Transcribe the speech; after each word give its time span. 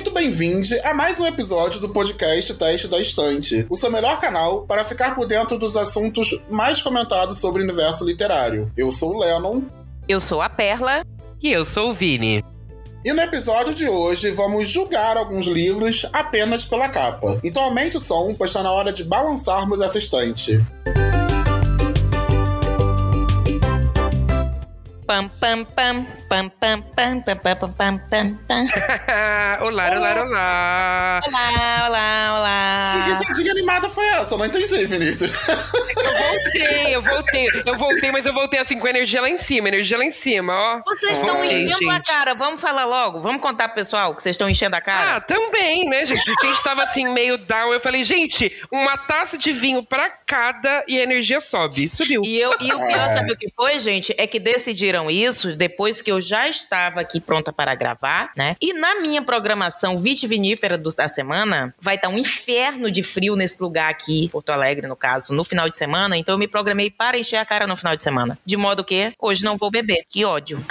muito 0.00 0.12
bem-vindo 0.12 0.66
a 0.82 0.94
mais 0.94 1.20
um 1.20 1.26
episódio 1.26 1.78
do 1.78 1.90
podcast 1.90 2.54
Teste 2.54 2.88
da 2.88 2.98
Estante, 2.98 3.66
o 3.68 3.76
seu 3.76 3.90
melhor 3.90 4.18
canal 4.18 4.64
para 4.64 4.82
ficar 4.82 5.14
por 5.14 5.26
dentro 5.26 5.58
dos 5.58 5.76
assuntos 5.76 6.40
mais 6.48 6.80
comentados 6.80 7.36
sobre 7.36 7.60
o 7.60 7.64
universo 7.64 8.02
literário. 8.06 8.72
Eu 8.74 8.90
sou 8.90 9.14
o 9.14 9.18
Lennon. 9.18 9.60
Eu 10.08 10.18
sou 10.18 10.40
a 10.40 10.48
Perla. 10.48 11.04
E 11.42 11.52
eu 11.52 11.66
sou 11.66 11.90
o 11.90 11.94
Vini. 11.94 12.42
E 13.04 13.12
no 13.12 13.20
episódio 13.20 13.74
de 13.74 13.86
hoje 13.90 14.30
vamos 14.30 14.70
julgar 14.70 15.18
alguns 15.18 15.46
livros 15.46 16.06
apenas 16.14 16.64
pela 16.64 16.88
capa. 16.88 17.38
Então 17.44 17.62
aumente 17.62 17.98
o 17.98 18.00
som, 18.00 18.34
pois 18.34 18.48
está 18.48 18.62
na 18.62 18.72
hora 18.72 18.90
de 18.90 19.04
balançarmos 19.04 19.82
essa 19.82 19.98
estante. 19.98 20.64
Pam, 25.06 25.28
pam, 25.28 25.64
pam, 25.64 26.06
pam, 26.30 26.48
pam, 26.48 26.80
pam, 26.94 27.20
pam, 27.22 27.36
pam, 27.36 27.56
pam, 27.56 27.72
pam, 27.72 27.98
pam, 28.08 28.38
pam. 28.46 28.66
olá, 29.66 29.90
olá, 29.90 30.22
olá. 30.22 31.20
Olá, 31.26 31.86
olá, 31.88 32.34
olá. 32.38 32.92
Que 32.92 33.10
risadinha 33.10 33.50
animada 33.50 33.88
foi 33.90 34.06
essa? 34.06 34.34
Eu 34.34 34.38
não 34.38 34.46
entendi, 34.46 34.86
Vinícius. 34.86 35.32
Eu 35.48 36.14
voltei, 36.14 36.94
eu 36.96 37.02
voltei. 37.02 37.46
Eu 37.66 37.76
voltei, 37.78 38.12
mas 38.12 38.24
eu 38.24 38.32
voltei 38.32 38.60
assim 38.60 38.78
com 38.78 38.86
energia 38.86 39.20
lá 39.20 39.28
em 39.28 39.38
cima, 39.38 39.66
energia 39.68 39.98
lá 39.98 40.04
em 40.04 40.12
cima, 40.12 40.54
ó. 40.54 40.80
Vocês 40.86 41.18
estão 41.18 41.34
Voltei, 41.36 41.64
enchendo 41.64 41.90
a 41.90 41.94
gente. 41.94 42.06
cara, 42.06 42.34
vamos 42.34 42.60
falar 42.60 42.84
logo. 42.84 43.20
Vamos 43.20 43.42
contar 43.42 43.66
pro 43.68 43.74
pessoal 43.76 44.14
que 44.14 44.22
vocês 44.22 44.34
estão 44.34 44.48
enchendo 44.48 44.76
a 44.76 44.80
cara. 44.80 45.16
Ah, 45.16 45.20
também, 45.20 45.88
né, 45.88 46.06
gente? 46.06 46.20
A 46.42 46.46
gente 46.46 46.62
tava 46.62 46.84
assim, 46.84 47.12
meio 47.12 47.38
down. 47.38 47.72
Eu 47.72 47.80
falei, 47.80 48.04
gente, 48.04 48.56
uma 48.70 48.96
taça 48.96 49.36
de 49.36 49.52
vinho 49.52 49.82
pra 49.84 50.08
cada 50.24 50.84
e 50.86 50.96
a 50.98 51.02
energia 51.02 51.40
sobe. 51.40 51.88
Subiu. 51.88 52.22
E, 52.24 52.38
eu, 52.38 52.52
e 52.60 52.72
o 52.72 52.78
pior, 52.78 52.90
É. 53.06 53.08
sabe 53.08 53.32
o 53.32 53.36
que 53.36 53.48
foi, 53.54 53.80
gente? 53.80 54.14
É 54.16 54.28
que 54.28 54.38
decidiram 54.38 55.10
isso 55.10 55.56
depois 55.56 56.00
que 56.00 56.10
eu 56.12 56.19
já 56.20 56.48
estava 56.48 57.00
aqui 57.00 57.20
pronta 57.20 57.52
para 57.52 57.74
gravar, 57.74 58.32
né? 58.36 58.56
E 58.60 58.72
na 58.74 58.96
minha 59.00 59.22
programação 59.22 59.96
vitivinífera 59.96 60.76
do- 60.78 60.90
da 60.90 61.08
semana, 61.08 61.74
vai 61.80 61.94
estar 61.96 62.08
um 62.08 62.18
inferno 62.18 62.90
de 62.90 63.02
frio 63.02 63.36
nesse 63.36 63.60
lugar 63.62 63.90
aqui, 63.90 64.28
Porto 64.30 64.50
Alegre, 64.50 64.86
no 64.86 64.96
caso, 64.96 65.32
no 65.32 65.44
final 65.44 65.68
de 65.68 65.76
semana. 65.76 66.16
Então 66.16 66.34
eu 66.34 66.38
me 66.38 66.48
programei 66.48 66.90
para 66.90 67.18
encher 67.18 67.36
a 67.36 67.44
cara 67.44 67.66
no 67.66 67.76
final 67.76 67.96
de 67.96 68.02
semana. 68.02 68.38
De 68.44 68.56
modo 68.56 68.84
que 68.84 69.12
hoje 69.18 69.44
não 69.44 69.56
vou 69.56 69.70
beber. 69.70 70.04
Que 70.08 70.24
ódio. 70.24 70.64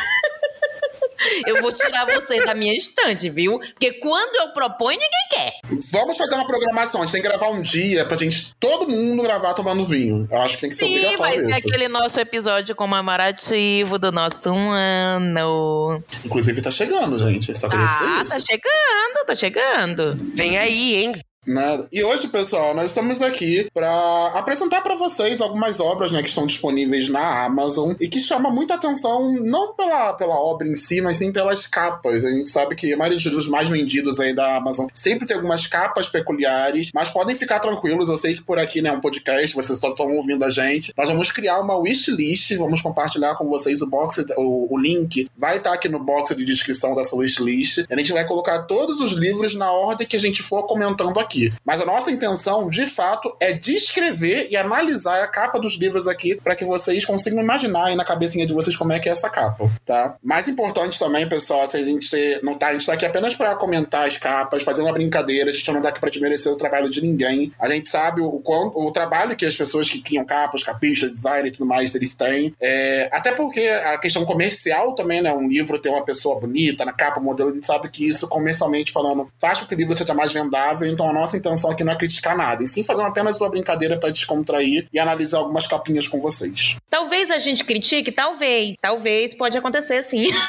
Eu 1.46 1.62
vou 1.62 1.72
tirar 1.72 2.06
vocês 2.06 2.44
da 2.46 2.54
minha 2.56 2.76
estante, 2.76 3.30
viu? 3.30 3.60
Porque 3.60 3.94
quando 3.94 4.36
eu 4.38 4.54
proponho, 4.54 4.98
ninguém 5.00 5.28
quer. 5.30 5.54
Vamos 5.92 6.18
fazer 6.18 6.36
uma 6.36 6.46
programação. 6.48 7.02
A 7.02 7.06
gente 7.06 7.14
tem 7.14 7.22
que 7.22 7.28
gravar 7.28 7.50
um 7.50 7.62
dia 7.62 8.06
pra 8.06 8.18
gente, 8.18 8.54
todo 8.60 8.88
mundo 8.90 9.22
gravar 9.24 9.54
tomando 9.54 9.84
vinho. 9.86 10.28
Eu 10.32 10.42
acho 10.42 10.56
que 10.56 10.62
tem 10.62 10.70
que 10.70 10.76
ser 10.76 10.86
Sim, 10.86 10.94
vai 10.96 11.16
obrigatório 11.16 11.40
ser 11.50 11.58
isso. 11.60 11.68
aquele 11.68 11.88
nosso 11.88 12.20
episódio 12.20 12.76
comemorativo 12.76 13.98
do 14.00 14.12
nosso 14.12 14.50
um 14.52 14.72
ano. 14.72 16.04
Inclusive 16.26 16.62
tá 16.62 16.72
chegando, 16.72 17.18
gente. 17.20 17.58
Só 17.58 17.68
dizer 17.68 17.82
Ah, 17.84 18.20
isso. 18.24 18.32
tá 18.32 18.40
chegando, 18.40 19.26
tá 19.26 19.36
chegando. 19.36 20.20
Vem 20.36 20.58
aí, 20.58 20.96
hein? 20.96 21.22
Né? 21.50 21.84
E 21.92 22.04
hoje, 22.04 22.28
pessoal, 22.28 22.76
nós 22.76 22.86
estamos 22.86 23.24
aqui 23.24 23.68
para 23.74 24.34
apresentar 24.36 24.82
para 24.82 24.94
vocês 24.94 25.42
algumas 25.42 25.80
obras 25.80 26.12
né, 26.12 26.22
que 26.22 26.30
estão 26.30 26.46
disponíveis 26.46 27.10
na 27.10 27.46
Amazon 27.46 27.94
e 28.00 28.08
que 28.08 28.20
chamam 28.20 28.54
muita 28.54 28.76
atenção 28.76 29.34
não 29.34 29.74
pela, 29.74 30.14
pela 30.14 30.40
obra 30.40 30.68
em 30.68 30.76
si, 30.76 31.02
mas 31.02 31.18
sim 31.18 31.32
pelas 31.32 31.66
capas. 31.66 32.24
A 32.24 32.30
gente 32.30 32.52
sabe 32.52 32.76
que 32.76 32.94
a 32.94 32.98
maioria 32.98 33.18
dos 33.18 33.26
livros 33.26 33.48
mais 33.48 33.68
vendidos 33.68 34.20
aí 34.20 34.32
da 34.32 34.58
Amazon 34.58 34.86
sempre 34.94 35.26
tem 35.26 35.36
algumas 35.36 35.66
capas 35.66 36.08
peculiares, 36.08 36.92
mas 36.94 37.10
podem 37.10 37.36
ficar 37.36 37.60
tranquilos. 37.60 38.10
Eu 38.10 38.18
sei 38.18 38.36
que 38.36 38.44
por 38.44 38.60
aqui, 38.60 38.80
né, 38.84 38.92
um 38.92 39.02
podcast, 39.02 39.56
vocês 39.56 39.80
estão 39.84 40.12
ouvindo 40.12 40.46
a 40.46 40.52
gente. 40.52 40.94
Nós 40.96 41.10
vamos 41.10 41.32
criar 41.32 41.60
uma 41.62 41.76
wishlist, 41.78 42.56
vamos 42.58 42.80
compartilhar 42.80 43.34
com 43.36 43.48
vocês 43.50 43.82
o 43.82 43.88
box, 43.88 44.24
o, 44.38 44.72
o 44.72 44.78
link 44.78 45.28
vai 45.36 45.58
estar 45.58 45.74
aqui 45.74 45.90
no 45.90 45.98
box 45.98 46.36
de 46.36 46.46
descrição 46.46 46.94
dessa 46.94 47.16
wishlist. 47.16 47.86
A 47.90 47.98
gente 47.98 48.14
vai 48.14 48.24
colocar 48.28 48.64
todos 48.64 49.00
os 49.02 49.14
livros 49.14 49.56
na 49.56 49.72
ordem 49.72 50.06
que 50.06 50.16
a 50.16 50.20
gente 50.20 50.44
for 50.44 50.68
comentando 50.68 51.20
aqui. 51.20 51.39
Mas 51.64 51.82
a 51.82 51.86
nossa 51.86 52.12
intenção, 52.12 52.70
de 52.70 52.86
fato, 52.86 53.36
é 53.40 53.54
descrever 53.54 54.48
e 54.50 54.58
analisar 54.58 55.24
a 55.24 55.28
capa 55.28 55.60
dos 55.60 55.78
livros 55.78 56.08
aqui 56.08 56.36
para 56.36 56.56
que 56.56 56.66
vocês 56.66 57.06
consigam 57.06 57.42
imaginar 57.42 57.86
aí 57.86 57.96
na 57.96 58.06
cabecinha 58.06 58.46
de 58.46 58.54
vocês 58.54 58.76
como 58.76 58.92
é 58.92 59.00
que 59.00 59.10
é 59.10 59.12
essa 59.12 59.30
capa, 59.30 59.72
tá? 59.86 60.16
Mais 60.24 60.48
importante 60.48 61.00
também, 61.00 61.28
pessoal, 61.28 61.68
se 61.68 61.78
a 61.78 61.84
gente 61.84 62.40
não 62.44 62.56
tá, 62.56 62.68
a 62.68 62.74
gente 62.74 62.86
tá 62.86 62.94
aqui 62.94 63.06
apenas 63.06 63.36
para 63.36 63.56
comentar 63.56 64.08
as 64.08 64.18
capas, 64.18 64.64
fazer 64.64 64.82
uma 64.82 64.94
brincadeira, 64.94 65.50
a 65.50 65.54
gente 65.54 65.72
não 65.72 65.82
tá 65.82 65.90
aqui 65.90 66.00
para 66.00 66.10
desmerecer 66.10 66.52
o 66.52 66.56
trabalho 66.56 66.90
de 66.90 67.02
ninguém. 67.02 67.52
A 67.60 67.70
gente 67.70 67.90
sabe 67.90 68.22
o 68.22 68.40
quanto 68.40 68.80
o 68.80 68.92
trabalho 68.92 69.36
que 69.36 69.46
as 69.46 69.56
pessoas 69.56 69.90
que 69.90 70.02
criam 70.02 70.26
capas, 70.26 70.64
capistas, 70.64 71.12
design 71.12 71.48
e 71.48 71.52
tudo 71.52 71.66
mais, 71.66 71.94
eles 71.96 72.14
têm. 72.14 72.54
É, 72.60 73.10
até 73.12 73.32
porque 73.32 73.62
a 73.62 73.98
questão 73.98 74.26
comercial 74.26 74.94
também, 74.96 75.22
né? 75.22 75.34
Um 75.34 75.48
livro 75.48 75.80
ter 75.80 75.90
uma 75.90 76.04
pessoa 76.04 76.40
bonita 76.40 76.86
na 76.86 76.94
capa, 76.94 77.20
modelo, 77.20 77.50
a 77.50 77.54
gente 77.54 77.66
sabe 77.66 77.90
que 77.90 78.08
isso, 78.08 78.28
comercialmente 78.28 78.92
falando, 78.92 79.28
faz 79.40 79.60
com 79.60 79.66
que 79.66 79.76
o 79.76 79.78
livro 79.78 79.96
seja 79.96 80.14
mais 80.14 80.34
vendável. 80.34 80.88
Então 80.88 81.10
a 81.10 81.14
nossa 81.20 81.38
intenção 81.38 81.72
aqui 81.72 81.84
não 81.84 81.94
é 81.94 81.96
criticar 81.96 82.38
nada, 82.38 82.64
e 82.64 82.68
sim 82.68 82.84
fazer 82.84 83.04
apenas 83.04 83.40
uma 83.40 83.50
brincadeira 83.50 83.98
para 83.98 84.10
descontrair 84.10 84.88
e 84.92 85.00
analisar 85.00 85.40
algumas 85.40 85.68
capinhas 85.68 86.08
com 86.08 86.20
vocês. 86.20 86.76
Talvez 86.90 87.32
a 87.32 87.40
gente 87.40 87.64
critique, 87.64 88.12
talvez. 88.12 88.76
Talvez 88.82 89.36
pode 89.36 89.58
acontecer, 89.58 90.02
sim. 90.04 90.28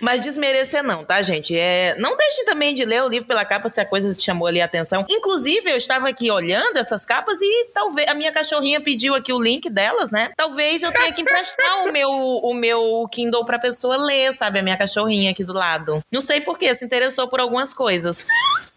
Mas 0.00 0.20
desmerecer 0.20 0.82
não, 0.82 1.04
tá, 1.04 1.20
gente? 1.22 1.56
É, 1.56 1.94
não 1.98 2.16
deixem 2.16 2.44
também 2.44 2.74
de 2.74 2.84
ler 2.84 3.02
o 3.02 3.08
livro 3.08 3.26
pela 3.26 3.44
capa 3.44 3.68
se 3.72 3.80
a 3.80 3.84
coisa 3.84 4.14
te 4.14 4.22
chamou 4.22 4.46
ali 4.46 4.60
a 4.60 4.64
atenção. 4.64 5.04
Inclusive, 5.08 5.70
eu 5.70 5.76
estava 5.76 6.08
aqui 6.08 6.30
olhando 6.30 6.76
essas 6.76 7.04
capas 7.04 7.40
e 7.40 7.66
talvez 7.74 8.08
a 8.08 8.14
minha 8.14 8.32
cachorrinha 8.32 8.80
pediu 8.80 9.14
aqui 9.14 9.32
o 9.32 9.40
link 9.40 9.68
delas, 9.68 10.10
né? 10.10 10.30
Talvez 10.36 10.82
eu 10.82 10.92
tenha 10.92 11.12
que 11.12 11.22
emprestar 11.22 11.84
o 11.84 11.92
meu, 11.92 12.10
o 12.10 12.54
meu 12.54 13.06
Kindle 13.10 13.44
pra 13.44 13.58
pessoa 13.58 13.96
ler, 13.96 14.34
sabe? 14.34 14.58
A 14.58 14.62
minha 14.62 14.76
cachorrinha 14.76 15.30
aqui 15.30 15.44
do 15.44 15.52
lado. 15.52 16.00
Não 16.10 16.20
sei 16.20 16.40
por 16.40 16.58
quê, 16.58 16.74
se 16.74 16.84
interessou 16.84 17.28
por 17.28 17.40
algumas 17.40 17.72
coisas. 17.72 18.26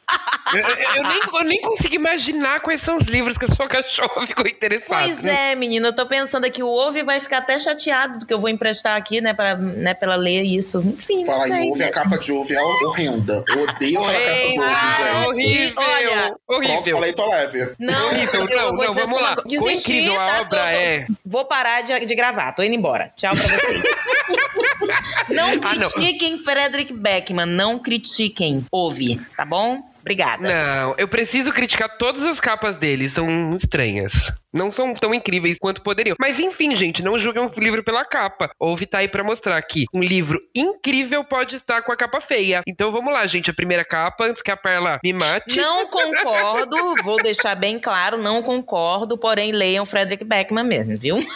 Eu, 0.53 0.59
eu- 0.59 1.03
nem, 1.07 1.19
eu 1.39 1.43
nem 1.45 1.61
consigo 1.61 1.95
imaginar 1.95 2.59
quais 2.59 2.81
são 2.81 2.97
os 2.97 3.07
livros 3.07 3.37
que 3.37 3.45
a 3.45 3.47
sua 3.47 3.67
cachorra 3.69 4.27
ficou 4.27 4.45
interessada. 4.45 5.03
Pois 5.03 5.25
é, 5.25 5.55
menina, 5.55 5.87
eu 5.87 5.93
tô 5.95 6.05
pensando 6.05 6.45
aqui, 6.45 6.61
o 6.61 6.67
Ove 6.69 7.03
vai 7.03 7.19
ficar 7.21 7.37
até 7.37 7.57
chateado 7.57 8.19
do 8.19 8.25
que 8.25 8.33
eu 8.33 8.39
vou 8.39 8.49
emprestar 8.49 8.97
aqui, 8.97 9.21
né, 9.21 9.33
pra, 9.33 9.55
né, 9.55 9.93
pra 9.93 10.07
ela 10.13 10.21
ler 10.21 10.41
isso. 10.43 10.79
Enfim, 10.81 11.25
Falar 11.25 11.47
não 11.47 11.55
sei. 11.55 11.63
em 11.65 11.71
Uve, 11.71 11.83
a 11.83 11.85
né? 11.85 11.91
capa 11.91 12.17
de 12.17 12.31
Uve 12.33 12.53
é 12.53 12.61
horrenda. 12.61 13.43
Eu 13.47 13.61
odeio 13.63 14.03
aquela 14.03 14.25
capa 14.25 14.53
do 14.55 14.63
Ah, 14.63 15.25
Uve, 15.29 15.41
gente. 15.41 15.51
horrível, 15.51 15.73
Olha, 15.77 16.35
horrível. 16.49 16.95
falei, 16.97 17.13
tô 17.13 17.29
leve. 17.29 17.69
Não, 17.79 18.05
Horrível, 18.07 18.47
eu 18.49 18.57
não, 18.63 18.75
vou 18.75 18.85
não, 18.85 18.93
vamos 18.93 19.09
só 19.11 19.21
lá. 19.21 19.35
Desistir, 19.45 19.93
incrível 19.99 20.19
a 20.21 20.25
tá? 20.25 20.41
obra 20.41 20.47
Tô- 20.49 20.55
tô- 20.57 20.63
é. 20.77 21.07
Vou 21.25 21.45
parar 21.45 21.81
de, 21.83 22.05
de 22.05 22.15
gravar, 22.15 22.51
tô 22.51 22.61
indo 22.63 22.75
embora. 22.75 23.11
Tchau 23.15 23.33
pra 23.35 23.47
vocês. 23.47 23.81
não 25.29 25.47
Ah, 25.63 25.75
não. 25.75 25.89
critiquem 25.89 26.37
Frederick 26.39 26.91
Beckman, 26.93 27.45
não 27.45 27.79
critiquem. 27.79 28.65
Ouve, 28.71 29.19
tá 29.37 29.45
bom? 29.45 29.89
Obrigada. 30.01 30.43
Não, 30.43 30.95
eu 30.97 31.07
preciso 31.07 31.53
criticar 31.53 31.97
todas 31.97 32.23
as 32.23 32.39
capas 32.39 32.75
dele, 32.75 33.09
são 33.09 33.55
estranhas. 33.55 34.31
Não 34.51 34.69
são 34.69 34.93
tão 34.93 35.13
incríveis 35.13 35.57
quanto 35.59 35.81
poderiam. 35.81 36.15
Mas 36.19 36.39
enfim, 36.39 36.75
gente, 36.75 37.01
não 37.01 37.17
julguem 37.17 37.43
um 37.43 37.51
livro 37.57 37.83
pela 37.83 38.03
capa. 38.03 38.51
Ouve 38.59 38.85
tá 38.85 38.97
aí 38.97 39.07
pra 39.07 39.23
mostrar 39.23 39.61
que 39.61 39.85
um 39.93 40.03
livro 40.03 40.37
incrível 40.55 41.23
pode 41.23 41.55
estar 41.55 41.81
com 41.83 41.91
a 41.91 41.95
capa 41.95 42.19
feia. 42.19 42.61
Então 42.67 42.91
vamos 42.91 43.13
lá, 43.13 43.25
gente, 43.27 43.49
a 43.49 43.53
primeira 43.53 43.85
capa, 43.85 44.25
antes 44.25 44.41
que 44.41 44.51
a 44.51 44.57
Perla 44.57 44.99
me 45.03 45.13
mate. 45.13 45.55
Não 45.55 45.87
concordo, 45.87 46.95
vou 47.03 47.21
deixar 47.21 47.55
bem 47.55 47.79
claro, 47.79 48.17
não 48.17 48.43
concordo, 48.43 49.17
porém 49.17 49.51
leiam 49.51 49.85
Frederick 49.85 50.25
Beckman 50.25 50.65
mesmo, 50.65 50.97
viu? 50.97 51.17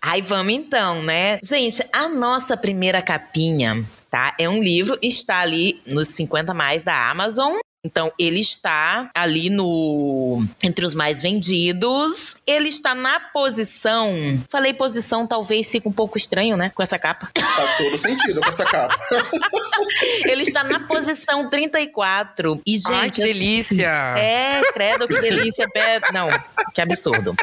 Aí 0.00 0.22
vamos 0.22 0.52
então, 0.52 1.02
né? 1.02 1.40
Gente, 1.44 1.84
a 1.92 2.08
nossa 2.08 2.56
primeira 2.56 3.02
capinha, 3.02 3.84
tá? 4.10 4.34
É 4.38 4.48
um 4.48 4.62
livro, 4.62 4.98
está 5.02 5.40
ali 5.40 5.80
nos 5.86 6.08
50 6.08 6.52
mais 6.54 6.84
da 6.84 7.10
Amazon. 7.10 7.56
Então, 7.86 8.12
ele 8.18 8.40
está 8.40 9.08
ali 9.14 9.48
no. 9.48 10.44
Entre 10.60 10.84
os 10.84 10.92
mais 10.92 11.22
vendidos. 11.22 12.34
Ele 12.44 12.68
está 12.68 12.96
na 12.96 13.20
posição. 13.20 14.12
Falei 14.50 14.74
posição, 14.74 15.24
talvez 15.24 15.70
fique 15.70 15.86
um 15.86 15.92
pouco 15.92 16.18
estranho, 16.18 16.56
né? 16.56 16.72
Com 16.74 16.82
essa 16.82 16.98
capa. 16.98 17.30
Faz 17.38 17.76
todo 17.76 17.96
sentido 17.96 18.40
com 18.40 18.48
essa 18.48 18.64
capa. 18.64 18.98
Ele 20.26 20.42
está 20.42 20.64
na 20.64 20.80
posição 20.80 21.48
34. 21.48 22.60
E, 22.66 22.76
gente. 22.76 22.92
Ai, 22.92 23.10
que 23.10 23.22
assim, 23.22 23.32
delícia! 23.32 24.18
É, 24.18 24.60
credo, 24.72 25.06
que 25.06 25.20
delícia. 25.20 25.66
Não, 26.12 26.28
que 26.74 26.80
absurdo. 26.80 27.36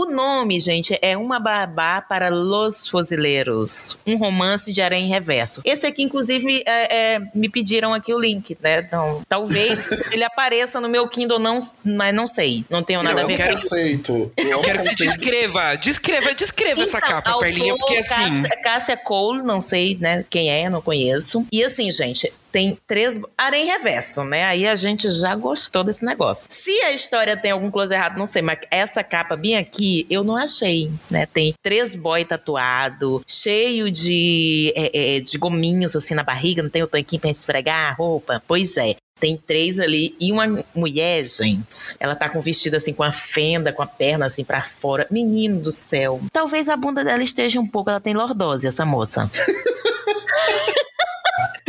O 0.00 0.06
nome, 0.10 0.58
gente, 0.58 0.98
é 1.02 1.14
Uma 1.14 1.38
Babá 1.38 2.00
para 2.00 2.30
Los 2.30 2.88
Fuzileiros. 2.88 3.98
Um 4.06 4.16
romance 4.16 4.72
de 4.72 4.80
aranha 4.80 5.04
em 5.04 5.10
reverso. 5.10 5.60
Esse 5.62 5.86
aqui, 5.86 6.02
inclusive, 6.02 6.62
é, 6.64 7.16
é, 7.16 7.20
me 7.34 7.50
pediram 7.50 7.92
aqui 7.92 8.14
o 8.14 8.18
link, 8.18 8.56
né? 8.62 8.78
Então, 8.80 9.20
talvez 9.28 9.90
ele 10.10 10.24
apareça 10.24 10.80
no 10.80 10.88
meu 10.88 11.06
Kindle, 11.06 11.38
não, 11.38 11.60
mas 11.84 12.14
não 12.14 12.26
sei. 12.26 12.64
Não 12.70 12.82
tenho 12.82 13.02
nada 13.02 13.16
Não, 13.16 13.24
a 13.24 13.26
ver 13.26 13.36
com 13.36 13.58
isso. 13.58 13.68
conceito. 13.68 14.32
É 14.38 14.56
um 14.56 14.62
Quero 14.62 14.82
que 14.84 14.88
conceito. 14.88 15.12
descreva, 15.18 15.74
descreva, 15.74 16.34
descreva 16.34 16.80
essa 16.80 16.96
Então, 16.96 17.08
capa, 17.10 17.38
Perlinha, 17.38 17.76
porque 17.76 17.96
assim. 17.96 18.08
Cássia, 18.08 18.62
Cássia 18.62 18.96
Cole, 18.96 19.42
não 19.42 19.60
sei, 19.60 19.98
né, 20.00 20.24
quem 20.30 20.50
é, 20.50 20.70
não 20.70 20.80
conheço. 20.80 21.44
E 21.52 21.62
assim, 21.62 21.90
gente, 21.92 22.32
tem 22.50 22.78
três. 22.86 23.20
Arém 23.36 23.66
reverso, 23.66 24.24
né? 24.24 24.44
Aí 24.44 24.66
a 24.66 24.74
gente 24.74 25.10
já 25.10 25.34
gostou 25.34 25.84
desse 25.84 26.04
negócio. 26.04 26.46
Se 26.48 26.70
a 26.82 26.92
história 26.92 27.36
tem 27.36 27.50
algum 27.50 27.70
close 27.70 27.92
errado, 27.92 28.18
não 28.18 28.26
sei, 28.26 28.42
mas 28.42 28.58
essa 28.70 29.02
capa 29.02 29.36
bem 29.36 29.56
aqui, 29.56 30.06
eu 30.10 30.22
não 30.22 30.36
achei, 30.36 30.90
né? 31.10 31.26
Tem 31.26 31.54
três 31.62 31.94
boy 31.94 32.24
tatuado, 32.24 33.22
cheio 33.26 33.90
de, 33.90 34.72
é, 34.76 35.16
é, 35.16 35.20
de 35.20 35.38
gominhos 35.38 35.96
assim 35.96 36.14
na 36.14 36.22
barriga, 36.22 36.62
não 36.62 36.70
tem 36.70 36.82
o 36.82 36.86
tanquinho 36.86 37.20
pra 37.20 37.28
gente 37.28 37.36
esfregar 37.36 37.92
a 37.92 37.94
roupa? 37.94 38.42
Pois 38.46 38.76
é. 38.76 38.96
Tem 39.20 39.36
três 39.36 39.78
ali. 39.78 40.16
E 40.18 40.32
uma 40.32 40.64
mulher, 40.74 41.26
gente, 41.26 41.94
ela 42.00 42.16
tá 42.16 42.26
com 42.26 42.40
vestido 42.40 42.76
assim, 42.76 42.94
com 42.94 43.02
a 43.02 43.12
fenda, 43.12 43.70
com 43.70 43.82
a 43.82 43.86
perna 43.86 44.24
assim 44.24 44.42
para 44.42 44.62
fora. 44.62 45.06
Menino 45.10 45.60
do 45.60 45.70
céu. 45.70 46.22
Talvez 46.32 46.70
a 46.70 46.76
bunda 46.76 47.04
dela 47.04 47.22
esteja 47.22 47.60
um 47.60 47.66
pouco. 47.66 47.90
Ela 47.90 48.00
tem 48.00 48.14
lordose, 48.14 48.66
essa 48.66 48.86
moça. 48.86 49.30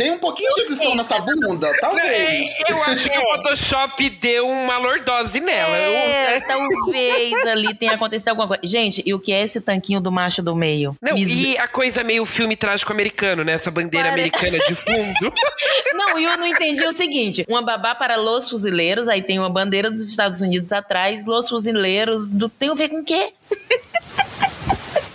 Tem 0.02 0.10
um 0.10 0.18
pouquinho 0.18 0.52
de 0.54 0.62
edição 0.62 0.96
nessa 0.96 1.20
bunda, 1.20 1.72
talvez. 1.80 2.50
É, 2.58 2.72
eu 2.72 2.82
acho 2.82 3.08
que 3.08 3.16
o 3.16 3.22
Photoshop 3.36 4.10
deu 4.10 4.48
uma 4.48 4.76
lordose 4.76 5.38
nela. 5.38 5.76
É, 5.76 6.40
talvez 6.42 7.46
ali 7.46 7.72
tenha 7.72 7.92
acontecido 7.92 8.30
alguma 8.30 8.48
coisa. 8.48 8.62
Gente, 8.64 9.00
e 9.06 9.14
o 9.14 9.20
que 9.20 9.32
é 9.32 9.44
esse 9.44 9.60
tanquinho 9.60 10.00
do 10.00 10.10
macho 10.10 10.42
do 10.42 10.56
meio? 10.56 10.96
Não, 11.00 11.16
e 11.16 11.56
a 11.56 11.68
coisa 11.68 12.02
meio 12.02 12.26
filme 12.26 12.56
trágico 12.56 12.90
americano, 12.90 13.44
né? 13.44 13.52
Essa 13.52 13.70
bandeira 13.70 14.08
Pare... 14.08 14.22
americana 14.22 14.58
de 14.58 14.74
fundo. 14.74 15.32
não, 15.94 16.18
e 16.18 16.24
eu 16.24 16.36
não 16.36 16.48
entendi 16.48 16.84
o 16.84 16.92
seguinte: 16.92 17.44
uma 17.48 17.62
babá 17.62 17.94
para 17.94 18.16
Los 18.16 18.50
Fuzileiros, 18.50 19.06
aí 19.06 19.22
tem 19.22 19.38
uma 19.38 19.50
bandeira 19.50 19.88
dos 19.88 20.08
Estados 20.08 20.40
Unidos 20.40 20.72
atrás, 20.72 21.24
Los 21.24 21.48
Fuzileiros, 21.48 22.28
do... 22.28 22.48
tem 22.48 22.70
a 22.70 22.74
ver 22.74 22.88
com 22.88 23.02
o 23.02 23.04
quê? 23.04 23.32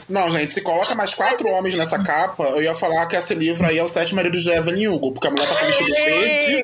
Não, 0.09 0.31
gente, 0.31 0.53
se 0.53 0.61
coloca 0.61 0.95
mais 0.95 1.13
quatro 1.13 1.49
homens 1.49 1.75
nessa 1.75 2.01
capa, 2.01 2.43
eu 2.43 2.63
ia 2.63 2.73
falar 2.73 3.05
que 3.07 3.15
esse 3.15 3.35
livro 3.35 3.65
aí 3.65 3.77
é 3.77 3.83
o 3.83 3.89
Sete 3.89 4.15
Maridos 4.15 4.41
de 4.41 4.49
Evelyn 4.49 4.87
Hugo, 4.87 5.11
porque 5.11 5.27
a 5.27 5.31
mulher 5.31 5.47
tá 5.47 5.55
com 5.55 5.65
vestido 5.65 5.93
verde. 5.93 6.63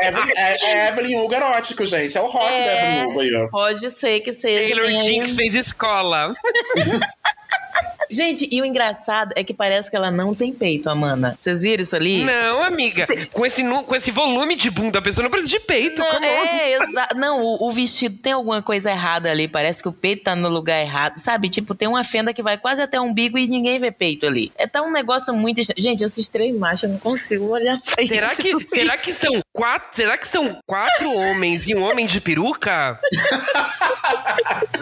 é, 0.00 0.08
Evelyn, 0.08 0.32
é, 0.36 0.64
é 0.64 0.88
Evelyn 0.88 1.16
Hugo 1.16 1.34
erótico, 1.34 1.84
gente. 1.84 2.16
É 2.16 2.20
o 2.20 2.26
hot 2.26 2.52
é, 2.52 2.64
da 2.64 2.82
Evelyn 2.82 3.06
Hugo 3.06 3.20
aí, 3.20 3.34
ó. 3.34 3.48
Pode 3.48 3.90
ser 3.90 4.20
que 4.20 4.32
seja. 4.32 4.74
Taylor 4.74 5.02
Jinx 5.02 5.34
fez 5.34 5.54
escola. 5.54 6.32
Gente, 8.10 8.48
e 8.50 8.60
o 8.60 8.64
engraçado 8.64 9.32
é 9.36 9.44
que 9.44 9.52
parece 9.52 9.90
que 9.90 9.96
ela 9.96 10.10
não 10.10 10.34
tem 10.34 10.52
peito, 10.52 10.88
Amanda. 10.88 11.36
Vocês 11.38 11.62
viram 11.62 11.82
isso 11.82 11.94
ali? 11.94 12.24
Não, 12.24 12.62
amiga. 12.62 13.06
Com 13.32 13.44
esse, 13.44 13.62
com 13.62 13.94
esse 13.94 14.10
volume 14.10 14.56
de 14.56 14.70
bunda, 14.70 14.98
a 14.98 15.02
pessoa 15.02 15.24
não 15.24 15.30
precisa 15.30 15.58
de 15.58 15.60
peito. 15.60 15.98
Não, 15.98 16.24
é, 16.24 16.72
exato. 16.72 17.16
Não, 17.16 17.42
o, 17.42 17.68
o, 17.68 17.70
vestido 17.70 18.18
tem 18.18 18.32
alguma 18.32 18.62
coisa 18.62 18.90
errada 18.90 19.30
ali. 19.30 19.46
Parece 19.46 19.82
que 19.82 19.88
o 19.88 19.92
peito 19.92 20.24
tá 20.24 20.34
no 20.34 20.48
lugar 20.48 20.80
errado. 20.80 21.18
Sabe? 21.18 21.48
Tipo, 21.48 21.74
tem 21.74 21.88
uma 21.88 22.04
fenda 22.04 22.32
que 22.32 22.42
vai 22.42 22.56
quase 22.56 22.80
até 22.80 23.00
o 23.00 23.04
umbigo 23.04 23.38
e 23.38 23.46
ninguém 23.46 23.78
vê 23.78 23.90
peito 23.90 24.26
ali. 24.26 24.50
É 24.56 24.66
tá 24.66 24.82
um 24.82 24.90
negócio 24.90 25.34
muito. 25.34 25.60
Gente, 25.76 26.04
esses 26.04 26.28
três 26.28 26.56
machos, 26.56 26.84
eu 26.84 26.90
não 26.90 26.98
consigo 26.98 27.46
olhar 27.46 27.78
pra 27.80 28.06
será 28.06 28.26
isso. 28.26 28.42
Que, 28.42 28.68
será 28.68 28.96
que 28.96 29.12
são 29.14 29.40
quatro? 29.52 29.88
Será 29.94 30.16
que 30.16 30.28
são 30.28 30.58
quatro 30.66 31.10
homens 31.10 31.66
e 31.66 31.74
um 31.74 31.82
homem 31.82 32.06
de 32.06 32.20
peruca? 32.20 32.98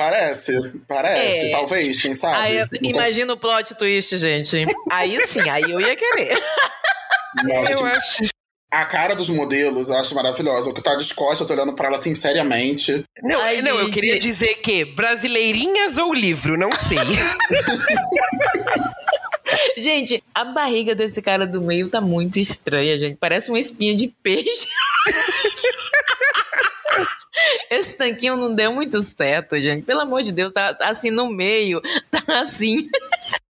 Parece, 0.00 0.80
parece, 0.88 1.48
é. 1.48 1.50
talvez, 1.50 2.00
quem 2.00 2.14
sabe. 2.14 2.38
Aí, 2.38 2.59
imagina 2.82 3.32
o 3.32 3.36
plot 3.36 3.74
twist, 3.74 4.18
gente. 4.18 4.66
Aí 4.90 5.20
sim, 5.26 5.48
aí 5.48 5.70
eu 5.70 5.80
ia 5.80 5.96
querer. 5.96 6.42
Não, 7.44 7.64
eu 7.68 7.84
acho. 7.86 8.24
A 8.72 8.84
cara 8.84 9.16
dos 9.16 9.28
modelos 9.28 9.88
eu 9.88 9.96
acho 9.96 10.14
maravilhosa. 10.14 10.70
O 10.70 10.74
que 10.74 10.80
tá 10.80 10.94
de 10.94 11.12
costas 11.12 11.50
olhando 11.50 11.72
pra 11.72 11.88
ela 11.88 11.96
assim 11.96 12.14
seriamente. 12.14 13.04
Não, 13.22 13.40
Ai, 13.40 13.62
não 13.62 13.80
eu 13.80 13.90
queria 13.90 14.18
dizer 14.18 14.54
que 14.56 14.84
brasileirinhas 14.84 15.96
ou 15.96 16.14
livro, 16.14 16.56
não 16.56 16.70
sei. 16.72 16.98
gente, 19.76 20.22
a 20.32 20.44
barriga 20.44 20.94
desse 20.94 21.20
cara 21.20 21.46
do 21.46 21.60
meio 21.60 21.88
tá 21.88 22.00
muito 22.00 22.38
estranha, 22.38 22.96
gente. 22.96 23.16
Parece 23.16 23.50
uma 23.50 23.58
espinha 23.58 23.96
de 23.96 24.06
peixe. 24.22 24.68
Esse 27.70 27.96
tanquinho 27.96 28.36
não 28.36 28.54
deu 28.54 28.72
muito 28.72 29.00
certo, 29.00 29.58
gente. 29.58 29.84
Pelo 29.84 30.00
amor 30.00 30.22
de 30.22 30.32
Deus, 30.32 30.52
tá, 30.52 30.74
tá 30.74 30.88
assim 30.88 31.10
no 31.10 31.28
meio, 31.28 31.80
tá 32.10 32.40
assim. 32.40 32.88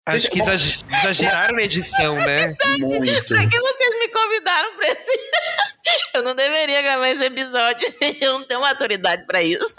Acho 0.04 0.28
que 0.30 0.40
exageraram 0.40 1.54
na 1.56 1.62
edição, 1.62 2.14
né? 2.16 2.54
Muito. 2.78 3.28
Pra 3.28 3.48
que 3.48 3.60
vocês 3.60 3.98
me 4.00 4.08
convidaram 4.08 4.76
pra 4.76 4.88
esse. 4.88 5.12
Eu 6.14 6.22
não 6.22 6.34
deveria 6.34 6.82
gravar 6.82 7.08
esse 7.08 7.22
episódio, 7.22 7.88
gente. 8.02 8.22
Eu 8.22 8.38
não 8.38 8.46
tenho 8.46 8.60
maturidade 8.60 9.24
pra 9.26 9.42
isso. 9.42 9.74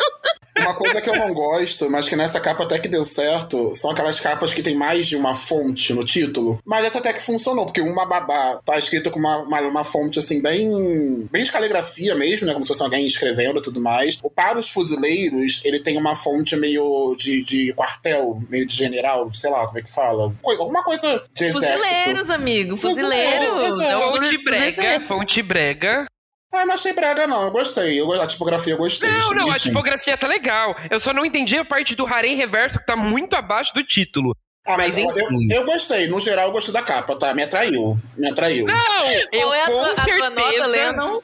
Uma 0.58 0.74
coisa 0.74 1.02
que 1.02 1.10
eu 1.10 1.18
não 1.18 1.34
gosto, 1.34 1.90
mas 1.90 2.08
que 2.08 2.16
nessa 2.16 2.40
capa 2.40 2.64
até 2.64 2.78
que 2.80 2.88
deu 2.88 3.04
certo, 3.04 3.74
são 3.74 3.92
aquelas 3.92 4.20
capas 4.20 4.54
que 4.54 4.62
tem 4.62 4.76
mais 4.76 5.08
de 5.08 5.16
uma 5.16 5.34
fonte 5.34 5.94
no 5.94 6.04
título. 6.04 6.60
Mas 6.66 6.86
essa 6.86 7.00
até 7.00 7.12
que 7.12 7.22
funcionou, 7.22 7.66
porque 7.66 7.82
uma 7.82 8.06
babá 8.06 8.60
tá 8.64 8.78
escrita 8.78 9.10
com 9.10 9.20
uma, 9.20 9.38
uma, 9.38 9.62
uma 9.62 9.84
fonte 9.84 10.20
assim, 10.20 10.42
bem. 10.42 11.28
bem 11.32 11.44
de 11.44 11.52
caligrafia 11.52 12.16
mesmo, 12.16 12.46
né? 12.46 12.54
Como 12.54 12.64
se 12.64 12.70
fosse 12.70 12.84
alguém 12.84 13.06
escrevendo 13.08 13.60
e 13.60 13.62
tudo 13.62 13.82
mais. 13.82 14.20
O 14.22 14.30
Para 14.30 14.60
os 14.60 14.70
Fuzileiros, 14.70 15.62
ele 15.64 15.80
tem 15.80 15.98
uma 15.98 16.16
fonte 16.16 16.56
meio 16.56 17.16
de, 17.16 17.44
de 17.44 17.74
quartel, 17.74 18.42
meio 18.50 18.66
de 18.66 18.76
general, 18.76 19.34
sei 19.34 19.50
lá 19.50 19.66
como 19.66 19.80
é 19.80 19.82
que 19.82 19.90
fala. 19.90 20.34
Alguma 20.44 20.84
coisa 20.84 21.24
de 21.34 21.46
exército. 21.46 21.78
Fuzileiros, 21.78 22.30
amigo. 22.30 22.78
Fuzileiros. 22.78 23.64
Fuzileiros. 23.64 23.80
É 23.80 24.08
fonte 24.08 24.44
brega, 24.44 25.02
fonte 25.08 25.42
brega. 25.42 26.08
Ah, 26.54 26.66
não 26.66 26.76
achei 26.76 26.94
brega, 26.94 27.26
não. 27.26 27.46
Eu 27.46 27.52
gostei. 27.52 28.00
Eu, 28.00 28.12
a 28.22 28.28
tipografia 28.28 28.74
eu 28.74 28.78
gostei. 28.78 29.10
Não, 29.10 29.32
não, 29.32 29.52
a 29.52 29.58
tipografia 29.58 30.16
tá 30.16 30.28
legal. 30.28 30.76
Eu 30.90 31.00
só 31.00 31.12
não 31.12 31.26
entendi 31.26 31.58
a 31.58 31.66
parte 31.66 31.96
do 31.96 32.06
harém 32.06 32.36
reverso 32.36 32.80
que 32.80 32.86
tá 32.86 32.96
muito 32.96 33.36
abaixo 33.36 33.74
do 33.74 33.84
título. 33.84 34.38
Ah, 34.66 34.78
mas, 34.78 34.96
mas 34.96 35.18
eu, 35.18 35.28
eu, 35.50 35.66
gostei. 35.66 36.08
No 36.08 36.22
geral, 36.22 36.48
eu 36.48 36.54
gostei 36.54 36.74
da 36.74 36.82
capa, 36.82 37.18
tá? 37.18 37.34
Me 37.34 37.44
atraiu. 37.44 37.98
Me 38.18 38.30
atraiu. 38.30 38.66
Não, 38.66 39.06
eu 39.34 39.42
Qual 39.42 39.54
é 39.54 39.62
a 39.62 39.66
com 39.66 39.72
tua, 39.72 39.96
certeza... 39.96 40.28
a 40.28 40.32
tua 40.32 40.42
nota, 40.42 40.66
Lennon? 40.68 41.22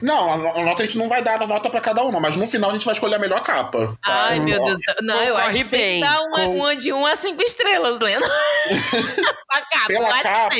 Não, 0.00 0.32
a, 0.32 0.62
nota 0.64 0.82
a 0.82 0.86
gente 0.86 0.96
não 0.96 1.10
vai 1.10 1.22
dar 1.22 1.42
a 1.42 1.46
nota 1.46 1.68
pra 1.68 1.80
cada 1.80 2.02
um, 2.02 2.10
não. 2.10 2.20
Mas 2.20 2.36
no 2.36 2.48
final 2.48 2.70
a 2.70 2.72
gente 2.72 2.86
vai 2.86 2.94
escolher 2.94 3.16
a 3.16 3.18
melhor 3.18 3.42
capa. 3.42 3.98
Tá? 4.02 4.28
Ai, 4.28 4.40
meu 4.40 4.64
Deus. 4.64 4.78
Não, 5.02 5.22
eu 5.22 5.36
acho 5.36 5.56
que 5.56 5.64
bem, 5.64 5.80
tem 5.80 6.00
que 6.00 6.06
dar 6.08 6.22
uma, 6.22 6.46
com... 6.46 6.56
uma 6.56 6.76
de 6.76 6.90
1 6.90 7.06
a 7.06 7.16
5 7.16 7.42
estrelas, 7.42 7.98
Lennon. 8.00 8.28
capa, 9.70 9.86
Pela 9.86 10.22
capa, 10.22 10.54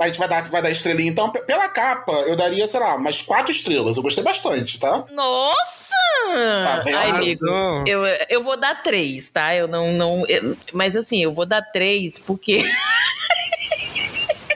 a 0.00 0.06
gente 0.06 0.18
vai 0.18 0.28
dar, 0.28 0.42
vai 0.50 0.62
dar 0.62 0.70
estrelinha. 0.70 1.10
Então, 1.10 1.30
pela 1.30 1.68
capa, 1.68 2.12
eu 2.26 2.36
daria, 2.36 2.66
sei 2.68 2.78
lá, 2.78 2.96
umas 2.96 3.22
4 3.22 3.50
estrelas. 3.50 3.96
Eu 3.96 4.02
gostei 4.04 4.22
bastante, 4.22 4.78
tá? 4.78 5.04
Nossa! 5.12 5.94
Tá 6.24 6.82
Ai, 6.86 7.10
amigo, 7.10 7.44
eu, 7.86 8.04
eu 8.28 8.42
vou 8.42 8.56
dar 8.56 8.82
3, 8.82 9.28
tá? 9.30 9.54
Eu 9.54 9.66
não... 9.66 9.92
não 9.92 10.24
eu, 10.28 10.56
mas 10.72 10.96
assim, 10.96 11.23
eu 11.24 11.32
vou 11.32 11.46
dar 11.46 11.62
três 11.62 12.18
porque. 12.18 12.62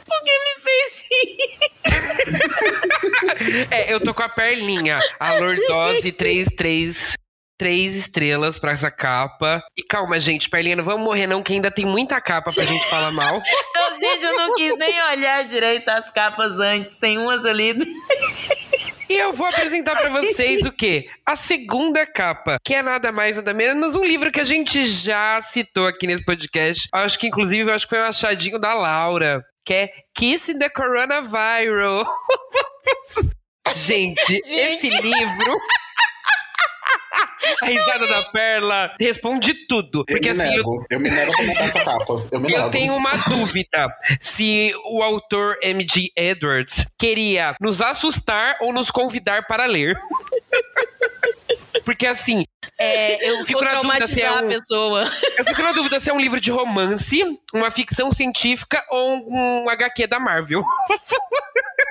porque 0.06 0.30
me 0.30 0.54
fez 0.62 1.04
rir. 1.10 1.48
é, 3.70 3.92
eu 3.92 4.00
tô 4.00 4.14
com 4.14 4.22
a 4.22 4.28
perlinha. 4.28 4.98
A 5.18 5.34
Lordose 5.34 6.12
3, 6.12 6.48
3, 6.56 7.14
três 7.58 7.96
estrelas 7.96 8.58
pra 8.58 8.72
essa 8.72 8.90
capa. 8.90 9.62
E 9.76 9.82
calma, 9.82 10.20
gente, 10.20 10.48
Perlinha, 10.48 10.76
não 10.76 10.84
vamos 10.84 11.04
morrer 11.04 11.26
não, 11.26 11.42
que 11.42 11.52
ainda 11.52 11.70
tem 11.70 11.84
muita 11.84 12.20
capa 12.20 12.52
pra 12.52 12.64
gente 12.64 12.86
falar 12.86 13.10
mal. 13.10 13.34
eu, 13.76 13.96
gente, 13.98 14.24
eu 14.24 14.36
não 14.36 14.54
quis 14.54 14.78
nem 14.78 15.02
olhar 15.02 15.44
direito 15.44 15.88
as 15.88 16.10
capas 16.10 16.52
antes. 16.52 16.94
Tem 16.94 17.18
umas 17.18 17.44
ali... 17.44 17.76
E 19.08 19.14
eu 19.14 19.32
vou 19.32 19.46
apresentar 19.46 19.96
para 19.96 20.10
vocês 20.10 20.66
o 20.66 20.72
quê? 20.72 21.08
A 21.24 21.34
segunda 21.34 22.06
capa, 22.06 22.58
que 22.62 22.74
é 22.74 22.82
nada 22.82 23.10
mais 23.10 23.36
nada 23.36 23.54
menos 23.54 23.94
um 23.94 24.04
livro 24.04 24.30
que 24.30 24.40
a 24.40 24.44
gente 24.44 24.86
já 24.86 25.40
citou 25.40 25.86
aqui 25.86 26.06
nesse 26.06 26.24
podcast. 26.24 26.86
Acho 26.92 27.18
que 27.18 27.26
inclusive 27.26 27.70
acho 27.70 27.86
que 27.88 27.96
foi 27.96 28.04
um 28.04 28.08
achadinho 28.08 28.58
da 28.58 28.74
Laura, 28.74 29.42
que 29.64 29.72
é 29.72 29.90
Kissing 30.14 30.58
the 30.58 30.68
Coronavirus. 30.68 32.06
gente, 33.76 34.40
gente, 34.44 34.86
esse 34.86 34.88
livro 35.00 35.58
a 37.62 37.66
risada 37.66 38.06
da 38.06 38.22
Perla 38.30 38.94
responde 39.00 39.54
tudo. 39.66 40.04
Porque 40.04 40.30
eu 40.30 40.34
me 40.34 40.42
assim. 40.42 40.56
Nego. 40.56 40.86
Eu... 40.90 40.96
eu 40.96 41.00
me 41.00 41.10
nego 41.10 41.32
a 41.32 41.36
comentar 41.36 41.66
essa 41.66 41.84
capa. 41.84 42.26
Eu 42.30 42.40
me 42.40 42.52
eu 42.52 42.58
nego. 42.58 42.70
tenho 42.70 42.94
uma 42.94 43.10
dúvida: 43.28 43.88
se 44.20 44.74
o 44.90 45.02
autor 45.02 45.58
M.G. 45.62 46.10
Edwards 46.16 46.86
queria 46.98 47.54
nos 47.60 47.80
assustar 47.80 48.56
ou 48.60 48.72
nos 48.72 48.90
convidar 48.90 49.46
para 49.46 49.66
ler. 49.66 49.98
Porque 51.84 52.06
assim, 52.06 52.44
é, 52.78 53.30
eu 53.30 53.46
fico 53.46 53.64
na 53.64 53.80
dúvida 53.80 54.06
se 54.06 54.20
é 54.20 54.30
um, 54.30 54.36
a 54.36 54.42
pessoa. 54.42 55.04
Eu 55.38 55.44
fico 55.44 55.62
na 55.62 55.72
dúvida 55.72 56.00
se 56.00 56.10
é 56.10 56.12
um 56.12 56.20
livro 56.20 56.40
de 56.40 56.50
romance, 56.50 57.22
uma 57.54 57.70
ficção 57.70 58.10
científica 58.12 58.84
ou 58.90 59.24
um 59.26 59.68
HQ 59.70 60.06
da 60.06 60.20
Marvel. 60.20 60.62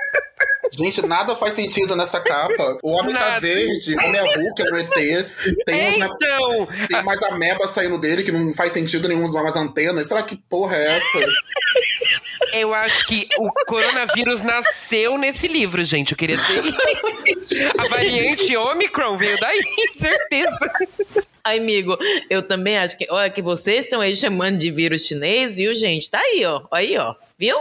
Gente, 0.72 1.04
nada 1.06 1.34
faz 1.34 1.54
sentido 1.54 1.96
nessa 1.96 2.20
capa. 2.20 2.78
O 2.82 2.90
homem 2.90 3.14
tá 3.14 3.20
nada. 3.20 3.34
tá 3.34 3.38
verde, 3.40 3.92
ele 3.92 4.16
é 4.16 4.22
Hulk, 4.22 4.62
é 4.62 4.72
o 4.72 4.76
ET. 4.78 5.26
Tem, 5.64 5.88
uns, 6.04 6.10
então, 6.10 6.68
tem 6.88 7.02
mais 7.02 7.22
ameba 7.22 7.66
saindo 7.66 7.98
dele 7.98 8.22
que 8.22 8.32
não 8.32 8.52
faz 8.52 8.72
sentido 8.72 9.08
nenhum, 9.08 9.30
mais 9.32 9.56
antenas. 9.56 10.06
Será 10.06 10.22
que 10.22 10.36
porra 10.36 10.76
é 10.76 10.96
essa? 10.96 11.18
Eu 12.52 12.74
acho 12.74 13.06
que 13.06 13.28
o 13.38 13.50
coronavírus 13.66 14.42
nasceu 14.42 15.18
nesse 15.18 15.46
livro, 15.46 15.84
gente. 15.84 16.12
Eu 16.12 16.18
queria 16.18 16.36
dizer. 16.36 16.62
A 17.78 17.88
variante 17.88 18.56
Omicron 18.56 19.16
veio 19.16 19.38
daí, 19.40 19.60
certeza. 19.98 20.72
Ai, 21.44 21.58
amigo, 21.58 21.96
eu 22.28 22.42
também 22.42 22.78
acho 22.78 22.96
que. 22.96 23.06
Olha, 23.10 23.30
que 23.30 23.42
vocês 23.42 23.84
estão 23.84 24.00
aí 24.00 24.14
chamando 24.14 24.58
de 24.58 24.70
vírus 24.70 25.06
chinês, 25.06 25.56
viu, 25.56 25.74
gente? 25.74 26.10
Tá 26.10 26.20
aí, 26.20 26.44
ó. 26.44 26.62
Aí, 26.70 26.96
ó. 26.98 27.14
Viu? 27.38 27.56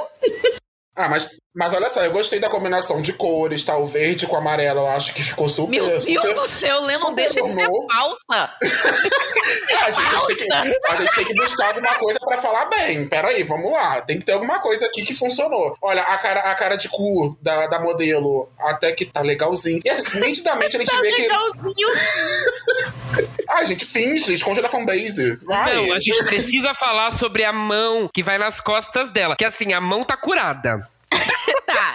Ah, 0.95 1.07
mas, 1.09 1.39
mas 1.57 1.73
olha 1.73 1.89
só, 1.89 2.05
eu 2.05 2.11
gostei 2.11 2.39
da 2.39 2.51
combinação 2.51 3.01
de 3.01 3.11
cores, 3.11 3.65
tá? 3.65 3.75
O 3.77 3.87
verde 3.87 4.27
com 4.27 4.35
o 4.35 4.37
amarelo, 4.37 4.81
eu 4.81 4.87
acho 4.89 5.11
que 5.11 5.23
ficou 5.23 5.49
super. 5.49 5.71
Meu 5.71 5.87
Deus 5.87 6.05
super... 6.05 6.35
do 6.35 6.45
céu, 6.45 6.83
Lê, 6.83 6.99
não 6.99 7.15
deixa 7.15 7.41
de 7.41 7.49
ser 7.49 7.67
falsa. 7.91 8.23
ah, 8.31 8.57
gente, 8.61 10.15
a, 10.15 10.19
gente 10.19 10.35
que, 10.35 10.53
a, 10.53 10.95
gente 10.97 11.15
tem 11.15 11.25
que, 11.25 11.33
buscar 11.33 11.69
alguma 11.69 11.95
coisa 11.95 12.19
pra 12.19 12.37
falar 12.37 12.65
bem. 12.65 13.07
Peraí, 13.07 13.41
vamos 13.41 13.71
lá. 13.71 14.01
Tem 14.01 14.19
que 14.19 14.25
ter 14.25 14.33
alguma 14.33 14.59
coisa 14.59 14.85
aqui 14.85 15.01
que 15.01 15.15
funcionou. 15.15 15.75
Olha, 15.81 16.03
a 16.03 16.17
cara, 16.19 16.41
a 16.41 16.53
cara 16.53 16.75
de 16.75 16.89
cu 16.89 17.35
da, 17.41 17.65
da 17.65 17.79
modelo 17.79 18.51
até 18.59 18.91
que 18.91 19.05
tá 19.05 19.21
legalzinho. 19.21 19.81
E 19.83 19.89
assim, 19.89 20.03
nitidamente 20.19 20.75
a 20.75 20.79
gente 20.79 20.91
tá 20.91 21.01
vê 21.01 21.09
legalzinho. 21.09 21.87
que. 23.17 23.29
ah, 23.49 23.65
gente, 23.65 23.83
finge, 23.83 24.31
esconde 24.31 24.61
da 24.61 24.69
fanbase. 24.69 25.39
Vai. 25.43 25.73
Não, 25.73 25.93
a 25.93 25.99
gente 25.99 26.23
precisa 26.23 26.75
falar 26.75 27.13
sobre 27.13 27.43
a 27.43 27.51
mão 27.51 28.07
que 28.13 28.21
vai 28.21 28.37
nas 28.37 28.61
costas 28.61 29.09
dela. 29.11 29.35
Que 29.35 29.45
assim, 29.45 29.73
a 29.73 29.81
mão 29.81 30.03
tá 30.03 30.15
curada. 30.15 30.87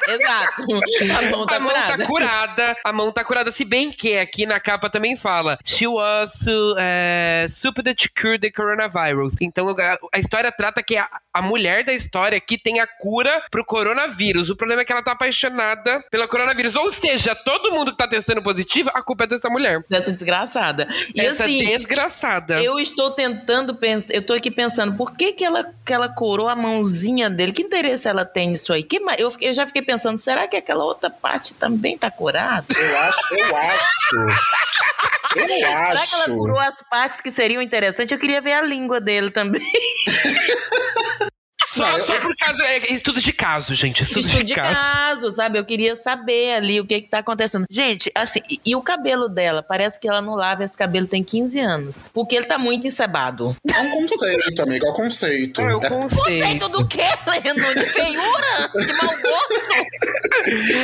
Tá, 0.06 0.12
exato. 0.12 0.62
A 1.18 1.30
mão 1.30 1.46
tá 1.46 1.56
a 1.56 1.60
mão 1.60 1.68
curada. 1.70 1.98
tá 1.98 2.06
curada. 2.06 2.76
A 2.84 2.92
mão 2.92 3.12
tá 3.12 3.24
curada. 3.24 3.52
Se 3.52 3.64
bem 3.64 3.90
que 3.90 4.18
aqui 4.18 4.46
na 4.46 4.60
capa 4.60 4.88
também 4.90 5.16
fala. 5.16 5.58
She 5.64 5.86
was 5.86 6.32
uh, 6.46 7.48
super 7.50 7.82
to 7.82 8.08
cure 8.14 8.38
the 8.38 8.50
coronavirus. 8.50 9.34
Então 9.40 9.68
a, 9.68 9.98
a 10.14 10.18
história 10.18 10.50
trata 10.52 10.82
que 10.82 10.96
a, 10.96 11.08
a, 11.32 11.42
mulher 11.42 11.84
da 11.84 11.92
história 11.92 12.40
que 12.40 12.58
tem 12.58 12.80
a 12.80 12.86
cura 12.86 13.42
pro 13.50 13.64
coronavírus. 13.64 14.50
O 14.50 14.56
problema 14.56 14.82
é 14.82 14.84
que 14.84 14.92
ela 14.92 15.02
tá 15.02 15.12
apaixonada 15.12 16.04
pelo 16.10 16.26
coronavírus. 16.28 16.74
Ou 16.74 16.92
seja, 16.92 17.34
todo 17.34 17.72
mundo 17.72 17.92
que 17.92 17.98
tá 17.98 18.08
testando 18.08 18.42
positivo, 18.42 18.90
a 18.94 19.02
culpa 19.02 19.24
é 19.24 19.26
dessa 19.26 19.48
mulher. 19.48 19.84
Dessa 19.88 20.12
desgraçada. 20.12 20.88
E 21.14 21.20
Essa 21.20 21.44
assim, 21.44 21.64
desgraçada. 21.64 22.62
Eu 22.62 22.78
estou 22.78 23.10
tentando 23.10 23.74
pensar. 23.74 24.14
Eu 24.14 24.22
tô 24.22 24.32
aqui 24.32 24.50
pensando, 24.50 24.96
por 24.96 25.12
que, 25.16 25.32
que 25.32 25.44
ela, 25.44 25.72
que 25.84 25.92
ela 25.92 26.08
curou 26.08 26.48
a 26.48 26.56
mãozinha 26.56 27.28
dele? 27.28 27.52
Que 27.52 27.62
interesse 27.62 28.08
ela 28.08 28.24
tem 28.24 28.50
nisso 28.50 28.72
aí? 28.72 28.82
Que, 28.82 29.00
eu, 29.18 29.32
eu 29.40 29.52
já 29.52 29.66
fiquei 29.66 29.82
pensando, 29.82 30.18
será 30.18 30.46
que 30.46 30.56
aquela 30.56 30.84
outra 30.84 31.10
parte 31.10 31.54
também 31.54 31.96
tá 31.96 32.10
curada? 32.10 32.66
Eu 32.70 32.98
acho, 32.98 33.34
eu 33.34 33.56
acho. 33.56 35.11
Eu 35.36 35.48
será 35.48 35.92
acho. 35.92 36.10
Que 36.10 36.30
ela 36.30 36.38
curou 36.38 36.58
as 36.58 36.82
partes 36.82 37.20
que 37.20 37.30
seriam 37.30 37.62
interessantes? 37.62 38.12
Eu 38.12 38.18
queria 38.18 38.40
ver 38.40 38.52
a 38.52 38.62
língua 38.62 39.00
dele 39.00 39.30
também. 39.30 39.62
Só, 41.74 41.80
não, 41.80 42.04
só 42.04 42.20
por 42.20 42.36
causa. 42.36 42.62
É, 42.64 42.92
estudo 42.92 43.20
de 43.20 43.32
caso, 43.32 43.74
gente. 43.74 44.02
Estudo, 44.02 44.20
estudo 44.20 44.38
de, 44.38 44.44
de 44.44 44.54
caso. 44.54 44.74
caso. 44.74 45.32
sabe? 45.32 45.58
Eu 45.58 45.64
queria 45.64 45.96
saber 45.96 46.52
ali 46.52 46.80
o 46.80 46.86
que 46.86 47.00
que 47.00 47.08
tá 47.08 47.18
acontecendo. 47.18 47.64
Gente, 47.70 48.12
assim, 48.14 48.40
e, 48.50 48.60
e, 48.66 48.76
o 48.76 48.82
cabelo 48.82 49.28
dela? 49.28 49.62
Parece 49.62 49.98
que 49.98 50.08
ela 50.08 50.20
não 50.20 50.34
lava 50.34 50.64
esse 50.64 50.76
cabelo 50.76 51.06
tem 51.06 51.24
15 51.24 51.58
anos. 51.60 52.10
Porque 52.12 52.36
ele 52.36 52.46
tá 52.46 52.58
muito 52.58 52.86
encebado. 52.86 53.56
É 53.66 53.80
um 53.80 53.90
conceito, 53.90 54.62
amigo. 54.62 54.86
É 54.86 54.90
um 54.90 54.94
conceito. 54.94 55.60
É, 55.60 55.76
um 55.76 55.80
conceito. 55.80 56.08
conceito 56.08 56.68
do 56.68 56.88
quê, 56.88 57.08
Leno? 57.26 57.74
De 57.74 57.86
feiura? 57.86 58.70
De 58.74 58.92
mau 58.92 59.08
gosto? 59.08 59.62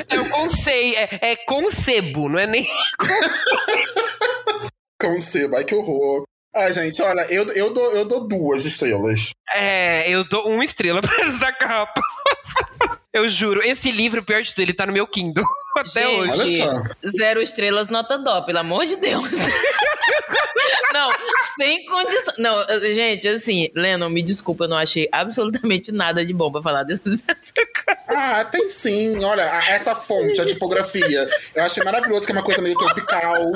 É 0.09 0.21
o 0.21 0.30
conceito. 0.30 0.99
É, 0.99 1.33
é 1.33 1.37
concebo, 1.37 2.28
não 2.28 2.38
é 2.38 2.47
nem. 2.47 2.66
concebo. 4.99 5.57
Ai, 5.57 5.64
que 5.64 5.75
horror. 5.75 6.25
Ah, 6.58 6.72
gente, 6.72 7.00
olha, 7.00 7.20
eu, 7.30 7.44
eu, 7.52 7.72
dou, 7.72 7.92
eu 7.92 8.04
dou 8.04 8.26
duas 8.26 8.64
estrelas. 8.64 9.30
É, 9.54 10.10
eu 10.10 10.24
dou 10.24 10.48
uma 10.48 10.64
estrela 10.64 11.00
pra 11.00 11.14
essa 11.24 11.52
capa. 11.52 12.02
eu 13.12 13.28
juro, 13.28 13.62
esse 13.62 13.92
livro, 13.92 14.24
pior 14.24 14.42
de 14.42 14.50
tudo, 14.50 14.62
ele 14.62 14.74
tá 14.74 14.84
no 14.84 14.92
meu 14.92 15.06
Kindle. 15.06 15.44
Até 15.78 16.02
gente, 16.02 16.30
hoje. 16.30 16.62
Zero 17.08 17.40
estrelas, 17.40 17.90
nota 17.90 18.18
dó, 18.18 18.40
pelo 18.40 18.58
amor 18.58 18.84
de 18.86 18.96
Deus. 18.96 19.30
não, 20.92 21.10
sem 21.60 21.84
condição. 21.84 22.34
Não, 22.38 22.66
gente, 22.92 23.28
assim, 23.28 23.70
Lennon, 23.76 24.08
me 24.08 24.20
desculpa, 24.20 24.64
eu 24.64 24.68
não 24.68 24.78
achei 24.78 25.08
absolutamente 25.12 25.92
nada 25.92 26.26
de 26.26 26.34
bom 26.34 26.50
pra 26.50 26.60
falar 26.60 26.82
desse. 26.82 27.04
ah, 28.08 28.44
tem 28.46 28.68
sim. 28.68 29.22
Olha, 29.22 29.42
essa 29.68 29.94
fonte, 29.94 30.40
a 30.40 30.46
tipografia. 30.46 31.28
Eu 31.54 31.62
achei 31.62 31.84
maravilhoso, 31.84 32.26
que 32.26 32.32
é 32.32 32.34
uma 32.34 32.42
coisa 32.42 32.60
meio 32.60 32.76
tropical. 32.76 33.52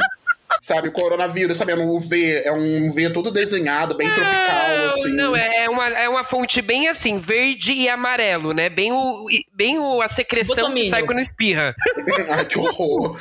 Sabe, 0.62 0.92
coronavírus, 0.92 1.57
sabe? 1.57 1.73
É 1.73 1.76
um 1.76 1.99
V, 1.99 2.42
é 2.45 2.52
um 2.52 2.88
V 2.88 3.11
todo 3.11 3.33
desenhado, 3.33 3.97
bem 3.97 4.09
tropical, 4.09 4.87
assim. 4.87 5.12
Não, 5.16 5.35
é 5.37 5.69
uma, 5.69 5.88
é 5.88 6.09
uma 6.09 6.23
fonte 6.23 6.62
bem 6.62 6.87
assim, 6.87 7.19
verde 7.19 7.73
e 7.73 7.88
amarelo, 7.88 8.52
né? 8.52 8.69
Bem, 8.69 8.92
o, 8.92 9.26
bem 9.52 9.81
o, 9.81 10.00
a 10.00 10.09
secreção 10.09 10.73
que 10.73 10.88
sai 10.88 11.04
quando 11.04 11.19
espirra. 11.19 11.75
Ai, 12.31 12.45
que 12.45 12.61
horror. 12.61 13.21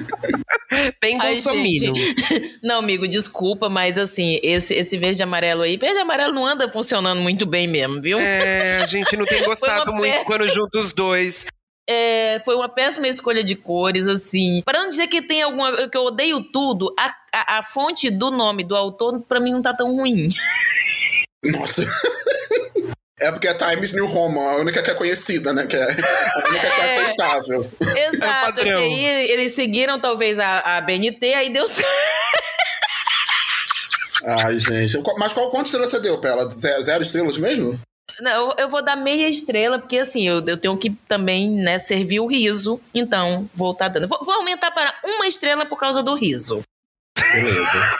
bem 0.98 1.18
bolsominion. 1.18 1.92
Não, 2.64 2.78
amigo, 2.78 3.06
desculpa, 3.06 3.68
mas 3.68 3.98
assim, 3.98 4.40
esse, 4.42 4.72
esse 4.72 4.96
verde 4.96 5.20
e 5.20 5.24
amarelo 5.24 5.60
aí, 5.60 5.76
verde 5.76 5.96
e 5.96 6.00
amarelo 6.00 6.32
não 6.32 6.46
anda 6.46 6.70
funcionando 6.70 7.20
muito 7.20 7.44
bem 7.44 7.68
mesmo, 7.68 8.00
viu? 8.00 8.18
É, 8.18 8.76
a 8.76 8.86
gente 8.86 9.14
não 9.14 9.26
tem 9.26 9.44
gostado 9.44 9.92
muito 9.92 10.24
quando 10.24 10.48
junta 10.48 10.78
os 10.78 10.94
dois. 10.94 11.44
É, 11.92 12.40
foi 12.44 12.54
uma 12.54 12.68
péssima 12.68 13.06
escolha 13.06 13.44
de 13.44 13.54
cores, 13.54 14.08
assim. 14.08 14.62
Para 14.64 14.80
não 14.80 14.88
dizer 14.88 15.08
que 15.08 15.20
tem 15.20 15.42
alguma. 15.42 15.88
que 15.88 15.96
eu 15.96 16.04
odeio 16.04 16.40
tudo, 16.40 16.94
a, 16.98 17.14
a, 17.32 17.58
a 17.58 17.62
fonte 17.62 18.10
do 18.10 18.30
nome 18.30 18.64
do 18.64 18.74
autor, 18.74 19.20
para 19.28 19.40
mim, 19.40 19.52
não 19.52 19.60
tá 19.60 19.74
tão 19.74 19.94
ruim. 19.94 20.30
Nossa. 21.44 21.84
É 23.20 23.30
porque 23.30 23.46
a 23.46 23.54
Times 23.54 23.92
New 23.92 24.06
Roman, 24.06 24.40
a 24.40 24.56
única 24.56 24.82
que 24.82 24.90
é 24.90 24.94
conhecida, 24.94 25.52
né? 25.52 25.66
Que 25.66 25.76
é 25.76 25.82
a 25.82 26.48
única 26.48 26.70
que 26.70 26.80
é 26.80 27.02
aceitável. 27.02 27.70
Exato. 27.80 28.60
É 28.60 28.72
assim, 28.72 29.06
aí 29.06 29.30
eles 29.30 29.52
seguiram 29.52 30.00
talvez 30.00 30.38
a, 30.38 30.78
a 30.78 30.80
BNT, 30.80 31.34
aí 31.34 31.52
deu 31.52 31.68
certo. 31.68 31.88
Ai, 34.24 34.58
gente. 34.58 34.98
Mas 35.18 35.32
qual 35.32 35.50
quanto 35.50 35.66
estrelas 35.66 35.90
você 35.90 36.00
deu 36.00 36.18
pra 36.18 36.30
ela? 36.30 36.48
Zero, 36.48 36.82
zero 36.82 37.02
estrelas 37.02 37.38
mesmo? 37.38 37.78
Não, 38.22 38.54
eu 38.56 38.68
vou 38.68 38.80
dar 38.80 38.94
meia 38.94 39.28
estrela, 39.28 39.80
porque 39.80 39.98
assim, 39.98 40.22
eu, 40.28 40.36
eu 40.46 40.56
tenho 40.56 40.76
que 40.76 40.90
também, 41.08 41.50
né, 41.50 41.80
servir 41.80 42.20
o 42.20 42.26
riso. 42.26 42.80
Então, 42.94 43.50
vou 43.52 43.72
estar 43.72 43.86
tá 43.86 43.98
dando. 43.98 44.06
Vou, 44.06 44.20
vou, 44.24 44.36
aumentar 44.36 44.70
para 44.70 44.94
uma 45.04 45.26
estrela 45.26 45.66
por 45.66 45.76
causa 45.76 46.04
do 46.04 46.14
riso. 46.14 46.62
Beleza. 47.18 47.96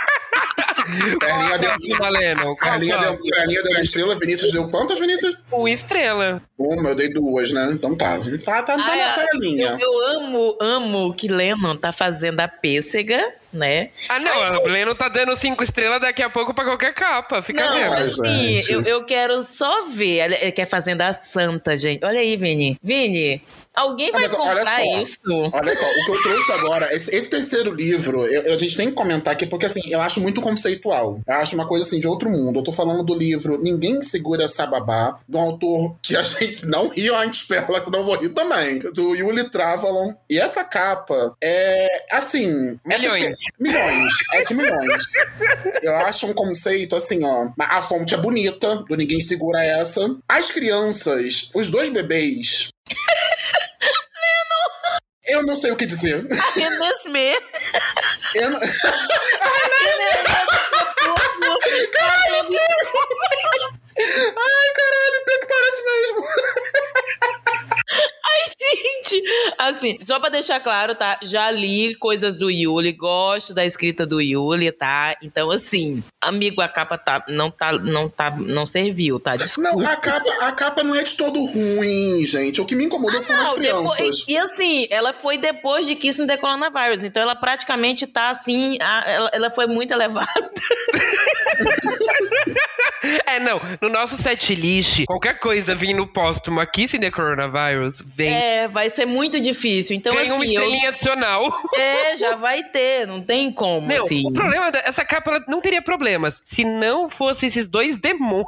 Perninha 1.18 1.58
deu, 1.58 1.98
Valendo, 1.98 2.56
Perninha 2.56 2.98
deu, 2.98 3.18
Perninha 3.18 3.62
deu 3.62 3.72
uma 3.72 3.82
estrela, 3.82 4.18
Vinícius 4.18 4.52
deu 4.52 4.68
quantas, 4.68 4.98
Vinícius? 4.98 5.36
Uma 5.50 5.70
estrela. 5.70 6.42
Uma, 6.58 6.90
eu 6.90 6.94
dei 6.94 7.12
duas, 7.12 7.50
né? 7.52 7.70
Então 7.72 7.96
tá. 7.96 8.18
Tá, 8.44 8.62
tá, 8.62 8.76
tá 8.76 8.76
ah, 8.76 9.36
na 9.36 9.46
Eu, 9.46 9.78
eu 9.78 10.16
amo, 10.16 10.58
amo 10.60 11.14
que 11.14 11.28
Lennon 11.28 11.76
tá 11.76 11.92
fazendo 11.92 12.40
a 12.40 12.48
pêssega 12.48 13.22
né? 13.52 13.90
Ah, 14.08 14.18
não, 14.18 14.64
o 14.64 14.68
Leno 14.68 14.94
tá 14.94 15.08
dando 15.08 15.36
cinco 15.36 15.62
estrelas 15.62 16.00
daqui 16.00 16.22
a 16.22 16.30
pouco 16.30 16.54
pra 16.54 16.64
qualquer 16.64 16.94
capa. 16.94 17.42
Fica 17.42 17.64
não, 17.64 17.74
mesmo. 17.74 17.94
assim, 17.94 18.62
eu, 18.68 18.82
eu 18.82 19.04
quero 19.04 19.42
só 19.42 19.88
ver. 19.88 20.32
Ele 20.40 20.52
quer 20.52 20.66
fazendo 20.66 21.02
a 21.02 21.12
santa, 21.12 21.76
gente. 21.76 22.04
Olha 22.04 22.20
aí, 22.20 22.36
Vini. 22.36 22.78
Vini, 22.82 23.42
Alguém 23.74 24.12
vai 24.12 24.28
comprar 24.28 24.84
isso? 25.00 25.20
Olha 25.30 25.74
só, 25.74 25.86
o 25.86 26.04
que 26.04 26.10
eu 26.10 26.22
trouxe 26.22 26.52
agora, 26.52 26.94
esse, 26.94 27.14
esse 27.14 27.28
terceiro 27.28 27.74
livro, 27.74 28.24
eu, 28.26 28.54
a 28.54 28.58
gente 28.58 28.76
tem 28.76 28.88
que 28.88 28.94
comentar 28.94 29.32
aqui, 29.32 29.46
porque 29.46 29.64
assim, 29.64 29.80
eu 29.86 30.00
acho 30.00 30.20
muito 30.20 30.42
conceitual. 30.42 31.20
Eu 31.26 31.34
acho 31.36 31.54
uma 31.54 31.66
coisa 31.66 31.86
assim 31.86 31.98
de 31.98 32.06
outro 32.06 32.30
mundo. 32.30 32.58
Eu 32.58 32.62
tô 32.62 32.72
falando 32.72 33.02
do 33.02 33.14
livro 33.14 33.60
Ninguém 33.62 34.02
Segura 34.02 34.46
Sababá, 34.46 35.18
do 35.26 35.38
autor 35.38 35.96
que 36.02 36.14
a 36.14 36.22
gente 36.22 36.66
não 36.66 36.88
riu 36.88 37.16
antes 37.16 37.42
pela, 37.44 37.80
que 37.80 37.90
não 37.90 38.04
vou 38.04 38.18
rir 38.18 38.30
também, 38.30 38.78
do 38.78 39.14
Yuli 39.14 39.48
Travalon. 39.48 40.12
E 40.28 40.38
essa 40.38 40.64
capa 40.64 41.34
é, 41.42 41.88
assim... 42.10 42.78
Milhões. 42.84 43.34
milhões. 43.58 44.14
É 44.34 44.44
de 44.44 44.54
milhões. 44.54 45.04
eu 45.82 45.94
acho 45.96 46.26
um 46.26 46.34
conceito 46.34 46.94
assim, 46.94 47.24
ó. 47.24 47.48
A 47.58 47.80
fonte 47.80 48.14
é 48.14 48.18
bonita, 48.18 48.76
do 48.76 48.96
Ninguém 48.96 49.20
Segura 49.20 49.62
Essa. 49.62 50.14
As 50.28 50.50
crianças, 50.50 51.48
os 51.54 51.70
dois 51.70 51.88
bebês, 51.88 52.70
eu 55.26 55.42
não 55.44 55.56
sei 55.56 55.70
o 55.72 55.76
que 55.76 55.86
dizer. 55.86 56.26
A 56.30 56.50
Renesmê. 56.58 57.38
Eu 58.34 58.50
não... 58.50 58.60
Ai, 63.98 64.68
caralho, 64.74 65.24
pior 65.24 65.40
que 65.40 65.46
parece 65.46 65.82
mesmo. 65.84 66.26
Ai, 68.32 68.52
gente! 68.60 69.22
Assim, 69.58 69.98
só 70.00 70.18
pra 70.18 70.30
deixar 70.30 70.60
claro, 70.60 70.94
tá? 70.94 71.18
Já 71.22 71.50
li 71.50 71.94
coisas 71.96 72.38
do 72.38 72.50
Yuli, 72.50 72.92
gosto 72.92 73.52
da 73.52 73.64
escrita 73.64 74.06
do 74.06 74.20
Yuli, 74.20 74.72
tá? 74.72 75.14
Então, 75.22 75.50
assim, 75.50 76.02
amigo, 76.20 76.60
a 76.60 76.68
capa 76.68 76.96
tá, 76.96 77.24
não 77.28 77.50
tá, 77.50 77.72
não 77.72 78.08
tá, 78.08 78.30
não 78.30 78.66
serviu, 78.66 79.20
tá? 79.20 79.36
Desculpa. 79.36 79.62
Não, 79.62 79.86
a 79.86 79.96
capa, 79.96 80.30
a 80.40 80.52
capa 80.52 80.82
não 80.82 80.94
é 80.94 81.02
de 81.02 81.14
todo 81.14 81.44
ruim, 81.44 82.24
gente. 82.26 82.60
O 82.60 82.66
que 82.66 82.74
me 82.74 82.84
incomodou 82.84 83.20
ah, 83.20 83.22
foram 83.22 83.40
as 83.40 83.52
crianças. 83.52 83.98
Depois, 83.98 84.24
e, 84.26 84.36
assim, 84.36 84.86
ela 84.90 85.12
foi 85.12 85.38
depois 85.38 85.86
de 85.86 85.94
Kissing 85.94 86.26
the 86.26 86.36
Coronavirus, 86.36 87.04
então 87.04 87.22
ela 87.22 87.36
praticamente 87.36 88.06
tá, 88.06 88.30
assim, 88.30 88.76
a, 88.80 89.10
ela, 89.10 89.30
ela 89.32 89.50
foi 89.50 89.66
muito 89.66 89.92
elevada. 89.92 90.28
É, 93.26 93.40
não. 93.40 93.60
No 93.80 93.88
nosso 93.88 94.16
set 94.16 94.54
list, 94.54 95.04
qualquer 95.06 95.38
coisa 95.38 95.74
vindo 95.74 96.06
póstumo 96.06 96.60
aqui, 96.60 96.86
sem 96.86 97.00
the 97.00 97.10
coronavirus, 97.10 98.02
vem. 98.24 98.34
É, 98.34 98.68
vai 98.68 98.88
ser 98.90 99.06
muito 99.06 99.40
difícil. 99.40 99.96
Então, 99.96 100.12
Tem 100.14 100.22
assim. 100.22 100.32
uma 100.32 100.44
estrelinha 100.44 100.86
eu... 100.86 100.88
adicional. 100.90 101.60
É, 101.74 102.16
já 102.16 102.36
vai 102.36 102.62
ter, 102.64 103.06
não 103.06 103.20
tem 103.20 103.50
como. 103.52 103.86
Meu, 103.86 104.02
assim. 104.02 104.26
o 104.26 104.32
problema 104.32 104.70
dessa 104.70 105.04
capa 105.04 105.30
ela 105.30 105.44
não 105.48 105.60
teria 105.60 105.82
problemas 105.82 106.42
se 106.46 106.64
não 106.64 107.08
fosse 107.08 107.46
esses 107.46 107.68
dois 107.68 107.98
demônios. 107.98 108.46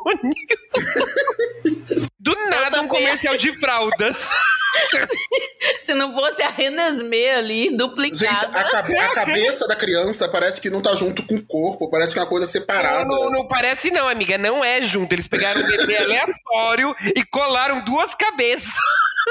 Do 2.18 2.34
nada, 2.48 2.80
um 2.80 2.88
comercial 2.88 3.36
de 3.36 3.52
fraldas. 3.58 4.16
Se 5.78 5.94
não 5.94 6.12
fosse 6.12 6.42
a 6.42 6.50
Renesmee 6.50 7.28
ali, 7.30 7.62
Gente, 7.64 7.76
duplicada. 7.76 8.58
a, 8.58 8.70
cabe- 8.70 8.98
a 8.98 9.08
cabeça 9.10 9.68
da 9.68 9.76
criança 9.76 10.28
parece 10.28 10.60
que 10.60 10.68
não 10.68 10.82
tá 10.82 10.94
junto 10.96 11.22
com 11.22 11.36
o 11.36 11.46
corpo, 11.46 11.88
parece 11.88 12.12
que 12.12 12.18
é 12.18 12.22
uma 12.22 12.28
coisa 12.28 12.46
separada. 12.46 13.04
Não, 13.04 13.24
não, 13.24 13.30
não 13.30 13.48
parece 13.48 13.90
não, 13.90 14.08
amiga. 14.08 14.36
Não 14.36 14.64
é 14.64 14.82
junto. 14.82 15.12
Eles 15.12 15.28
pegaram 15.28 15.60
um 15.60 15.66
bebê 15.66 15.96
aleatório 16.02 16.94
e 17.14 17.24
colaram 17.24 17.84
duas 17.84 18.14
cabeças. 18.14 18.72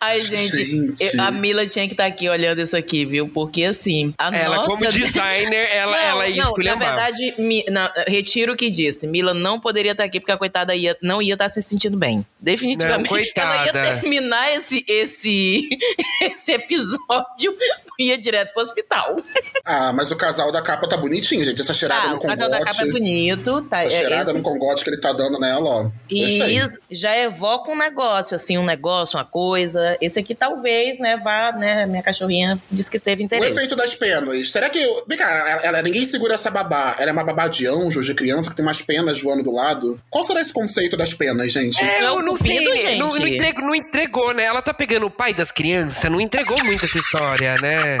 Ai, 0.00 0.20
gente, 0.20 0.94
Gente. 0.96 1.18
a 1.20 1.28
Mila 1.32 1.66
tinha 1.66 1.84
que 1.88 1.92
estar 1.94 2.06
aqui 2.06 2.28
olhando 2.28 2.60
isso 2.62 2.76
aqui, 2.76 3.04
viu? 3.04 3.28
Porque 3.28 3.64
assim, 3.64 4.14
a 4.16 4.32
Ela, 4.34 4.56
nossa... 4.58 4.68
como 4.76 4.92
designer, 4.92 5.68
ela, 5.74 5.90
não, 5.96 5.98
ela 6.08 6.28
ia 6.28 6.44
não, 6.44 6.54
na 6.56 6.74
verdade, 6.76 7.34
Mi- 7.36 7.64
não, 7.68 7.90
retiro 8.06 8.52
o 8.52 8.56
que 8.56 8.70
disse. 8.70 9.08
Mila 9.08 9.34
não 9.34 9.58
poderia 9.58 9.90
estar 9.92 10.04
aqui 10.04 10.20
porque 10.20 10.30
a 10.30 10.36
coitada 10.36 10.72
ia, 10.72 10.96
não 11.02 11.20
ia 11.20 11.32
estar 11.32 11.48
se 11.50 11.60
sentindo 11.60 11.96
bem. 11.96 12.24
Definitivamente. 12.40 13.02
Não, 13.10 13.16
coitada. 13.16 13.54
Ela 13.58 13.66
ia 13.66 13.72
terminar 14.00 14.52
esse, 14.54 14.84
esse, 14.86 15.68
esse 16.22 16.52
episódio 16.52 17.56
e 17.98 18.10
ia 18.10 18.18
direto 18.18 18.52
pro 18.54 18.62
hospital. 18.62 19.16
Ah, 19.64 19.92
mas 19.92 20.12
o 20.12 20.16
casal 20.16 20.52
da 20.52 20.62
capa 20.62 20.88
tá 20.88 20.96
bonitinho, 20.96 21.44
gente. 21.44 21.60
Essa 21.60 21.74
cheirada 21.74 22.02
Ah, 22.06 22.10
no 22.10 22.16
o 22.18 22.20
casal 22.20 22.48
da 22.48 22.58
capa 22.60 22.70
é 22.70 22.84
congote. 22.84 22.92
bonito. 23.00 23.62
Tá, 23.62 23.82
Essa 23.82 23.94
é- 23.96 23.98
cheirada 23.98 24.30
esse- 24.30 24.38
no 24.38 24.44
congote 24.44 24.84
que 24.84 24.90
ele 24.90 25.00
tá 25.00 25.12
dando 25.12 25.40
nela, 25.40 25.68
ó. 25.68 25.90
E 26.08 26.60
já 26.88 27.16
evoca 27.18 27.72
um 27.72 27.76
negócio, 27.76 28.36
assim, 28.36 28.56
um 28.56 28.64
negócio, 28.64 29.18
uma 29.18 29.24
coisa. 29.24 29.87
Esse 30.00 30.18
aqui 30.18 30.34
talvez, 30.34 30.98
né, 30.98 31.16
vá, 31.16 31.52
né, 31.52 31.86
minha 31.86 32.02
cachorrinha 32.02 32.58
disse 32.70 32.90
que 32.90 32.98
teve 32.98 33.22
O 33.22 33.24
interesse. 33.24 33.52
efeito 33.52 33.76
das 33.76 33.94
penas. 33.94 34.50
Será 34.50 34.68
que. 34.68 34.78
Vem 35.06 35.16
cá, 35.18 35.28
ela, 35.48 35.62
ela- 35.62 35.82
ninguém 35.82 36.04
segura 36.04 36.34
essa 36.34 36.50
babá. 36.50 36.96
Ela 36.98 37.10
é 37.10 37.12
uma 37.12 37.24
babá 37.24 37.48
de 37.48 37.66
anjos, 37.66 38.04
de 38.06 38.14
criança, 38.14 38.50
que 38.50 38.56
tem 38.56 38.64
umas 38.64 38.82
penas 38.82 39.20
voando 39.20 39.42
do 39.42 39.52
lado. 39.52 40.00
Qual 40.10 40.24
será 40.24 40.40
esse 40.40 40.52
conceito 40.52 40.96
das 40.96 41.14
penas, 41.14 41.52
gente? 41.52 41.82
É, 41.82 42.00
Não, 42.02 42.18
eu 42.18 42.22
não 42.24 42.36
sei, 42.36 42.58
né? 42.60 42.64
não, 42.96 43.10
gente. 43.12 43.20
não, 43.20 43.26
entregou, 43.28 43.62
não 43.66 43.74
entregou, 43.74 44.34
né? 44.34 44.44
Ela 44.44 44.62
tá 44.62 44.72
pegando 44.74 45.06
o 45.06 45.10
pai 45.10 45.32
das 45.34 45.50
crianças, 45.52 46.10
não 46.10 46.20
entregou 46.20 46.62
muito 46.64 46.84
essa 46.84 46.98
história, 46.98 47.54
né? 47.60 47.98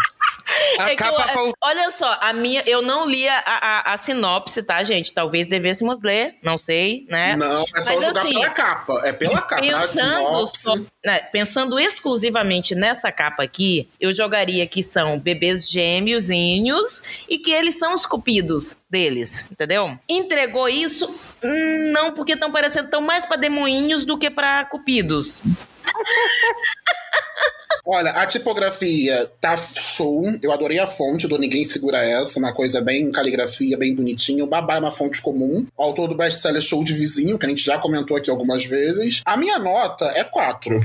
A 0.78 0.88
É 0.90 0.94
eu- 0.94 1.14
faltou. 1.14 1.52
olha 1.62 1.90
só, 1.90 2.16
a 2.20 2.32
minha, 2.32 2.62
eu 2.66 2.80
não 2.82 3.06
li 3.06 3.28
a, 3.28 3.38
a, 3.46 3.92
a 3.94 3.98
sinopse, 3.98 4.62
tá, 4.62 4.82
gente? 4.82 5.12
Talvez 5.12 5.46
devêssemos 5.48 6.00
ler, 6.02 6.36
não 6.42 6.56
sei, 6.56 7.06
né? 7.10 7.36
Não, 7.36 7.64
é 7.76 7.80
só 7.80 7.90
Mas 7.94 8.04
jogar 8.06 8.20
assim, 8.20 8.32
pela 8.34 8.50
capa. 8.50 9.02
É 9.04 9.12
pela 9.12 9.42
capa. 9.42 9.56
a 9.56 9.60
Pensando, 9.60 10.16
sinopse. 10.26 10.58
só, 10.62 10.76
né, 11.04 11.18
pensando 11.32 11.78
exclusivamente 11.78 12.74
nessa 12.74 13.12
capa 13.12 13.42
aqui, 13.42 13.88
eu 14.00 14.12
jogaria 14.12 14.66
que 14.66 14.82
são 14.82 15.18
bebês 15.18 15.68
gêmeozinhos 15.68 17.02
e 17.28 17.38
que 17.38 17.50
eles 17.52 17.78
são 17.78 17.94
os 17.94 18.06
cupidos 18.06 18.78
deles, 18.90 19.44
entendeu? 19.50 19.98
Entregou 20.08 20.68
isso? 20.68 21.06
Hum, 21.44 21.92
Não, 21.92 22.12
porque 22.12 22.32
estão 22.32 22.50
parecendo 22.50 22.88
tão 22.90 23.00
mais 23.02 23.26
pra 23.26 23.36
demoinhos 23.36 24.04
do 24.04 24.16
que 24.18 24.30
pra 24.30 24.64
cupidos. 24.64 25.42
Olha, 27.86 28.10
a 28.10 28.26
tipografia 28.26 29.30
tá 29.40 29.56
show. 29.56 30.22
Eu 30.42 30.52
adorei 30.52 30.78
a 30.78 30.86
fonte 30.86 31.26
do 31.26 31.38
Ninguém 31.38 31.64
Segura 31.64 31.98
Essa, 32.04 32.38
uma 32.38 32.52
coisa 32.52 32.80
bem 32.80 33.10
caligrafia, 33.10 33.78
bem 33.78 33.94
bonitinho. 33.94 34.44
O 34.44 34.48
Babá 34.48 34.76
é 34.76 34.78
uma 34.80 34.90
fonte 34.90 35.20
comum. 35.22 35.66
O 35.76 35.82
autor 35.82 36.08
do 36.08 36.14
best-seller 36.16 36.60
Show 36.62 36.84
de 36.84 36.92
Vizinho, 36.94 37.38
que 37.38 37.46
a 37.46 37.48
gente 37.48 37.62
já 37.64 37.78
comentou 37.78 38.16
aqui 38.16 38.30
algumas 38.30 38.64
vezes. 38.64 39.22
A 39.24 39.36
minha 39.36 39.58
nota 39.58 40.04
é 40.14 40.24
4. 40.24 40.82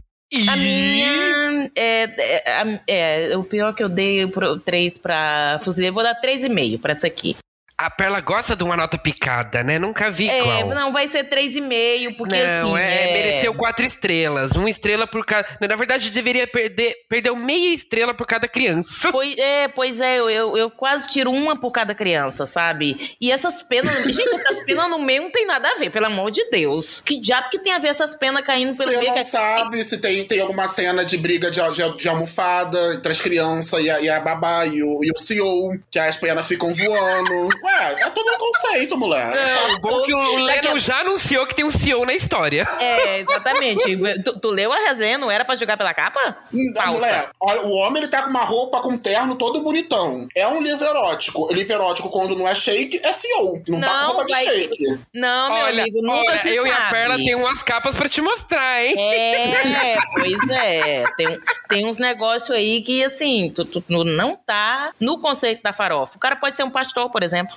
A 0.48 0.56
minha. 0.56 1.70
É, 1.76 2.04
é, 2.04 2.52
a- 2.52 2.80
é, 2.88 3.38
o 3.38 3.44
pior 3.44 3.74
que 3.76 3.84
eu 3.84 3.90
dei 3.90 4.26
pro 4.28 4.58
3 4.60 4.98
pra 4.98 5.60
fuzileiro, 5.64 5.92
eu 5.92 5.96
vou 5.96 6.04
dar 6.04 6.16
3,5 6.20 6.80
pra 6.80 6.94
essa 6.94 7.06
aqui. 7.08 7.36
A 7.76 7.90
Perla 7.90 8.22
gosta 8.22 8.56
de 8.56 8.64
uma 8.64 8.78
nota 8.78 8.98
picada, 8.98 9.64
né? 9.64 9.80
Nunca 9.80 10.10
vi 10.12 10.30
É, 10.30 10.42
qual. 10.44 10.68
não, 10.70 10.92
vai 10.94 11.08
ser 11.08 11.24
3,5, 11.26 12.16
porque 12.16 12.36
não, 12.38 12.76
assim. 12.76 12.78
é, 12.84 13.10
é- 13.10 13.14
mereceu 13.14 13.54
quatro 13.56 13.84
estrelas. 13.86 14.52
Uma 14.52 14.70
estrela 14.70 15.08
por 15.08 15.26
cada. 15.26 15.48
Na 15.60 15.76
verdade, 15.76 16.10
deveria 16.12 16.46
perder. 16.48 16.96
Perdeu 17.10 17.36
meia 17.36 17.74
estrela 17.76 18.14
por 18.14 18.28
cada 18.28 18.48
criança. 18.48 19.12
Pois 19.12 19.36
é, 19.38 19.68
pois 19.68 20.00
é, 20.00 20.20
eu, 20.20 20.30
eu, 20.30 20.56
eu 20.58 20.70
quase 20.70 21.08
tiro 21.08 21.32
uma 21.32 21.56
por 21.60 21.72
cada 21.72 21.96
criança, 21.96 22.46
sabe? 22.46 23.16
E 23.20 23.32
essas 23.32 23.64
penas. 23.64 23.92
gente, 24.06 24.30
essas 24.30 24.64
penas 24.64 24.90
no 24.90 25.00
meio 25.00 25.24
não 25.24 25.32
tem 25.32 25.46
nada 25.48 25.68
a 25.72 25.76
ver, 25.76 25.90
pelo 25.90 26.06
amor 26.06 26.30
de 26.32 26.48
Deus. 26.52 27.02
Que 27.04 27.20
diabo 27.20 27.50
que 27.50 27.60
tem 27.60 27.74
a 27.74 27.80
ver 27.80 27.88
essas 27.90 28.16
penas 28.16 28.46
caindo 28.46 28.78
pelo 28.78 28.92
Você 28.92 28.98
meio? 29.00 29.10
não 29.10 29.18
que- 29.18 29.24
sabe 29.26 29.84
se 29.84 29.98
tem, 29.98 30.24
tem 30.26 30.40
alguma 30.40 30.68
cena 30.68 31.04
de 31.04 31.18
briga 31.18 31.50
de, 31.50 31.60
de, 31.72 31.98
de 31.98 32.08
almofada 32.08 32.94
entre 32.94 33.12
as 33.12 33.20
crianças 33.20 33.80
e 33.84 33.90
a, 33.90 34.00
e 34.00 34.10
a 34.10 34.20
babá 34.20 34.66
e 34.68 34.82
o, 34.84 35.00
e 35.04 35.10
o 35.12 35.18
CEO, 35.20 35.78
que 35.90 35.98
as 35.98 36.16
penas 36.18 36.48
ficam 36.48 36.72
voando. 36.74 37.50
Ué, 37.64 37.96
é 38.02 38.10
todo 38.10 38.28
um 38.30 38.38
conceito, 38.38 38.98
mulher. 38.98 39.34
Não, 39.34 39.76
o 39.76 39.80
bom 39.80 40.02
que 40.04 40.14
o 40.14 40.44
Lennon 40.44 40.78
já 40.80 41.00
anunciou 41.00 41.46
que 41.48 41.56
tem 41.56 41.64
um 41.66 41.72
CEO 41.72 42.06
na 42.06 42.14
história. 42.14 42.68
É, 42.80 43.20
exatamente. 43.20 43.98
tu, 44.24 44.40
tu 44.40 44.50
leu 44.50 44.72
a 44.74 44.78
resenha, 44.78 45.18
não 45.18 45.32
era 45.32 45.46
pra 45.46 45.56
jogar 45.56 45.78
pela 45.78 45.94
capa? 45.94 46.20
A 46.20 46.74
Falsa. 46.84 46.92
mulher, 46.92 47.30
olha, 47.40 47.62
o 47.62 47.72
homem 47.78 48.02
ele 48.04 48.12
tá 48.12 48.24
com 48.24 48.30
uma 48.30 48.44
roupa 48.44 48.82
com 48.82 48.90
um 48.90 48.98
terno 48.98 49.36
todo 49.36 49.62
bonitão. 49.62 50.28
É 50.36 50.48
um 50.48 50.62
livro 50.62 50.84
erótico. 50.86 51.48
Livro 51.54 51.74
erótico, 51.74 52.10
quando 52.10 52.36
não 52.36 52.48
é 52.48 52.54
shake, 52.56 53.00
é 53.04 53.14
CEO. 53.14 53.62
Não, 53.68 53.80
tá 53.82 53.88
com 53.88 53.94
Não, 53.94 54.08
roupa 54.08 54.26
de 54.26 54.32
vai- 54.34 54.46
shake. 54.46 55.00
Não, 55.14 55.54
meu 55.54 55.64
olha, 55.66 55.82
amigo, 55.84 56.02
nunca 56.02 56.32
olha, 56.32 56.42
se 56.42 56.50
eu 56.56 56.64
sabe. 56.64 56.70
e 56.76 56.78
a 56.82 56.90
Perla 56.90 57.16
tem 57.16 57.36
umas 57.36 57.64
capas 57.64 57.96
pra 57.96 58.10
te 58.10 58.22
mostrar, 58.22 58.84
hein? 58.84 58.96
É, 59.00 59.98
pois 60.14 60.50
é. 60.50 61.04
Tem, 61.18 61.40
tem 61.74 61.86
uns 61.88 61.98
negócios 61.98 62.56
aí 62.56 62.82
que, 62.82 63.04
assim, 63.04 63.52
tu, 63.54 63.66
tu 63.66 63.84
não 64.04 64.36
tá 64.36 64.92
no 65.00 65.20
conceito 65.20 65.62
da 65.64 65.74
farofa. 65.74 66.16
O 66.18 66.20
cara 66.20 66.36
pode 66.36 66.56
ser 66.56 66.64
um 66.64 66.70
pastor, 66.70 67.10
por 67.10 67.24
exemplo. 67.24 67.56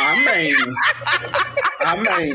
Amém. 0.00 0.52
Amém. 1.84 2.32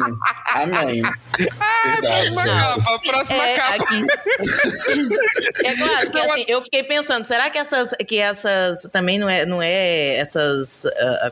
Amém. 0.54 1.02
Verdade, 1.38 2.32
Próxima 2.34 2.42
gente. 2.44 2.76
capa, 2.86 3.00
próxima 3.00 3.44
É, 3.48 3.56
capa. 3.56 3.84
aqui. 3.84 4.06
É 5.64 5.76
claro 5.76 6.12
que 6.12 6.18
assim, 6.20 6.46
eu 6.48 6.62
fiquei 6.62 6.84
pensando, 6.84 7.26
será 7.26 7.50
que 7.50 7.58
essas 7.58 7.92
que 8.08 8.18
essas 8.18 8.82
também 8.92 9.18
não 9.20 9.30
é 9.30 9.46
não 9.46 9.62
é 9.62 10.16
essas 10.18 10.86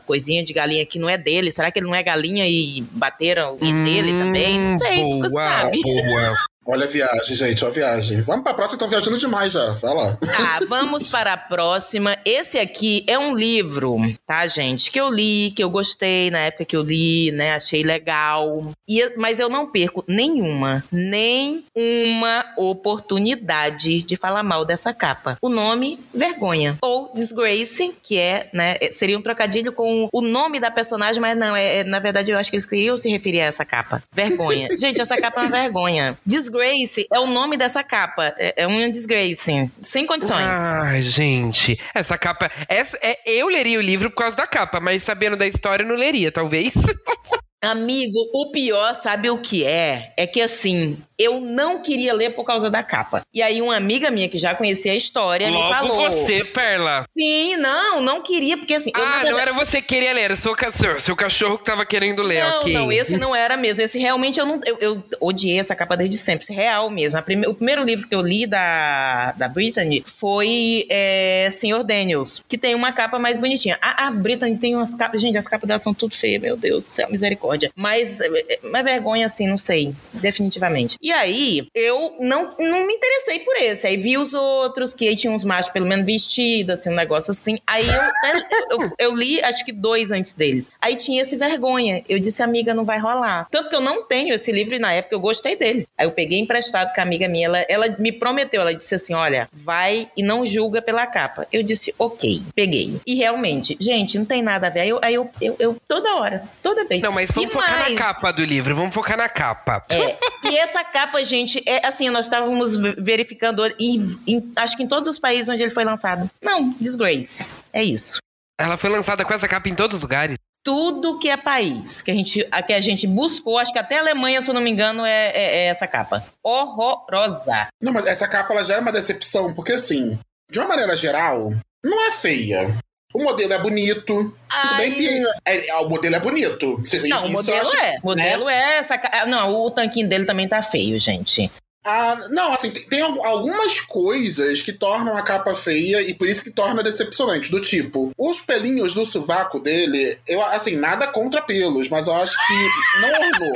coisinha 0.06 0.44
de 0.44 0.52
galinha 0.52 0.86
que 0.86 0.98
não 0.98 1.08
é 1.08 1.18
dele? 1.18 1.50
Será 1.50 1.70
que 1.72 1.78
ele 1.80 1.86
não 1.86 1.94
é 1.94 2.02
galinha 2.02 2.46
e 2.46 2.82
bateram 2.92 3.56
e 3.60 3.72
dele 3.84 4.12
também? 4.12 4.58
Não 4.60 4.78
sei, 4.78 5.02
Hum, 5.04 5.14
nunca 5.16 5.28
boa, 5.28 5.40
sabe. 5.48 5.80
Boa. 5.82 6.36
Olha 6.72 6.84
a 6.84 6.88
viagem, 6.88 7.34
gente, 7.34 7.64
olha 7.64 7.72
a 7.72 7.74
viagem. 7.74 8.20
Vamos 8.20 8.44
pra 8.44 8.54
próxima, 8.54 8.76
estão 8.76 8.88
viajando 8.88 9.18
demais 9.18 9.52
já. 9.52 9.70
Vai 9.72 9.92
lá. 9.92 10.16
Tá, 10.20 10.60
vamos 10.68 11.08
para 11.08 11.32
a 11.32 11.36
próxima. 11.36 12.16
Esse 12.24 12.58
aqui 12.60 13.04
é 13.08 13.18
um 13.18 13.34
livro, 13.34 13.98
tá, 14.24 14.46
gente? 14.46 14.88
Que 14.88 15.00
eu 15.00 15.10
li, 15.10 15.50
que 15.50 15.64
eu 15.64 15.68
gostei 15.68 16.30
na 16.30 16.38
época 16.38 16.64
que 16.64 16.76
eu 16.76 16.82
li, 16.82 17.32
né? 17.32 17.54
Achei 17.54 17.82
legal. 17.82 18.70
E, 18.88 19.12
mas 19.16 19.40
eu 19.40 19.48
não 19.48 19.66
perco 19.66 20.04
nenhuma, 20.06 20.84
nem 20.92 21.64
uma 21.74 22.44
oportunidade 22.56 24.02
de 24.04 24.16
falar 24.16 24.44
mal 24.44 24.64
dessa 24.64 24.94
capa. 24.94 25.36
O 25.42 25.48
nome, 25.48 25.98
Vergonha. 26.14 26.78
Ou 26.82 27.10
Disgrace, 27.12 27.96
que 28.00 28.16
é, 28.16 28.48
né? 28.52 28.76
Seria 28.92 29.18
um 29.18 29.22
trocadilho 29.22 29.72
com 29.72 30.08
o 30.12 30.20
nome 30.20 30.60
da 30.60 30.70
personagem, 30.70 31.20
mas 31.20 31.36
não, 31.36 31.56
é, 31.56 31.78
é- 31.78 31.84
na 31.84 31.98
verdade 31.98 32.30
eu 32.30 32.38
acho 32.38 32.48
que 32.48 32.56
eles 32.56 32.66
queriam 32.66 32.96
se 32.96 33.08
referir 33.08 33.40
a 33.40 33.46
essa 33.46 33.64
capa. 33.64 34.00
Vergonha. 34.12 34.68
gente, 34.78 35.00
essa 35.00 35.20
capa 35.20 35.40
é 35.40 35.44
uma 35.44 35.50
vergonha. 35.50 36.16
Disgrace 36.24 36.59
é 36.62 37.20
o 37.20 37.26
nome 37.26 37.56
dessa 37.56 37.82
capa. 37.82 38.34
É, 38.38 38.62
é 38.62 38.66
uma 38.66 38.90
disgrace. 38.90 39.70
Sem 39.80 40.06
condições. 40.06 40.66
Ai, 40.68 41.02
gente. 41.02 41.78
Essa 41.94 42.16
capa. 42.18 42.50
Essa, 42.68 42.98
é, 43.02 43.18
eu 43.26 43.48
leria 43.48 43.78
o 43.78 43.82
livro 43.82 44.10
por 44.10 44.16
causa 44.16 44.36
da 44.36 44.46
capa, 44.46 44.80
mas 44.80 45.02
sabendo 45.02 45.36
da 45.36 45.46
história, 45.46 45.82
eu 45.82 45.88
não 45.88 45.96
leria, 45.96 46.30
talvez. 46.32 46.72
Amigo, 47.62 48.18
o 48.32 48.50
pior, 48.50 48.94
sabe 48.94 49.28
o 49.28 49.36
que 49.36 49.66
é? 49.66 50.14
É 50.16 50.26
que 50.26 50.40
assim, 50.40 50.96
eu 51.22 51.40
não 51.40 51.82
queria 51.82 52.12
ler 52.14 52.30
por 52.30 52.44
causa 52.44 52.70
da 52.70 52.82
capa. 52.82 53.22
E 53.34 53.42
aí, 53.42 53.60
uma 53.60 53.76
amiga 53.76 54.10
minha 54.10 54.28
que 54.28 54.38
já 54.38 54.54
conhecia 54.54 54.92
a 54.92 54.96
história 54.96 55.46
me 55.48 55.52
Logo 55.54 55.68
falou. 55.68 56.10
você, 56.10 56.44
Perla. 56.44 57.04
Sim, 57.16 57.56
não, 57.56 58.00
não 58.00 58.22
queria, 58.22 58.56
porque 58.56 58.74
assim. 58.74 58.90
ah, 58.94 58.98
não 59.00 59.10
verdade- 59.22 59.40
era 59.40 59.52
você 59.52 59.80
que 59.82 59.88
queria 59.88 60.12
ler, 60.12 60.22
era 60.22 60.36
seu, 60.36 60.54
seu, 60.72 61.00
seu 61.00 61.16
cachorro 61.16 61.58
que 61.58 61.64
tava 61.64 61.84
querendo 61.84 62.22
ler, 62.22 62.42
Não, 62.42 62.60
ok. 62.60 62.72
não, 62.72 62.92
esse 62.92 63.18
não 63.18 63.34
era 63.34 63.56
mesmo. 63.56 63.82
Esse 63.84 63.98
realmente 63.98 64.38
eu 64.40 64.46
não. 64.46 64.60
Eu, 64.64 64.78
eu 64.80 65.04
odiei 65.20 65.58
essa 65.58 65.74
capa 65.74 65.96
desde 65.96 66.16
sempre. 66.18 66.44
Esse 66.44 66.52
é 66.52 66.56
real 66.56 66.88
mesmo. 66.90 67.18
A 67.18 67.22
prime- 67.22 67.46
o 67.46 67.54
primeiro 67.54 67.82
livro 67.84 68.08
que 68.08 68.14
eu 68.14 68.20
li 68.22 68.46
da, 68.46 69.32
da 69.32 69.48
Brittany 69.48 70.02
foi 70.06 70.86
é, 70.88 71.48
Senhor 71.52 71.82
Daniels, 71.84 72.42
que 72.48 72.56
tem 72.58 72.74
uma 72.74 72.92
capa 72.92 73.18
mais 73.18 73.36
bonitinha. 73.36 73.78
A, 73.82 74.06
a 74.06 74.10
Brittany 74.10 74.56
tem 74.58 74.74
umas 74.74 74.94
capas. 74.94 75.20
Gente, 75.20 75.36
as 75.36 75.46
capas 75.48 75.66
dela 75.68 75.78
são 75.78 75.92
tudo 75.92 76.14
feias, 76.14 76.40
meu 76.40 76.56
Deus 76.56 76.84
do 76.84 76.88
céu, 76.88 77.08
misericórdia. 77.10 77.70
Mas, 77.74 78.20
é, 78.20 78.58
mas 78.62 78.84
vergonha, 78.84 79.26
assim, 79.26 79.46
não 79.46 79.58
sei. 79.58 79.94
Definitivamente. 80.14 80.96
E 81.02 81.09
aí, 81.12 81.66
eu 81.74 82.16
não, 82.20 82.54
não 82.58 82.86
me 82.86 82.94
interessei 82.94 83.40
por 83.40 83.56
esse. 83.56 83.86
Aí 83.86 83.96
vi 83.96 84.16
os 84.18 84.34
outros, 84.34 84.94
que 84.94 85.08
aí 85.08 85.16
tinha 85.16 85.32
uns 85.32 85.44
machos, 85.44 85.72
pelo 85.72 85.86
menos 85.86 86.04
vestidos, 86.06 86.74
assim, 86.80 86.90
um 86.90 86.94
negócio 86.94 87.30
assim. 87.30 87.58
Aí 87.66 87.86
eu, 87.88 88.02
eu, 88.70 88.90
eu 88.98 89.14
li, 89.16 89.42
acho 89.42 89.64
que 89.64 89.72
dois 89.72 90.10
antes 90.10 90.34
deles. 90.34 90.70
Aí 90.80 90.96
tinha 90.96 91.22
esse 91.22 91.36
vergonha. 91.36 92.04
Eu 92.08 92.18
disse, 92.18 92.42
amiga, 92.42 92.74
não 92.74 92.84
vai 92.84 92.98
rolar. 92.98 93.46
Tanto 93.50 93.68
que 93.70 93.76
eu 93.76 93.80
não 93.80 94.06
tenho 94.06 94.34
esse 94.34 94.50
livro 94.52 94.74
e 94.74 94.78
na 94.78 94.92
época 94.92 95.14
eu 95.14 95.20
gostei 95.20 95.56
dele. 95.56 95.86
Aí 95.98 96.06
eu 96.06 96.10
peguei 96.12 96.38
emprestado 96.38 96.94
com 96.94 97.00
a 97.00 97.04
amiga 97.04 97.28
minha. 97.28 97.46
Ela, 97.46 97.58
ela 97.68 97.88
me 97.98 98.12
prometeu, 98.12 98.60
ela 98.60 98.74
disse 98.74 98.94
assim: 98.94 99.14
olha, 99.14 99.48
vai 99.52 100.10
e 100.16 100.22
não 100.22 100.44
julga 100.46 100.80
pela 100.82 101.06
capa. 101.06 101.46
Eu 101.52 101.62
disse, 101.62 101.94
ok, 101.98 102.42
peguei. 102.54 103.00
E 103.06 103.14
realmente, 103.14 103.76
gente, 103.80 104.18
não 104.18 104.24
tem 104.24 104.42
nada 104.42 104.66
a 104.66 104.70
ver. 104.70 104.80
Aí 104.80 104.88
eu, 104.90 104.98
aí 105.02 105.14
eu, 105.14 105.30
eu, 105.40 105.56
eu- 105.58 105.76
toda 105.88 106.14
hora, 106.16 106.44
toda 106.62 106.84
vez. 106.86 107.02
Não, 107.02 107.12
mas 107.12 107.30
vamos 107.30 107.50
E 107.50 107.52
focar 107.52 107.78
mais, 107.80 107.94
na 107.94 107.98
capa 108.00 108.32
do 108.32 108.44
livro, 108.44 108.74
vamos 108.76 108.94
focar 108.94 109.16
na 109.16 109.28
capa. 109.28 109.82
é, 109.90 110.16
e 110.44 110.56
essa 110.58 110.82
capa 110.84 110.99
capas, 111.00 111.26
gente, 111.26 111.62
é 111.66 111.86
assim, 111.86 112.10
nós 112.10 112.26
estávamos 112.26 112.76
verificando 112.98 113.64
em, 113.78 114.20
em, 114.26 114.52
acho 114.56 114.76
que 114.76 114.82
em 114.82 114.88
todos 114.88 115.08
os 115.08 115.18
países 115.18 115.48
onde 115.48 115.62
ele 115.62 115.70
foi 115.70 115.84
lançado. 115.84 116.30
Não, 116.42 116.70
Disgrace. 116.78 117.46
É 117.72 117.82
isso. 117.82 118.18
Ela 118.60 118.76
foi 118.76 118.90
lançada 118.90 119.24
com 119.24 119.32
essa 119.32 119.48
capa 119.48 119.68
em 119.68 119.74
todos 119.74 119.96
os 119.96 120.02
lugares. 120.02 120.36
Tudo 120.62 121.18
que 121.18 121.30
é 121.30 121.38
país 121.38 122.02
que 122.02 122.10
a 122.10 122.14
gente, 122.14 122.46
a 122.50 122.62
que 122.62 122.74
a 122.74 122.80
gente 122.82 123.06
buscou, 123.06 123.56
acho 123.56 123.72
que 123.72 123.78
até 123.78 123.96
a 123.96 124.00
Alemanha, 124.00 124.42
se 124.42 124.50
eu 124.50 124.54
não 124.54 124.60
me 124.60 124.70
engano, 124.70 125.06
é, 125.06 125.28
é, 125.28 125.56
é 125.56 125.66
essa 125.68 125.86
capa. 125.86 126.22
Horrorosa. 126.44 127.68
Não, 127.80 127.94
mas 127.94 128.04
essa 128.04 128.28
capa 128.28 128.52
ela 128.52 128.62
já 128.62 128.74
é 128.74 128.78
uma 128.78 128.92
decepção, 128.92 129.54
porque 129.54 129.72
assim, 129.72 130.18
de 130.50 130.58
uma 130.58 130.68
maneira 130.68 130.94
geral, 130.98 131.50
não 131.82 132.08
é 132.08 132.10
feia. 132.10 132.76
O 133.12 133.22
modelo 133.22 133.52
é 133.52 133.58
bonito. 133.58 134.04
Tudo 134.06 134.34
Ai. 134.48 134.76
bem 134.76 134.92
que 134.94 135.22
é, 135.44 135.68
é, 135.68 135.76
o 135.78 135.88
modelo 135.88 136.14
é 136.14 136.20
bonito. 136.20 136.80
Isso 136.80 137.08
Não, 137.08 137.22
o 137.22 137.26
eu 137.26 137.32
modelo 137.32 137.60
acho, 137.60 137.76
é. 137.76 137.98
O 138.02 138.06
modelo 138.06 138.44
né? 138.46 138.54
é 138.54 138.78
essa. 138.78 138.96
ca- 138.96 139.10
ah, 139.12 139.26
Não, 139.26 139.52
o 139.52 139.70
tanquinho 139.70 140.08
dele 140.08 140.24
também 140.24 140.48
tá 140.48 140.62
feio, 140.62 140.98
gente. 140.98 141.50
Ah, 141.84 142.28
não, 142.30 142.52
assim, 142.52 142.70
tem, 142.70 142.82
tem 142.84 143.00
al- 143.00 143.24
algumas 143.24 143.80
coisas 143.80 144.60
que 144.60 144.72
tornam 144.72 145.16
a 145.16 145.22
capa 145.22 145.54
feia 145.54 146.02
e 146.02 146.12
por 146.14 146.28
isso 146.28 146.44
que 146.44 146.50
torna 146.50 146.82
decepcionante. 146.82 147.50
Do 147.50 147.58
tipo, 147.60 148.10
os 148.18 148.42
pelinhos 148.42 148.94
do 148.94 149.06
sovaco 149.06 149.58
dele, 149.58 150.18
eu, 150.26 150.42
assim, 150.42 150.76
nada 150.76 151.06
contra 151.08 151.40
pelos, 151.42 151.88
mas 151.88 152.06
eu 152.06 152.14
acho 152.14 152.36
que 152.46 153.00
não 153.00 153.08
ornou. 153.10 153.54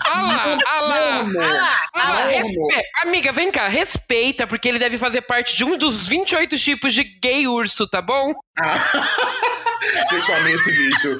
Ah 0.00 0.22
lá, 0.22 0.58
ah 0.66 0.80
lá. 0.80 0.98
Não 0.98 1.18
ornou. 1.26 1.42
Ah, 1.42 1.88
Ah. 1.94 3.02
Amiga, 3.02 3.32
vem 3.32 3.50
cá, 3.50 3.66
respeita, 3.68 4.46
porque 4.46 4.68
ele 4.68 4.78
deve 4.78 4.96
fazer 4.96 5.22
parte 5.22 5.56
de 5.56 5.64
um 5.64 5.76
dos 5.76 6.06
28 6.06 6.56
tipos 6.56 6.94
de 6.94 7.02
gay 7.02 7.46
urso, 7.48 7.86
tá 7.88 8.00
bom? 8.00 8.32
Gente, 10.10 10.28
eu 10.30 10.36
amei 10.36 10.54
esse 10.54 10.70
vídeo. 10.72 11.18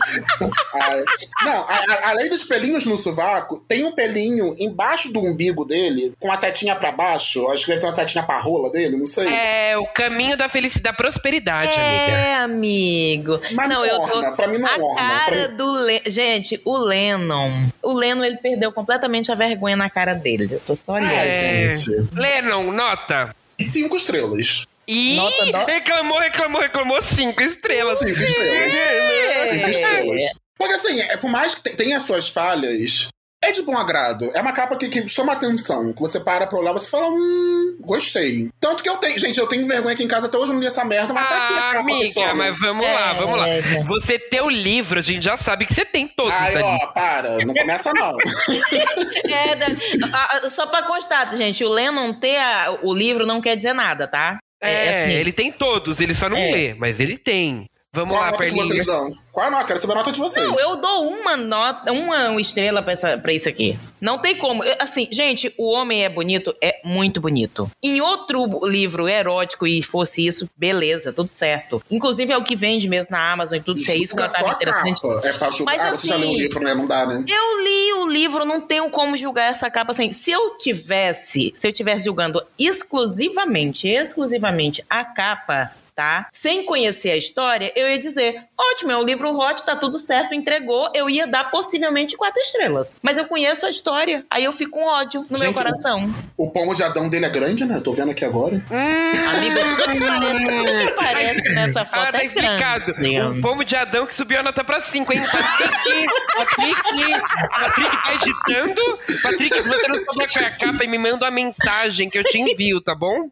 Ah, 0.74 1.44
não, 1.44 1.60
a- 1.64 1.84
a- 1.88 2.10
além 2.10 2.28
dos 2.28 2.44
pelinhos 2.44 2.84
no 2.86 2.96
sovaco, 2.96 3.58
tem 3.68 3.84
um 3.84 3.92
pelinho 3.92 4.54
embaixo 4.58 5.12
do 5.12 5.20
umbigo 5.20 5.64
dele, 5.64 6.12
com 6.18 6.30
a 6.30 6.36
setinha 6.36 6.74
pra 6.76 6.92
baixo. 6.92 7.48
Acho 7.48 7.64
que 7.64 7.70
deve 7.70 7.80
ter 7.80 7.86
uma 7.88 7.94
setinha 7.94 8.24
pra 8.24 8.38
rola 8.38 8.70
dele, 8.70 8.96
não 8.96 9.06
sei. 9.06 9.28
É 9.32 9.76
o 9.78 9.86
caminho 9.86 10.36
da 10.36 10.48
felicidade, 10.48 10.80
da 10.82 10.92
prosperidade, 10.92 11.68
amiga. 11.68 12.16
É, 12.16 12.34
amigo. 12.36 13.40
Mas 13.52 13.68
não, 13.68 13.76
não 13.76 13.84
eu 13.86 14.00
orna, 14.00 14.30
tô. 14.30 14.36
pra 14.36 14.48
mim 14.48 14.58
não 14.58 14.68
a 14.68 14.76
orna, 14.78 15.20
cara 15.20 15.48
mim- 15.48 15.56
do 15.56 15.72
Le... 15.84 16.02
Gente, 16.06 16.60
o 16.64 16.76
Lennon. 16.76 17.50
O 17.82 17.92
Lennon, 17.92 18.24
ele 18.24 18.36
perdeu 18.36 18.72
completamente 18.72 19.30
a 19.32 19.34
vergonha 19.34 19.76
na 19.76 19.88
cara 19.90 20.14
dele. 20.14 20.48
Eu 20.50 20.60
tô 20.60 20.74
só 20.76 20.92
olhando. 20.92 21.10
Ai, 21.10 21.28
É. 21.28 21.70
gente. 21.70 22.08
Lennon, 22.14 22.70
nota. 22.72 23.34
Cinco 23.60 23.96
estrelas. 23.96 24.64
Ih, 24.92 25.16
Nota 25.16 25.46
do- 25.46 25.66
reclamou, 25.72 26.18
reclamou, 26.18 26.61
reclamou 26.61 27.03
cinco 27.03 27.40
estrelas. 27.42 27.98
Cinco 28.00 28.20
estrelas. 28.20 29.48
Cinco 29.48 29.66
É. 29.66 29.70
estrelas. 29.70 30.20
Porque 30.59 30.74
assim, 30.74 31.00
é, 31.00 31.16
por 31.16 31.31
mais 31.31 31.55
que 31.55 31.62
te- 31.62 31.76
tenha 31.76 32.00
suas 32.00 32.29
falhas, 32.29 33.09
é 33.42 33.53
de 33.53 33.62
bom 33.62 33.76
agrado. 33.79 34.31
É 34.35 34.40
uma 34.42 34.53
capa 34.53 34.76
que, 34.76 34.88
que 34.88 35.09
chama 35.09 35.33
atenção. 35.33 35.92
Que 35.94 36.00
você 36.00 36.18
para 36.20 36.46
pra 36.46 36.59
olhar 36.59 36.72
e 36.72 36.74
você 36.74 36.88
fala, 36.90 37.07
hum, 37.09 37.79
gostei. 37.81 38.50
Tanto 38.61 38.83
que 38.83 38.88
eu 38.88 38.96
tenho, 38.98 39.18
gente, 39.18 39.38
eu 39.38 39.46
tenho 39.46 39.66
vergonha 39.66 39.94
aqui 39.94 40.03
em 40.05 40.09
casa 40.09 40.26
até 40.26 40.37
hoje, 40.37 40.48
eu 40.50 40.55
não 40.55 40.61
li 40.61 40.66
essa 40.66 40.85
merda, 40.85 41.14
mas 41.14 41.26
tá 41.29 41.44
aqui 41.44 41.55
a 41.55 41.57
Ah, 41.57 41.62
capa, 41.70 41.79
amiga, 41.81 42.00
pessoal. 42.00 42.35
mas 42.37 42.59
vamos 42.61 42.85
lá, 42.85 43.11
É, 43.11 43.14
vamos 43.14 43.38
lá. 43.38 43.48
é. 43.48 43.62
Você 43.85 44.18
ter 44.18 44.42
o 44.42 44.50
livro, 44.50 44.98
a 44.98 45.03
gente 45.03 45.24
já 45.24 45.38
sabe 45.38 45.64
que 45.64 45.72
você 45.72 45.87
tem 45.87 46.07
todos 46.09 46.33
Ai, 46.35 46.57
ali. 46.57 46.62
ó, 46.62 46.87
para, 46.88 47.38
não 47.46 47.55
começa 47.55 47.90
não. 47.94 48.16
É, 49.31 49.55
da- 49.57 49.66
a- 50.12 50.37
a- 50.46 50.50
só 50.50 50.66
pra 50.66 50.83
constar, 50.83 51.35
gente, 51.37 51.64
o 51.64 51.68
Lennon 51.68 52.12
ter 52.18 52.37
a- 52.38 52.76
o 52.83 52.92
livro 52.92 53.24
não 53.24 53.40
quer 53.40 53.57
dizer 53.57 53.72
nada, 53.72 54.07
tá? 54.07 54.38
É, 54.62 54.90
assim, 54.90 55.12
ele 55.14 55.32
tem 55.32 55.50
todos, 55.50 56.00
ele 56.00 56.14
só 56.14 56.28
não 56.28 56.36
É. 56.36 56.50
lê, 56.50 56.74
mas 56.74 57.00
ele 57.00 57.16
tem. 57.16 57.69
Vamos 57.92 58.14
Qual 58.14 58.22
a 58.22 58.31
lá, 58.31 58.38
Perlinha. 58.38 58.66
vocês 58.68 58.87
dão? 58.87 59.11
Qual 59.33 59.46
a 59.46 59.50
nota? 59.50 59.64
Quero 59.64 59.81
saber 59.81 59.94
a 59.94 59.96
nota 59.96 60.12
de 60.12 60.20
vocês. 60.20 60.46
Não, 60.46 60.57
eu 60.61 60.76
dou 60.76 61.09
uma 61.09 61.37
nota, 61.37 61.90
uma 61.90 62.40
estrela 62.40 62.81
pra, 62.83 62.92
essa, 62.92 63.18
pra 63.18 63.33
isso 63.33 63.48
aqui. 63.48 63.76
Não 64.00 64.16
tem 64.16 64.37
como. 64.37 64.62
Eu- 64.62 64.76
Assim, 64.81 65.09
gente, 65.11 65.53
o 65.59 65.72
homem 65.72 66.05
é 66.05 66.09
bonito, 66.09 66.55
é 66.62 66.81
muito 66.85 67.20
bonito. 67.20 67.68
Em 67.83 68.00
outro 68.00 68.61
livro 68.68 69.09
erótico 69.09 69.66
e 69.66 69.83
fosse 69.83 70.24
isso, 70.24 70.48
beleza, 70.57 71.12
tudo 71.12 71.29
certo. 71.31 71.83
Inclusive 71.90 72.33
é 72.33 72.37
o 72.38 72.44
que 72.44 72.55
vende 72.55 72.88
mesmo 72.88 73.09
na 73.11 73.33
Amazon 73.33 73.59
e 73.59 73.61
tudo, 73.62 73.81
se 73.81 73.90
é 73.90 73.96
isso 73.96 74.14
que 74.14 74.22
ela 74.22 74.31
tava 74.31 74.44
só 74.44 74.50
a 74.50 74.55
interessante. 74.55 75.03
capa. 75.03 75.20
É 75.29 75.33
pra 75.33 75.50
julgar. 75.50 75.76
Mas 75.76 75.81
ah, 75.85 75.96
você 75.96 76.07
já 76.07 76.14
assim- 76.14 76.22
leu 76.24 76.31
o 76.31 76.38
livro, 76.38 76.62
né? 76.64 76.74
Não 76.74 76.87
dá, 76.87 77.07
né? 77.07 77.24
Eu 77.26 77.64
li 77.64 77.92
o 78.05 78.07
livro, 78.09 78.44
não 78.44 78.61
tenho 78.61 78.88
como 78.90 79.16
julgar 79.16 79.50
essa 79.50 79.68
capa 79.68 79.90
assim. 79.90 80.12
Se 80.12 80.31
eu 80.31 80.57
tivesse, 80.57 81.53
se 81.57 81.66
eu 81.66 81.72
tivesse 81.72 82.05
julgando 82.05 82.40
exclusivamente, 82.57 83.88
exclusivamente 83.88 84.85
a 84.88 85.05
capa, 85.05 85.72
tá? 86.00 86.28
Sem 86.32 86.64
conhecer 86.64 87.10
a 87.10 87.16
história, 87.16 87.70
eu 87.76 87.86
ia 87.86 87.98
dizer: 87.98 88.42
ótimo, 88.58 88.90
é 88.90 88.96
um 88.96 89.04
livro 89.04 89.36
hot, 89.36 89.62
tá 89.66 89.76
tudo 89.76 89.98
certo, 89.98 90.34
entregou. 90.34 90.90
Eu 90.94 91.10
ia 91.10 91.26
dar 91.26 91.50
possivelmente 91.50 92.16
quatro 92.16 92.40
estrelas. 92.40 92.98
Mas 93.02 93.18
eu 93.18 93.26
conheço 93.26 93.66
a 93.66 93.70
história, 93.70 94.24
aí 94.30 94.44
eu 94.44 94.52
fico 94.52 94.70
com 94.70 94.86
ódio 94.86 95.26
no 95.28 95.38
meu 95.38 95.48
Gente, 95.48 95.56
coração. 95.56 96.14
O 96.38 96.50
pomo 96.50 96.74
de 96.74 96.82
Adão 96.82 97.08
dele 97.08 97.26
é 97.26 97.28
grande, 97.28 97.66
né? 97.66 97.80
Tô 97.84 97.92
vendo 97.92 98.12
aqui 98.12 98.24
agora. 98.24 98.54
Hum, 98.54 99.12
Amigo, 99.36 99.56
tudo 99.58 99.92
que 99.92 100.00
parece, 100.00 100.38
tudo 100.38 100.86
que 100.86 100.92
parece 100.92 101.48
nessa 101.50 101.84
foto 101.84 102.08
ah, 102.08 102.12
tá 102.12 102.22
é 102.22 102.26
explicado. 102.26 102.94
grande. 102.94 103.38
O 103.38 103.42
pomo 103.42 103.64
de 103.64 103.76
Adão 103.76 104.06
que 104.06 104.14
subiu 104.14 104.38
a 104.38 104.42
nota 104.42 104.64
pra 104.64 104.80
5, 104.80 105.12
hein? 105.12 105.20
Patrick, 105.32 106.02
Patrick, 106.34 107.20
Patrick 107.50 107.96
tá 108.02 108.14
editando. 108.14 108.98
Patrick, 109.22 109.60
você 109.60 109.88
não 109.88 109.96
souber 109.96 110.46
a 110.46 110.50
capa 110.50 110.84
e 110.84 110.86
me 110.86 110.98
manda 110.98 111.26
uma 111.26 111.30
mensagem 111.30 112.08
que 112.08 112.18
eu 112.18 112.24
te 112.24 112.38
envio, 112.38 112.80
tá 112.80 112.94
bom? 112.94 113.28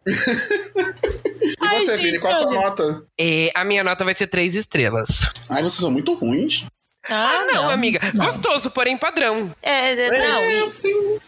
E 1.41 1.55
Ai, 1.61 1.79
você, 1.81 1.93
gente, 1.99 2.03
Vini, 2.07 2.19
qual 2.19 2.33
a 2.33 2.37
sua 2.37 2.53
nota? 2.55 3.05
É, 3.19 3.51
a 3.55 3.65
minha 3.65 3.83
nota 3.85 4.05
vai 4.05 4.15
ser 4.17 4.27
três 4.27 4.55
estrelas. 4.55 5.09
Ai, 5.51 5.63
vocês 5.63 5.75
são 5.75 5.91
muito 5.91 6.15
ruins. 6.15 6.65
Ah, 7.09 7.45
não, 7.51 7.71
amiga. 7.71 8.01
não. 8.15 8.27
Gostoso, 8.27 8.71
porém 8.71 8.97
padrão. 8.99 9.51
É, 9.63 9.93
é, 9.93 10.11
não, 10.11 10.37
é, 10.37 10.67
e- 10.67 10.71
sim. 10.71 11.19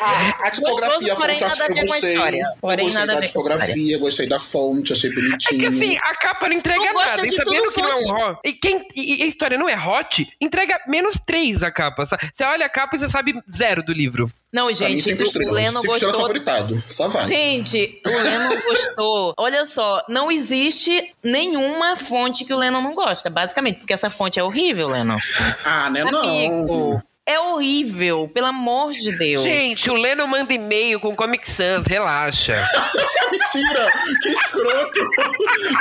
A, 0.00 0.46
a 0.46 0.50
tipografia, 0.50 1.14
Gostoso, 1.14 1.16
porém 1.16 1.36
a 1.36 1.50
fonte, 1.50 1.58
nada 1.58 1.64
a 1.64 1.76
eu 1.76 1.86
gostei. 1.86 2.16
Eu 2.16 2.20
Porém, 2.62 2.86
gostei 2.86 3.06
da 3.06 3.20
tipografia, 3.20 3.98
gostei 3.98 4.26
da 4.26 4.40
fonte, 4.40 4.92
achei 4.94 5.10
É 5.10 5.12
bonitinho. 5.12 5.60
que 5.60 5.66
assim, 5.66 5.98
a 5.98 6.14
capa 6.14 6.48
não 6.48 6.56
entrega 6.56 6.92
gosta 6.94 7.10
nada. 7.16 7.26
E 7.26 7.30
sabendo 7.32 7.72
que 7.72 7.82
não 7.82 7.90
é 7.90 7.94
um 7.94 8.30
hot. 8.30 8.38
E, 8.42 8.52
quem, 8.54 8.88
e, 8.96 9.16
e 9.18 9.22
a 9.24 9.26
história 9.26 9.58
não 9.58 9.68
é 9.68 9.76
hot, 9.76 10.26
entrega 10.40 10.80
menos 10.88 11.20
três 11.26 11.62
a 11.62 11.70
capa. 11.70 12.06
Você 12.06 12.42
olha 12.44 12.64
a 12.64 12.70
capa 12.70 12.96
e 12.96 13.00
você 13.00 13.08
sabe 13.10 13.34
zero 13.54 13.82
do 13.82 13.92
livro. 13.92 14.32
Não, 14.56 14.68
mim, 14.68 14.74
gente, 14.74 15.02
cinco 15.02 15.22
o. 15.22 15.52
Leno 15.52 15.80
cinco 15.82 15.92
gostou. 15.92 16.12
favoritado. 16.14 16.82
Só 16.86 17.08
vai. 17.08 17.26
Gente, 17.26 18.00
o 18.06 18.08
Lennon 18.08 18.56
gostou. 18.64 19.34
Olha 19.36 19.66
só, 19.66 20.02
não 20.08 20.32
existe 20.32 21.12
nenhuma 21.22 21.94
fonte 21.94 22.42
que 22.42 22.54
o 22.54 22.56
Lennon 22.56 22.80
não 22.80 22.94
gosta, 22.94 23.28
basicamente, 23.28 23.80
porque 23.80 23.92
essa 23.92 24.08
fonte 24.08 24.40
é 24.40 24.42
horrível, 24.42 24.88
Lennon. 24.88 25.18
Ah, 25.62 25.90
né? 25.90 26.04
Não. 26.04 27.02
É 27.28 27.40
horrível, 27.40 28.30
pelo 28.32 28.46
amor 28.46 28.92
de 28.92 29.10
Deus. 29.10 29.42
Gente, 29.42 29.90
o 29.90 29.94
Leno 29.94 30.28
manda 30.28 30.52
e-mail 30.54 31.00
com 31.00 31.14
Comic 31.16 31.50
Sans, 31.50 31.84
relaxa. 31.84 32.54
Mentira! 33.32 33.90
Que 34.22 34.28
escroto! 34.28 35.00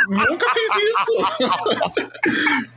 Nunca 0.10 0.46
fiz 0.50 0.72
isso! 0.90 2.06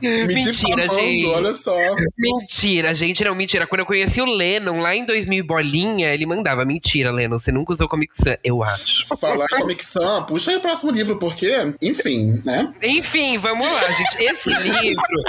Me 0.01 0.27
Mentira, 0.27 0.87
gente. 0.87 1.25
olha 1.27 1.53
só. 1.53 1.75
mentira, 2.17 2.93
gente, 2.93 3.23
não, 3.23 3.33
mentira. 3.33 3.65
Quando 3.65 3.79
eu 3.79 3.85
conheci 3.85 4.21
o 4.21 4.25
Lennon 4.25 4.81
lá 4.81 4.95
em 4.95 5.03
2000 5.05 5.39
e 5.39 5.43
bolinha, 5.43 6.13
ele 6.13 6.25
mandava, 6.25 6.63
mentira, 6.63 7.11
Lennon, 7.11 7.39
você 7.39 7.51
nunca 7.51 7.73
usou 7.73 7.87
Comic 7.87 8.13
Sans, 8.21 8.37
eu 8.43 8.61
acho. 8.63 9.07
Falar 9.17 9.47
Comic 9.49 9.83
Sans, 9.83 10.25
puxa 10.25 10.51
aí 10.51 10.57
o 10.57 10.61
próximo 10.61 10.91
livro, 10.91 11.17
porque, 11.19 11.51
enfim, 11.81 12.41
né? 12.45 12.71
Enfim, 12.83 13.37
vamos 13.39 13.67
lá, 13.67 13.91
gente. 13.91 14.23
Esse 14.23 14.49
livro 14.81 15.23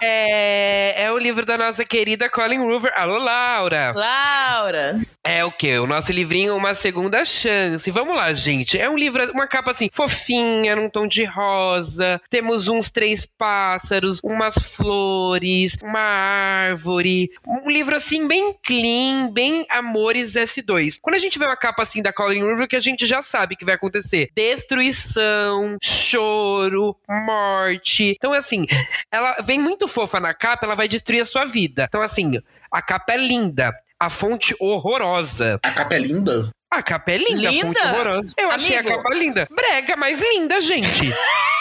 é, 0.00 1.04
é 1.04 1.12
o 1.12 1.18
livro 1.18 1.44
da 1.44 1.58
nossa 1.58 1.84
querida 1.84 2.28
Colin 2.30 2.53
Hoover. 2.60 2.92
Alô, 2.94 3.18
Laura! 3.18 3.92
Laura. 3.94 4.98
É 5.22 5.44
o 5.44 5.50
quê? 5.50 5.78
O 5.78 5.86
nosso 5.86 6.12
livrinho 6.12 6.54
Uma 6.54 6.74
Segunda 6.74 7.24
Chance. 7.24 7.90
Vamos 7.90 8.14
lá, 8.14 8.32
gente. 8.34 8.78
É 8.78 8.90
um 8.90 8.96
livro, 8.96 9.30
uma 9.32 9.46
capa 9.46 9.70
assim, 9.70 9.88
fofinha, 9.92 10.76
num 10.76 10.90
tom 10.90 11.06
de 11.06 11.24
rosa. 11.24 12.20
Temos 12.28 12.68
uns 12.68 12.90
três 12.90 13.24
pássaros, 13.24 14.20
umas 14.22 14.54
flores, 14.54 15.78
uma 15.82 15.98
árvore. 15.98 17.30
Um 17.46 17.70
livro 17.70 17.96
assim, 17.96 18.28
bem 18.28 18.54
clean, 18.62 19.30
bem 19.32 19.64
Amores 19.70 20.34
S2. 20.34 20.98
Quando 21.00 21.16
a 21.16 21.18
gente 21.18 21.38
vê 21.38 21.46
uma 21.46 21.56
capa 21.56 21.82
assim 21.82 22.02
da 22.02 22.12
Colin 22.12 22.42
Hoover, 22.42 22.68
que 22.68 22.76
a 22.76 22.80
gente 22.80 23.06
já 23.06 23.22
sabe 23.22 23.56
que 23.56 23.64
vai 23.64 23.74
acontecer. 23.74 24.28
Destruição, 24.34 25.78
choro, 25.82 26.94
morte. 27.08 28.14
Então, 28.16 28.32
assim, 28.32 28.66
ela 29.10 29.36
vem 29.42 29.58
muito 29.58 29.88
fofa 29.88 30.20
na 30.20 30.34
capa, 30.34 30.66
ela 30.66 30.74
vai 30.74 30.86
destruir 30.86 31.22
a 31.22 31.24
sua 31.24 31.44
vida. 31.46 31.86
Então, 31.88 32.02
assim, 32.02 32.38
a 32.74 32.82
capa 32.82 33.12
é 33.12 33.16
linda. 33.16 33.72
A 34.00 34.10
fonte 34.10 34.54
horrorosa. 34.58 35.60
A 35.62 35.70
capa 35.70 35.94
é 35.94 35.98
linda. 35.98 36.50
A 36.72 36.82
capa 36.82 37.12
é 37.12 37.18
linda, 37.18 37.48
Linda? 37.50 37.70
a 37.70 37.84
fonte 37.84 37.86
horrorosa. 37.86 38.32
Eu 38.36 38.50
achei 38.50 38.76
a 38.76 38.80
Amigo. 38.80 38.96
capa 38.96 39.14
linda. 39.14 39.46
Brega, 39.48 39.96
mas 39.96 40.20
linda, 40.20 40.60
gente. 40.60 41.14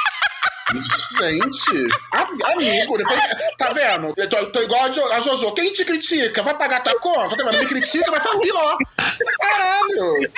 Gente, 0.74 1.88
amigo, 2.42 2.98
depois, 2.98 3.20
tá 3.58 3.72
vendo? 3.74 4.14
Eu 4.18 4.28
tô, 4.30 4.46
tô 4.48 4.62
igual 4.62 4.86
a, 4.86 4.90
jo, 4.90 5.02
a 5.12 5.20
Jojo. 5.22 5.52
Quem 5.54 5.72
te 5.74 5.86
critica? 5.86 6.42
Vai 6.42 6.58
pagar 6.58 6.82
tua 6.84 7.00
conta? 7.00 7.38
Tá 7.38 7.46
vendo? 7.50 7.60
Me 7.60 7.66
critica, 7.68 8.10
vai 8.10 8.20
falar 8.20 8.40
pior. 8.40 8.78
Caralho! 9.40 10.32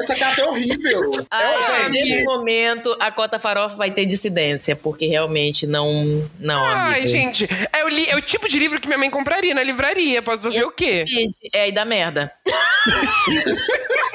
Essa 0.00 0.14
capa 0.16 0.40
é 0.40 0.44
horrível. 0.44 1.10
Ah, 1.30 1.84
é, 1.84 1.88
nesse 1.90 2.24
momento, 2.24 2.96
a 2.98 3.10
Cota 3.12 3.38
Farofa 3.38 3.76
vai 3.76 3.90
ter 3.90 4.04
dissidência, 4.06 4.74
porque 4.74 5.06
realmente 5.06 5.66
não. 5.66 6.28
Não, 6.40 6.64
Ai, 6.64 7.00
amigo. 7.02 7.08
gente, 7.08 7.48
é 7.72 7.84
o, 7.84 7.88
li- 7.88 8.08
é 8.08 8.16
o 8.16 8.22
tipo 8.22 8.48
de 8.48 8.58
livro 8.58 8.80
que 8.80 8.86
minha 8.88 8.98
mãe 8.98 9.10
compraria 9.10 9.54
na 9.54 9.62
livraria. 9.62 10.20
Posso 10.22 10.42
fazer 10.42 10.64
o 10.64 10.70
quê? 10.72 11.04
Gente, 11.06 11.36
é 11.54 11.62
aí 11.62 11.72
da 11.72 11.84
merda. 11.84 12.32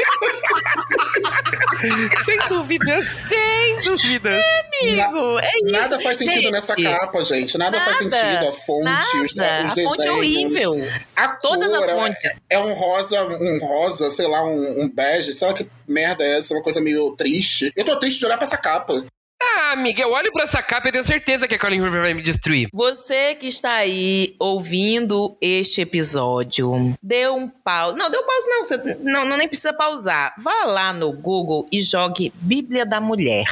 Sem 2.26 2.40
dúvida, 2.50 3.00
sem 3.00 3.82
dúvida. 3.84 4.30
Amigo, 4.32 5.40
é 5.40 5.52
isso. 5.58 5.72
Nada 5.72 6.00
faz 6.00 6.18
sentido 6.18 6.42
Gente, 6.42 6.52
nessa 6.52 6.76
capa, 6.76 7.24
gente. 7.26 7.58
Nada, 7.58 7.80
faz 7.80 8.02
nada, 8.04 8.18
sentido. 8.18 8.48
A 8.48 8.54
fonte, 8.54 9.18
os, 9.24 9.36
Nada. 9.36 9.66
os 9.66 9.72
a 9.72 9.76
desenhos. 9.76 9.96
fonte 9.96 10.08
é 10.08 10.12
horrível. 10.12 10.76
A 11.16 11.28
Todas 11.30 11.70
cor 11.70 11.78
as 11.78 11.90
é- 11.90 11.96
fontes. 11.96 12.32
É 12.50 12.60
um 12.60 12.74
rosa, 12.74 13.24
um 13.28 13.60
rosa, 13.60 14.10
sei 14.12 14.28
lá, 14.28 14.44
um, 14.46 14.84
um 14.84 14.90
bege. 14.90 15.34
Sei 15.34 15.48
lá 15.48 15.54
que 15.54 15.68
merda 15.88 16.24
é 16.24 16.38
essa, 16.38 16.54
uma 16.54 16.64
coisa 16.64 16.80
meio 16.82 17.16
triste. 17.16 17.72
Eu 17.76 17.84
tô 17.86 18.00
triste 18.00 18.20
de 18.20 18.26
olhar 18.26 18.38
pra 18.38 18.46
essa 18.48 18.58
capa. 18.58 19.06
Ah, 19.44 19.72
amiga, 19.74 20.02
eu 20.02 20.12
olho 20.12 20.32
pra 20.32 20.44
essa 20.44 20.62
capa 20.64 20.88
e 20.88 20.92
tenho 20.92 21.06
certeza 21.06 21.48
que 21.48 21.56
a 21.56 21.60
Colin 21.60 21.82
Hoover 21.82 22.02
vai 22.02 22.14
me 22.14 22.24
destruir. 22.24 22.70
Você 22.74 23.36
que 23.36 23.48
está 23.48 23.74
aí 23.74 24.36
ouvindo 24.40 25.38
este 25.42 25.82
episódio, 25.82 26.94
dê 27.02 27.28
um 27.30 27.48
pause. 27.48 27.98
Não, 27.98 28.10
dê 28.10 28.18
um 28.18 28.26
pause 28.26 28.50
não, 28.50 28.66
você 28.66 28.98
não, 29.02 29.26
não 29.26 29.38
nem 29.38 29.48
precisa 29.48 29.74
pausar. 29.74 30.34
Vá 30.38 30.66
lá 30.66 30.94
no 30.94 31.12
Google 31.12 31.68
e 31.72 31.82
jogue 31.82 32.32
Bíblia 32.36 32.86
da 32.86 33.02
Mulher. 33.02 33.46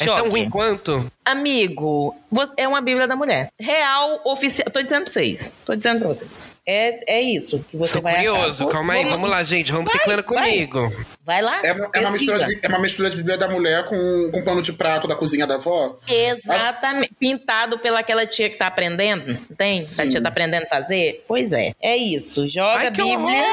É 0.00 0.06
tão 0.06 0.16
Jogue. 0.18 0.30
ruim 0.30 0.50
quanto? 0.50 1.12
Amigo, 1.24 2.16
você- 2.30 2.54
é 2.58 2.66
uma 2.66 2.80
Bíblia 2.80 3.06
da 3.06 3.14
Mulher. 3.14 3.48
Real, 3.60 4.20
oficial. 4.24 4.66
Tô 4.72 4.82
dizendo 4.82 5.04
pra 5.04 5.12
vocês. 5.12 5.52
Tô 5.64 5.74
dizendo 5.76 5.98
pra 6.00 6.08
vocês. 6.08 6.48
É, 6.66 7.14
é 7.18 7.20
isso 7.20 7.64
que 7.70 7.76
você 7.76 7.94
Sou 7.94 8.02
vai 8.02 8.16
curioso, 8.16 8.62
achar. 8.64 8.72
calma 8.72 8.92
aí, 8.94 9.04
vamos 9.04 9.28
lá, 9.30 9.42
gente, 9.42 9.70
vamos 9.72 9.90
Vai, 9.90 9.98
teclando 9.98 10.22
vai. 10.28 10.44
comigo. 10.50 11.06
Vai 11.24 11.42
lá. 11.42 11.64
É 11.64 11.72
uma, 11.72 11.90
é 11.94 12.00
uma 12.00 12.10
mistura 12.10 12.38
de, 12.46 12.58
é 12.62 12.68
uma 12.68 12.78
mistura 12.80 13.10
de 13.10 13.16
Bíblia 13.16 13.36
da 13.38 13.48
Mulher 13.48 13.84
com, 13.86 14.30
com 14.32 14.42
pano 14.44 14.62
de 14.62 14.72
prato 14.72 15.06
da 15.08 15.14
cozinha 15.14 15.46
da 15.46 15.54
avó. 15.56 15.96
Exatamente. 16.08 17.10
Pintado 17.18 17.78
pelaquela 17.78 18.26
tia 18.26 18.48
que 18.50 18.56
tá 18.56 18.66
aprendendo, 18.66 19.36
tem? 19.56 19.84
Sim. 19.84 20.02
A 20.02 20.08
tia 20.10 20.20
tá 20.22 20.28
aprendendo 20.28 20.64
a 20.64 20.68
fazer? 20.68 21.24
Pois 21.28 21.52
é. 21.52 21.72
É 21.80 21.96
isso. 21.96 22.46
Joga 22.48 22.78
Ai, 22.80 22.86
a 22.88 22.90
que 22.92 23.02
Bíblia. 23.02 23.16
horror! 23.18 23.44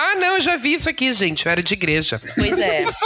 Ah, 0.00 0.14
não, 0.18 0.36
eu 0.36 0.40
já 0.40 0.56
vi 0.56 0.74
isso 0.74 0.88
aqui, 0.88 1.12
gente, 1.12 1.44
eu 1.46 1.52
era 1.52 1.62
de 1.62 1.74
igreja. 1.74 2.20
Pois 2.34 2.58
é. 2.58 2.84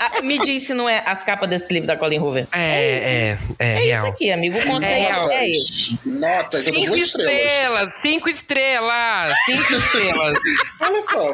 Ah, 0.00 0.22
me 0.22 0.38
diz 0.40 0.64
se 0.64 0.74
não 0.74 0.88
é 0.88 1.02
as 1.06 1.22
capas 1.22 1.48
desse 1.48 1.72
livro 1.72 1.86
da 1.86 1.96
Colin 1.96 2.18
Hoover. 2.18 2.48
É, 2.50 2.96
isso. 2.96 3.08
é, 3.10 3.38
é, 3.58 3.74
É 3.90 3.94
isso 3.96 4.06
aqui, 4.06 4.30
amigo. 4.32 4.58
O 4.58 4.66
conceito 4.66 4.94
real. 5.08 5.30
é, 5.30 5.48
esse. 5.50 5.98
Notas, 6.04 6.66
eu 6.66 6.72
dou 6.72 6.82
Cinco 6.82 6.94
duas 6.96 7.08
estrelas. 7.08 7.34
estrelas, 7.52 7.88
cinco 8.02 8.28
estrelas, 8.28 9.34
cinco 9.46 9.72
estrelas. 9.74 10.38
Olha 10.80 11.02
só. 11.02 11.32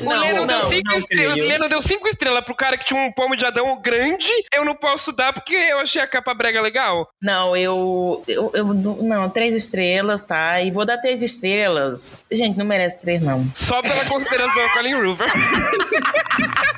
o 0.00 0.04
Não, 0.04 0.20
Leno 0.20 0.46
deu 0.46 0.58
não, 0.58 0.70
cinco 0.70 0.90
não, 0.90 0.98
estrelas. 0.98 1.32
O 1.32 1.36
creio. 1.36 1.48
Leno 1.48 1.68
deu 1.68 1.82
cinco 1.82 2.08
estrelas 2.08 2.44
pro 2.44 2.54
cara 2.54 2.76
que 2.76 2.84
tinha 2.84 3.00
um 3.00 3.12
pomo 3.12 3.36
de 3.36 3.44
Adão 3.44 3.80
grande. 3.80 4.28
Eu 4.54 4.64
não 4.64 4.74
posso 4.74 5.12
dar 5.12 5.32
porque 5.32 5.54
eu 5.54 5.78
achei 5.80 6.00
a 6.02 6.06
capa 6.06 6.34
brega 6.34 6.60
legal. 6.60 7.08
Não, 7.20 7.56
eu, 7.56 8.22
eu, 8.28 8.50
eu 8.54 8.64
Não, 8.74 9.28
três 9.30 9.52
estrelas, 9.52 10.22
tá? 10.24 10.60
E 10.60 10.70
vou 10.70 10.84
dar 10.84 10.98
três 10.98 11.22
estrelas. 11.22 12.16
Gente, 12.30 12.56
não 12.58 12.64
merece 12.66 13.00
três, 13.00 13.20
não. 13.22 13.44
Só 13.56 13.80
pela 13.82 14.04
consideração 14.06 14.68
Colin 14.70 14.94
Hoover. 14.94 15.28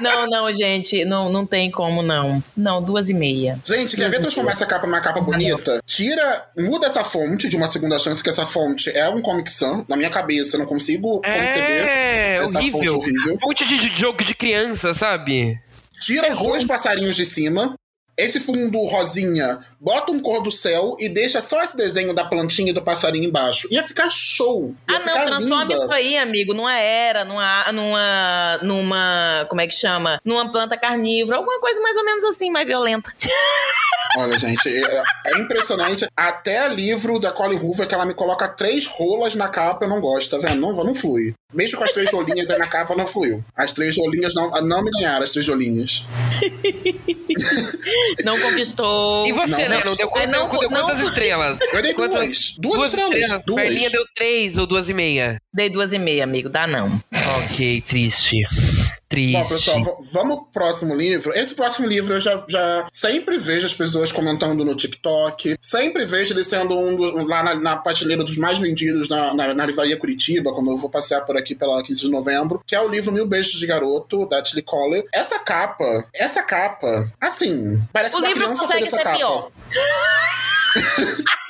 Não, 0.00 0.26
não, 0.26 0.52
gente. 0.54 1.04
Não, 1.04 1.30
não 1.30 1.46
tem 1.46 1.70
como, 1.70 2.02
não. 2.02 2.42
Não, 2.56 2.82
duas 2.82 3.08
e 3.08 3.14
meia. 3.14 3.58
Gente, 3.64 3.96
quer 3.96 4.10
ver 4.10 4.20
transformar 4.20 4.52
essa 4.52 4.66
capa 4.66 4.86
numa 4.86 5.00
capa 5.00 5.20
bonita? 5.20 5.80
Tira, 5.86 6.50
muda 6.58 6.86
essa 6.86 7.04
fonte 7.04 7.48
de 7.48 7.56
uma 7.56 7.68
segunda 7.68 7.98
chance, 7.98 8.22
que 8.22 8.28
essa 8.28 8.44
fonte 8.44 8.90
é 8.90 9.08
um 9.08 9.20
Comic 9.20 9.50
Sans. 9.50 9.84
Na 9.88 9.96
minha 9.96 10.10
cabeça, 10.10 10.58
não 10.58 10.66
consigo 10.66 11.20
conceber 11.20 11.88
É, 11.88 12.36
essa 12.38 12.52
fonte 12.60 12.74
horrível. 12.74 12.98
horrível. 12.98 13.38
Fonte 13.40 13.64
de 13.66 13.78
de 13.78 13.96
jogo 14.00 14.24
de 14.24 14.34
criança, 14.34 14.92
sabe? 14.94 15.58
Tira 16.00 16.32
os 16.32 16.38
dois 16.38 16.64
passarinhos 16.64 17.14
de 17.16 17.24
cima. 17.24 17.74
Esse 18.16 18.40
fundo 18.40 18.78
rosinha, 18.84 19.60
bota 19.80 20.12
um 20.12 20.20
cor 20.20 20.42
do 20.42 20.52
céu 20.52 20.96
e 21.00 21.08
deixa 21.08 21.40
só 21.40 21.62
esse 21.62 21.76
desenho 21.76 22.12
da 22.14 22.24
plantinha 22.24 22.70
e 22.70 22.74
do 22.74 22.82
passarinho 22.82 23.24
embaixo. 23.24 23.66
Ia 23.70 23.82
ficar 23.82 24.10
show. 24.10 24.74
Ia 24.88 24.96
Ah, 24.96 25.00
não, 25.00 25.26
transforma 25.26 25.64
linda. 25.64 25.74
isso 25.74 25.92
aí, 25.92 26.16
amigo, 26.18 26.52
numa 26.52 26.76
era, 26.78 27.24
numa, 27.24 27.72
numa, 27.72 28.58
numa, 28.62 29.46
como 29.48 29.60
é 29.62 29.66
que 29.66 29.74
chama? 29.74 30.20
Numa 30.24 30.50
planta 30.52 30.76
carnívora, 30.76 31.38
alguma 31.38 31.58
coisa 31.58 31.80
mais 31.80 31.96
ou 31.96 32.04
menos 32.04 32.24
assim, 32.24 32.50
mais 32.50 32.66
violenta. 32.66 33.12
Olha, 34.18 34.38
gente, 34.38 34.68
é, 34.68 35.02
é 35.28 35.38
impressionante. 35.38 36.06
Até 36.14 36.68
livro 36.68 37.18
da 37.18 37.32
Colin 37.32 37.56
Hoover, 37.56 37.88
que 37.88 37.94
ela 37.94 38.04
me 38.04 38.12
coloca 38.12 38.46
três 38.46 38.84
rolas 38.84 39.34
na 39.34 39.48
capa, 39.48 39.86
eu 39.86 39.88
não 39.88 40.02
gosto, 40.02 40.38
tá 40.38 40.48
vendo? 40.48 40.60
Não, 40.60 40.84
não 40.84 40.94
flui. 40.94 41.34
Mesmo 41.52 41.78
com 41.78 41.84
as 41.84 41.92
três 41.92 42.10
rolinhas 42.10 42.50
aí 42.50 42.58
na 42.58 42.66
capa, 42.66 42.94
não 42.94 43.06
fluiu. 43.06 43.44
As 43.54 43.72
três 43.72 43.96
rolinhas 43.96 44.34
não, 44.34 44.50
não 44.62 44.82
me 44.82 44.90
ganharam, 44.90 45.22
as 45.22 45.30
três 45.30 45.46
rolinhas. 45.48 46.04
Não 48.24 48.38
conquistou. 48.40 49.26
E 49.26 49.32
você, 49.32 49.68
Não, 49.68 49.76
Leno? 49.78 49.84
não. 49.86 49.94
Deu, 49.96 50.10
É, 50.16 50.26
não, 50.26 50.46
deu, 50.46 50.70
não. 50.70 50.82
quantas 50.82 51.00
estrelas? 51.00 51.58
Eu 51.72 51.82
dei 51.82 51.94
Quantas- 51.94 52.20
duas. 52.20 52.54
Duas, 52.58 52.88
estrelas. 52.94 53.42
Duas. 53.44 53.62
Perlinha 53.62 53.90
deu 53.90 54.04
três 54.14 54.56
ou 54.56 54.66
duas 54.66 54.88
e 54.88 54.94
meia? 54.94 55.40
Dei 55.52 55.68
duas 55.70 55.92
e 55.92 55.98
meia, 55.98 56.24
amigo, 56.24 56.48
dá 56.48 56.66
não. 56.66 57.00
Ok, 57.44 57.80
triste. 57.82 58.36
Triste. 59.12 59.32
Bom, 59.32 59.46
pessoal, 59.46 59.98
vamos 60.10 60.36
pro 60.36 60.62
próximo 60.62 60.94
livro. 60.94 61.34
Esse 61.34 61.54
próximo 61.54 61.86
livro 61.86 62.14
eu 62.14 62.20
já, 62.20 62.42
já 62.48 62.86
sempre 62.90 63.36
vejo 63.36 63.66
as 63.66 63.74
pessoas 63.74 64.10
comentando 64.10 64.64
no 64.64 64.74
TikTok. 64.74 65.54
Sempre 65.60 66.06
vejo 66.06 66.32
ele 66.32 66.42
sendo 66.42 66.74
um 66.74 66.96
dos, 66.96 67.28
lá 67.28 67.42
na, 67.42 67.54
na 67.56 67.76
prateleira 67.76 68.24
dos 68.24 68.38
mais 68.38 68.56
vendidos 68.56 69.10
na, 69.10 69.34
na, 69.34 69.52
na 69.52 69.66
livraria 69.66 69.98
Curitiba, 69.98 70.54
quando 70.54 70.70
eu 70.70 70.78
vou 70.78 70.88
passear 70.88 71.20
por 71.26 71.36
aqui 71.36 71.54
pela 71.54 71.82
15 71.82 72.00
de 72.00 72.10
novembro, 72.10 72.62
que 72.66 72.74
é 72.74 72.80
o 72.80 72.88
livro 72.88 73.12
Mil 73.12 73.26
Beijos 73.26 73.60
de 73.60 73.66
Garoto, 73.66 74.26
da 74.26 74.40
Tilly 74.40 74.62
Collar. 74.62 75.02
Essa 75.12 75.38
capa, 75.40 76.08
essa 76.14 76.42
capa, 76.42 77.12
assim, 77.20 77.82
parece 77.92 78.16
O 78.16 78.18
que 78.18 78.24
uma 78.24 78.28
livro 78.28 78.44
criança 78.44 78.62
consegue 78.62 78.78
fez 78.78 78.94
essa 78.94 78.96
ser 78.96 79.04
capa. 79.04 79.52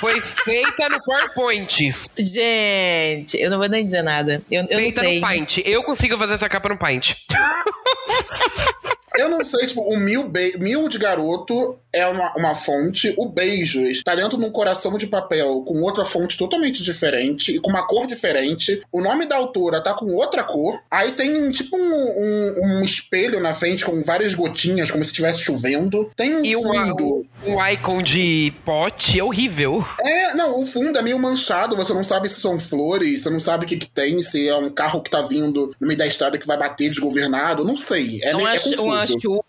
Foi 0.00 0.20
feita 0.20 0.88
no 0.88 1.02
PowerPoint. 1.02 1.94
Gente, 2.18 3.40
eu 3.40 3.50
não 3.50 3.58
vou 3.58 3.68
nem 3.68 3.84
dizer 3.84 4.02
nada. 4.02 4.42
Eu, 4.50 4.62
eu 4.62 4.78
feita 4.78 5.02
no 5.02 5.20
Paint. 5.20 5.58
Eu 5.64 5.82
consigo 5.82 6.18
fazer 6.18 6.34
essa 6.34 6.48
capa 6.48 6.68
no 6.68 6.78
Paint. 6.78 7.14
Eu 9.16 9.28
não 9.28 9.44
sei, 9.44 9.66
tipo, 9.66 9.80
o 9.80 9.96
mil, 9.98 10.28
be 10.28 10.56
mil 10.58 10.88
de 10.88 10.98
garoto 10.98 11.78
é 11.92 12.06
uma, 12.08 12.32
uma 12.36 12.54
fonte, 12.56 13.14
o 13.16 13.28
beijos 13.28 14.02
tá 14.02 14.16
dentro 14.16 14.36
de 14.36 14.44
um 14.44 14.50
coração 14.50 14.98
de 14.98 15.06
papel 15.06 15.62
com 15.62 15.80
outra 15.82 16.04
fonte 16.04 16.36
totalmente 16.36 16.82
diferente 16.82 17.52
e 17.54 17.60
com 17.60 17.70
uma 17.70 17.86
cor 17.86 18.06
diferente. 18.06 18.80
O 18.90 19.00
nome 19.00 19.26
da 19.26 19.36
autora 19.36 19.80
tá 19.80 19.94
com 19.94 20.06
outra 20.12 20.42
cor. 20.42 20.80
Aí 20.90 21.12
tem, 21.12 21.50
tipo, 21.52 21.76
um, 21.76 21.80
um, 21.80 22.54
um 22.64 22.84
espelho 22.84 23.40
na 23.40 23.54
frente 23.54 23.84
com 23.84 24.02
várias 24.02 24.34
gotinhas, 24.34 24.90
como 24.90 25.04
se 25.04 25.10
estivesse 25.10 25.40
chovendo. 25.40 26.10
Tem 26.16 26.34
um 26.34 26.44
E 26.44 26.54
fundo. 26.54 27.24
o 27.46 27.66
icon 27.68 28.02
de 28.02 28.52
pote 28.64 29.20
é 29.20 29.22
horrível. 29.22 29.86
É, 30.04 30.34
não, 30.34 30.60
o 30.60 30.66
fundo 30.66 30.98
é 30.98 31.02
meio 31.02 31.18
manchado, 31.20 31.76
você 31.76 31.94
não 31.94 32.02
sabe 32.02 32.28
se 32.28 32.40
são 32.40 32.58
flores, 32.58 33.22
você 33.22 33.30
não 33.30 33.40
sabe 33.40 33.64
o 33.64 33.68
que, 33.68 33.76
que 33.76 33.88
tem, 33.88 34.20
se 34.22 34.48
é 34.48 34.56
um 34.56 34.68
carro 34.68 35.00
que 35.00 35.10
tá 35.10 35.22
vindo 35.22 35.72
no 35.78 35.86
meio 35.86 35.98
da 35.98 36.06
estrada 36.06 36.38
que 36.38 36.46
vai 36.46 36.56
bater 36.58 36.88
desgovernado, 36.88 37.64
não 37.64 37.76
sei. 37.76 38.18
É, 38.22 38.34
meio, 38.34 38.40
uma, 38.46 38.54
é 38.54 38.58
confuso. 38.58 38.82
uma 38.82 39.03
chuva. 39.06 39.44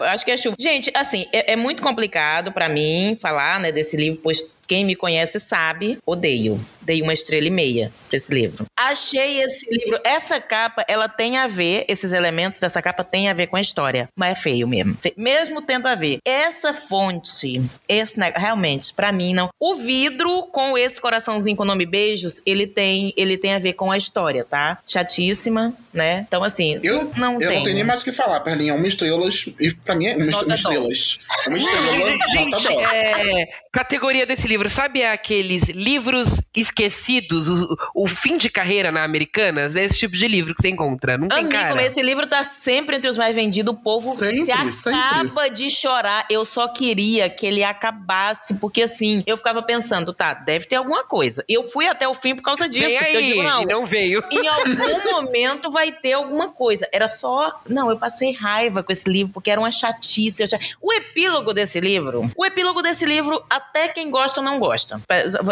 Acho 0.00 0.24
que 0.24 0.30
é 0.30 0.36
chuva. 0.36 0.56
Gente, 0.58 0.90
assim, 0.94 1.26
é, 1.32 1.52
é 1.52 1.56
muito 1.56 1.82
complicado 1.82 2.52
pra 2.52 2.68
mim 2.68 3.16
falar, 3.20 3.60
né, 3.60 3.70
desse 3.70 3.96
livro, 3.96 4.20
pois 4.22 4.42
quem 4.68 4.84
me 4.84 4.94
conhece 4.94 5.40
sabe, 5.40 5.98
odeio. 6.06 6.64
Dei 6.82 7.02
uma 7.02 7.12
estrela 7.12 7.46
e 7.46 7.50
meia 7.50 7.92
pra 8.08 8.16
esse 8.16 8.32
livro. 8.32 8.64
Achei 8.74 9.42
esse 9.42 9.68
livro, 9.70 10.00
essa 10.02 10.40
capa, 10.40 10.82
ela 10.88 11.06
tem 11.06 11.36
a 11.36 11.46
ver, 11.46 11.84
esses 11.86 12.12
elementos 12.14 12.58
dessa 12.60 12.80
capa 12.80 13.04
tem 13.04 13.28
a 13.28 13.34
ver 13.34 13.46
com 13.48 13.56
a 13.56 13.60
história, 13.60 14.08
mas 14.16 14.38
é 14.38 14.40
feio 14.40 14.66
mesmo. 14.66 14.96
Fe- 14.98 15.12
Mesmo 15.14 15.60
tendo 15.60 15.86
a 15.86 15.94
ver. 15.94 16.18
Essa 16.24 16.72
fonte, 16.72 17.60
esse 17.86 18.16
realmente, 18.34 18.94
pra 18.94 19.12
mim 19.12 19.34
não. 19.34 19.50
O 19.60 19.74
vidro 19.74 20.44
com 20.50 20.78
esse 20.78 20.98
coraçãozinho 20.98 21.54
com 21.56 21.62
o 21.62 21.66
nome 21.66 21.84
beijos, 21.84 22.40
ele 22.46 22.66
tem, 22.66 23.12
ele 23.18 23.36
tem 23.36 23.52
a 23.52 23.58
ver 23.58 23.74
com 23.74 23.90
a 23.92 23.98
história, 23.98 24.42
tá? 24.42 24.78
Chatíssima, 24.86 25.74
né? 25.92 26.24
Então 26.26 26.42
assim, 26.42 26.80
Eu, 26.82 27.12
não 27.18 27.34
eu 27.34 27.48
tem. 27.50 27.58
não 27.58 27.64
tenho 27.64 27.74
nem 27.76 27.84
mais 27.84 28.00
o 28.00 28.04
que 28.04 28.12
falar, 28.12 28.40
Perlinha. 28.40 28.74
Uma 28.74 28.88
estrela, 28.88 29.28
e 29.60 29.72
pra 29.74 29.94
mim 29.94 30.06
é 30.06 30.16
uma, 30.16 30.24
Nota 30.24 30.44
uma 30.46 30.54
estrelas. 30.54 31.18
Uma 31.46 31.58
estrela, 31.58 32.16
nota 32.48 32.62
dó. 32.72 32.80
é, 32.94 33.46
categoria 33.70 34.24
desse 34.24 34.48
livro, 34.48 34.57
sabe 34.68 35.04
aqueles 35.04 35.68
livros 35.68 36.40
esquecidos, 36.60 37.48
o, 37.48 37.76
o 37.94 38.08
fim 38.08 38.36
de 38.36 38.48
carreira 38.48 38.90
na 38.90 39.04
Americanas? 39.04 39.74
É 39.76 39.84
esse 39.84 39.98
tipo 39.98 40.16
de 40.16 40.26
livro 40.28 40.54
que 40.54 40.62
você 40.62 40.68
encontra, 40.68 41.16
não 41.16 41.28
tem 41.28 41.38
Amigo, 41.38 41.52
cara. 41.52 41.82
esse 41.82 42.02
livro 42.02 42.26
tá 42.26 42.44
sempre 42.44 42.96
entre 42.96 43.08
os 43.08 43.16
mais 43.16 43.34
vendidos. 43.34 43.74
O 43.74 43.76
povo 43.76 44.16
Sempre, 44.16 44.72
se 44.72 44.88
acaba 44.88 45.48
de 45.48 45.70
chorar. 45.70 46.26
Eu 46.30 46.44
só 46.44 46.68
queria 46.68 47.28
que 47.28 47.46
ele 47.46 47.62
acabasse, 47.62 48.54
porque 48.54 48.82
assim, 48.82 49.22
eu 49.26 49.36
ficava 49.36 49.62
pensando, 49.62 50.12
tá, 50.12 50.34
deve 50.34 50.66
ter 50.66 50.76
alguma 50.76 51.04
coisa. 51.04 51.44
Eu 51.48 51.62
fui 51.62 51.86
até 51.86 52.08
o 52.08 52.14
fim 52.14 52.34
por 52.34 52.42
causa 52.42 52.68
disso. 52.68 52.88
Vem 52.88 52.98
porque 52.98 53.16
eu 53.16 53.20
aí, 53.20 53.28
digo, 53.28 53.42
não, 53.42 53.62
e 53.62 53.66
não 53.66 53.86
veio. 53.86 54.22
em 54.30 54.46
algum 54.46 55.12
momento 55.12 55.70
vai 55.70 55.92
ter 55.92 56.14
alguma 56.14 56.48
coisa. 56.48 56.88
Era 56.92 57.08
só. 57.08 57.60
Não, 57.68 57.90
eu 57.90 57.98
passei 57.98 58.32
raiva 58.32 58.82
com 58.82 58.92
esse 58.92 59.08
livro, 59.08 59.32
porque 59.32 59.50
era 59.50 59.60
uma 59.60 59.70
chatice. 59.70 60.44
O 60.80 60.92
epílogo 60.92 61.52
desse 61.52 61.80
livro. 61.80 62.30
O 62.36 62.44
epílogo 62.44 62.82
desse 62.82 63.04
livro, 63.04 63.42
até 63.48 63.88
quem 63.88 64.10
gosta 64.10 64.40
não 64.40 64.58
gosta. 64.58 65.00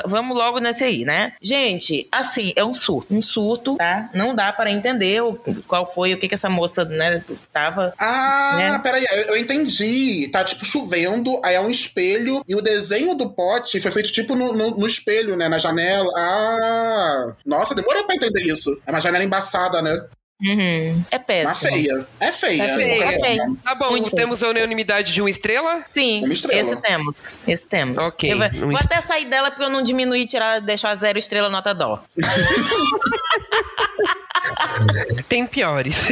Vamos 0.07 0.37
logo 0.37 0.59
nesse 0.59 0.85
aí. 0.85 0.96
Aí, 0.97 1.05
né? 1.05 1.33
Gente, 1.41 2.07
assim, 2.11 2.53
é 2.57 2.65
um 2.65 2.75
surto. 2.75 3.15
Um 3.15 3.21
surto, 3.23 3.77
tá? 3.77 4.11
Não 4.15 4.35
dá 4.35 4.53
para 4.53 4.71
entender 4.71 5.23
o, 5.23 5.35
qual 5.67 5.87
foi, 5.87 6.15
o 6.15 6.19
que 6.19 6.29
que 6.29 6.35
essa 6.35 6.49
moça, 6.49 6.85
né, 6.85 7.23
tava. 7.53 7.93
Ah, 7.99 8.55
né? 8.57 8.79
peraí, 8.83 9.05
eu 9.11 9.27
eu 9.27 9.37
entendi. 9.37 10.29
Tá 10.33 10.45
tipo 10.45 10.65
chovendo, 10.65 11.41
aí 11.45 11.55
é 11.55 11.61
um 11.61 11.71
espelho, 11.71 12.43
e 12.49 12.55
o 12.55 12.61
desenho 12.63 13.15
do 13.15 13.31
pote 13.31 13.81
foi 13.81 13.91
feito 13.91 14.13
tipo 14.13 14.35
no, 14.35 14.53
no- 14.53 14.77
no 14.79 14.87
espelho, 14.87 15.37
né? 15.37 15.49
Na 15.49 15.59
janela. 15.59 16.09
Ah! 16.17 17.35
Nossa, 17.45 17.75
demorou 17.75 18.05
pra 18.05 18.15
entender 18.17 18.43
isso. 18.43 18.77
É 18.87 18.91
uma 18.91 19.01
janela 19.01 19.25
embaçada, 19.25 19.83
né? 19.83 20.05
Uhum. 20.43 21.03
É 21.11 21.19
péssimo. 21.19 21.71
feia. 21.71 22.07
É 22.21 22.31
feia. 22.31 22.63
É 22.63 22.77
feia, 22.77 23.05
é 23.05 23.19
feia. 23.19 23.37
forma. 23.39 23.57
Tá 23.65 23.75
bom, 23.75 23.91
Muito 23.91 24.11
temos 24.15 24.43
a 24.43 24.49
unanimidade 24.51 25.15
de 25.15 25.21
uma 25.23 25.31
estrela? 25.31 25.83
Sim, 25.89 26.25
Uma 26.25 26.33
estrela. 26.35 26.61
esse 26.61 26.77
temos. 26.83 27.37
Esse 27.49 27.67
temos. 27.69 28.03
Ok, 28.05 28.33
Eu 28.33 28.37
vou, 28.39 28.47
um 28.49 28.61
vou 28.61 28.73
est- 28.73 28.85
até 28.85 29.01
sair 29.01 29.25
dela 29.25 29.51
pra 29.51 29.65
eu 29.65 29.71
não 29.71 29.83
diminuir 29.83 30.21
e 30.23 30.27
tirar, 30.27 30.61
deixar 30.61 30.95
zero 30.97 31.19
estrela 31.19 31.49
nota 31.49 31.73
dó. 31.75 32.03
Tem 35.29 35.47
piores. 35.47 35.97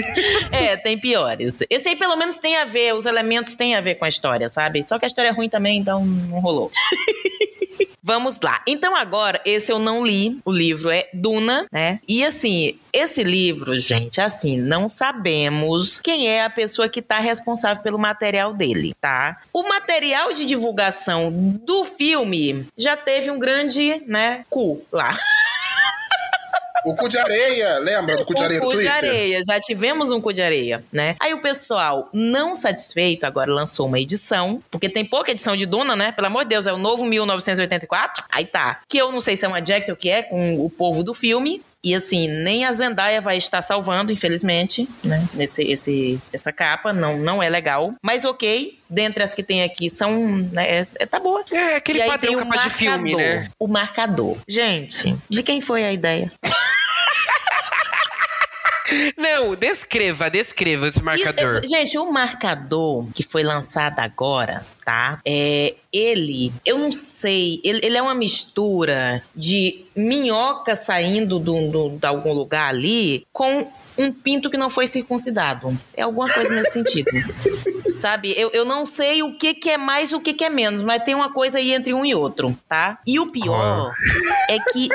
É, 0.51 0.77
tem 0.77 0.97
piores. 0.99 1.63
Esse 1.69 1.89
aí 1.89 1.97
pelo 1.97 2.15
menos 2.17 2.39
tem 2.39 2.57
a 2.57 2.65
ver, 2.65 2.95
os 2.95 3.07
elementos 3.07 3.57
têm 3.57 3.75
a 3.75 3.81
ver 3.81 3.97
com 3.97 4.05
a 4.05 4.09
história, 4.09 4.49
sabe? 4.49 4.85
Só 4.85 4.99
que 5.01 5.05
a 5.05 5.09
história 5.09 5.31
é 5.31 5.33
ruim 5.33 5.49
também, 5.49 5.79
então 5.81 6.05
não 6.05 6.39
rolou. 6.39 6.71
Vamos 8.07 8.39
lá. 8.45 8.61
Então 8.67 8.95
agora, 8.95 9.41
esse 9.47 9.73
eu 9.73 9.79
não 9.79 10.05
li. 10.05 10.39
O 10.45 10.53
livro 10.53 10.91
é 10.91 11.09
Duna, 11.15 11.67
né? 11.73 12.01
E 12.07 12.23
assim, 12.23 12.79
esse 12.93 13.25
livro, 13.25 13.79
gente, 13.79 14.21
assim, 14.21 14.59
não 14.59 14.91
sabemos 14.91 16.01
quem 16.01 16.29
é 16.29 16.45
a 16.45 16.51
pessoa 16.51 16.87
que 16.87 17.01
tá 17.01 17.19
responsável 17.19 17.83
pelo 17.83 17.99
material 17.99 18.53
dele, 18.53 18.95
tá? 19.01 19.39
O 19.51 19.63
material 19.63 20.35
de 20.35 20.45
divulgação 20.45 21.33
do 21.33 21.83
filme 21.83 22.67
já 22.77 22.95
teve 22.95 23.31
um 23.31 23.39
grande, 23.39 24.03
né, 24.07 24.45
cu 24.51 24.83
lá. 24.93 25.17
O 26.85 26.95
cu 26.95 27.09
de 27.09 27.17
areia, 27.17 27.79
lembra 27.79 28.17
do 28.17 28.27
cu 28.27 28.35
de 28.35 28.43
areia 28.43 28.61
do 28.61 28.67
cu 28.67 28.73
de 28.73 28.77
Twitter? 28.77 28.95
areia, 28.95 29.43
já 29.47 29.59
tivemos 29.59 30.11
um 30.11 30.21
cu 30.21 30.33
de 30.33 30.43
areia, 30.43 30.85
né? 30.93 31.17
Aí 31.19 31.33
o 31.33 31.41
pessoal, 31.41 32.09
não 32.13 32.55
satisfeito, 32.55 33.25
agora 33.25 33.51
lançou 33.51 33.87
uma 33.87 33.99
edição, 33.99 34.63
porque 34.71 34.89
tem 34.89 35.05
pouca 35.05 35.31
edição 35.31 35.57
de 35.57 35.65
Duna, 35.65 35.97
né? 35.97 36.13
Pelo 36.13 36.27
amor 36.27 36.45
de 36.45 36.51
Deus, 36.51 36.67
é 36.67 36.73
o 36.73 36.79
novo 36.79 37.07
1984. 37.07 38.25
Aí 38.31 38.45
tá. 38.45 38.81
Que 38.87 38.99
eu 38.99 39.11
não 39.11 39.21
sei 39.21 39.37
se 39.37 39.47
é 39.47 39.49
uma 39.49 39.61
Jack 39.61 39.91
ou 39.91 39.95
o 39.95 39.99
que 39.99 40.11
é, 40.11 40.23
com 40.23 40.63
o 40.63 40.69
povo 40.69 41.03
do 41.03 41.15
filme. 41.15 41.63
E 41.85 41.95
assim, 41.95 42.27
nem 42.29 42.65
a 42.65 42.73
Zendaya 42.73 43.21
vai 43.21 43.37
estar 43.37 43.61
salvando, 43.61 44.11
infelizmente, 44.11 44.89
né? 45.05 45.29
Nesse, 45.35 45.63
esse, 45.71 46.19
essa 46.33 46.51
capa, 46.51 46.95
não, 46.95 47.19
não 47.19 47.43
é 47.43 47.51
legal. 47.51 47.95
Mas 48.03 48.25
ok, 48.25 48.79
dentre 48.89 49.23
as 49.23 49.35
que 49.35 49.43
tem 49.43 49.63
aqui 49.63 49.91
são. 49.91 50.27
Né, 50.51 50.79
é, 50.79 50.87
é- 51.01 51.07
tá 51.07 51.21
boa. 51.21 51.45
É, 51.53 51.77
aquele 51.77 51.99
e 51.99 52.03
aí 52.03 52.09
padrão 52.09 52.33
tem 52.33 52.41
o 52.41 52.49
capa 52.49 52.69
de 52.69 52.75
filme, 52.75 53.15
né? 53.15 53.51
O 53.59 53.69
marcador. 53.69 54.39
Gente, 54.49 55.15
de 55.29 55.43
quem 55.43 55.61
foi 55.61 55.85
a 55.85 55.93
ideia? 55.93 56.33
Não, 59.17 59.55
descreva, 59.55 60.29
descreva 60.31 60.89
esse 60.89 61.03
marcador. 61.03 61.61
E, 61.65 61.69
gente, 61.69 61.97
o 61.99 62.11
marcador 62.13 63.07
que 63.15 63.23
foi 63.23 63.43
lançado 63.43 63.99
agora, 64.01 64.65
tá? 64.85 65.21
É, 65.27 65.75
ele, 65.93 66.53
eu 66.67 66.79
não 66.79 66.93
sei, 66.93 67.61
ele, 67.65 67.81
ele 67.83 67.97
é 67.97 68.03
uma 68.03 68.15
mistura 68.15 69.23
de 69.35 69.85
minhoca 69.97 70.77
saindo 70.77 71.39
do, 71.39 71.71
do- 71.71 71.89
de 71.99 72.07
algum 72.07 72.33
lugar 72.33 72.69
ali 72.69 73.27
com 73.33 73.67
um 73.97 74.13
pinto 74.13 74.51
que 74.51 74.57
não 74.57 74.69
foi 74.69 74.87
circuncidado. 74.87 75.77
É 75.97 76.03
alguma 76.03 76.29
coisa 76.29 76.53
nesse 76.53 76.73
sentido. 76.73 77.11
Sabe? 77.97 78.35
Eu, 78.37 78.51
eu 78.51 78.65
não 78.65 78.85
sei 78.85 79.23
o 79.23 79.35
que, 79.39 79.55
que 79.55 79.71
é 79.71 79.79
mais 79.79 80.11
e 80.11 80.17
o 80.17 80.21
que, 80.21 80.35
que 80.35 80.43
é 80.45 80.51
menos, 80.51 80.83
mas 80.83 81.05
tem 81.05 81.15
uma 81.15 81.33
coisa 81.33 81.59
aí 81.59 81.73
entre 81.73 81.95
um 81.95 82.05
e 82.05 82.13
outro, 82.13 82.59
tá? 82.69 82.99
E 83.07 83.21
o 83.21 83.31
pior 83.31 83.93
é 84.51 84.59
que 84.59 84.89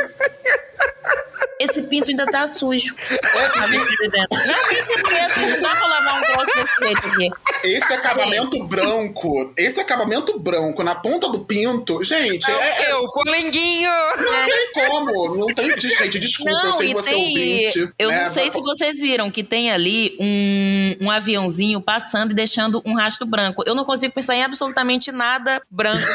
esse 1.59 1.83
pinto 1.83 2.09
ainda 2.09 2.25
tá 2.25 2.47
sujo. 2.47 2.95
Tá 2.95 3.65
vendo 3.67 3.83
ali 3.83 4.09
dentro? 4.09 4.37
Realmente 4.37 4.91
é 4.93 5.21
mesmo, 5.27 5.47
não 5.49 5.61
dá 5.61 5.75
pra 5.75 5.87
lavar 5.87 6.19
um 6.19 6.21
troço 6.23 6.45
desse 6.55 6.79
jeito 6.81 7.07
aqui. 7.07 7.29
Esse 7.63 7.93
acabamento 7.93 8.63
branco, 8.65 9.53
esse 9.57 9.79
acabamento 9.81 10.39
branco 10.39 10.83
na 10.83 10.95
ponta 10.95 11.27
do 11.29 11.43
pinto, 11.45 12.01
gente, 12.03 12.49
é, 12.49 12.83
é- 12.85 12.91
Eu, 12.91 13.11
polenguinho! 13.11 13.89
não 14.17 14.47
tem 14.47 14.87
como. 14.87 15.35
Não 15.35 15.47
tem. 15.53 15.69
Gente, 15.79 16.19
desculpa, 16.19 16.51
eu 16.51 16.63
Não, 16.63 16.73
sei 16.77 16.85
e 16.85 16.89
que 16.89 17.01
você 17.01 17.09
é 17.09 17.13
tem. 17.13 17.23
ouvinte. 17.27 17.93
Eu 17.99 18.09
né, 18.09 18.19
não 18.21 18.27
sei 18.31 18.45
mas- 18.45 18.53
se 18.53 18.61
vocês 18.61 18.99
viram 18.99 19.29
que 19.29 19.43
tem 19.43 19.71
ali 19.71 20.15
um, 20.19 20.97
um 21.07 21.11
aviãozinho 21.11 21.81
passando 21.81 22.31
e 22.31 22.35
deixando 22.35 22.81
um 22.85 22.95
rastro 22.95 23.25
branco. 23.25 23.63
Eu 23.65 23.75
não 23.75 23.83
consigo 23.83 24.13
pensar 24.13 24.35
em 24.35 24.43
absolutamente 24.43 25.11
nada 25.11 25.61
branco 25.69 26.05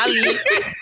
ali 0.00 0.38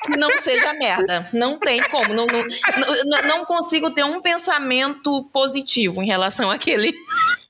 que 0.06 0.16
não 0.16 0.30
seja 0.38 0.72
merda. 0.74 1.28
Não 1.32 1.58
tem 1.58 1.82
como. 1.85 2.14
Não, 2.14 2.26
não, 2.26 3.04
não, 3.06 3.22
não 3.38 3.44
consigo 3.44 3.90
ter 3.90 4.04
um 4.04 4.12
pensamento 4.20 5.25
positivo 5.33 6.03
em 6.03 6.07
relação 6.07 6.51
àquele. 6.51 6.92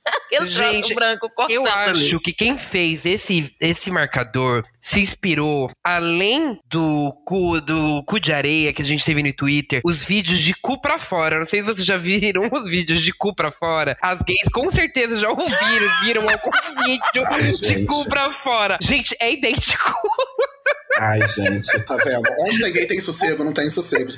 Aquele 0.05 0.55
troço 0.55 0.73
Gente, 0.73 0.95
branco 0.95 1.31
cortado 1.31 1.53
Eu 1.53 1.65
acho 1.65 2.19
que 2.19 2.33
quem 2.33 2.59
fez 2.59 3.07
esse, 3.07 3.55
esse 3.61 3.89
marcador 3.89 4.65
se 4.83 5.01
inspirou, 5.01 5.71
além 5.85 6.59
do 6.69 7.13
cu, 7.25 7.61
do 7.61 8.03
cu 8.05 8.19
de 8.19 8.33
areia 8.33 8.73
que 8.73 8.83
a 8.83 8.85
gente 8.85 9.05
teve 9.05 9.23
no 9.23 9.33
Twitter, 9.33 9.81
os 9.85 10.03
vídeos 10.03 10.41
de 10.41 10.55
cu 10.55 10.81
pra 10.81 10.99
fora. 10.99 11.39
Não 11.39 11.47
sei 11.47 11.61
se 11.61 11.67
vocês 11.67 11.87
já 11.87 11.97
viram 11.97 12.49
os 12.51 12.69
vídeos 12.69 13.01
de 13.01 13.13
cu 13.13 13.33
pra 13.33 13.53
fora. 13.53 13.97
As 14.03 14.19
gays 14.23 14.49
com 14.53 14.71
certeza 14.73 15.15
já 15.15 15.31
ouviram, 15.31 15.89
viram 16.03 16.23
algum 16.29 16.51
vídeo 16.85 17.61
de 17.61 17.67
gente. 17.67 17.87
cu 17.87 18.05
pra 18.09 18.33
fora. 18.43 18.79
Gente, 18.83 19.15
é 19.21 19.33
idêntico. 19.33 19.93
Ai, 20.99 21.19
gente, 21.27 21.85
tá 21.85 21.97
vendo? 21.97 22.23
Onde 22.41 22.61
ninguém 22.63 22.87
tem 22.87 23.01
sossego, 23.01 23.43
não 23.43 23.53
tem 23.53 23.69
sossego. 23.71 24.11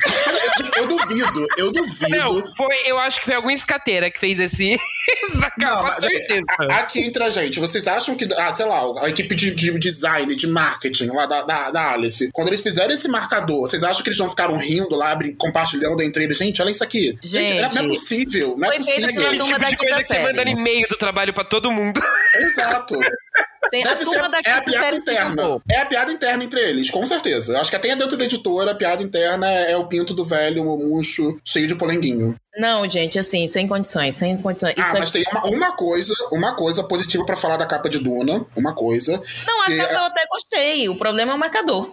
Eu, 0.76 0.82
eu 0.82 0.88
duvido, 0.88 1.46
eu 1.56 1.72
duvido. 1.72 2.10
Não, 2.10 2.44
foi, 2.56 2.76
eu 2.84 2.98
acho 2.98 3.20
que 3.20 3.26
foi 3.26 3.34
alguma 3.34 3.54
escateira 3.54 4.10
que 4.10 4.18
fez 4.18 4.38
esse. 4.38 4.76
Não, 5.56 5.82
mas, 5.82 6.02
gente, 6.02 6.12
certeza. 6.26 6.44
a- 6.70 6.78
aqui 6.78 7.00
entre 7.00 7.22
a 7.22 7.30
gente, 7.30 7.60
vocês 7.60 7.86
acham 7.86 8.16
que, 8.16 8.28
ah, 8.36 8.52
sei 8.52 8.66
lá, 8.66 8.80
a 9.02 9.08
equipe 9.08 9.34
de, 9.34 9.54
de 9.54 9.78
design, 9.78 10.34
de 10.34 10.46
marketing 10.46 11.06
lá 11.08 11.26
da, 11.26 11.42
da, 11.42 11.70
da 11.70 11.92
Aleph, 11.92 12.18
quando 12.32 12.48
eles 12.48 12.60
fizeram 12.60 12.92
esse 12.92 13.06
marcador, 13.08 13.68
vocês 13.68 13.82
acham 13.82 14.02
que 14.02 14.08
eles 14.08 14.18
não 14.18 14.28
ficaram 14.28 14.56
rindo 14.56 14.96
lá, 14.96 15.16
compartilhando 15.38 16.02
entre 16.02 16.24
eles? 16.24 16.36
Gente, 16.36 16.60
olha 16.60 16.70
isso 16.70 16.82
aqui. 16.84 17.16
Gente, 17.22 17.74
não 17.74 17.84
é 17.84 17.88
possível, 17.88 18.56
não 18.58 18.64
é 18.68 18.68
foi 18.68 18.78
possível. 18.78 19.22
turma 19.22 19.44
tipo 19.46 19.60
da 19.60 19.68
de 19.70 19.76
coisa 19.76 19.96
quinta 19.98 20.06
série. 20.14 20.22
manda 20.24 20.50
e-mail 20.50 20.88
do 20.88 20.96
trabalho 20.96 21.32
pra 21.32 21.44
todo 21.44 21.70
mundo. 21.70 22.02
Exato. 22.34 22.98
Tem 23.70 23.84
a 23.84 23.96
turma 23.96 24.28
da 24.28 24.38
é 24.38 24.50
a 24.50 24.60
quinta 24.60 24.62
piada 24.64 24.84
série 24.84 24.96
interna. 24.96 25.62
É 25.70 25.80
a 25.80 25.86
piada 25.86 26.12
interna 26.12 26.44
entre 26.44 26.60
eles, 26.60 26.90
com 26.90 27.04
certeza. 27.06 27.58
Acho 27.58 27.70
que 27.70 27.76
até 27.76 27.94
dentro 27.94 28.16
da 28.16 28.24
editora, 28.24 28.72
a 28.72 28.74
piada 28.74 29.02
interna 29.02 29.50
é, 29.50 29.72
é 29.72 29.76
o 29.76 29.86
pinto 29.86 30.14
do 30.14 30.24
velho, 30.24 30.62
o 30.62 30.78
murcho, 30.78 31.38
cheio 31.44 31.66
de 31.66 31.74
polenguinho. 31.74 32.36
Não, 32.56 32.88
gente, 32.88 33.18
assim, 33.18 33.48
sem 33.48 33.66
condições, 33.66 34.16
sem 34.16 34.36
condições. 34.36 34.74
ah, 34.78 34.80
Isso 34.82 34.92
mas 34.94 35.08
aqui- 35.08 35.24
tem 35.24 35.24
uma, 35.32 35.44
uma 35.48 35.76
coisa, 35.76 36.14
uma 36.30 36.54
coisa 36.54 36.84
positiva 36.84 37.24
pra 37.26 37.36
falar 37.36 37.56
da 37.56 37.66
capa 37.66 37.88
de 37.88 37.98
Duna. 37.98 38.46
Uma 38.56 38.74
coisa. 38.74 39.20
Não, 39.46 39.62
a 39.62 39.66
capa 39.66 39.92
é- 39.92 39.94
eu 39.94 40.04
até 40.04 40.24
gostei. 40.30 40.88
O 40.88 40.96
problema 40.96 41.32
é 41.32 41.34
o 41.34 41.38
marcador. 41.38 41.92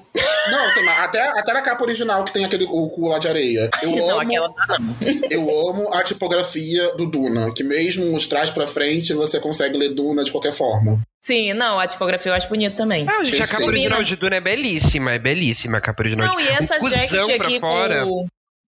Não, 0.51 0.71
sei 0.71 0.85
lá, 0.85 1.03
até, 1.03 1.21
até 1.39 1.53
na 1.53 1.61
capa 1.61 1.83
original 1.83 2.23
que 2.25 2.31
tem 2.33 2.45
aquele 2.45 2.65
o 2.65 2.89
cu 2.89 3.07
lá 3.09 3.17
de 3.19 3.27
areia. 3.27 3.69
Eu 3.81 3.91
não, 3.91 4.09
amo, 4.11 4.19
aquela 4.21 4.47
não. 4.79 4.95
eu 5.31 5.69
amo 5.69 5.93
a 5.93 6.03
tipografia 6.03 6.95
do 6.95 7.05
Duna, 7.09 7.53
que 7.53 7.63
mesmo 7.63 8.15
os 8.15 8.27
trás 8.27 8.49
pra 8.49 8.67
frente 8.67 9.13
você 9.13 9.39
consegue 9.39 9.77
ler 9.77 9.89
Duna 9.95 10.23
de 10.23 10.31
qualquer 10.31 10.51
forma. 10.53 11.01
Sim, 11.21 11.53
não, 11.53 11.79
a 11.79 11.85
tipografia 11.87 12.31
eu 12.31 12.35
acho 12.35 12.49
bonita 12.49 12.75
também. 12.75 13.05
Ah, 13.07 13.23
gente, 13.23 13.41
a 13.41 13.47
capa 13.47 13.63
original 13.65 14.03
de 14.03 14.15
Duna 14.15 14.35
é 14.37 14.41
belíssima, 14.41 15.11
é 15.13 15.19
belíssima 15.19 15.77
a 15.77 15.81
capa 15.81 16.01
original. 16.01 16.27
Não, 16.27 16.39
e 16.39 16.47
essa 16.47 16.83
um 16.83 16.89
jacket 16.89 17.41
aqui 17.41 17.59
fora. 17.59 18.05
com. 18.05 18.27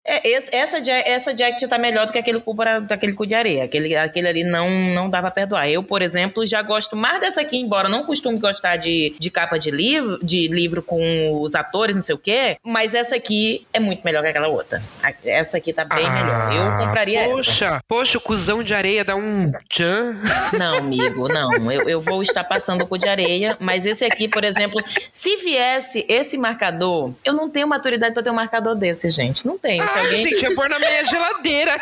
É, 0.08 0.32
essa, 0.56 0.78
essa 0.78 1.36
jacket 1.36 1.68
tá 1.68 1.78
melhor 1.80 2.06
do 2.06 2.12
que 2.12 2.20
aquele 2.20 2.40
cu, 2.40 2.56
para- 2.56 2.80
daquele 2.80 3.14
cu 3.14 3.26
de 3.26 3.34
areia. 3.34 3.64
Aquele, 3.64 3.96
aquele 3.96 4.28
ali 4.28 4.44
não, 4.44 4.70
não 4.70 5.10
dá 5.10 5.20
pra 5.20 5.32
perdoar. 5.32 5.68
Eu, 5.68 5.82
por 5.82 6.02
exemplo, 6.04 6.46
já 6.46 6.62
gosto 6.62 6.96
mais 6.96 7.20
dessa 7.20 7.42
aqui, 7.42 7.58
embora 7.58 7.90
não 7.90 8.04
costume 8.06 8.38
gostar 8.38 8.78
de, 8.78 9.16
de 9.18 9.32
capa 9.32 9.58
de 9.58 9.72
livro, 9.72 10.20
de 10.24 10.48
livro 10.48 10.84
com 10.84 11.42
os 11.42 11.56
atores, 11.56 11.96
não 11.96 12.04
sei 12.04 12.14
o 12.14 12.20
quê. 12.20 12.58
Mas 12.64 12.94
essa 12.94 13.16
aqui 13.16 13.66
é 13.74 13.80
muito 13.80 14.02
melhor 14.06 14.22
que 14.22 14.30
aquela 14.30 14.48
outra. 14.48 14.82
Essa 15.24 15.58
aqui 15.58 15.74
tá 15.74 15.84
bem 15.84 16.08
melhor. 16.10 16.54
Eu 16.54 16.86
compraria 16.86 17.22
essa. 17.22 17.32
Ah, 17.32 17.36
Poxa, 17.36 17.84
poxa, 17.88 18.18
o 18.18 18.22
cuzão 18.22 18.62
de 18.64 18.74
areia 18.76 19.04
dá 19.04 19.16
um 19.16 19.52
tchan. 19.70 20.16
Não, 20.58 20.78
amigo, 20.78 21.28
não. 21.28 21.72
Eu, 21.72 21.90
eu 21.90 22.02
vou 22.02 22.22
estar 22.22 22.44
passando 22.44 22.84
o 22.84 22.88
cu 22.88 22.98
de 22.98 23.08
areia, 23.10 23.58
mas 23.60 23.86
esse 23.86 24.06
aqui, 24.06 24.28
por 24.28 24.44
exemplo, 24.44 24.84
se 25.12 25.36
viesse 25.38 26.06
esse 26.08 26.38
marcador, 26.38 27.12
eu 27.24 27.34
não 27.34 27.50
tenho 27.50 27.68
maturidade 27.68 28.14
pra 28.14 28.22
ter 28.24 28.30
um 28.30 28.36
marcador 28.36 28.76
desse, 28.76 29.10
gente. 29.10 29.46
Não 29.46 29.58
tenho. 29.58 29.84
Se 30.02 30.06
alguém. 30.08 30.28
gente, 30.28 30.46
é 30.46 30.54
pôr 30.56 30.70
na 30.70 30.80
minha 30.80 31.06
geladeira. 31.06 31.82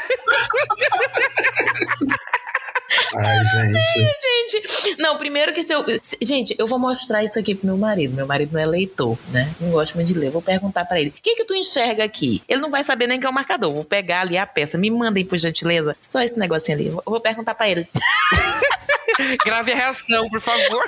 Ai, 3.18 3.46
gente. 3.46 3.74
Gente, 4.52 4.98
não, 5.02 5.18
primeiro 5.18 5.54
que 5.54 5.64
se 5.64 5.74
eu. 5.74 5.84
se- 6.02 6.18
gente, 6.22 6.56
eu 6.60 6.68
vou 6.68 6.78
mostrar 6.78 7.24
isso 7.24 7.40
aqui 7.40 7.56
pro 7.56 7.66
meu 7.68 7.78
marido. 7.78 8.14
Meu 8.14 8.28
marido 8.28 8.54
não 8.54 8.60
é 8.60 8.66
leitor, 8.66 9.18
né? 9.30 9.50
Não 9.60 9.72
gosta 9.72 9.96
muito 9.96 10.08
de 10.08 10.14
ler. 10.14 10.28
Eu 10.28 10.32
Vou 10.32 10.42
perguntar 10.42 10.86
pra 10.86 11.00
ele: 11.00 11.10
o 11.10 11.14
que 11.14 11.36
que 11.36 11.46
tu 11.46 11.56
enxerga 11.56 12.04
aqui? 12.04 12.44
Ele 12.48 12.62
não 12.62 12.70
vai 12.70 12.84
saber 12.84 13.08
nem 13.08 13.20
que 13.20 13.26
é 13.26 13.30
o 13.30 13.34
marcador. 13.34 13.72
Vou 13.72 13.84
pegar 13.84 14.22
ali 14.22 14.38
a 14.38 14.46
peça. 14.46 14.78
Me 14.78 14.92
mandem, 14.92 15.26
por 15.26 15.38
gentileza, 15.38 15.96
só 16.00 16.22
esse 16.22 16.38
negocinho 16.38 16.78
ali. 16.78 16.88
Eu 16.88 17.02
vou 17.06 17.20
perguntar 17.22 17.56
pra 17.56 17.70
ele. 17.70 17.88
Grave 19.46 19.72
a 19.72 19.76
reação, 19.76 20.30
por 20.30 20.42
favor. 20.42 20.84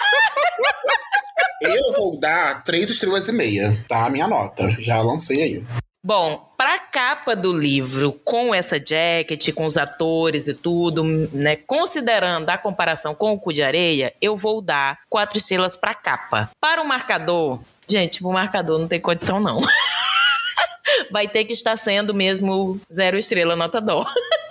Eu 1.61 1.93
vou 1.93 2.19
dar 2.19 2.63
três 2.63 2.89
estrelas 2.89 3.27
e 3.27 3.31
meia, 3.31 3.83
tá? 3.87 4.05
A 4.05 4.09
minha 4.09 4.27
nota. 4.27 4.69
Já 4.79 5.01
lancei 5.01 5.41
aí. 5.41 5.63
Bom, 6.05 6.53
para 6.55 6.75
a 6.75 6.79
capa 6.79 7.35
do 7.35 7.51
livro, 7.51 8.11
com 8.23 8.53
essa 8.53 8.77
jacket, 8.77 9.51
com 9.55 9.65
os 9.65 9.75
atores 9.75 10.47
e 10.47 10.53
tudo, 10.53 11.03
né, 11.33 11.55
considerando 11.55 12.47
a 12.47 12.59
comparação 12.59 13.15
com 13.15 13.33
o 13.33 13.39
Cu 13.39 13.51
de 13.51 13.63
Areia, 13.63 14.13
eu 14.21 14.35
vou 14.35 14.61
dar 14.61 14.99
quatro 15.09 15.39
estrelas 15.39 15.75
para 15.75 15.89
a 15.89 15.95
capa. 15.95 16.51
Para 16.61 16.79
o 16.79 16.87
marcador, 16.87 17.59
gente, 17.89 18.23
o 18.23 18.31
marcador 18.31 18.77
não 18.77 18.87
tem 18.87 18.99
condição 18.99 19.39
não. 19.39 19.59
Vai 21.09 21.27
ter 21.27 21.43
que 21.43 21.53
estar 21.53 21.75
sendo 21.75 22.13
mesmo 22.13 22.79
zero 22.93 23.17
estrela, 23.17 23.55
nota 23.55 23.81
dó. 23.81 24.05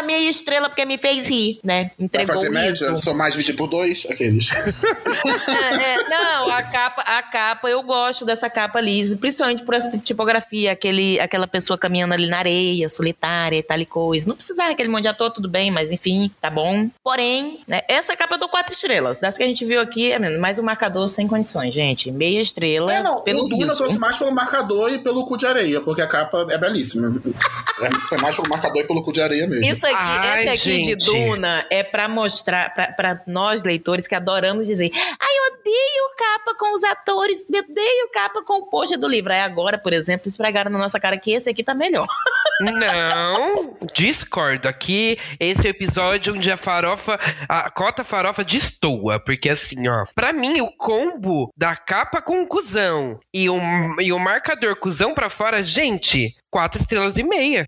Dar 0.00 0.02
meia 0.02 0.30
estrela 0.30 0.68
porque 0.68 0.84
me 0.84 0.96
fez 0.96 1.28
rir, 1.28 1.60
né? 1.62 1.90
Entregou 1.98 2.34
Vai 2.34 2.36
fazer 2.36 2.50
média? 2.50 2.86
livro. 2.86 3.02
Sou 3.02 3.14
mais 3.14 3.32
dividido 3.32 3.58
por 3.58 3.66
dois? 3.66 4.06
Aqueles. 4.10 4.50
É, 4.50 5.94
é, 5.94 6.08
não, 6.08 6.50
a 6.52 6.62
capa, 6.62 7.02
a 7.02 7.22
capa, 7.22 7.68
eu 7.68 7.82
gosto 7.82 8.24
dessa 8.24 8.48
capa 8.48 8.80
lisa, 8.80 9.16
principalmente 9.16 9.62
por 9.62 9.74
essa 9.74 9.98
tipografia, 9.98 10.72
aquele, 10.72 11.20
aquela 11.20 11.46
pessoa 11.46 11.76
caminhando 11.76 12.14
ali 12.14 12.28
na 12.28 12.38
areia, 12.38 12.88
solitária 12.88 13.58
e 13.58 13.62
tal 13.62 13.78
e 13.78 13.84
coisa. 13.84 14.28
Não 14.28 14.36
precisava 14.36 14.70
aquele 14.70 14.88
monte 14.88 15.02
de 15.02 15.08
ator, 15.08 15.30
tudo 15.30 15.48
bem, 15.48 15.70
mas 15.70 15.90
enfim, 15.90 16.30
tá 16.40 16.48
bom. 16.48 16.88
Porém, 17.02 17.60
né, 17.66 17.82
essa 17.88 18.16
capa 18.16 18.34
eu 18.34 18.38
dou 18.38 18.48
quatro 18.48 18.72
estrelas. 18.72 19.20
Das 19.20 19.36
que 19.36 19.42
a 19.42 19.46
gente 19.46 19.64
viu 19.64 19.80
aqui, 19.80 20.12
é 20.12 20.38
mais 20.38 20.58
um 20.58 20.62
marcador 20.62 21.08
sem 21.08 21.28
condições, 21.28 21.74
gente. 21.74 22.10
Meia 22.10 22.40
estrela 22.40 22.92
É, 22.92 23.02
não, 23.02 23.20
pelo 23.20 23.44
o 23.44 23.48
Duna 23.48 23.74
trouxe 23.74 23.98
mais 23.98 24.16
pelo 24.16 24.32
marcador 24.34 24.92
e 24.92 24.98
pelo 24.98 25.26
cu 25.26 25.36
de 25.36 25.46
areia, 25.46 25.80
porque 25.80 26.00
a 26.00 26.06
capa 26.06 26.46
é 26.48 26.56
belíssima. 26.56 27.20
Foi 28.08 28.18
mais 28.18 28.36
pelo 28.36 28.48
marcador 28.48 28.82
e 28.82 28.86
pelo 28.86 29.02
cu 29.02 29.12
de 29.12 29.20
areia 29.20 29.46
mesmo. 29.46 29.64
Isso 29.64 29.89
aqui, 29.90 30.28
Ai, 30.28 30.44
esse 30.44 30.48
aqui 30.48 30.76
gente. 30.76 30.96
de 30.96 31.04
Duna 31.04 31.66
é 31.70 31.82
pra 31.82 32.08
mostrar, 32.08 32.72
pra, 32.74 32.92
pra 32.92 33.22
nós 33.26 33.62
leitores 33.62 34.06
que 34.06 34.14
adoramos 34.14 34.66
dizer: 34.66 34.90
ai, 34.94 35.38
eu 35.38 35.54
odeio 35.54 36.10
capa 36.16 36.54
com 36.58 36.74
os 36.74 36.84
atores, 36.84 37.46
eu 37.50 37.60
odeio 37.60 38.10
capa 38.12 38.42
com 38.42 38.54
o 38.54 38.66
post 38.66 38.96
do 38.96 39.08
livro. 39.08 39.32
Aí 39.32 39.40
agora, 39.40 39.78
por 39.78 39.92
exemplo, 39.92 40.28
esfregaram 40.28 40.70
na 40.70 40.78
nossa 40.78 40.98
cara 41.00 41.18
que 41.18 41.32
esse 41.32 41.48
aqui 41.48 41.62
tá 41.62 41.74
melhor. 41.74 42.06
Não, 42.60 43.76
discordo. 43.94 44.68
Aqui, 44.68 45.18
esse 45.38 45.66
é 45.66 45.70
o 45.70 45.74
episódio 45.74 46.34
onde 46.34 46.50
a 46.50 46.56
farofa, 46.56 47.18
a 47.48 47.70
cota 47.70 48.04
farofa 48.04 48.44
destoa. 48.44 49.18
Porque 49.18 49.48
assim, 49.48 49.88
ó, 49.88 50.04
pra 50.14 50.32
mim, 50.32 50.60
o 50.60 50.70
combo 50.76 51.50
da 51.56 51.74
capa 51.74 52.20
com 52.20 52.46
cuzão 52.46 53.18
e 53.32 53.48
o, 53.48 53.58
e 54.00 54.12
o 54.12 54.18
marcador 54.18 54.76
cuzão 54.76 55.14
pra 55.14 55.30
fora, 55.30 55.62
gente, 55.62 56.36
quatro 56.50 56.80
estrelas 56.80 57.16
e 57.16 57.22
meia. 57.22 57.66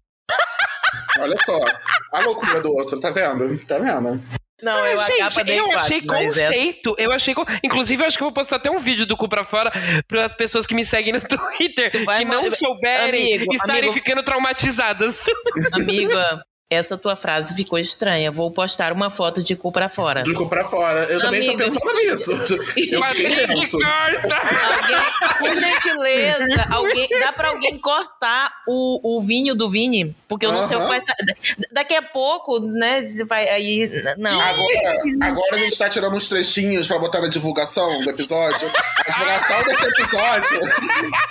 Olha 1.19 1.37
só. 1.45 1.59
A 2.13 2.21
loucura 2.21 2.61
do 2.61 2.71
outro, 2.73 3.01
tá 3.01 3.11
vendo? 3.11 3.59
Tá 3.65 3.79
vendo? 3.79 4.23
Não, 4.63 4.77
Ah, 4.77 4.91
eu 4.93 5.01
a 5.01 5.05
gente, 5.05 5.19
eu 5.51 5.65
quatro, 5.65 5.77
achei 5.77 6.01
conceito. 6.03 6.95
Eu 6.97 7.11
achei. 7.11 7.35
Inclusive, 7.65 8.01
eu 8.03 8.07
acho 8.07 8.17
que 8.17 8.23
eu 8.23 8.27
vou 8.27 8.33
postar 8.35 8.57
até 8.57 8.71
um 8.71 8.79
vídeo 8.79 9.05
do 9.05 9.17
cu 9.17 9.29
pra 9.29 9.45
fora 9.45 9.73
para 10.07 10.27
as 10.27 10.35
pessoas 10.35 10.67
que 10.67 10.75
me 10.75 10.85
seguem 10.85 11.13
no 11.13 11.21
Twitter 11.27 11.91
que 11.91 12.25
não 12.25 12.45
souberem 12.53 13.35
Amigo, 13.35 13.55
estarem 13.55 13.79
amigo. 13.81 13.93
ficando 13.93 14.23
traumatizadas. 14.23 15.25
Amiga, 15.73 16.45
essa 16.73 16.97
tua 16.97 17.17
frase 17.17 17.55
ficou 17.55 17.79
estranha. 17.79 18.31
Vou 18.31 18.51
postar 18.51 18.93
uma 18.93 19.11
foto 19.11 19.43
de 19.43 19.55
cu 19.57 19.71
pra 19.71 19.89
fora. 19.89 20.23
De 20.23 20.35
cu 20.35 20.49
pra 20.49 20.65
fora. 20.65 21.05
Eu 21.05 21.21
também 21.21 21.51
tô 21.51 21.57
pensando 21.57 21.93
nisso. 21.95 22.33
Eu 22.33 22.63
fiquei 22.63 22.99
Patrick, 22.99 23.47
tenso. 23.47 23.79
corta! 23.79 24.37
Alguém, 24.37 25.03
por 25.39 25.55
gentileza, 25.55 26.67
alguém, 26.71 27.09
dá 27.21 27.33
pra 27.33 27.49
alguém 27.49 27.79
cortar 27.79 28.53
o, 28.67 29.17
o 29.17 29.21
vinho 29.21 29.55
do 29.55 29.71
Vini? 29.71 30.15
Porque 30.29 30.47
eu 30.47 30.53
não 30.53 30.67
sei 30.67 30.77
o 30.77 30.81
que 30.81 30.89
vai 30.89 31.01
sair. 31.01 31.17
Daqui 31.73 31.95
a 31.95 32.03
pouco, 32.03 32.61
né? 32.61 33.01
Vai 33.27 33.49
aí. 33.49 33.91
Não. 34.19 34.41
Agora, 34.41 34.95
agora 35.21 35.57
a 35.57 35.59
gente 35.59 35.77
tá 35.77 35.89
tirando 35.89 36.15
uns 36.15 36.29
trechinhos 36.29 36.87
pra 36.87 36.99
botar 36.99 37.21
na 37.21 37.29
divulgação 37.29 38.01
do 38.01 38.11
episódio. 38.11 38.71
A 39.07 39.13
divulgação 39.13 39.63
desse 39.65 39.85
episódio. 39.85 40.61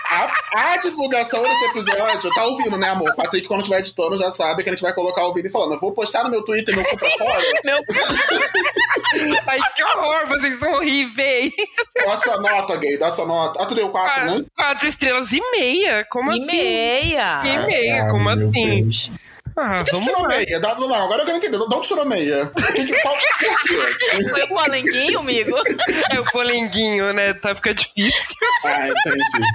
A, 0.09 0.73
a 0.73 0.77
divulgação 0.77 1.43
desse 1.43 1.65
episódio. 1.65 2.31
Tá 2.33 2.45
ouvindo, 2.45 2.77
né, 2.77 2.89
amor? 2.89 3.13
Patrick, 3.15 3.47
quando 3.47 3.61
estiver 3.61 3.79
editando, 3.79 4.17
já 4.17 4.31
sabe 4.31 4.63
que 4.63 4.69
a 4.69 4.73
gente 4.73 4.81
vai 4.81 4.93
colocar 4.93 5.25
o 5.25 5.30
vídeo 5.33 5.51
falando. 5.51 5.73
Eu 5.73 5.79
vou 5.79 5.93
postar 5.93 6.23
no 6.23 6.29
meu 6.29 6.43
Twitter 6.43 6.75
meu 6.75 6.83
cu 6.85 6.97
pra 6.97 7.09
fora. 7.11 7.41
Meu 7.63 7.79
Ai, 9.47 9.59
que 9.75 9.83
horror, 9.83 10.27
vocês 10.27 10.59
são 10.59 10.71
horríveis. 10.73 11.51
Dá 12.05 12.17
sua 12.17 12.37
nota, 12.41 12.75
gay. 12.77 12.97
Dá 12.97 13.11
sua 13.11 13.25
nota. 13.25 13.61
Ah, 13.61 13.65
tu 13.65 13.75
deu 13.75 13.89
quatro, 13.89 14.25
né? 14.25 14.43
Quatro 14.55 14.87
estrelas 14.87 15.31
e 15.31 15.41
meia? 15.51 16.05
Como 16.09 16.31
e 16.31 16.33
assim? 16.33 16.45
meia. 16.45 17.41
E 17.43 17.57
meia, 17.67 18.07
como 18.09 18.29
Ai, 18.29 18.35
assim? 18.35 18.51
Deus. 18.51 19.11
Ah, 19.57 19.83
Por 19.83 19.99
que 19.99 20.05
tirou 20.07 20.27
meia? 20.27 20.59
Dá- 20.61 20.75
Não, 20.75 20.93
agora 20.93 21.21
eu 21.21 21.25
quero 21.25 21.37
entender. 21.37 21.57
De 21.57 21.75
onde 21.75 21.87
tirou 21.87 22.05
meia? 22.05 22.45
Por 22.47 22.73
que 22.73 22.85
que- 22.85 23.01
qual- 23.01 23.15
por 23.15 23.37
quê? 23.37 24.29
Foi 24.29 24.41
o 24.43 24.47
polenguinho, 24.47 25.19
amigo? 25.19 25.55
É 26.09 26.19
o 26.19 26.25
polenguinho, 26.31 27.11
né? 27.13 27.33
Tá 27.33 27.53
fica 27.53 27.73
difícil. 27.73 28.23
Ah, 28.65 28.87
entendi. 28.87 29.47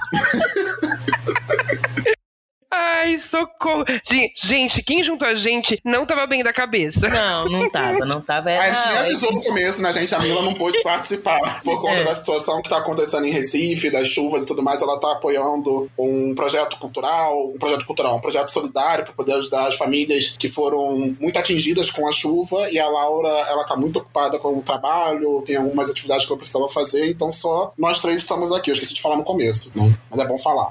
Ai, 2.71 3.19
socorro. 3.21 3.85
Gen- 4.09 4.31
Gente, 4.37 4.83
quem 4.83 5.03
juntou 5.03 5.27
a 5.29 5.35
gente 5.35 5.79
não 5.85 6.05
tava 6.05 6.27
bem 6.27 6.43
da 6.43 6.53
cabeça. 6.53 7.09
Não, 7.09 7.45
não 7.49 7.69
tava, 7.71 8.05
não 8.05 8.21
tava. 8.21 8.51
A 8.51 8.71
gente 8.73 8.89
nem 8.89 8.99
avisou 8.99 9.33
no 9.33 9.43
começo, 9.43 9.81
né, 9.83 9.93
gente? 9.93 10.15
A 10.15 10.19
Mila 10.19 10.43
não 10.43 10.55
pôde 10.55 10.83
participar 10.83 11.63
por 11.63 11.81
conta 11.81 11.97
É. 12.01 12.05
da 12.05 12.15
situação 12.15 12.61
que 12.61 12.69
tá 12.69 12.79
acontecendo 12.79 13.25
em 13.27 13.31
Recife, 13.31 13.91
das 13.91 14.09
chuvas 14.09 14.43
e 14.43 14.47
tudo 14.47 14.63
mais. 14.63 14.81
Ela 14.83 14.99
tá 14.99 15.13
apoiando 15.13 15.91
um 15.99 16.35
projeto 16.35 16.77
cultural, 16.79 17.51
um 17.51 17.59
projeto 17.59 17.87
cultural, 17.87 18.17
um 18.17 18.21
projeto 18.21 18.49
solidário 18.51 19.05
para 19.05 19.15
poder 19.15 19.35
ajudar 19.35 19.69
as 19.69 19.77
famílias 19.77 20.35
que 20.39 20.49
foram 20.49 21.15
muito 21.21 21.39
atingidas 21.39 21.91
com 21.91 22.07
a 22.09 22.13
chuva. 22.13 22.69
E 22.71 22.79
a 22.79 22.89
Laura, 22.89 23.29
ela 23.49 23.65
tá 23.65 23.77
muito 23.77 24.01
ocupada 24.01 24.39
com 24.39 24.49
o 24.59 24.63
trabalho, 24.63 25.43
tem 25.47 25.57
algumas 25.57 25.89
atividades 25.89 26.27
que 26.27 26.33
ela 26.33 26.39
precisava 26.39 26.69
fazer, 26.69 27.09
então 27.11 27.33
só 27.33 27.73
nós 27.79 28.01
três 28.01 28.19
estamos 28.19 28.51
aqui. 28.53 28.71
Eu 28.71 28.75
esqueci 28.75 28.95
de 28.95 29.01
falar 29.03 29.17
no 29.17 29.25
começo, 29.25 29.71
né? 29.75 29.97
Mas 30.11 30.21
é 30.21 30.27
bom 30.27 30.39
falar. 30.39 30.71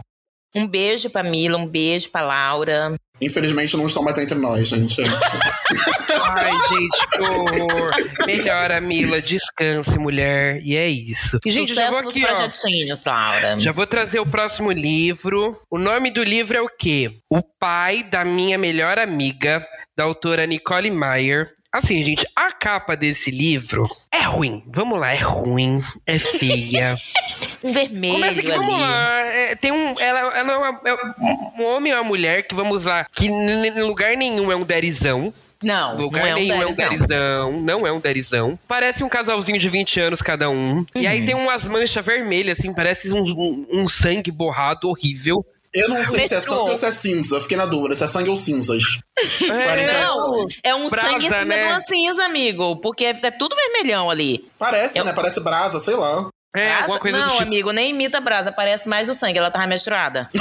Um 0.56 0.66
beijo 0.68 1.10
pra 1.10 1.22
Mila, 1.22 1.58
um 1.58 1.68
beijo 1.68 2.10
pra 2.10 2.22
Laura. 2.22 2.96
Infelizmente 3.22 3.76
não 3.78 3.88
estão 3.88 4.04
mais 4.04 4.18
entre 4.18 4.36
nós, 4.36 4.68
gente. 4.68 5.02
Ai, 6.38 6.52
gente, 6.52 7.08
que 7.12 7.22
horror. 7.22 7.92
Melhora, 8.26 8.82
Mila, 8.82 9.22
descanse, 9.22 9.98
mulher. 9.98 10.62
E 10.64 10.76
é 10.76 10.88
isso. 10.90 11.40
E, 11.46 11.52
gente, 11.52 11.74
já 11.74 11.88
Sucesso 11.88 11.94
vou 11.94 12.02
nos 12.04 12.16
aqui, 12.16 12.26
ó. 12.26 12.28
projetinhos, 12.28 13.06
Laura. 13.06 13.60
Já 13.60 13.72
vou 13.72 13.88
trazer 13.88 14.20
o 14.20 14.26
próximo 14.26 14.72
livro. 14.72 15.60
O 15.70 15.78
nome 15.78 16.12
do 16.12 16.24
livro 16.24 16.58
é 16.58 16.62
o 16.62 16.70
quê? 16.70 17.12
O 17.30 17.42
Pai 17.42 18.04
da 18.04 18.24
Minha 18.26 18.58
Melhor 18.58 19.00
Amiga, 19.00 19.66
da 19.98 20.04
autora 20.04 20.46
Nicole 20.46 20.92
Meyer. 20.92 21.54
Assim, 21.78 22.04
gente, 22.06 22.26
a 22.36 22.52
capa 22.54 22.96
desse 22.96 23.30
livro 23.30 23.86
é 24.12 24.22
ruim. 24.24 24.64
Vamos 24.68 24.98
lá, 25.00 25.12
é 25.14 25.18
ruim, 25.18 25.82
é 26.08 26.18
feia. 26.18 26.96
Um 27.64 27.68
vermelho 27.74 28.14
Começa 28.16 28.40
aqui, 28.40 28.52
ali. 28.52 28.58
vamos 28.66 28.80
lá. 28.80 29.22
É, 29.26 29.56
tem 29.56 29.72
um. 29.74 30.00
Ela, 30.00 30.20
ela 30.38 30.54
é, 30.54 30.58
uma- 30.58 30.82
é 30.86 30.94
um 31.62 31.66
homem 31.66 31.92
ou 31.94 32.00
uma 32.00 32.04
mulher 32.08 32.48
que, 32.48 32.56
vamos 32.56 32.84
lá, 32.86 33.06
que 33.12 33.28
em 33.28 33.82
lugar 33.82 34.16
nenhum 34.16 34.50
é 34.52 34.56
um 34.56 34.64
derizão. 34.64 35.34
Não, 35.64 35.96
não 35.96 36.02
Lugar 36.02 36.28
é 36.28 36.34
um 36.34 36.38
nenhum 36.38 36.54
é 36.54 36.58
um 36.58 36.60
derizão. 36.76 36.90
derizão. 36.90 37.62
Não 37.62 37.88
é 37.88 37.92
um 37.92 38.00
derizão. 38.00 38.60
Parece 38.68 39.04
um 39.04 39.10
casalzinho 39.10 39.58
de 39.58 39.68
20 39.68 40.00
anos 40.00 40.22
cada 40.22 40.50
um. 40.50 40.86
E 40.94 41.00
Uhum. 41.06 41.10
aí 41.10 41.26
tem 41.26 41.34
umas 41.34 41.66
manchas 41.66 42.06
vermelhas, 42.06 42.60
assim, 42.60 42.72
parece 42.74 43.12
um, 43.12 43.22
um- 43.24 43.68
um 43.72 43.90
sangue 43.90 44.32
borrado 44.32 44.88
horrível. 44.90 45.44
Eu 45.76 45.90
não 45.90 46.06
sei 46.06 46.28
se 46.28 46.34
é 46.36 46.42
sangue 46.42 46.70
ou 46.70 46.78
se 46.78 46.86
é 46.86 46.92
cinza. 46.92 47.42
Fiquei 47.42 47.58
na 47.58 47.66
dúvida 47.66 47.96
se 47.96 48.04
é 48.04 48.08
sangue 48.08 48.30
ou 48.30 48.38
cinzas. 48.38 48.84
É, 49.44 49.88
Não, 50.04 50.48
é 50.64 50.74
um 50.74 50.88
Brasa, 50.88 51.10
sangue 51.10 51.26
em 51.28 51.30
cima 51.30 51.46
né? 51.46 51.58
de 51.58 51.72
uma 51.74 51.82
cinza, 51.82 52.24
amigo. 52.26 52.78
Porque 52.78 53.06
é, 53.06 53.10
é 53.22 53.32
tudo 53.32 53.56
vermelhão 53.56 54.10
ali. 54.10 54.48
Parece, 54.58 54.98
Eu- 54.98 55.04
né? 55.06 55.12
Parece 55.14 55.40
brasa, 55.42 55.80
sei 55.80 55.96
lá. 55.96 56.30
É, 56.56 56.68
Brasa? 56.70 56.82
alguma 56.84 57.00
coisa 57.00 57.18
não, 57.18 57.26
do 57.28 57.32
tipo. 57.34 57.44
amigo, 57.44 57.72
nem 57.72 57.90
imita 57.90 58.22
brasa. 58.22 58.52
Parece 58.52 58.88
mais 58.88 59.10
o 59.10 59.14
sangue. 59.14 59.38
Ela 59.38 59.52
tava 59.52 59.68
menstruada. 59.68 60.30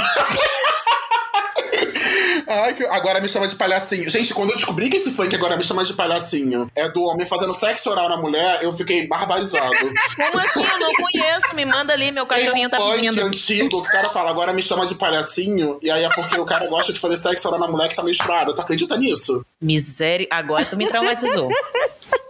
Ai, 2.63 2.73
que 2.73 2.83
agora 2.85 3.19
me 3.19 3.27
chama 3.27 3.47
de 3.47 3.55
palhacinho. 3.55 4.09
Gente, 4.09 4.33
quando 4.33 4.51
eu 4.51 4.55
descobri 4.55 4.89
que 4.89 4.97
esse 4.97 5.11
funk 5.11 5.35
agora 5.35 5.57
me 5.57 5.63
chama 5.63 5.83
de 5.83 5.93
palhacinho 5.93 6.71
é 6.73 6.87
do 6.89 7.01
homem 7.01 7.25
fazendo 7.25 7.53
sexo 7.53 7.89
oral 7.89 8.07
na 8.07 8.17
mulher, 8.17 8.59
eu 8.61 8.71
fiquei 8.71 9.07
barbarizado. 9.07 9.73
Como 10.15 10.39
assim? 10.39 10.63
Eu 10.63 10.79
não 10.79 10.91
conheço. 10.93 11.55
Me 11.55 11.65
manda 11.65 11.93
ali, 11.93 12.11
meu 12.11 12.25
cachorrinho 12.25 12.67
um 12.67 12.71
tá 12.71 12.77
funk 12.77 12.99
pedindo. 12.99 13.21
antigo 13.25 13.69
que 13.69 13.75
o 13.75 13.91
cara 13.91 14.09
fala, 14.09 14.29
agora 14.29 14.53
me 14.53 14.63
chama 14.63 14.85
de 14.85 14.95
palhacinho, 14.95 15.79
e 15.81 15.91
aí 15.91 16.03
é 16.03 16.09
porque 16.09 16.39
o 16.39 16.45
cara 16.45 16.67
gosta 16.67 16.93
de 16.93 16.99
fazer 16.99 17.17
sexo 17.17 17.47
oral 17.47 17.59
na 17.59 17.67
mulher 17.67 17.89
que 17.89 17.95
tá 17.95 18.03
menstruada. 18.03 18.53
Tu 18.53 18.61
acredita 18.61 18.97
nisso? 18.97 19.45
Miséria. 19.61 20.27
Agora 20.29 20.65
tu 20.65 20.77
me 20.77 20.87
traumatizou. 20.87 21.49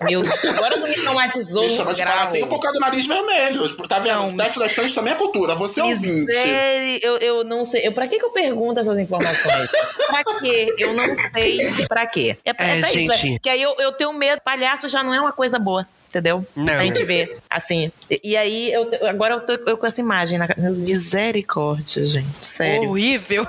Meu, 0.01 0.19
agora 0.49 0.75
tu 0.75 0.87
me 0.87 0.93
traumatizou 0.93 1.69
chama 1.69 1.93
de 1.93 2.01
grau. 2.01 2.13
palhacinho 2.13 2.47
por 2.47 2.59
causa 2.61 2.73
do 2.73 2.79
nariz 2.81 3.05
vermelho. 3.05 3.87
Tá 3.87 3.99
vendo? 3.99 4.17
Não. 4.17 4.33
O 4.33 4.37
teste 4.37 4.59
da 4.59 4.67
chance 4.69 4.93
também 4.93 5.13
é 5.13 5.15
cultura. 5.15 5.55
Você 5.55 5.79
é 5.79 5.83
ouvinte. 5.83 6.25
Miséria, 6.25 6.99
eu, 7.01 7.17
eu 7.17 7.43
não 7.43 7.63
sei. 7.63 7.87
Eu, 7.87 7.91
pra 7.91 8.07
que, 8.07 8.19
que 8.19 8.25
eu 8.25 8.29
pergunto 8.31 8.79
essas 8.79 8.97
informações? 8.99 9.69
pra 10.07 10.23
quê? 10.39 10.75
Eu 10.77 10.93
não 10.93 11.15
sei 11.15 11.59
pra 11.87 12.05
quê. 12.07 12.37
É, 12.45 12.49
é 12.49 12.51
É, 12.51 12.79
pra 12.79 12.93
isso. 12.93 13.17
gente. 13.17 13.35
É, 13.35 13.39
que 13.39 13.49
aí 13.49 13.61
eu, 13.61 13.75
eu 13.79 13.91
tenho 13.93 14.11
medo. 14.13 14.41
Palhaço 14.41 14.87
já 14.89 15.03
não 15.03 15.13
é 15.13 15.19
uma 15.19 15.31
coisa 15.31 15.57
boa. 15.57 15.87
Entendeu? 16.15 16.47
Não. 16.55 16.73
A 16.79 16.85
gente 16.85 17.03
vê, 17.03 17.35
assim. 17.49 17.91
E, 18.09 18.21
e 18.23 18.37
aí, 18.37 18.71
eu, 18.71 18.89
agora 19.09 19.35
eu 19.35 19.39
tô 19.45 19.53
eu 19.69 19.77
com 19.77 19.85
essa 19.85 19.99
imagem 19.99 20.37
na 20.39 20.47
Misericórdia, 20.71 22.05
gente. 22.05 22.45
Sério. 22.47 22.89
Horrível. 22.89 23.45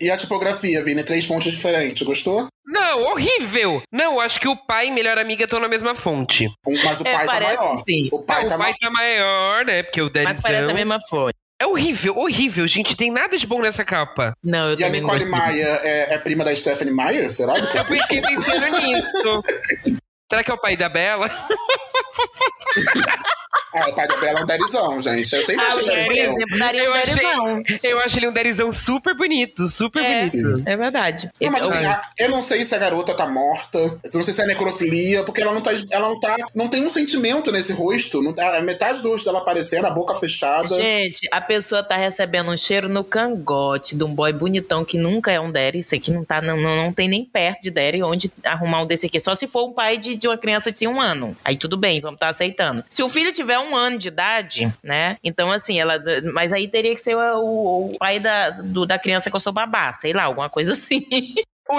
E 0.00 0.10
a 0.10 0.16
tipografia, 0.16 0.82
Vini? 0.82 1.02
Três 1.04 1.26
fontes 1.26 1.52
diferentes. 1.52 2.00
Gostou? 2.06 2.46
Não, 2.66 3.02
horrível. 3.10 3.82
Não, 3.92 4.18
acho 4.18 4.40
que 4.40 4.48
o 4.48 4.56
pai 4.56 4.86
e 4.86 4.90
melhor 4.90 5.18
amiga 5.18 5.44
estão 5.44 5.60
na 5.60 5.68
mesma 5.68 5.94
fonte. 5.94 6.48
Mas 6.66 6.98
o 7.00 7.06
É, 7.06 7.12
pai 7.12 7.26
tá 7.26 7.32
parece 7.32 7.62
maior. 7.62 7.76
sim. 7.86 8.08
O 8.10 8.18
pai 8.20 8.42
Não, 8.42 8.48
tá 8.48 8.54
o 8.54 8.58
pai 8.58 8.72
maior. 8.72 8.78
tá 8.80 8.90
maior, 8.90 9.64
né? 9.66 9.82
Porque 9.82 10.00
o 10.00 10.08
derizão... 10.08 10.32
Mas 10.34 10.42
parece 10.42 10.70
a 10.70 10.74
mesma 10.74 10.98
folha. 11.10 11.34
É 11.60 11.66
horrível, 11.66 12.14
horrível, 12.16 12.66
gente. 12.66 12.96
Tem 12.96 13.10
nada 13.10 13.36
de 13.36 13.46
bom 13.46 13.60
nessa 13.60 13.84
capa. 13.84 14.32
Não, 14.42 14.70
eu 14.70 14.78
E 14.78 14.82
a 14.82 14.86
também 14.86 15.02
não 15.02 15.12
Nicole. 15.12 15.30
Maia 15.30 15.80
é, 15.84 16.14
é 16.14 16.18
prima 16.18 16.42
da 16.42 16.56
Stephanie 16.56 16.94
Meyer, 16.94 17.28
será? 17.30 17.52
Eu 17.58 17.84
fiquei 17.84 18.22
pensando 18.22 18.80
nisso. 18.80 19.42
Será 20.30 20.44
que 20.44 20.50
é 20.52 20.54
o 20.54 20.58
pai 20.58 20.76
da 20.76 20.88
Bela? 20.88 21.28
Ah, 23.74 23.88
o 23.88 23.94
pai 23.94 24.08
da 24.08 24.16
Bela 24.16 24.40
é 24.40 24.42
um 24.42 24.46
derizão, 24.46 25.00
gente. 25.00 25.32
Eu 25.34 25.44
sempre 25.44 25.64
Ah, 25.64 25.68
achei 25.68 25.82
o 25.82 25.86
Derizão. 25.86 26.34
exemplo, 26.34 26.58
daria 26.58 26.82
um 26.82 26.84
eu, 26.86 26.92
achei, 26.94 27.14
derizão. 27.14 27.62
eu 27.82 28.00
acho 28.00 28.18
ele 28.18 28.28
um 28.28 28.32
derizão 28.32 28.72
super 28.72 29.14
bonito, 29.16 29.68
super 29.68 30.02
É, 30.02 30.26
bonito. 30.26 30.62
é 30.66 30.76
verdade. 30.76 31.30
Não, 31.40 31.50
mas 31.52 31.62
assim, 31.62 31.84
a- 31.84 32.02
eu 32.18 32.28
não 32.30 32.42
sei 32.42 32.64
se 32.64 32.74
a 32.74 32.78
garota 32.78 33.14
tá 33.14 33.26
morta, 33.28 33.78
eu 33.78 34.10
não 34.14 34.22
sei 34.22 34.34
se 34.34 34.42
é 34.42 34.46
necrofilia, 34.46 35.22
porque 35.24 35.40
ela 35.40 35.52
não 35.52 35.60
tá. 35.60 35.70
Ela 35.90 36.08
não 36.08 36.18
tá. 36.20 36.36
Não 36.54 36.68
tem 36.68 36.84
um 36.84 36.90
sentimento 36.90 37.50
nesse 37.52 37.72
rosto. 37.72 38.22
Não 38.22 38.32
tá, 38.32 38.60
metade 38.62 39.00
do 39.02 39.08
rosto 39.10 39.26
dela 39.26 39.38
aparecendo, 39.38 39.84
a 39.86 39.90
boca 39.90 40.14
fechada. 40.14 40.68
Gente, 40.74 41.28
a 41.30 41.40
pessoa 41.40 41.82
tá 41.82 41.96
recebendo 41.96 42.50
um 42.50 42.56
cheiro 42.56 42.88
no 42.88 43.04
cangote 43.04 43.96
de 43.96 44.04
um 44.04 44.12
boy 44.14 44.32
bonitão 44.32 44.84
que 44.84 44.98
nunca 44.98 45.30
é 45.30 45.40
um 45.40 45.50
daddy. 45.50 45.78
Isso 45.80 45.94
aqui 45.94 46.10
não 46.10 46.24
tá, 46.24 46.40
não, 46.40 46.56
não, 46.56 46.76
não 46.76 46.92
tem 46.92 47.08
nem 47.08 47.24
perto 47.24 47.62
de 47.62 47.70
daddy 47.70 48.02
onde 48.02 48.30
arrumar 48.44 48.82
um 48.82 48.86
desse 48.86 49.06
aqui. 49.06 49.20
Só 49.20 49.34
se 49.34 49.46
for 49.46 49.68
um 49.68 49.72
pai 49.72 49.96
de, 49.98 50.16
de 50.16 50.26
uma 50.26 50.36
criança 50.38 50.72
de 50.72 50.86
um 50.88 51.00
ano. 51.00 51.36
Aí 51.44 51.56
tudo 51.56 51.76
bem, 51.76 52.00
vamos 52.00 52.16
estar 52.16 52.28
aceitando. 52.28 52.84
Se 52.88 53.02
o 53.02 53.08
filho 53.08 53.32
tiver 53.32 53.58
um 53.60 53.76
ano 53.76 53.98
de 53.98 54.08
idade, 54.08 54.72
né? 54.82 55.16
Então, 55.22 55.50
assim, 55.52 55.78
ela. 55.80 56.02
Mas 56.32 56.52
aí 56.52 56.66
teria 56.68 56.94
que 56.94 57.00
ser 57.00 57.14
o, 57.16 57.92
o 57.92 57.96
pai 57.98 58.18
da, 58.18 58.50
do- 58.50 58.86
da 58.86 58.98
criança 58.98 59.30
que 59.30 59.36
eu 59.36 59.40
sou 59.40 59.52
babá, 59.52 59.92
sei 59.94 60.12
lá, 60.12 60.24
alguma 60.24 60.48
coisa 60.50 60.72
assim. 60.72 61.06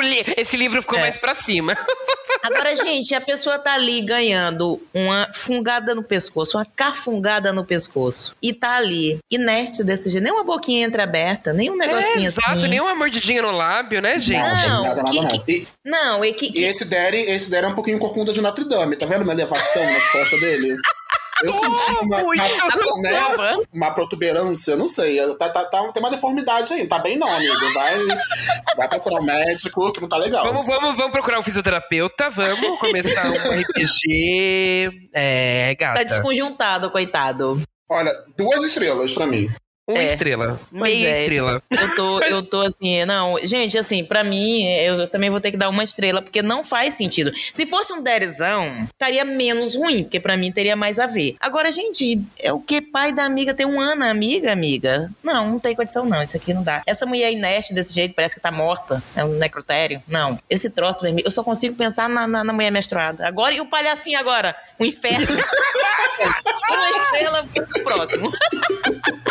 Li- 0.01 0.23
Esse 0.37 0.55
livro 0.55 0.81
ficou 0.81 0.97
É. 0.97 1.01
mais 1.01 1.17
pra 1.17 1.35
cima. 1.35 1.75
Agora, 2.43 2.73
gente, 2.77 3.13
a 3.13 3.19
pessoa 3.19 3.59
tá 3.59 3.73
ali 3.73 4.01
ganhando 4.01 4.81
uma 4.93 5.27
fungada 5.33 5.93
no 5.93 6.01
pescoço, 6.01 6.57
uma 6.57 6.65
cafungada 6.65 7.51
no 7.51 7.65
pescoço. 7.65 8.33
E 8.41 8.53
tá 8.53 8.77
ali, 8.77 9.19
inerte 9.29 9.83
desse 9.83 10.09
jeito. 10.09 10.23
Nem 10.23 10.31
uma 10.31 10.45
boquinha 10.45 10.87
entreaberta, 10.87 11.51
nem 11.51 11.69
um 11.69 11.75
negocinho 11.77 12.23
é, 12.23 12.27
assim. 12.29 12.39
exato, 12.41 12.67
nem 12.67 12.79
uma 12.79 12.95
mordidinha 12.95 13.41
no 13.41 13.51
lábio, 13.51 14.01
né, 14.01 14.17
gente? 14.17 14.41
Não, 14.41 14.83
nada, 14.83 15.03
nada, 15.03 15.11
que- 15.11 15.21
nada. 15.21 15.43
E, 15.47 15.67
Não, 15.85 16.23
é 16.23 16.31
que. 16.31 16.45
e 16.45 16.51
que- 16.53 16.63
esse 16.63 16.85
Derry, 16.85 17.17
esse 17.29 17.51
Derry 17.51 17.65
é 17.65 17.69
um 17.69 17.75
pouquinho 17.75 17.99
corcunda 17.99 18.31
de 18.31 18.39
Notre 18.41 18.63
Dame. 18.63 18.95
Tá 18.95 19.05
vendo 19.05 19.23
uma 19.23 19.33
elevação 19.33 19.83
nas 19.91 20.07
costas 20.09 20.39
dele? 20.39 20.77
Eu 21.43 21.51
senti 21.53 21.91
uma, 22.01 22.17
uma, 22.17 22.35
né, 23.01 23.09
Prova. 23.09 23.57
uma 23.73 23.91
protuberância, 23.91 24.75
não 24.75 24.87
sei. 24.87 25.17
Tá, 25.37 25.49
tá, 25.49 25.65
tá- 25.65 25.91
tem 25.91 26.01
uma 26.03 26.11
deformidade 26.11 26.73
aí. 26.73 26.87
Tá 26.87 26.99
bem 26.99 27.17
não, 27.17 27.27
amigo. 27.27 27.73
Vai, 27.73 27.97
vai 28.77 28.87
procurar 28.89 29.19
um 29.21 29.23
médico, 29.23 29.91
que 29.91 30.01
não 30.01 30.09
tá 30.09 30.17
legal. 30.17 30.43
Vamos, 30.45 30.65
vamos, 30.65 30.95
vamos 30.95 31.11
procurar 31.11 31.39
um 31.39 31.43
fisioterapeuta, 31.43 32.29
vamos 32.29 32.79
começar 32.79 33.27
um 33.27 33.59
RPG. 33.61 34.89
É, 35.13 35.75
Tá 35.75 35.85
gata. 35.93 36.05
desconjuntado, 36.05 36.91
coitado. 36.91 37.61
Olha, 37.89 38.11
duas 38.37 38.63
estrelas 38.63 39.13
pra 39.13 39.25
mim. 39.27 39.49
Uma 39.87 39.99
É. 39.99 40.11
estrela. 40.13 40.59
Pois 40.69 40.81
Meia 40.81 41.07
é. 41.07 41.21
estrela. 41.21 41.61
Eu 41.69 41.95
tô, 41.95 42.21
eu 42.21 42.43
tô 42.43 42.61
assim, 42.65 43.03
não, 43.05 43.37
gente, 43.43 43.77
assim, 43.77 44.03
pra 44.05 44.23
mim, 44.23 44.63
eu 44.63 45.07
também 45.07 45.29
vou 45.29 45.41
ter 45.41 45.51
que 45.51 45.57
dar 45.57 45.69
uma 45.69 45.83
estrela, 45.83 46.21
porque 46.21 46.41
não 46.41 46.63
faz 46.63 46.93
sentido. 46.93 47.31
Se 47.53 47.65
fosse 47.65 47.91
um 47.91 48.01
derizão, 48.01 48.87
estaria 48.91 49.25
menos 49.25 49.75
ruim, 49.75 50.03
porque 50.03 50.19
pra 50.19 50.37
mim 50.37 50.51
teria 50.51 50.75
mais 50.75 50.99
a 50.99 51.07
ver. 51.07 51.35
Agora, 51.39 51.71
gente, 51.71 52.21
é 52.39 52.53
o 52.53 52.59
que 52.59 52.79
pai 52.81 53.11
da 53.11 53.23
amiga 53.25 53.53
tem 53.53 53.65
um 53.65 53.81
ano, 53.81 54.05
amiga, 54.05 54.51
amiga. 54.51 55.11
Não, 55.23 55.51
não 55.51 55.59
tem 55.59 55.75
condição, 55.75 56.05
não. 56.05 56.23
Isso 56.23 56.37
aqui 56.37 56.53
não 56.53 56.63
dá. 56.63 56.81
Essa 56.85 57.05
mulher 57.05 57.31
inerte 57.31 57.73
desse 57.73 57.93
jeito, 57.93 58.13
parece 58.13 58.35
que 58.35 58.41
tá 58.41 58.51
morta. 58.51 59.01
É 59.15 59.25
um 59.25 59.33
necrotério. 59.37 60.01
Não. 60.07 60.39
Esse 60.49 60.69
troço 60.69 61.01
vermelho, 61.01 61.25
eu 61.25 61.31
só 61.31 61.43
consigo 61.43 61.75
pensar 61.75 62.07
na, 62.07 62.27
na, 62.27 62.43
na 62.43 62.53
mulher 62.53 62.71
menstruada. 62.71 63.27
Agora, 63.27 63.53
e 63.53 63.59
o 63.59 63.65
palhacinho 63.65 64.19
agora? 64.19 64.55
O 64.79 64.85
inferno. 64.85 65.25
uma 66.71 66.89
estrela 66.91 67.47
pro 67.53 67.83
próximo. 67.83 68.31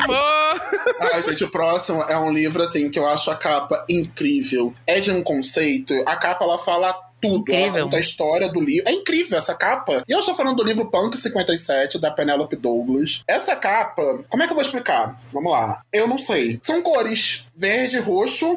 Próximo! 0.00 0.92
Ai, 1.12 1.22
gente, 1.22 1.44
o 1.44 1.50
próximo 1.50 2.02
é 2.02 2.18
um 2.18 2.32
livro, 2.32 2.62
assim, 2.62 2.90
que 2.90 2.98
eu 2.98 3.06
acho 3.06 3.30
a 3.30 3.36
capa 3.36 3.84
incrível. 3.88 4.74
É 4.86 5.00
de 5.00 5.10
um 5.10 5.22
conceito. 5.22 5.94
A 6.06 6.16
capa, 6.16 6.44
ela 6.44 6.58
fala 6.58 6.92
tudo. 7.20 7.42
Incrível. 7.52 7.88
a 7.92 8.00
história 8.00 8.48
do 8.48 8.60
livro. 8.60 8.88
É 8.88 8.92
incrível 8.92 9.38
essa 9.38 9.54
capa. 9.54 10.02
E 10.08 10.12
eu 10.12 10.18
estou 10.18 10.34
falando 10.34 10.56
do 10.56 10.64
livro 10.64 10.90
Punk 10.90 11.16
57, 11.16 11.98
da 11.98 12.10
Penelope 12.10 12.56
Douglas. 12.56 13.22
Essa 13.28 13.54
capa, 13.54 14.24
como 14.28 14.42
é 14.42 14.46
que 14.46 14.52
eu 14.52 14.56
vou 14.56 14.64
explicar? 14.64 15.20
Vamos 15.32 15.52
lá. 15.52 15.82
Eu 15.92 16.08
não 16.08 16.18
sei. 16.18 16.60
São 16.62 16.82
cores 16.82 17.46
verde, 17.54 17.98
roxo, 18.00 18.56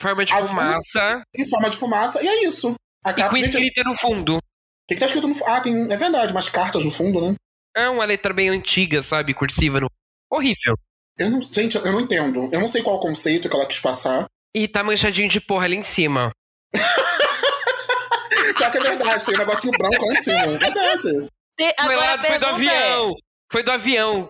Forma 0.00 0.24
de 0.24 0.32
Azul. 0.34 0.48
fumaça 0.48 1.24
em 1.34 1.46
forma 1.46 1.70
de 1.70 1.76
fumaça, 1.76 2.22
e 2.22 2.28
é 2.28 2.44
isso. 2.44 2.74
A 3.02 3.10
e 3.10 3.14
capa, 3.14 3.30
com 3.30 3.36
gente, 3.36 3.56
o 3.56 3.60
escrita 3.60 3.82
no 3.84 3.96
fundo. 3.96 4.38
que, 4.86 4.94
que 4.94 5.00
tá 5.00 5.06
escrito 5.06 5.28
no 5.28 5.34
fundo? 5.34 5.50
Ah, 5.50 5.60
tem, 5.60 5.90
é 5.90 5.96
verdade, 5.96 6.32
umas 6.32 6.48
cartas 6.48 6.84
no 6.84 6.90
fundo, 6.90 7.20
né? 7.20 7.34
É 7.76 7.88
uma 7.88 8.04
letra 8.04 8.34
bem 8.34 8.50
antiga, 8.50 9.02
sabe? 9.02 9.32
Cursiva. 9.34 9.80
No... 9.80 9.88
Horrível. 10.34 10.74
Eu 11.18 11.30
não, 11.30 11.40
gente, 11.40 11.76
eu 11.76 11.92
não 11.92 12.00
entendo. 12.00 12.48
Eu 12.52 12.60
não 12.60 12.68
sei 12.68 12.82
qual 12.82 12.96
o 12.96 13.00
conceito 13.00 13.48
que 13.48 13.54
ela 13.54 13.66
quis 13.66 13.78
passar. 13.78 14.26
E 14.54 14.66
tá 14.66 14.82
manchadinho 14.82 15.28
de 15.28 15.40
porra 15.40 15.64
ali 15.66 15.76
em 15.76 15.82
cima. 15.82 16.30
Pior 18.56 18.70
que 18.70 18.78
é 18.78 18.80
verdade, 18.80 19.24
tem 19.24 19.34
um 19.34 19.38
negocinho 19.38 19.72
branco 19.78 20.04
lá 20.06 20.12
em 20.12 20.22
cima. 20.22 20.40
É 20.40 20.58
verdade. 20.58 21.28
Te- 21.56 21.74
Foi, 21.82 21.96
lá, 21.96 22.22
foi 22.24 22.38
do 22.38 22.46
é, 22.46 22.50
avião. 22.50 23.12
Foi 23.52 23.62
do 23.62 23.72
avião. 23.72 24.28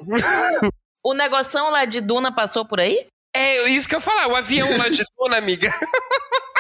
o 1.05 1.15
negoção 1.15 1.71
lá 1.71 1.85
de 1.85 2.01
Duna 2.01 2.31
passou 2.33 2.67
por 2.67 2.81
aí? 2.81 3.07
É 3.35 3.67
isso 3.69 3.89
que 3.89 3.95
eu 3.95 3.99
ia 3.99 4.05
falar. 4.05 4.29
O 4.29 4.37
avião 4.37 4.69
lá 4.77 4.89
de 4.89 5.03
Duna, 5.19 5.39
amiga. 5.39 5.73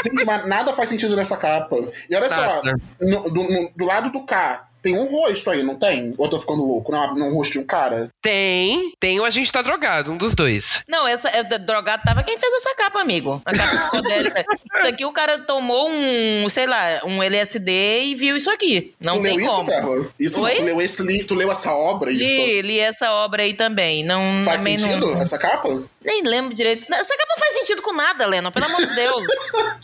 Gente, 0.05 0.25
mas 0.25 0.47
nada 0.47 0.73
faz 0.73 0.89
sentido 0.89 1.15
nessa 1.17 1.37
capa. 1.37 1.77
E 2.09 2.15
olha 2.17 2.29
só, 2.29 2.37
Nada. 2.37 2.75
no- 3.01 3.23
do, 3.31 3.43
no- 3.43 3.73
do 3.77 3.85
lado 3.85 4.11
do 4.11 4.25
K, 4.25 4.69
tem 4.85 4.99
um 4.99 5.05
rosto 5.07 5.49
aí, 5.51 5.63
não 5.63 5.75
tem? 5.77 6.15
Ou 6.19 6.27
eu 6.27 6.31
tô 6.31 6.39
ficando 6.39 6.63
louco? 6.65 6.93
Não, 6.93 7.15
não 7.17 7.29
um 7.31 7.35
rosto 7.35 7.53
de 7.53 7.59
um 7.59 7.65
cara? 7.65 8.11
Tem. 8.23 8.93
Tem 9.01 9.19
o 9.19 9.25
A 9.25 9.31
Gente 9.31 9.51
Tá 9.51 9.63
Drogado, 9.63 10.13
um 10.13 10.19
dos 10.19 10.35
dois. 10.35 10.81
Não, 10.87 11.09
essa 11.09 11.29
é, 11.31 11.43
drogado 11.59 12.03
tava 12.05 12.23
quem 12.23 12.37
fez 12.39 12.53
essa 12.55 12.75
capa, 12.77 13.01
amigo. 13.01 13.41
A 13.47 13.53
capa 13.57 13.77
psicodélica. 13.77 14.45
isso 14.77 14.87
aqui 14.87 15.05
o 15.07 15.13
cara 15.13 15.39
tomou 15.39 15.89
um, 15.89 16.47
sei 16.51 16.67
lá, 16.67 17.01
um 17.05 17.23
LSD 17.23 18.03
e 18.05 18.15
viu 18.15 18.37
isso 18.37 18.51
aqui. 18.51 18.95
Não 19.01 19.17
tu 19.17 19.23
tem 19.23 19.39
leu 19.39 19.47
como. 19.47 19.71
isso, 19.71 19.81
Perla? 19.81 20.09
Isso, 20.21 20.41
Oi? 20.43 20.55
tu 20.57 20.63
leu, 20.63 20.81
esse, 20.83 21.03
li- 21.03 21.25
tu 21.25 21.35
leu 21.35 21.51
essa 21.51 21.73
obra, 21.73 22.11
isso? 22.13 22.23
Li, 22.23 22.63
li 22.63 22.79
essa 22.79 23.11
obra 23.13 23.43
aí 23.43 23.55
também. 23.55 24.05
Não, 24.05 24.43
Faz 24.45 24.59
também 24.59 24.77
sentido 24.77 25.07
não, 25.13 25.23
essa 25.23 25.39
capa? 25.39 25.83
Nem 26.05 26.23
lembro 26.23 26.55
direito. 26.55 26.87
Essa 26.93 27.17
capa 27.17 27.29
não 27.31 27.39
faz 27.39 27.55
sentido 27.55 27.81
com 27.81 27.95
nada, 27.95 28.27
Lena, 28.27 28.51
pelo 28.53 28.67
amor 28.67 28.85
de 28.85 28.95
Deus. 28.95 29.25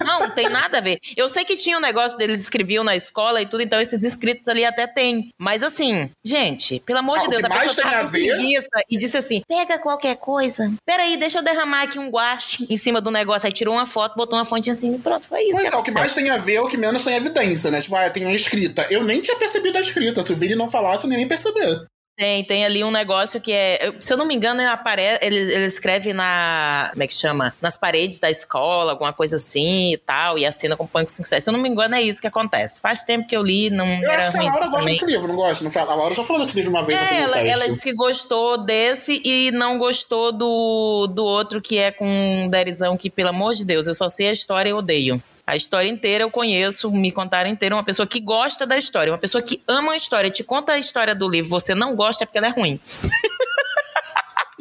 Não, 0.04 0.20
não 0.20 0.30
tem 0.30 0.48
nada 0.50 0.76
a 0.78 0.80
ver. 0.82 0.98
Eu 1.16 1.28
sei 1.30 1.44
que 1.44 1.56
tinha 1.56 1.78
um 1.78 1.80
negócio 1.80 2.18
deles 2.18 2.40
escreviam 2.40 2.84
na 2.84 2.94
escola 2.94 3.40
e 3.40 3.46
tudo, 3.46 3.62
então 3.62 3.80
esses 3.80 4.02
escritos 4.02 4.46
ali 4.46 4.64
até 4.64 4.86
tem. 4.94 5.30
Mas 5.38 5.62
assim, 5.62 6.10
gente, 6.24 6.80
pelo 6.80 6.98
amor 6.98 7.18
Ah, 7.18 7.22
de 7.22 7.28
Deus, 7.28 7.44
a 7.44 7.48
pessoa 7.48 7.74
tem 7.74 7.84
tava 7.84 7.96
a 7.98 8.02
ver- 8.04 8.36
preguiça 8.36 8.68
e 8.90 8.96
disse 8.96 9.16
assim: 9.16 9.42
pega 9.48 9.78
qualquer 9.78 10.16
coisa. 10.16 10.72
Peraí, 10.84 11.16
deixa 11.16 11.38
eu 11.38 11.42
derramar 11.42 11.82
aqui 11.82 11.98
um 11.98 12.10
guache 12.10 12.66
em 12.68 12.76
cima 12.76 13.00
do 13.00 13.10
negócio. 13.10 13.46
Aí 13.46 13.52
tirou 13.52 13.74
uma 13.74 13.86
foto, 13.86 14.16
botou 14.16 14.38
uma 14.38 14.44
fonte 14.44 14.70
em 14.70 14.76
cima 14.76 14.96
e 14.96 14.98
pronto, 14.98 15.26
foi 15.26 15.42
isso. 15.42 15.52
Pois 15.52 15.64
é, 15.72 15.76
o 15.76 15.82
que 15.82 15.90
mais 15.92 16.14
tem 16.14 16.30
a 16.30 16.38
ver 16.38 16.54
é 16.54 16.60
o 16.60 16.68
que 16.68 16.76
menos 16.76 17.04
tem 17.04 17.14
evidência, 17.14 17.70
né? 17.70 17.80
Tipo, 17.80 17.94
ah, 17.96 18.10
tem 18.10 18.24
a 18.24 18.32
escrita. 18.34 18.86
Eu 18.90 19.02
nem 19.04 19.20
tinha 19.20 19.36
percebido 19.36 19.78
a 19.78 19.80
escrita. 19.80 20.22
Se 20.22 20.32
o 20.32 20.36
Vini 20.36 20.54
não 20.54 20.70
falasse, 20.70 21.04
eu 21.04 21.10
nem 21.10 21.20
ia 21.20 21.28
perceber. 21.28 21.84
Tem, 22.20 22.44
tem 22.44 22.66
ali 22.66 22.84
um 22.84 22.90
negócio 22.90 23.40
que 23.40 23.50
é. 23.50 23.94
Se 23.98 24.12
eu 24.12 24.16
não 24.18 24.26
me 24.26 24.34
engano, 24.34 24.60
ele, 24.60 24.68
apare- 24.68 25.18
ele, 25.22 25.38
ele 25.38 25.64
escreve 25.64 26.12
na. 26.12 26.88
Como 26.90 27.02
é 27.02 27.06
que 27.06 27.14
chama? 27.14 27.54
Nas 27.62 27.78
paredes 27.78 28.18
da 28.20 28.30
escola, 28.30 28.92
alguma 28.92 29.10
coisa 29.10 29.36
assim 29.36 29.94
e 29.94 29.96
tal, 29.96 30.36
e 30.38 30.44
assina 30.44 30.76
com 30.76 30.86
Punk 30.86 31.10
57. 31.10 31.42
Se 31.44 31.48
eu 31.48 31.52
não 31.52 31.60
me 31.60 31.70
engano, 31.70 31.94
é 31.94 32.02
isso 32.02 32.20
que 32.20 32.26
acontece. 32.26 32.78
Faz 32.78 33.02
tempo 33.02 33.26
que 33.26 33.34
eu 33.34 33.42
li, 33.42 33.70
não 33.70 33.86
Eu 33.86 34.10
acho 34.10 34.32
que 34.32 34.36
a 34.36 34.42
Laura 34.42 34.66
gosta 34.66 34.90
desse 34.90 35.06
livro, 35.06 35.28
não 35.28 35.36
gosta? 35.36 35.64
Não 35.64 35.70
fala? 35.70 35.92
A 35.92 35.96
Laura 35.96 36.14
já 36.14 36.22
falou 36.22 36.42
desse 36.42 36.54
livro 36.54 36.70
uma 36.70 36.82
vez 36.84 37.00
É, 37.00 37.20
ela, 37.22 37.38
ela 37.38 37.68
disse 37.70 37.84
que 37.84 37.94
gostou 37.94 38.58
desse 38.58 39.22
e 39.24 39.50
não 39.52 39.78
gostou 39.78 40.30
do, 40.30 41.06
do 41.06 41.24
outro 41.24 41.62
que 41.62 41.78
é 41.78 41.90
com 41.90 42.06
um 42.06 42.50
derizão 42.50 42.98
que, 42.98 43.08
pelo 43.08 43.30
amor 43.30 43.54
de 43.54 43.64
Deus, 43.64 43.86
eu 43.86 43.94
só 43.94 44.10
sei 44.10 44.28
a 44.28 44.32
história 44.32 44.68
e 44.68 44.74
odeio. 44.74 45.22
A 45.50 45.56
história 45.56 45.88
inteira 45.88 46.22
eu 46.22 46.30
conheço, 46.30 46.90
me 46.92 47.10
contaram 47.10 47.50
inteira. 47.50 47.74
Uma 47.74 47.84
pessoa 47.84 48.06
que 48.06 48.20
gosta 48.20 48.64
da 48.64 48.78
história, 48.78 49.12
uma 49.12 49.18
pessoa 49.18 49.42
que 49.42 49.60
ama 49.66 49.92
a 49.92 49.96
história, 49.96 50.30
te 50.30 50.44
conta 50.44 50.74
a 50.74 50.78
história 50.78 51.14
do 51.14 51.28
livro, 51.28 51.50
você 51.50 51.74
não 51.74 51.96
gosta 51.96 52.22
é 52.22 52.26
porque 52.26 52.38
ela 52.38 52.46
é 52.46 52.50
ruim. 52.50 52.78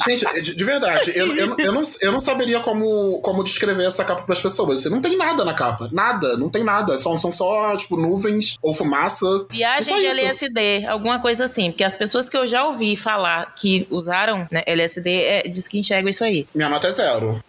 Gente, 0.07 0.41
de, 0.41 0.55
de 0.55 0.63
verdade, 0.63 1.11
eu, 1.13 1.35
eu, 1.35 1.55
eu, 1.57 1.73
não, 1.73 1.83
eu 2.01 2.11
não 2.11 2.19
saberia 2.19 2.59
como, 2.61 3.19
como 3.19 3.43
descrever 3.43 3.83
essa 3.83 4.03
capa 4.05 4.21
pras 4.23 4.39
pessoas. 4.39 4.81
Você 4.81 4.89
não 4.89 5.01
tem 5.01 5.17
nada 5.17 5.43
na 5.43 5.53
capa. 5.53 5.89
Nada, 5.91 6.37
não 6.37 6.49
tem 6.49 6.63
nada. 6.63 6.97
São, 6.97 7.19
são 7.19 7.33
só, 7.33 7.75
tipo, 7.75 7.97
nuvens 7.97 8.55
ou 8.61 8.73
fumaça. 8.73 9.25
Viagem 9.49 9.93
É 9.93 9.99
de. 9.99 10.05
LSD, 10.07 10.85
alguma 10.87 11.19
coisa 11.19 11.43
assim. 11.43 11.71
Porque 11.71 11.83
as 11.83 11.95
pessoas 11.95 12.29
que 12.29 12.37
eu 12.37 12.47
já 12.47 12.65
ouvi 12.65 12.95
falar 12.95 13.53
que 13.55 13.87
usaram 13.89 14.47
né, 14.51 14.63
LSD 14.65 15.09
é, 15.09 15.41
diz 15.43 15.67
que 15.67 15.77
enxergam 15.77 16.09
isso 16.09 16.23
aí. 16.23 16.47
Minha 16.55 16.69
nota 16.69 16.87
é 16.87 16.91
zero. 16.93 17.43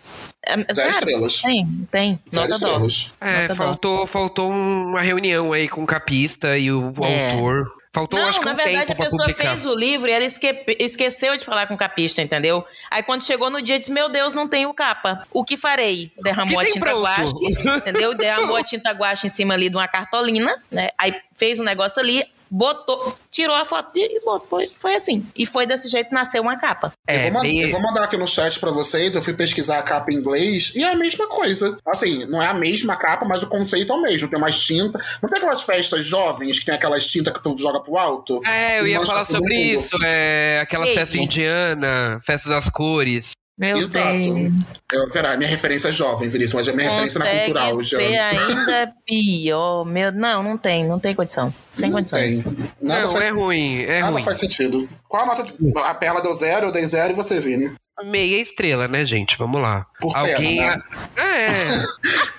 É, 0.47 0.57
Zero 0.57 0.75
sabe? 0.75 0.91
estrelas. 0.91 1.43
Tem, 1.43 1.89
tem. 1.91 2.21
Zero 2.33 2.49
Nota 2.49 2.59
dó. 2.59 2.67
estrelas. 2.87 3.13
É, 3.21 3.43
Nota 3.43 3.49
dó. 3.49 3.55
faltou, 3.55 4.07
faltou 4.07 4.51
uma 4.51 5.01
reunião 5.03 5.53
aí 5.53 5.69
com 5.69 5.83
o 5.83 5.87
capista 5.87 6.57
e 6.57 6.71
o 6.73 6.93
É. 7.03 7.33
autor. 7.33 7.81
Faltou, 7.93 8.21
Não, 8.21 8.29
acho 8.29 8.39
que 8.39 8.45
na 8.45 8.53
um 8.53 8.57
verdade 8.57 8.87
tempo 8.87 9.03
a 9.03 9.05
pessoa 9.05 9.27
publicar. 9.27 9.51
fez 9.51 9.67
o 9.67 9.75
livro 9.75 10.09
e 10.09 10.13
ela 10.13 10.25
esque- 10.25 10.65
esqueceu 10.79 11.37
de 11.37 11.45
falar 11.45 11.67
com 11.67 11.75
o 11.75 11.77
capista, 11.77 12.23
entendeu? 12.23 12.65
Aí 12.89 13.03
quando 13.03 13.25
chegou 13.25 13.51
no 13.51 13.61
dia, 13.61 13.81
disse: 13.81 13.91
Meu 13.91 14.09
Deus, 14.09 14.33
não 14.33 14.47
tenho 14.47 14.73
capa. 14.73 15.27
O 15.33 15.45
que 15.45 15.57
farei? 15.57 16.13
Derramou 16.23 16.61
Que 16.61 16.67
a 16.69 16.71
tinta 16.73 16.87
pronto. 16.87 17.03
guache, 17.03 17.33
entendeu? 17.79 18.15
Derramou 18.17 18.55
a 18.55 18.63
tinta 18.63 18.93
guache 18.93 19.27
em 19.27 19.31
cima 19.31 19.55
ali 19.55 19.69
de 19.69 19.75
uma 19.77 19.89
cartolina, 19.89 20.57
né? 20.71 20.91
Aí 20.97 21.17
fez 21.37 21.59
um 21.59 21.65
negócio 21.65 22.01
ali. 22.01 22.25
Botou, 22.51 23.17
tirou 23.31 23.55
a 23.55 23.65
foto 23.65 23.91
e 23.97 24.21
botou. 24.25 24.61
Foi 24.77 24.95
assim. 24.95 25.25
E 25.37 25.47
foi 25.47 25.67
desse 25.67 25.89
jeito 25.89 26.13
nasceu 26.13 26.43
uma 26.43 26.57
capa. 26.59 26.93
É, 27.07 27.29
eu, 27.29 27.33
vou 27.33 27.43
bem- 27.43 27.61
eu 27.61 27.71
vou 27.71 27.81
mandar 27.81 28.05
aqui 28.05 28.17
no 28.17 28.27
chat 28.27 28.59
pra 28.59 28.71
vocês. 28.71 29.15
Eu 29.15 29.23
fui 29.23 29.35
pesquisar 29.35 29.79
a 29.79 29.83
capa 29.83 30.11
em 30.13 30.17
inglês 30.17 30.73
e 30.75 30.83
é 30.83 30.91
a 30.91 30.97
mesma 30.97 31.27
coisa. 31.29 31.79
Assim, 31.87 32.25
não 32.27 32.43
é 32.43 32.47
a 32.47 32.55
mesma 32.55 32.97
capa, 32.97 33.25
mas 33.25 33.43
o 33.43 33.47
conceito 33.49 33.93
é 33.93 33.97
o 33.97 34.03
mesmo. 34.03 34.29
Tem 34.29 34.39
umas 34.39 34.59
tintas. 34.59 35.19
Não 35.23 35.29
tem 35.29 35.39
aquelas 35.39 35.63
festas 35.63 36.05
jovens 36.05 36.59
que 36.59 36.67
tem 36.67 36.75
aquelas 36.75 37.07
tintas 37.07 37.33
que 37.33 37.43
tu 37.43 37.57
joga 37.59 37.81
pro 37.81 37.97
alto? 37.97 38.41
É, 38.45 38.81
eu 38.81 38.87
ia 38.87 39.01
falar 39.05 39.25
sobre 39.27 39.55
mundo. 39.55 39.83
isso. 39.85 39.97
É 40.05 40.61
aquela 40.63 40.87
Ei, 40.87 40.95
festa 40.95 41.17
gente. 41.17 41.27
indiana, 41.27 42.21
festa 42.27 42.49
das 42.49 42.69
cores. 42.69 43.33
Meu 43.61 43.77
Exato. 43.77 44.17
Deus. 44.17 44.53
Eu, 44.91 45.11
pera, 45.11 45.37
minha 45.37 45.49
referência 45.51 45.89
é 45.89 45.93
jovem, 45.93 46.31
Vinícius, 46.31 46.55
mas 46.55 46.69
a 46.69 46.73
minha 46.73 46.89
referência 46.89 47.19
na 47.19 47.27
Consegue 47.27 47.45
cultural. 47.45 47.81
ser 47.83 48.13
já. 48.15 48.29
ainda 48.29 48.95
pior. 49.07 49.85
Meu, 49.85 50.11
não, 50.13 50.43
não 50.43 50.57
tem, 50.57 50.85
não 50.89 50.99
tem 50.99 51.15
condição. 51.15 51.53
Sem 51.71 51.91
Não 51.91 51.99
condições. 51.99 52.45
tem. 52.45 52.57
Nada, 52.81 53.03
não, 53.03 53.13
faz, 53.13 53.25
é 53.27 53.29
ruim, 53.29 53.83
é 53.83 54.01
nada 54.01 54.13
ruim. 54.13 54.25
faz 54.25 54.39
sentido. 54.39 54.89
Qual 55.07 55.23
a 55.25 55.27
nota? 55.27 55.55
A 55.85 55.95
Perla 55.95 56.23
deu 56.23 56.33
zero, 56.35 56.69
eu 56.69 56.73
dei 56.73 56.87
zero 56.87 57.13
e 57.13 57.15
você, 57.17 57.39
Vini? 57.39 57.71
Meia 58.03 58.41
estrela, 58.41 58.89
né, 58.89 59.05
gente? 59.05 59.37
Vamos 59.37 59.61
lá. 59.61 59.85
Por 60.01 60.17
Alguém. 60.17 60.57
perna, 60.57 60.83
É. 61.17 61.47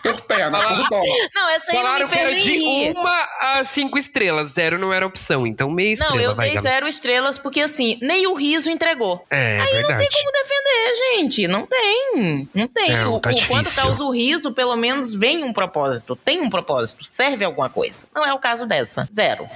Por 0.02 0.21
perna, 0.36 0.58
por 0.60 0.90
dólar. 0.90 1.04
Não, 1.36 1.50
essa 1.50 1.72
aí 1.72 1.78
não 1.78 1.84
Falaram 1.84 2.08
me 2.08 2.14
que 2.14 2.20
era 2.20 2.32
fez 2.32 2.44
de 2.44 2.92
uma 2.92 3.30
a 3.42 3.66
cinco 3.66 3.98
estrelas. 3.98 4.52
Zero 4.54 4.78
não 4.80 4.92
era 4.94 5.06
opção. 5.06 5.46
Então 5.48 5.70
meia 5.70 5.94
estrela. 5.94 6.16
Não, 6.16 6.22
eu 6.22 6.30
dei 6.36 6.48
galera. 6.50 6.62
zero 6.62 6.88
estrelas 6.88 7.38
porque 7.40 7.62
assim, 7.62 7.98
nem 8.02 8.28
o 8.28 8.34
riso 8.34 8.70
entregou. 8.70 9.24
É, 9.30 9.60
Aí 9.60 9.66
não 9.66 9.72
verdade. 9.88 10.00
tem 10.00 10.10
como 10.12 10.32
defender, 10.32 10.96
gente. 11.16 11.48
Não 11.48 11.66
tem. 11.66 12.50
Não 12.54 12.68
tem. 12.68 12.92
Não, 12.92 13.14
o, 13.16 13.20
tá 13.20 13.30
o 13.32 13.48
quanto 13.48 13.72
causa 13.74 14.04
o 14.04 14.12
riso, 14.12 14.52
pelo 14.52 14.76
menos 14.76 15.14
vem 15.14 15.44
um 15.44 15.54
propósito. 15.54 16.16
Tem 16.16 16.42
um 16.42 16.50
propósito. 16.50 17.04
Serve 17.06 17.44
alguma 17.46 17.70
coisa. 17.70 18.08
Não 18.14 18.26
é 18.26 18.34
o 18.34 18.40
caso 18.40 18.66
dessa. 18.66 19.08
Zero. 19.14 19.48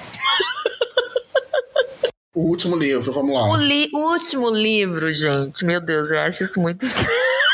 O 2.34 2.42
último 2.50 2.76
livro, 2.76 3.14
vamos 3.14 3.34
lá. 3.34 3.48
O, 3.50 3.56
li- 3.56 3.90
o 3.94 4.12
último 4.12 4.50
livro, 4.50 5.12
gente. 5.14 5.64
Meu 5.64 5.80
Deus, 5.80 6.12
eu 6.12 6.20
acho 6.20 6.44
isso 6.44 6.60
muito. 6.60 6.86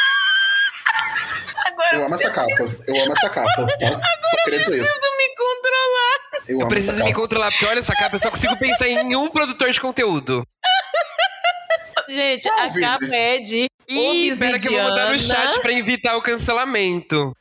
Eu 1.94 2.06
amo 2.06 2.16
essa 2.16 2.30
capa. 2.32 2.50
Eu 2.88 3.04
amo 3.04 3.12
essa 3.12 3.30
capa, 3.30 3.68
tá? 3.80 3.90
Só 4.22 4.44
queria 4.46 4.60
dizer 4.60 4.72
eu 4.72 4.84
isso. 4.84 4.94
preciso 4.94 5.18
me 5.18 5.28
controlar. 5.36 6.20
Eu, 6.48 6.56
Eu 6.56 6.62
amo 6.62 6.70
preciso 6.70 6.96
essa 6.96 7.04
me 7.04 7.14
controlar, 7.14 7.52
porque 7.52 7.66
olha 7.66 7.80
essa 7.80 7.94
capa, 7.94 8.16
eu 8.16 8.22
só 8.22 8.32
consigo 8.32 8.58
pensar 8.58 8.88
em 8.88 9.16
um 9.16 9.30
produtor 9.30 9.72
de 9.72 9.82
conteúdo. 9.82 10.46
Gente, 12.10 12.50
Qual, 12.50 12.60
a 12.60 12.80
capa 12.80 13.16
é 13.16 13.40
de 13.40 13.68
Ih, 13.88 14.28
espera 14.28 14.60
que 14.60 14.68
eu 14.68 14.74
vou 14.74 14.84
mandar 14.84 15.12
no 15.12 15.20
chat 15.20 15.60
pra 15.60 15.72
evitar 15.74 16.16
o 16.16 16.22
cancelamento. 16.22 17.34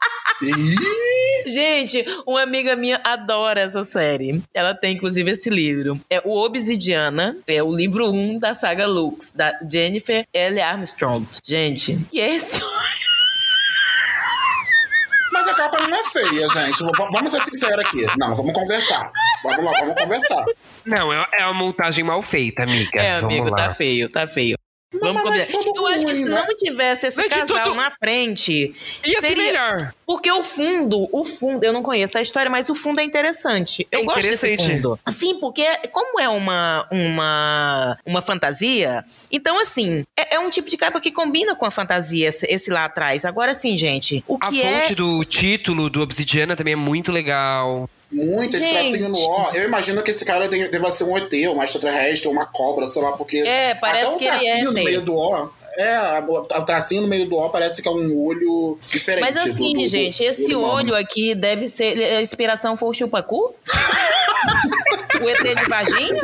Gente, 1.46 2.04
uma 2.26 2.42
amiga 2.42 2.74
minha 2.74 3.00
adora 3.04 3.60
essa 3.60 3.84
série. 3.84 4.42
Ela 4.54 4.74
tem, 4.74 4.94
inclusive, 4.94 5.30
esse 5.30 5.50
livro. 5.50 6.00
É 6.08 6.20
o 6.24 6.36
Obsidiana, 6.36 7.36
é 7.46 7.62
o 7.62 7.74
livro 7.74 8.10
1 8.10 8.38
da 8.38 8.54
saga 8.54 8.86
Lux, 8.86 9.32
da 9.32 9.58
Jennifer 9.70 10.26
L. 10.32 10.60
Armstrong. 10.60 11.26
Gente, 11.44 11.98
que 12.10 12.20
é 12.20 12.34
esse? 12.34 12.60
Mas 15.40 15.48
a 15.48 15.54
capa 15.54 15.88
não 15.88 15.96
é 15.96 16.04
feia, 16.04 16.48
gente. 16.50 16.84
Vamos 17.12 17.32
ser 17.32 17.42
sinceros 17.44 17.78
aqui. 17.78 18.06
Não, 18.18 18.34
vamos 18.34 18.52
conversar. 18.52 19.10
Vamos 19.42 19.64
lá, 19.64 19.80
vamos 19.80 20.02
conversar. 20.02 20.44
Não, 20.84 21.12
é 21.12 21.26
é 21.32 21.44
uma 21.44 21.54
montagem 21.54 22.04
mal 22.04 22.20
feita, 22.22 22.62
amiga. 22.64 23.00
É, 23.00 23.20
Vamos 23.20 23.34
amigo, 23.34 23.50
lá. 23.50 23.56
tá 23.56 23.70
feio, 23.70 24.10
tá 24.10 24.26
feio. 24.26 24.59
Vamos 24.92 25.22
mas 25.22 25.48
Eu 25.48 25.86
acho 25.86 26.04
que 26.06 26.14
se 26.16 26.24
né? 26.24 26.30
não 26.30 26.56
tivesse 26.56 27.06
esse 27.06 27.16
Mas 27.16 27.28
casal 27.28 27.62
tudo- 27.64 27.76
na 27.76 27.90
frente, 27.92 28.74
Ia 29.06 29.20
ser 29.20 29.28
Seria- 29.28 29.44
melhor. 29.44 29.94
Porque 30.04 30.30
o 30.32 30.42
fundo, 30.42 31.08
o 31.12 31.24
fundo, 31.24 31.62
eu 31.64 31.72
não 31.72 31.80
conheço 31.82 32.18
a 32.18 32.20
história, 32.20 32.50
mas 32.50 32.68
o 32.68 32.74
fundo 32.74 33.00
é 33.00 33.04
interessante. 33.04 33.86
Eu 33.92 34.00
É 34.00 34.04
gosto 34.04 34.22
desse 34.22 34.46
interessante. 34.52 34.76
fundo. 34.82 34.98
Sim, 35.08 35.38
porque 35.38 35.64
como 35.92 36.18
é 36.18 36.28
uma, 36.28 36.88
uma, 36.90 37.98
uma 38.04 38.20
fantasia, 38.20 39.04
então 39.30 39.60
assim, 39.60 40.04
é, 40.18 40.34
é 40.34 40.38
um 40.40 40.50
tipo 40.50 40.68
de 40.68 40.76
capa 40.76 41.00
que 41.00 41.12
combina 41.12 41.54
com 41.54 41.64
a 41.64 41.70
fantasia, 41.70 42.28
esse, 42.28 42.44
esse 42.46 42.68
lá 42.70 42.86
atrás. 42.86 43.24
Agora 43.24 43.54
sim, 43.54 43.78
gente, 43.78 44.24
o 44.26 44.36
A 44.40 44.50
que 44.50 44.60
fonte 44.60 44.92
é... 44.92 44.94
do 44.96 45.24
título 45.24 45.88
do 45.88 46.00
Obsidiana 46.02 46.56
também 46.56 46.72
é 46.72 46.76
muito 46.76 47.12
legal. 47.12 47.88
Muito 48.12 48.56
esse 48.56 48.64
Gente. 48.64 48.72
tracinho 48.90 49.08
no 49.08 49.18
ó. 49.20 49.50
Eu 49.52 49.64
imagino 49.64 50.02
que 50.02 50.10
esse 50.10 50.24
cara 50.24 50.48
de- 50.48 50.68
deva 50.68 50.90
ser 50.90 51.04
um 51.04 51.16
ET, 51.16 51.32
um 51.48 51.62
extraterrestre, 51.62 52.28
uma 52.28 52.44
cobra, 52.46 52.88
sei 52.88 53.00
lá, 53.02 53.12
porque. 53.12 53.38
É, 53.38 53.74
parece 53.76 54.06
até 54.06 54.14
o 54.14 54.18
que 54.18 54.24
ele 54.24 54.34
é 54.34 54.38
tracinho 54.50 54.64
no 54.64 54.72
meio 54.72 55.00
do 55.00 55.16
ó. 55.16 55.48
É, 55.78 56.18
o 56.28 56.42
tracinho 56.66 57.02
no 57.02 57.08
meio 57.08 57.26
do 57.26 57.36
ó 57.36 57.48
parece 57.48 57.80
que 57.80 57.86
é 57.88 57.90
um 57.90 58.18
olho 58.18 58.76
diferente. 58.86 59.22
Mas 59.22 59.36
assim, 59.36 59.72
do- 59.72 59.78
do- 59.78 59.86
gente, 59.86 60.22
esse 60.24 60.52
humano. 60.54 60.74
olho 60.74 60.94
aqui 60.96 61.34
deve 61.34 61.68
ser. 61.68 61.96
A 62.16 62.20
inspiração 62.20 62.76
foi 62.76 62.88
o 62.88 62.92
chupacu? 62.92 63.54
o 65.22 65.28
ET 65.28 65.42
de 65.42 65.68
vagina? 65.68 66.20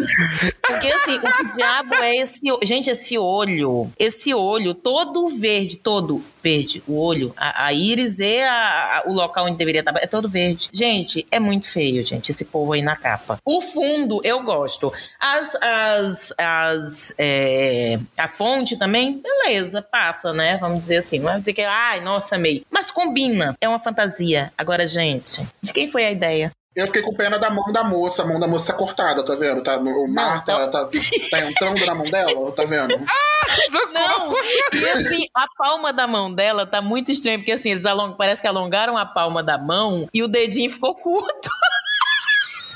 Porque 0.66 0.89
assim, 0.89 1.16
o 1.16 1.20
que 1.20 1.57
diabo 1.57 1.95
é 1.95 2.16
esse. 2.16 2.41
Gente, 2.64 2.91
esse 2.91 3.16
olho. 3.16 3.91
Esse 3.99 4.34
olho 4.34 4.74
todo 4.74 5.28
verde, 5.28 5.76
todo 5.76 6.22
verde. 6.47 6.82
O 6.86 6.99
olho, 7.01 7.32
a, 7.36 7.66
a 7.66 7.72
íris 7.72 8.20
e 8.20 8.40
a- 8.40 8.99
a- 8.99 9.03
o 9.07 9.12
local 9.12 9.47
onde 9.47 9.57
deveria 9.57 9.80
estar. 9.80 9.97
É 10.01 10.07
todo 10.07 10.28
verde. 10.28 10.68
Gente, 10.72 11.26
é 11.30 11.40
muito 11.40 11.68
feio, 11.68 12.05
gente, 12.05 12.30
esse 12.30 12.44
povo 12.47 12.72
aí 12.72 12.82
na 12.82 12.94
capa. 12.94 13.38
O 13.44 13.61
fundo, 13.61 14.20
eu 14.22 14.42
gosto. 14.44 14.92
As. 15.20 15.55
as, 15.57 16.32
as 16.38 17.14
é, 17.18 17.99
a 18.16 18.28
fonte 18.28 18.76
também, 18.78 19.20
beleza, 19.22 19.82
passa, 19.82 20.32
né? 20.32 20.57
Vamos 20.59 20.78
dizer 20.78 20.99
assim. 20.99 21.18
Não 21.18 21.30
é 21.32 21.38
dizer 21.40 21.53
que, 21.53 21.62
ai, 21.62 22.01
nossa, 22.01 22.36
amei. 22.36 22.62
Mas 22.70 22.90
combina. 22.90 23.57
É 23.61 23.68
uma 23.68 23.78
fantasia. 23.80 24.53
Agora, 24.57 24.86
gente, 24.86 25.44
de 25.62 25.72
quem 25.72 25.90
foi 25.90 26.05
a 26.05 26.11
ideia? 26.12 26.51
Eu 26.77 26.87
fiquei 26.87 27.01
com 27.01 27.14
pena 27.14 27.39
da 27.39 27.49
mão 27.51 27.72
da 27.72 27.83
moça. 27.85 28.22
A 28.22 28.27
mão 28.27 28.39
da 28.39 28.47
moça 28.47 28.66
tá 28.72 28.74
cortada, 28.79 29.24
tá 29.24 29.35
vendo? 29.35 29.62
Tá, 29.62 29.79
no- 29.81 30.05
o 30.05 30.09
mar 30.12 30.45
tá, 30.45 30.68
tá, 30.68 30.85
tá 31.31 31.41
entrando 31.41 31.87
na 31.87 31.95
mão 31.95 32.05
dela, 32.05 32.53
tá 32.53 32.64
vendo? 32.64 32.95
Não, 33.95 34.33
e 34.74 34.89
assim, 34.91 35.24
a 35.35 35.47
palma 35.57 35.93
da 35.93 36.07
mão 36.07 36.31
dela 36.33 36.66
tá 36.66 36.83
muito 36.83 37.11
estranha, 37.11 37.39
porque 37.39 37.53
assim, 37.53 37.70
eles 37.70 37.87
along... 37.87 38.12
parece 38.12 38.43
que 38.43 38.47
alongaram 38.49 38.99
a 38.99 39.07
palma 39.07 39.43
da 39.43 39.57
mão 39.57 40.07
e 40.12 40.22
o 40.22 40.29
dedinho 40.29 40.70
ficou 40.70 40.95
curto. 40.95 41.49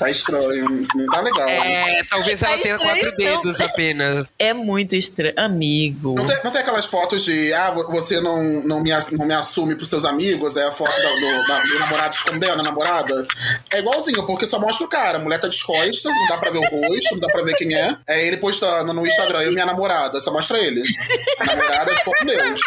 Tá 0.00 0.10
estranho. 0.10 0.86
Não 0.94 1.06
tá 1.06 1.20
legal. 1.20 1.48
É, 1.48 2.02
talvez 2.04 2.42
ela 2.42 2.56
Tá 2.56 2.62
tenha 2.62 2.74
estranho, 2.76 2.78
quatro 3.00 3.22
então. 3.22 3.42
dedos 3.42 3.60
apenas. 3.60 4.26
É 4.38 4.52
muito 4.54 4.96
estranho. 4.96 5.34
Amigo. 5.36 6.14
Não 6.14 6.24
tem, 6.26 6.36
não 6.42 6.50
tem 6.50 6.62
aquelas 6.62 6.86
fotos 6.86 7.24
de 7.24 7.52
ah, 7.52 7.70
vo- 7.70 7.86
você 7.90 8.20
não, 8.20 8.42
não, 8.64 8.82
me, 8.82 8.90
não 9.12 9.26
me 9.26 9.34
assume 9.34 9.74
pros 9.74 9.88
seus 9.90 10.04
amigos, 10.04 10.56
é 10.56 10.64
a 10.66 10.70
foto 10.72 10.90
da- 10.90 11.10
do, 11.10 11.46
da- 11.46 11.58
do 11.62 11.78
namorado 11.80 12.14
escondendo 12.14 12.60
a 12.60 12.62
namorada. 12.62 13.26
É 13.70 13.78
igualzinho, 13.80 14.26
porque 14.26 14.46
só 14.46 14.58
mostra 14.58 14.86
o 14.86 14.88
cara. 14.88 15.18
A 15.18 15.20
mulher 15.20 15.38
tá 15.40 15.48
descosta, 15.48 16.08
não 16.08 16.26
dá 16.28 16.38
pra 16.38 16.50
ver 16.50 16.58
o 16.58 16.62
rosto, 16.62 17.12
não 17.12 17.20
dá 17.20 17.28
pra 17.28 17.42
ver 17.42 17.54
quem 17.54 17.74
é. 17.74 17.96
É 18.08 18.26
ele 18.26 18.38
postando 18.38 18.92
no 18.94 19.06
Instagram, 19.06 19.42
eu 19.42 19.50
e 19.50 19.54
minha 19.54 19.66
namorada, 19.66 20.20
só 20.20 20.32
mostra 20.32 20.58
ele. 20.58 20.82
A 21.38 21.44
namorada 21.44 21.94
ficou 21.98 22.14
com 22.16 22.24
Deus. 22.24 22.60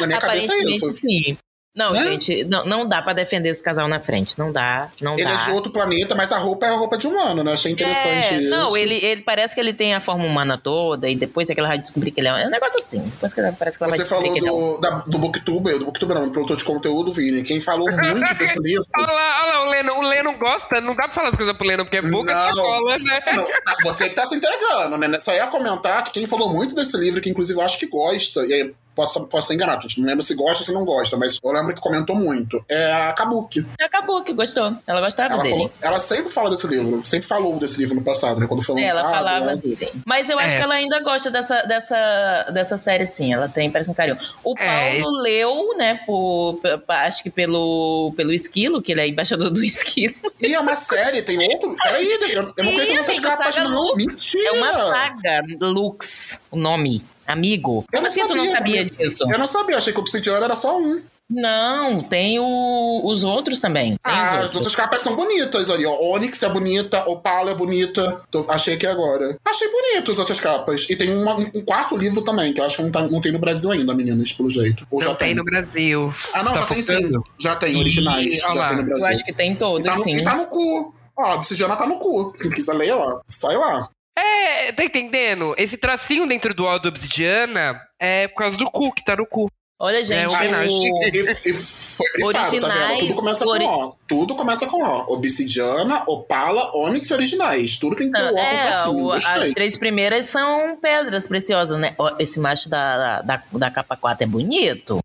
Na 0.00 0.06
minha 0.06 0.18
cabeça 0.20 0.44
é 0.44 0.46
Aparentemente, 0.46 0.76
isso. 0.76 0.94
sim. 0.94 1.38
Não, 1.76 1.92
Né? 1.92 2.02
gente, 2.04 2.42
não, 2.44 2.64
não 2.64 2.88
dá 2.88 3.02
pra 3.02 3.12
defender 3.12 3.50
esse 3.50 3.62
casal 3.62 3.86
na 3.86 4.00
frente. 4.00 4.38
Não 4.38 4.50
dá, 4.50 4.88
não 5.00 5.12
Ele 5.14 5.24
dá. 5.24 5.30
é 5.30 5.44
de 5.44 5.50
outro 5.50 5.70
planeta, 5.70 6.14
mas 6.14 6.32
a 6.32 6.38
roupa 6.38 6.64
é 6.66 6.70
a 6.70 6.74
roupa 6.76 6.96
de 6.96 7.06
humano, 7.06 7.44
né? 7.44 7.52
Achei 7.52 7.70
interessante 7.72 8.34
É, 8.34 8.38
isso. 8.38 8.48
não, 8.48 8.74
ele, 8.76 8.94
ele 9.04 9.20
parece 9.20 9.54
que 9.54 9.60
ele 9.60 9.74
tem 9.74 9.94
a 9.94 10.00
forma 10.00 10.24
humana 10.24 10.56
toda, 10.56 11.08
e 11.08 11.14
depois 11.14 11.50
é 11.50 11.54
que 11.54 11.60
ela 11.60 11.68
vai 11.68 11.78
descobrir 11.78 12.10
que 12.12 12.20
ele 12.20 12.28
é 12.28 12.32
um, 12.32 12.36
é 12.38 12.46
um 12.46 12.50
negócio 12.50 12.78
assim. 12.78 13.00
Depois 13.02 13.32
que 13.34 13.40
ela, 13.40 13.52
parece 13.52 13.76
que 13.76 13.84
ela 13.84 13.92
Você 13.92 13.98
vai 13.98 14.06
falou 14.06 14.32
que 14.32 14.38
ele 14.38 14.48
é 14.48 14.52
um. 14.52 14.72
do, 14.72 14.80
da, 14.80 14.90
do 15.06 15.18
Booktuber, 15.18 15.78
do 15.78 15.84
Booktuber 15.84 16.16
não, 16.16 16.24
do 16.24 16.30
produtor 16.32 16.56
de 16.56 16.64
conteúdo, 16.64 17.12
Vini. 17.12 17.42
Quem 17.42 17.60
falou 17.60 17.86
muito 17.92 18.34
desse 18.38 18.58
livro 18.58 18.82
Olha 18.98 19.12
lá, 19.12 19.42
olha 19.42 19.52
lá, 19.52 19.66
o 19.66 19.70
Leno, 19.70 19.92
o 19.98 20.02
Leno 20.08 20.32
gosta, 20.38 20.80
não 20.80 20.94
dá 20.94 21.02
pra 21.04 21.12
falar 21.12 21.28
as 21.28 21.36
coisas 21.36 21.54
pro 21.56 21.66
Leno, 21.66 21.84
porque 21.84 21.98
é 21.98 22.02
boca 22.02 22.32
Não. 22.34 22.48
de 22.52 22.56
bola, 22.60 22.98
né? 22.98 23.20
Não, 23.34 23.46
você 23.84 24.08
que 24.08 24.14
tá 24.14 24.26
se 24.26 24.34
entregando, 24.34 24.96
né? 24.96 25.20
Só 25.20 25.32
ia 25.34 25.46
comentar 25.48 26.04
que 26.04 26.12
quem 26.12 26.26
falou 26.26 26.48
muito 26.50 26.74
desse 26.74 26.96
livro, 26.96 27.20
que 27.20 27.28
inclusive 27.28 27.58
eu 27.58 27.62
acho 27.64 27.78
que 27.78 27.86
gosta, 27.86 28.46
e 28.46 28.52
aí 28.54 28.74
posso, 28.96 29.20
posso 29.26 29.42
estar 29.44 29.54
enganado, 29.54 29.82
gente, 29.82 30.00
não 30.00 30.08
lembro 30.08 30.24
se 30.24 30.34
gosta 30.34 30.58
ou 30.60 30.64
se 30.64 30.72
não 30.72 30.84
gosta, 30.84 31.16
mas 31.16 31.38
eu 31.42 31.52
lembro 31.52 31.74
que 31.74 31.80
comentou 31.80 32.16
muito. 32.16 32.64
É 32.68 32.90
a 32.92 33.12
Kabuki. 33.12 33.64
Acabou 33.80 34.22
que 34.24 34.32
gostou. 34.32 34.74
Ela 34.86 35.00
gostava 35.00 35.34
Ela, 35.34 35.42
dele. 35.42 35.54
falou, 35.54 35.72
ela 35.82 36.00
sempre 36.00 36.32
fala 36.32 36.50
desse 36.50 36.66
livro, 36.66 37.06
sempre 37.06 37.28
falou 37.28 37.58
desse 37.58 37.78
livro 37.78 37.94
no 37.94 38.02
passado, 38.02 38.40
né? 38.40 38.46
Quando 38.46 38.62
foi 38.64 38.80
É, 38.82 38.92
lançado. 38.92 39.06
ela 39.06 39.16
falava 39.16 39.46
né? 39.46 39.56
dele. 39.56 39.92
Mas 40.04 40.30
eu 40.30 40.38
acho 40.38 40.54
É. 40.54 40.56
que 40.58 40.62
ela 40.64 40.74
ainda 40.74 40.98
gosta 41.00 41.30
dessa, 41.30 41.62
dessa, 41.62 42.46
dessa 42.52 42.78
série, 42.78 43.04
sim. 43.06 43.32
Ela 43.32 43.48
tem, 43.48 43.70
parece 43.70 43.90
um 43.90 43.94
carinho. 43.94 44.18
O 44.42 44.54
É, 44.58 45.00
Paulo 45.00 45.20
leu, 45.20 45.76
né, 45.76 46.00
por, 46.06 46.58
acho 46.88 47.22
que 47.22 47.30
pelo, 47.30 48.12
pelo 48.16 48.32
Esquilo, 48.32 48.80
que 48.80 48.92
ele 48.92 49.02
é 49.02 49.08
embaixador 49.08 49.50
do 49.50 49.62
Esquilo. 49.64 50.14
E 50.40 50.54
é 50.54 50.58
uma 50.60 50.74
série, 50.76 51.20
tem 51.22 51.38
outro. 51.52 51.76
Peraí, 51.82 52.06
eu, 52.08 52.20
eu 52.32 52.42
não 52.64 52.72
conheço 52.72 53.04
do 53.04 53.22
capas, 53.22 53.56
não. 53.58 53.94
Mentira! 53.94 54.48
É 54.48 54.52
uma 54.52 54.72
saga, 54.72 55.42
Lux, 55.60 56.40
o 56.50 56.56
nome. 56.56 57.04
Amigo. 57.26 57.84
Eu 57.92 57.98
Como 57.98 58.06
assim 58.08 58.26
tu 58.26 58.34
não 58.34 58.46
sabia 58.46 58.82
eu- 58.82 58.84
disso? 58.84 59.24
Eu 59.30 59.38
não 59.38 59.46
sabia, 59.46 59.76
achei 59.78 59.92
que 59.92 59.98
o 59.98 60.02
Obsidiana 60.02 60.44
era 60.44 60.56
só 60.56 60.78
um. 60.78 61.02
Não, 61.28 62.02
tem 62.04 62.38
o- 62.38 63.02
os 63.04 63.24
outros 63.24 63.60
também. 63.60 63.96
Tem 64.02 64.14
os 64.14 64.20
Ah, 64.20 64.38
as 64.44 64.54
outras 64.54 64.76
capas 64.76 65.02
são 65.02 65.16
bonitas 65.16 65.68
ali, 65.68 65.84
ó. 65.84 65.92
Onyx 66.14 66.40
é 66.44 66.48
bonita, 66.48 67.02
Opala 67.08 67.50
é 67.50 67.54
bonita. 67.54 68.20
Tô- 68.30 68.46
achei 68.48 68.76
que 68.76 68.86
agora. 68.86 69.36
Achei 69.44 69.68
bonito 69.68 70.12
as 70.12 70.18
outras 70.20 70.38
capas. 70.38 70.86
E 70.88 70.94
tem 70.94 71.10
uma- 71.16 71.34
um 71.34 71.60
quarto 71.64 71.96
livro 71.96 72.22
também, 72.22 72.52
que 72.52 72.60
eu 72.60 72.64
acho 72.64 72.76
que 72.76 72.82
não, 72.84 72.92
tá- 72.92 73.02
não 73.02 73.20
tem 73.20 73.32
no 73.32 73.40
Brasil 73.40 73.72
ainda, 73.72 73.92
meninas, 73.92 74.32
pelo 74.32 74.48
jeito. 74.48 74.86
Ou 74.88 75.00
Não 75.00 75.08
já 75.08 75.14
tem 75.16 75.34
no 75.34 75.42
Brasil. 75.42 76.14
Ah, 76.32 76.44
não, 76.44 76.52
Tá 76.52 76.60
já 76.60 76.66
tem 76.66 76.82
sim. 76.82 76.94
focando? 76.94 77.24
Já 77.40 77.56
tem, 77.56 77.76
originais. 77.76 78.24
Ih, 78.34 78.36
já 78.38 78.52
lá. 78.52 78.68
tem 78.68 78.76
no 78.76 78.82
Eu 78.82 78.86
Brasil. 78.86 79.06
acho 79.08 79.24
que 79.24 79.32
tem 79.32 79.52
E 79.52 79.56
todos, 79.56 79.84
tá, 79.90 79.96
no, 79.96 80.02
sim. 80.04 80.16
e 80.18 80.22
tá 80.24 80.36
no 80.36 80.46
cu. 80.46 80.94
Ó, 81.18 81.22
a 81.24 81.34
obsidiana 81.36 81.74
tá 81.74 81.86
no 81.88 81.98
cu. 81.98 82.32
Quem 82.34 82.50
quiser 82.52 82.74
ler, 82.74 82.92
ó, 82.92 83.20
só 83.26 83.50
ir 83.50 83.56
lá. 83.56 83.88
É, 84.18 84.72
tá 84.72 84.82
entendendo? 84.84 85.54
Esse 85.58 85.76
tracinho 85.76 86.26
dentro 86.26 86.54
do 86.54 86.64
O 86.64 86.78
do 86.78 86.88
Obsidiana 86.88 87.80
é 88.00 88.26
por 88.28 88.36
causa 88.38 88.56
do 88.56 88.70
cu, 88.70 88.92
que 88.92 89.04
tá 89.04 89.14
no 89.16 89.26
cu. 89.26 89.50
Olha, 89.78 90.02
gente, 90.02 90.18
É, 90.18 90.26
o- 90.26 90.64
E, 90.64 91.08
e 91.10 91.52
foi 91.52 92.06
grifado, 92.14 92.32
tá 92.32 92.48
vendo? 92.48 92.64
Originais, 92.64 92.98
Tudo 93.00 93.14
começa 93.16 93.46
ori- 93.46 93.64
com 93.66 93.70
O. 93.84 93.96
Tudo 94.08 94.34
começa 94.36 94.66
com 94.66 94.82
O. 94.82 95.12
Obsidiana, 95.12 96.02
Opala, 96.06 96.70
Onyx 96.74 97.10
e 97.10 97.12
originais. 97.12 97.76
Tudo 97.76 97.94
tem 97.94 98.10
que 98.10 98.18
ter 98.18 98.24
o 98.24 98.28
O 98.30 98.32
com 98.32 98.38
É, 98.38 98.66
tracinho. 98.70 99.04
o- 99.04 99.12
as 99.12 99.24
três 99.52 99.76
primeiras 99.76 100.24
são 100.26 100.78
pedras 100.80 101.28
preciosas, 101.28 101.78
né? 101.78 101.94
Ó, 101.98 102.16
Esse 102.18 102.40
macho 102.40 102.70
da, 102.70 103.20
da, 103.20 103.42
da 103.52 103.70
capa 103.70 103.96
4 103.98 104.24
é 104.24 104.26
bonito. 104.26 104.98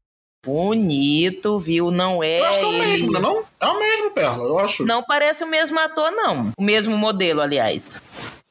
Bonito, 0.46 1.60
viu? 1.60 1.92
Não 1.92 2.24
é. 2.24 2.40
Eu 2.40 2.46
acho 2.46 2.60
que 2.60 2.66
é 2.66 2.68
o 2.70 2.72
ele- 2.74 2.86
mesmo, 2.88 3.12
né? 3.12 3.20
Não? 3.20 3.44
É 3.60 3.66
o 3.68 3.78
mesmo, 3.78 4.12
Perla, 4.12 4.44
eu 4.46 4.58
acho. 4.58 4.86
Não 4.86 5.04
parece 5.04 5.44
o 5.44 5.48
mesmo 5.48 5.78
ator, 5.80 6.12
não. 6.12 6.52
O 6.58 6.64
mesmo 6.64 6.98
modelo, 6.98 7.42
aliás. 7.42 8.02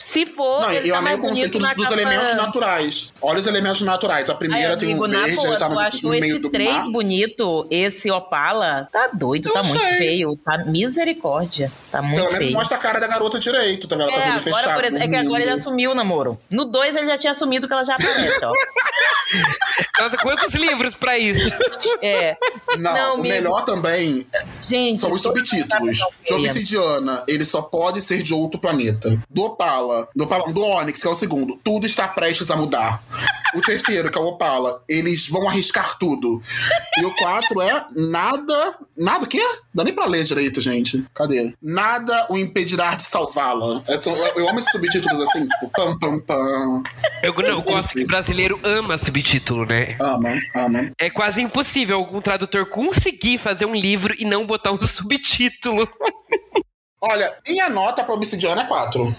Se 0.03 0.24
for, 0.24 0.62
Não, 0.62 0.72
ele 0.72 0.88
eu 0.88 0.94
tá 0.94 0.98
amei 0.98 1.12
mais 1.14 1.18
o 1.18 1.28
conceito 1.28 1.59
bonito 1.59 1.76
dos, 1.76 1.86
dos 1.88 1.92
elementos 1.98 2.34
naturais. 2.34 3.12
Olha 3.20 3.38
os 3.38 3.46
elementos 3.46 3.82
naturais. 3.82 4.30
A 4.30 4.34
primeira 4.34 4.70
Ai, 4.70 4.76
tem 4.78 4.88
um 4.98 5.05
amigo, 5.05 5.20
verde, 5.20 5.36
boa, 5.36 5.48
ele 5.48 5.57
tá 5.59 5.68
no, 5.68 5.78
achou 5.78 6.01
no 6.05 6.09
meio 6.18 6.24
esse 6.24 6.38
do 6.38 6.48
três 6.48 6.72
mar. 6.74 6.88
bonito, 6.90 7.66
esse 7.70 8.11
Opala? 8.11 8.88
Tá 8.90 9.11
doido, 9.12 9.51
Eu 9.51 9.53
tá 9.53 9.62
muito 9.62 9.78
sei. 9.84 9.98
feio. 9.98 10.36
Tá 10.42 10.57
misericórdia. 10.64 11.70
Tá 11.92 12.01
muito 12.01 12.14
Pelo 12.16 12.32
menos 12.32 12.38
feio. 12.46 12.53
mostra 12.57 12.78
a 12.78 12.80
cara 12.80 12.98
da 12.98 13.07
garota 13.09 13.38
direito, 13.38 13.86
tá 13.86 13.94
vendo? 13.94 14.09
Ela 14.11 14.12
É, 14.12 14.16
tá 14.16 14.38
tudo 14.38 14.48
agora, 14.48 14.57
fechado. 14.62 14.74
por 14.76 14.84
exemplo, 14.86 15.05
é 15.05 15.09
que 15.09 15.16
agora 15.16 15.42
ele 15.42 15.53
assumiu 15.53 15.90
o 15.90 15.94
namoro. 15.94 16.40
No 16.48 16.64
2 16.64 16.96
ele 16.96 17.07
já 17.07 17.18
tinha 17.18 17.32
assumido 17.32 17.66
que 17.68 17.72
ela 17.74 17.84
já 17.84 17.94
aparece, 17.96 18.42
ó. 18.42 18.53
Nossa, 20.01 20.16
quantos 20.16 20.55
livros 20.55 20.94
pra 20.94 21.18
isso? 21.18 21.51
É. 22.03 22.36
Não, 22.78 22.92
Não, 22.94 23.11
o 23.11 23.20
amigo. 23.20 23.28
melhor 23.34 23.64
também 23.64 24.26
Gente. 24.61 24.96
são 24.98 25.12
os 25.12 25.20
subtítulos. 25.20 25.98
De. 26.24 26.32
Obsidiana, 26.34 27.22
ele 27.28 27.44
só 27.44 27.61
pode 27.62 28.01
ser 28.01 28.22
de 28.22 28.32
outro 28.32 28.59
planeta. 28.59 29.22
Do 29.28 29.42
Opala, 29.42 29.89
do, 30.14 30.24
Opala, 30.24 30.53
do 30.53 30.62
Onyx, 30.62 31.01
que 31.01 31.07
é 31.07 31.11
o 31.11 31.14
segundo, 31.14 31.59
tudo 31.62 31.86
está 31.86 32.09
prestes 32.09 32.51
a 32.51 32.57
mudar. 32.57 33.03
O 33.55 33.61
terceiro, 33.62 34.11
que 34.11 34.16
é 34.18 34.20
o 34.20 34.26
Opala, 34.26 34.82
eles 34.88 35.28
vão 35.28 35.49
arriscar 35.49 35.99
tudo. 35.99 36.41
E 36.99 37.05
o 37.05 37.14
quatro 37.16 37.61
é 37.61 37.84
nada. 37.97 38.76
Nada 38.97 39.24
o 39.24 39.26
quê? 39.28 39.43
Dá 39.74 39.82
nem 39.82 39.93
pra 39.95 40.07
ler 40.07 40.22
direito, 40.24 40.61
gente. 40.61 41.05
Cadê? 41.14 41.53
Nada 41.61 42.26
o 42.30 42.36
impedirá 42.36 42.95
de 42.95 43.03
salvá-la. 43.03 43.82
Essa- 43.88 44.11
Eu, 44.11 44.49
amo 44.49 44.59
esses 44.61 44.70
subtítulos 44.70 45.20
assim, 45.28 45.49
tipo, 45.49 45.68
pam, 45.74 45.99
pam, 45.99 46.20
pam. 46.20 46.82
Eu, 47.22 47.32
não, 47.34 47.43
eu 47.45 47.62
gosto 47.62 47.88
que 47.95 48.05
brasileiro 48.07 48.61
ama 48.62 48.97
subtítulo, 48.99 49.64
né? 49.66 49.97
Ama, 50.01 50.38
ama. 50.55 50.91
É 50.99 51.11
quase 51.11 51.41
impossível 51.43 51.97
algum 51.99 52.20
tradutor 52.20 52.66
conseguir 52.66 53.38
fazer 53.38 53.64
um 53.66 53.74
livro 53.74 54.14
e 54.18 54.24
não 54.24 54.47
botar 54.47 54.70
um 54.72 54.80
subtítulo. 54.86 55.88
Olha, 57.03 57.34
minha 57.49 57.68
nota 57.68 58.05
pra 58.05 58.14
Obsidiana 58.14 58.62
é 58.62 58.66
quatro. 58.66 59.14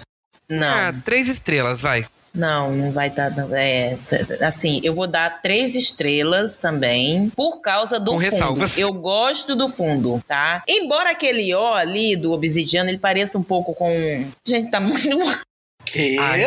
Não. 0.51 0.67
Ah, 0.67 0.93
três 1.05 1.27
estrelas, 1.27 1.79
vai. 1.81 2.05
Não, 2.33 2.71
não 2.71 2.91
vai 2.91 3.09
estar. 3.09 3.29
é, 3.51 3.97
t- 4.09 4.23
t- 4.25 4.43
assim, 4.43 4.79
eu 4.85 4.93
vou 4.93 5.05
dar 5.05 5.41
três 5.41 5.75
estrelas 5.75 6.55
também, 6.55 7.29
por 7.35 7.59
causa 7.59 7.99
do 7.99 8.11
Com 8.11 8.19
fundo. 8.19 8.29
ressalvas. 8.31 8.77
Eu 8.77 8.93
gosto 8.93 9.53
do 9.55 9.67
fundo, 9.67 10.23
tá? 10.27 10.63
Embora 10.67 11.11
aquele 11.11 11.53
ó 11.53 11.73
ali 11.73 12.15
do 12.15 12.31
obsidiano 12.31 12.89
ele 12.89 12.97
pareça 12.99 13.37
um 13.37 13.43
pouco 13.43 13.73
com. 13.75 13.89
Gente, 14.47 14.71
tá 14.71 14.79
muito. 14.79 14.97
Que? 15.83 16.15
Ai. 16.19 16.43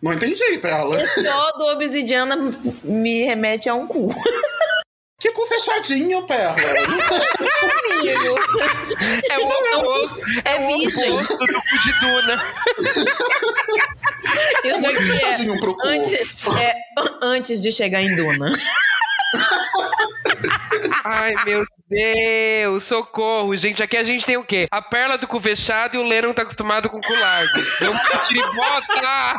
Não, 0.00 0.12
entendi, 0.12 0.56
Perla. 0.62 0.94
Esse 1.02 1.26
ó 1.26 1.58
do 1.58 1.64
obsidiano 1.72 2.54
me 2.84 3.24
remete 3.24 3.68
a 3.68 3.74
um 3.74 3.88
cu. 3.88 4.08
Que 5.20 5.32
cu 5.32 5.44
fechadinho, 5.46 6.24
Perla. 6.26 6.54
Amigo, 6.60 6.92
É 9.28 9.38
o 9.38 9.48
oposto, 9.48 10.18
é 10.44 10.66
virgem. 10.68 11.12
oposto 11.12 11.38
do 11.38 11.54
cu 11.54 11.78
de 11.84 11.92
Duna. 12.00 12.42
Isso 14.64 14.80
Muito 14.80 14.86
aqui 14.86 14.98
é 14.98 15.02
fechadinho 15.16 15.58
pro 15.60 15.74
cu. 15.74 15.86
antes, 15.86 16.12
é 16.60 16.74
antes 17.22 17.60
de 17.60 17.72
chegar 17.72 18.00
em 18.02 18.14
Duna. 18.14 18.52
Ai, 21.04 21.34
meu 21.44 21.66
Deus, 21.90 22.84
socorro. 22.84 23.56
Gente, 23.56 23.82
aqui 23.82 23.96
a 23.96 24.04
gente 24.04 24.26
tem 24.26 24.36
o 24.36 24.44
quê? 24.44 24.68
A 24.70 24.82
perla 24.82 25.16
do 25.16 25.26
cu 25.26 25.40
fechado 25.40 25.94
e 25.96 25.98
o 25.98 26.02
Lennon 26.02 26.34
tá 26.34 26.42
acostumado 26.42 26.90
com 26.90 26.98
o 26.98 27.00
cu 27.00 27.12
largo. 27.14 27.50
Eu 27.80 27.92
bota! 28.54 29.36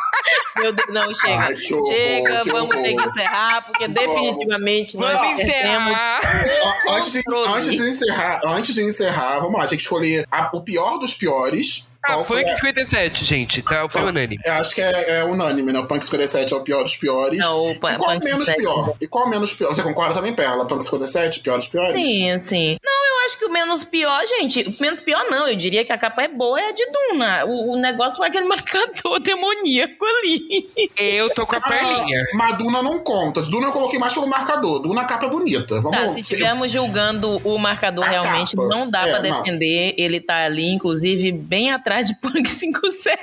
Meu 0.57 0.73
Deus, 0.73 0.87
não, 0.91 1.13
chega. 1.15 1.43
Ai, 1.43 1.53
horror, 1.71 1.87
chega, 1.87 2.43
vamos 2.45 2.75
ter 2.75 2.81
que 2.95 2.99
horror. 2.99 3.09
encerrar, 3.09 3.61
porque 3.65 3.87
definitivamente 3.87 4.97
nós 4.97 5.19
Vamos 5.19 5.35
perdemos 5.43 5.91
encerrar. 5.91 6.21
Ó, 6.87 6.93
antes, 6.95 7.11
de, 7.11 7.21
antes 7.47 7.71
de 7.71 7.89
encerrar, 7.89 8.41
antes 8.45 8.73
de 8.75 8.81
encerrar, 8.81 9.39
vamos 9.39 9.53
lá, 9.59 9.67
tinha 9.67 9.77
que 9.77 9.83
escolher 9.83 10.25
a- 10.31 10.49
o 10.53 10.61
pior 10.61 10.97
dos 10.97 11.13
piores. 11.13 11.87
Ah, 12.05 12.13
Qual 12.13 12.23
foi 12.25 12.41
foi? 12.43 12.51
em 12.51 12.55
57, 12.55 13.25
gente. 13.25 13.61
Tá, 13.61 13.87
foi 13.89 14.03
unânime. 14.03 14.37
Eu 14.45 14.53
acho 14.53 14.73
que 14.73 14.81
é, 14.81 15.19
é 15.19 15.23
unânime, 15.25 15.73
né? 15.73 15.79
O 15.79 15.85
Punk 15.85 16.03
57 16.03 16.53
é 16.53 16.55
o 16.55 16.61
pior 16.61 16.83
dos 16.83 16.95
piores. 16.95 17.37
Não, 17.37 17.59
o 17.65 17.71
e 17.71 17.79
Punk 17.79 17.97
qual 17.97 18.11
é 18.11 18.17
o 18.17 18.19
menos 18.23 18.45
57? 18.47 18.57
pior? 18.61 18.95
E 19.01 19.07
qual 19.07 19.23
é 19.25 19.27
o 19.27 19.29
menos 19.29 19.53
pior? 19.53 19.73
Você 19.73 19.83
concorda 19.83 20.13
também, 20.15 20.33
Perla? 20.33 20.65
Punk 20.65 20.81
57, 20.83 21.41
pior 21.41 21.57
dos 21.57 21.67
piores? 21.67 21.91
Sim, 21.91 22.39
sim. 22.39 22.77
Não, 22.83 22.93
eu 23.07 23.25
acho 23.25 23.37
que 23.37 23.45
o 23.45 23.51
menos 23.51 23.83
pior, 23.83 24.19
gente, 24.27 24.63
o 24.63 24.81
menos 24.81 25.01
pior 25.01 25.25
não, 25.29 25.45
eu 25.47 25.55
diria 25.57 25.83
que 25.83 25.91
a 25.91 25.97
capa 25.97 26.23
é 26.23 26.27
boa, 26.29 26.59
é 26.59 26.69
a 26.69 26.71
de 26.71 26.85
Duna. 26.89 27.45
O, 27.45 27.73
o 27.73 27.81
negócio 27.81 28.17
foi 28.17 28.27
aquele 28.27 28.45
marcador 28.47 29.19
demoníaco 29.19 30.05
ali. 30.05 30.69
Eu 30.97 31.29
tô 31.33 31.45
com 31.45 31.55
a 31.57 31.61
perlinha. 31.61 32.21
Ah, 32.33 32.37
mas 32.37 32.57
Duna 32.57 32.81
não 32.81 32.99
conta. 32.99 33.41
Duna 33.41 33.67
eu 33.67 33.71
coloquei 33.73 33.99
mais 33.99 34.13
pelo 34.13 34.27
marcador. 34.27 34.79
Duna 34.79 35.01
a 35.01 35.05
capa 35.05 35.25
é 35.25 35.29
bonita. 35.29 35.81
Vamos 35.81 35.91
Tá, 35.97 36.07
se 36.07 36.21
estivermos 36.21 36.71
julgando 36.71 37.41
o 37.43 37.57
marcador 37.57 38.05
A 38.05 38.09
realmente, 38.09 38.55
capa. 38.55 38.67
não 38.69 38.89
dá 38.89 39.05
É, 39.05 39.11
pra 39.11 39.21
não. 39.21 39.41
defender. 39.43 39.93
Ele 39.97 40.21
tá 40.21 40.45
ali, 40.45 40.71
inclusive, 40.71 41.31
bem 41.31 41.71
atrás 41.71 41.88
de 42.03 42.15
Punk 42.19 42.47
57. 42.49 43.17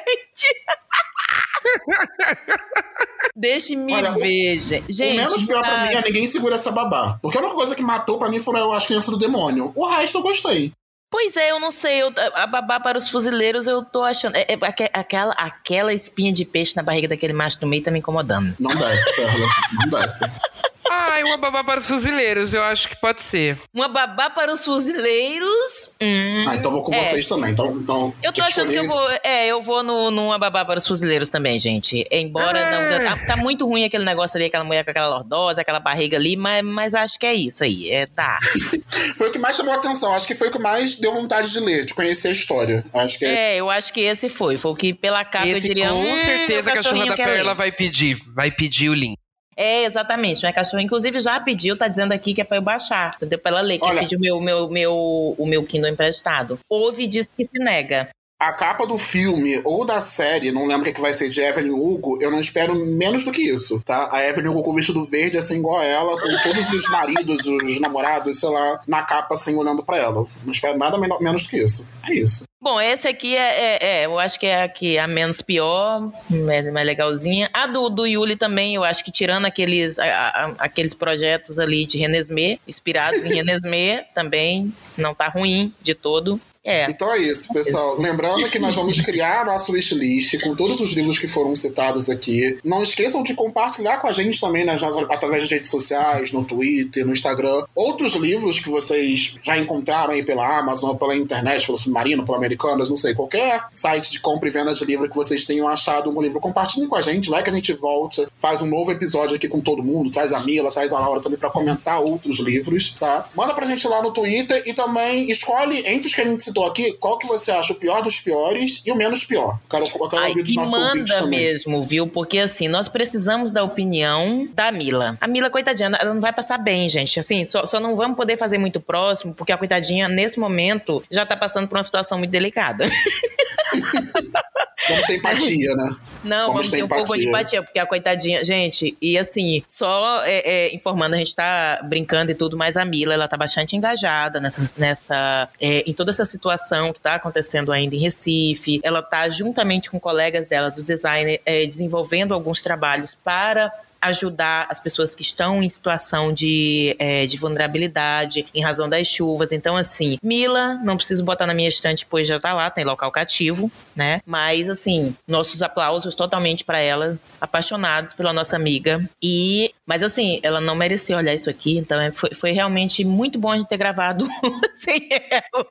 Deixe-me 3.34 3.92
ver, 4.18 4.58
gente. 4.88 5.02
o 5.02 5.16
menos 5.16 5.42
pior 5.44 5.60
pra 5.62 5.78
mim 5.86 5.94
é 5.94 6.02
ninguém 6.02 6.26
segura 6.26 6.54
essa 6.56 6.70
babá. 6.72 7.18
Porque 7.22 7.36
a 7.36 7.40
única 7.40 7.54
coisa 7.54 7.74
que 7.74 7.82
matou 7.82 8.18
pra 8.18 8.28
mim 8.30 8.40
foram 8.40 8.72
as 8.72 8.86
crianças 8.86 9.10
do 9.10 9.18
demônio. 9.18 9.72
O 9.74 9.86
resto 9.88 10.18
eu 10.18 10.22
gostei. 10.22 10.72
Pois 11.10 11.36
é, 11.36 11.50
eu 11.50 11.60
não 11.60 11.70
sei. 11.70 12.02
eu- 12.02 12.12
a 12.34 12.46
babá 12.46 12.80
para 12.80 12.98
os 12.98 13.08
fuzileiros, 13.08 13.66
eu 13.66 13.84
tô 13.84 14.02
achando. 14.02 14.36
é- 14.36 14.46
é 14.48 14.58
aque- 14.62 14.90
aquela, 14.92 15.32
aquela 15.34 15.92
espinha 15.92 16.32
de 16.32 16.44
peixe 16.44 16.74
na 16.76 16.82
barriga 16.82 17.08
daquele 17.08 17.32
macho 17.32 17.58
no 17.62 17.68
meio 17.68 17.82
tá 17.82 17.90
me 17.90 17.98
incomodando. 18.00 18.54
Não 18.58 18.70
desce, 18.74 19.14
Perla. 19.16 19.46
Não 19.80 19.88
desce. 20.00 20.24
Ai, 20.90 21.22
uma 21.24 21.36
babá 21.36 21.64
para 21.64 21.80
os 21.80 21.86
fuzileiros, 21.86 22.52
eu 22.54 22.62
acho 22.62 22.88
que 22.88 22.96
pode 23.00 23.22
ser. 23.22 23.58
Uma 23.74 23.88
babá 23.88 24.30
para 24.30 24.52
os 24.52 24.64
fuzileiros. 24.64 25.96
Hum, 26.00 26.44
Ah, 26.48 26.54
então 26.56 26.70
vou 26.70 26.82
com 26.82 26.94
é. 26.94 27.10
vocês 27.10 27.26
também. 27.26 27.50
Então, 27.52 27.76
então 27.76 28.14
Eu 28.22 28.32
tô 28.32 28.40
tem 28.40 28.44
achando 28.44 28.70
que 28.70 28.76
eu 28.76 28.86
vou. 28.86 29.10
É, 29.22 29.46
eu 29.46 29.60
vou 29.60 29.82
no, 29.82 30.10
numa 30.10 30.38
babá 30.38 30.64
para 30.64 30.78
os 30.78 30.86
fuzileiros 30.86 31.28
também, 31.30 31.58
gente. 31.58 32.06
Embora 32.10 32.62
Ah. 32.68 32.70
não. 32.70 32.86
Tá, 33.04 33.26
tá 33.26 33.36
muito 33.36 33.66
ruim 33.66 33.84
aquele 33.84 34.04
negócio 34.04 34.36
ali, 34.36 34.46
aquela 34.46 34.64
mulher 34.64 34.84
com 34.84 34.90
aquela 34.90 35.08
lordosa, 35.08 35.60
aquela 35.60 35.80
barriga 35.80 36.16
ali, 36.16 36.36
mas, 36.36 36.62
mas 36.64 36.94
acho 36.94 37.18
que 37.18 37.26
é 37.26 37.34
isso 37.34 37.64
aí. 37.64 37.90
É, 37.90 38.06
tá. 38.06 38.38
Foi 39.18 39.28
o 39.28 39.32
que 39.32 39.38
mais 39.38 39.56
chamou 39.56 39.72
a 39.72 39.76
atenção. 39.76 40.12
Acho 40.12 40.26
que 40.26 40.34
foi 40.34 40.48
o 40.48 40.52
que 40.52 40.58
mais 40.58 40.96
deu 40.96 41.12
vontade 41.12 41.50
de 41.50 41.60
ler, 41.60 41.84
de 41.84 41.94
conhecer 41.94 42.28
a 42.28 42.32
história. 42.32 42.84
Acho 42.94 43.18
que 43.18 43.24
é. 43.24 43.54
É, 43.54 43.56
eu 43.56 43.68
acho 43.70 43.92
que 43.92 44.00
esse 44.00 44.28
foi. 44.28 44.56
Foi 44.56 44.70
o 44.72 44.74
que 44.76 44.92
pela 44.94 45.24
capa 45.24 45.46
eu 45.46 45.56
Esse, 45.58 45.66
diria. 45.68 45.88
com 45.90 46.02
hum, 46.02 46.24
certeza 46.24 46.46
que 46.46 46.52
a 46.70 46.74
cachorra 46.74 46.74
cachorrinho 46.94 47.16
da 47.16 47.24
perla 47.24 47.54
vai 47.54 47.72
pedir. 47.72 48.18
Vai 48.34 48.50
pedir 48.50 48.88
o 48.88 48.94
link. 48.94 49.16
É, 49.56 49.84
exatamente. 49.84 50.42
Minha 50.42 50.52
cachorra, 50.52 50.82
inclusive, 50.82 51.18
já 51.20 51.40
pediu, 51.40 51.76
tá 51.78 51.88
dizendo 51.88 52.12
aqui 52.12 52.34
que 52.34 52.40
é 52.42 52.44
pra 52.44 52.58
eu 52.58 52.62
baixar, 52.62 53.14
entendeu? 53.16 53.38
Pra 53.38 53.52
ela 53.52 53.60
ler, 53.62 53.78
que 53.78 53.86
Olha- 53.86 54.00
pediu 54.00 54.20
meu, 54.20 54.38
meu, 54.40 54.68
meu, 54.68 54.94
o 55.38 55.46
meu 55.46 55.64
Kindle 55.64 55.90
emprestado. 55.90 56.58
Ouve 56.68 57.04
e 57.04 57.06
diz 57.06 57.26
que 57.26 57.44
se 57.44 57.58
nega. 57.58 58.08
A 58.38 58.52
capa 58.52 58.86
do 58.86 58.98
filme 58.98 59.62
ou 59.64 59.86
da 59.86 60.02
série, 60.02 60.52
não 60.52 60.66
lembro 60.66 60.90
o 60.90 60.92
que, 60.92 61.00
vai 61.00 61.14
ser, 61.14 61.30
de 61.30 61.40
Evelyn 61.40 61.70
Hugo, 61.70 62.20
eu 62.20 62.30
não 62.30 62.38
espero 62.38 62.74
menos 62.74 63.24
do 63.24 63.32
que 63.32 63.40
isso, 63.40 63.80
tá? 63.82 64.10
A 64.12 64.22
Evelyn 64.28 64.48
Hugo 64.50 64.62
com 64.62 64.72
o 64.72 64.74
vestido 64.74 65.02
verde, 65.06 65.38
assim, 65.38 65.56
igual 65.56 65.78
a 65.80 65.84
ela, 65.86 66.20
com 66.20 66.28
todos 66.42 66.70
os 66.70 66.86
maridos, 66.90 67.46
os 67.46 67.80
namorados, 67.80 68.38
sei 68.38 68.50
lá, 68.50 68.78
na 68.86 69.02
capa, 69.02 69.34
assim, 69.36 69.54
olhando 69.54 69.82
pra 69.82 69.96
ela. 69.96 70.26
Não 70.44 70.52
espero 70.52 70.76
nada 70.76 70.98
men- 70.98 71.16
menos 71.18 71.44
do 71.44 71.48
que 71.48 71.56
isso. 71.56 71.86
É 72.06 72.12
isso. 72.12 72.44
Bom, 72.60 72.78
esse 72.78 73.08
aqui 73.08 73.34
é, 73.34 73.40
é, 73.76 73.78
é, 74.02 74.06
eu 74.06 74.18
acho 74.18 74.38
que 74.38 74.44
é 74.46 74.64
a, 74.64 74.68
que 74.68 74.98
é 74.98 75.00
a 75.00 75.06
menos 75.08 75.40
pior, 75.40 76.12
mais 76.28 76.64
legalzinha. 76.86 77.48
A 77.54 77.66
do, 77.66 77.88
do 77.88 78.06
Yuli 78.06 78.36
também, 78.36 78.74
eu 78.74 78.84
acho 78.84 79.02
que 79.02 79.10
tirando 79.12 79.46
aqueles, 79.46 79.98
a- 79.98 80.04
a- 80.04 80.54
aqueles 80.58 80.92
projetos 80.92 81.58
ali 81.58 81.86
de 81.86 81.96
Renesmee, 81.96 82.60
inspirados 82.68 83.24
em 83.24 83.32
Renesmee, 83.34 84.02
também 84.14 84.74
não 84.98 85.14
tá 85.14 85.28
ruim 85.28 85.72
de 85.80 85.94
todo. 85.94 86.38
É. 86.66 86.90
Então 86.90 87.10
é 87.12 87.18
isso, 87.18 87.52
pessoal. 87.52 87.96
Lembrando 88.00 88.48
que 88.50 88.58
nós 88.58 88.74
vamos 88.74 89.00
criar 89.06 89.46
nosso 89.46 89.70
wishlist 89.72 90.40
com 90.42 90.54
todos 90.56 90.80
os 90.80 90.92
livros 90.92 91.16
que 91.18 91.28
foram 91.28 91.54
citados 91.54 92.10
aqui. 92.10 92.58
Não 92.64 92.82
esqueçam 92.82 93.22
de 93.22 93.34
compartilhar 93.34 93.98
com 93.98 94.08
a 94.08 94.12
gente 94.12 94.40
também 94.40 94.64
nas, 94.64 94.82
nas- 94.82 94.96
através 94.96 95.42
das 95.42 95.50
redes 95.52 95.70
sociais, 95.70 96.32
no 96.32 96.44
Twitter, 96.44 97.06
no 97.06 97.12
Instagram, 97.12 97.64
outros 97.74 98.14
livros 98.14 98.58
que 98.58 98.68
vocês 98.68 99.36
já 99.44 99.56
encontraram 99.56 100.12
aí 100.12 100.24
pela 100.24 100.58
Amazon, 100.58 100.96
pela 100.96 101.14
internet, 101.14 101.64
pelo 101.64 101.78
Submarino, 101.78 102.24
pela 102.24 102.36
Americanas, 102.36 102.88
não 102.88 102.96
sei, 102.96 103.14
qualquer 103.14 103.62
site 103.72 104.10
de 104.10 104.18
compra 104.20 104.48
e 104.48 104.52
venda 104.52 104.74
de 104.74 104.84
livro 104.84 105.08
que 105.08 105.14
vocês 105.14 105.44
tenham 105.46 105.68
achado 105.68 106.10
um 106.10 106.20
livro. 106.20 106.40
Compartilhem 106.40 106.88
com 106.88 106.96
a 106.96 107.02
gente, 107.02 107.30
vai 107.30 107.42
que 107.44 107.50
a 107.50 107.54
gente 107.54 107.72
volta, 107.74 108.28
faz 108.38 108.60
um 108.60 108.66
novo 108.66 108.90
episódio 108.90 109.36
aqui 109.36 109.46
com 109.46 109.60
todo 109.60 109.82
mundo, 109.84 110.10
traz 110.10 110.32
a 110.32 110.40
Mila, 110.40 110.72
traz 110.72 110.92
a 110.92 110.98
Laura 110.98 111.20
também 111.20 111.38
pra 111.38 111.48
comentar 111.50 112.00
outros 112.00 112.40
livros, 112.40 112.90
tá? 112.98 113.28
Manda 113.36 113.54
pra 113.54 113.66
gente 113.68 113.86
lá 113.86 114.02
no 114.02 114.10
Twitter 114.12 114.62
e 114.66 114.72
também 114.74 115.30
escolhe 115.30 115.86
entre 115.86 116.08
os 116.08 116.14
que 116.14 116.20
a 116.22 116.24
gente 116.24 116.42
citou 116.42 116.55
citou 116.56 116.66
aqui, 116.66 116.92
qual 116.92 117.18
que 117.18 117.26
você 117.26 117.50
acha 117.50 117.72
o 117.72 117.76
pior 117.76 118.02
dos 118.02 118.18
piores 118.18 118.82
e 118.86 118.90
o 118.90 118.96
menos 118.96 119.24
pior? 119.24 119.58
Quero, 119.68 119.84
quero 119.86 120.22
Ai, 120.22 120.32
e 120.32 120.56
manda 120.56 121.26
mesmo, 121.26 121.82
viu? 121.82 122.06
Porque 122.06 122.38
assim, 122.38 122.66
nós 122.68 122.88
precisamos 122.88 123.52
da 123.52 123.62
opinião 123.62 124.48
da 124.54 124.72
Mila. 124.72 125.18
A 125.20 125.28
Mila, 125.28 125.50
coitadinha, 125.50 125.90
ela 126.00 126.14
não 126.14 126.20
vai 126.20 126.32
passar 126.32 126.58
bem, 126.58 126.88
gente. 126.88 127.20
Assim, 127.20 127.44
só, 127.44 127.66
só 127.66 127.78
não 127.78 127.94
vamos 127.94 128.16
poder 128.16 128.38
fazer 128.38 128.56
muito 128.58 128.80
próximo, 128.80 129.34
porque 129.34 129.52
a 129.52 129.58
coitadinha, 129.58 130.08
nesse 130.08 130.40
momento, 130.40 131.04
já 131.10 131.26
tá 131.26 131.36
passando 131.36 131.68
por 131.68 131.76
uma 131.76 131.84
situação 131.84 132.18
muito 132.18 132.30
delicada. 132.30 132.86
Vamos 134.88 135.06
ter 135.06 135.16
empatia, 135.16 135.74
né? 135.74 135.96
Não, 136.22 136.48
vamos, 136.48 136.52
vamos 136.52 136.70
ter, 136.70 136.76
ter 136.76 136.82
um 136.82 136.88
pouco 136.88 137.16
de 137.16 137.28
empatia, 137.28 137.62
porque 137.62 137.78
a 137.78 137.86
coitadinha. 137.86 138.44
Gente, 138.44 138.96
e 139.00 139.16
assim, 139.16 139.62
só 139.68 140.22
é, 140.24 140.66
é, 140.66 140.74
informando, 140.74 141.14
a 141.14 141.18
gente 141.18 141.34
tá 141.34 141.80
brincando 141.84 142.30
e 142.30 142.34
tudo, 142.34 142.56
mas 142.56 142.76
a 142.76 142.84
Mila, 142.84 143.14
ela 143.14 143.26
tá 143.26 143.36
bastante 143.36 143.74
engajada 143.74 144.40
nessa. 144.40 144.78
nessa 144.78 145.48
é, 145.60 145.88
em 145.88 145.94
toda 145.94 146.10
essa 146.10 146.24
situação 146.24 146.92
que 146.92 147.00
tá 147.00 147.14
acontecendo 147.14 147.72
ainda 147.72 147.94
em 147.94 148.00
Recife. 148.00 148.80
Ela 148.82 149.02
tá 149.02 149.28
juntamente 149.30 149.90
com 149.90 149.98
colegas 149.98 150.46
dela 150.46 150.70
do 150.70 150.82
design 150.82 151.40
é, 151.46 151.66
desenvolvendo 151.66 152.34
alguns 152.34 152.60
trabalhos 152.60 153.14
para 153.14 153.72
ajudar 154.06 154.66
as 154.70 154.80
pessoas 154.80 155.14
que 155.14 155.22
estão 155.22 155.62
em 155.62 155.68
situação 155.68 156.32
de, 156.32 156.96
é, 156.98 157.26
de 157.26 157.36
vulnerabilidade 157.36 158.46
em 158.54 158.62
razão 158.62 158.88
das 158.88 159.06
chuvas. 159.06 159.52
Então, 159.52 159.76
assim, 159.76 160.18
Mila, 160.22 160.74
não 160.82 160.96
preciso 160.96 161.24
botar 161.24 161.46
na 161.46 161.54
minha 161.54 161.68
estante, 161.68 162.06
pois 162.06 162.26
já 162.26 162.38
tá 162.38 162.54
lá, 162.54 162.70
tem 162.70 162.84
local 162.84 163.10
cativo, 163.10 163.70
né? 163.94 164.20
Mas, 164.26 164.68
assim, 164.68 165.14
nossos 165.26 165.62
aplausos 165.62 166.14
totalmente 166.14 166.64
para 166.64 166.80
ela, 166.80 167.18
apaixonados 167.40 168.14
pela 168.14 168.32
nossa 168.32 168.56
amiga. 168.56 169.08
E, 169.22 169.72
mas, 169.86 170.02
assim, 170.02 170.40
ela 170.42 170.60
não 170.60 170.74
merecia 170.74 171.16
olhar 171.16 171.34
isso 171.34 171.50
aqui, 171.50 171.78
então 171.78 172.00
é, 172.00 172.10
foi, 172.12 172.34
foi 172.34 172.52
realmente 172.52 173.04
muito 173.04 173.38
bom 173.38 173.52
a 173.52 173.56
gente 173.56 173.68
ter 173.68 173.76
gravado 173.76 174.26
sem 174.72 175.08
ela. 175.30 175.66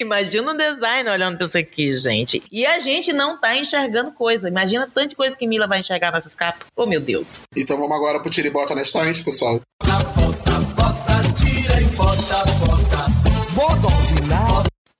Imagina 0.00 0.52
um 0.52 0.56
design 0.56 1.08
olhando 1.08 1.36
pra 1.36 1.46
isso 1.46 1.58
aqui, 1.58 1.94
gente. 1.96 2.42
E 2.50 2.66
a 2.66 2.78
gente 2.78 3.12
não 3.12 3.40
tá 3.40 3.56
enxergando 3.56 4.12
coisa. 4.12 4.48
Imagina 4.48 4.90
tanta 4.92 5.14
coisa 5.14 5.36
que 5.36 5.46
Mila 5.46 5.66
vai 5.66 5.80
enxergar 5.80 6.12
nessas 6.12 6.34
capas. 6.34 6.66
Oh, 6.76 6.86
meu 6.86 7.00
Deus. 7.02 7.40
Então 7.56 7.76
vamos 7.76 7.96
agora 7.96 8.20
pro 8.20 8.30
tira 8.30 8.48
e 8.48 8.50
bota 8.50 8.74
na 8.74 8.82
estante, 8.82 9.22
pessoal. 9.22 9.60
Bota, 9.82 10.60
bota, 10.74 11.32
tira 11.34 11.80
e 11.80 11.84
bota, 11.86 12.44
bota. 12.62 13.12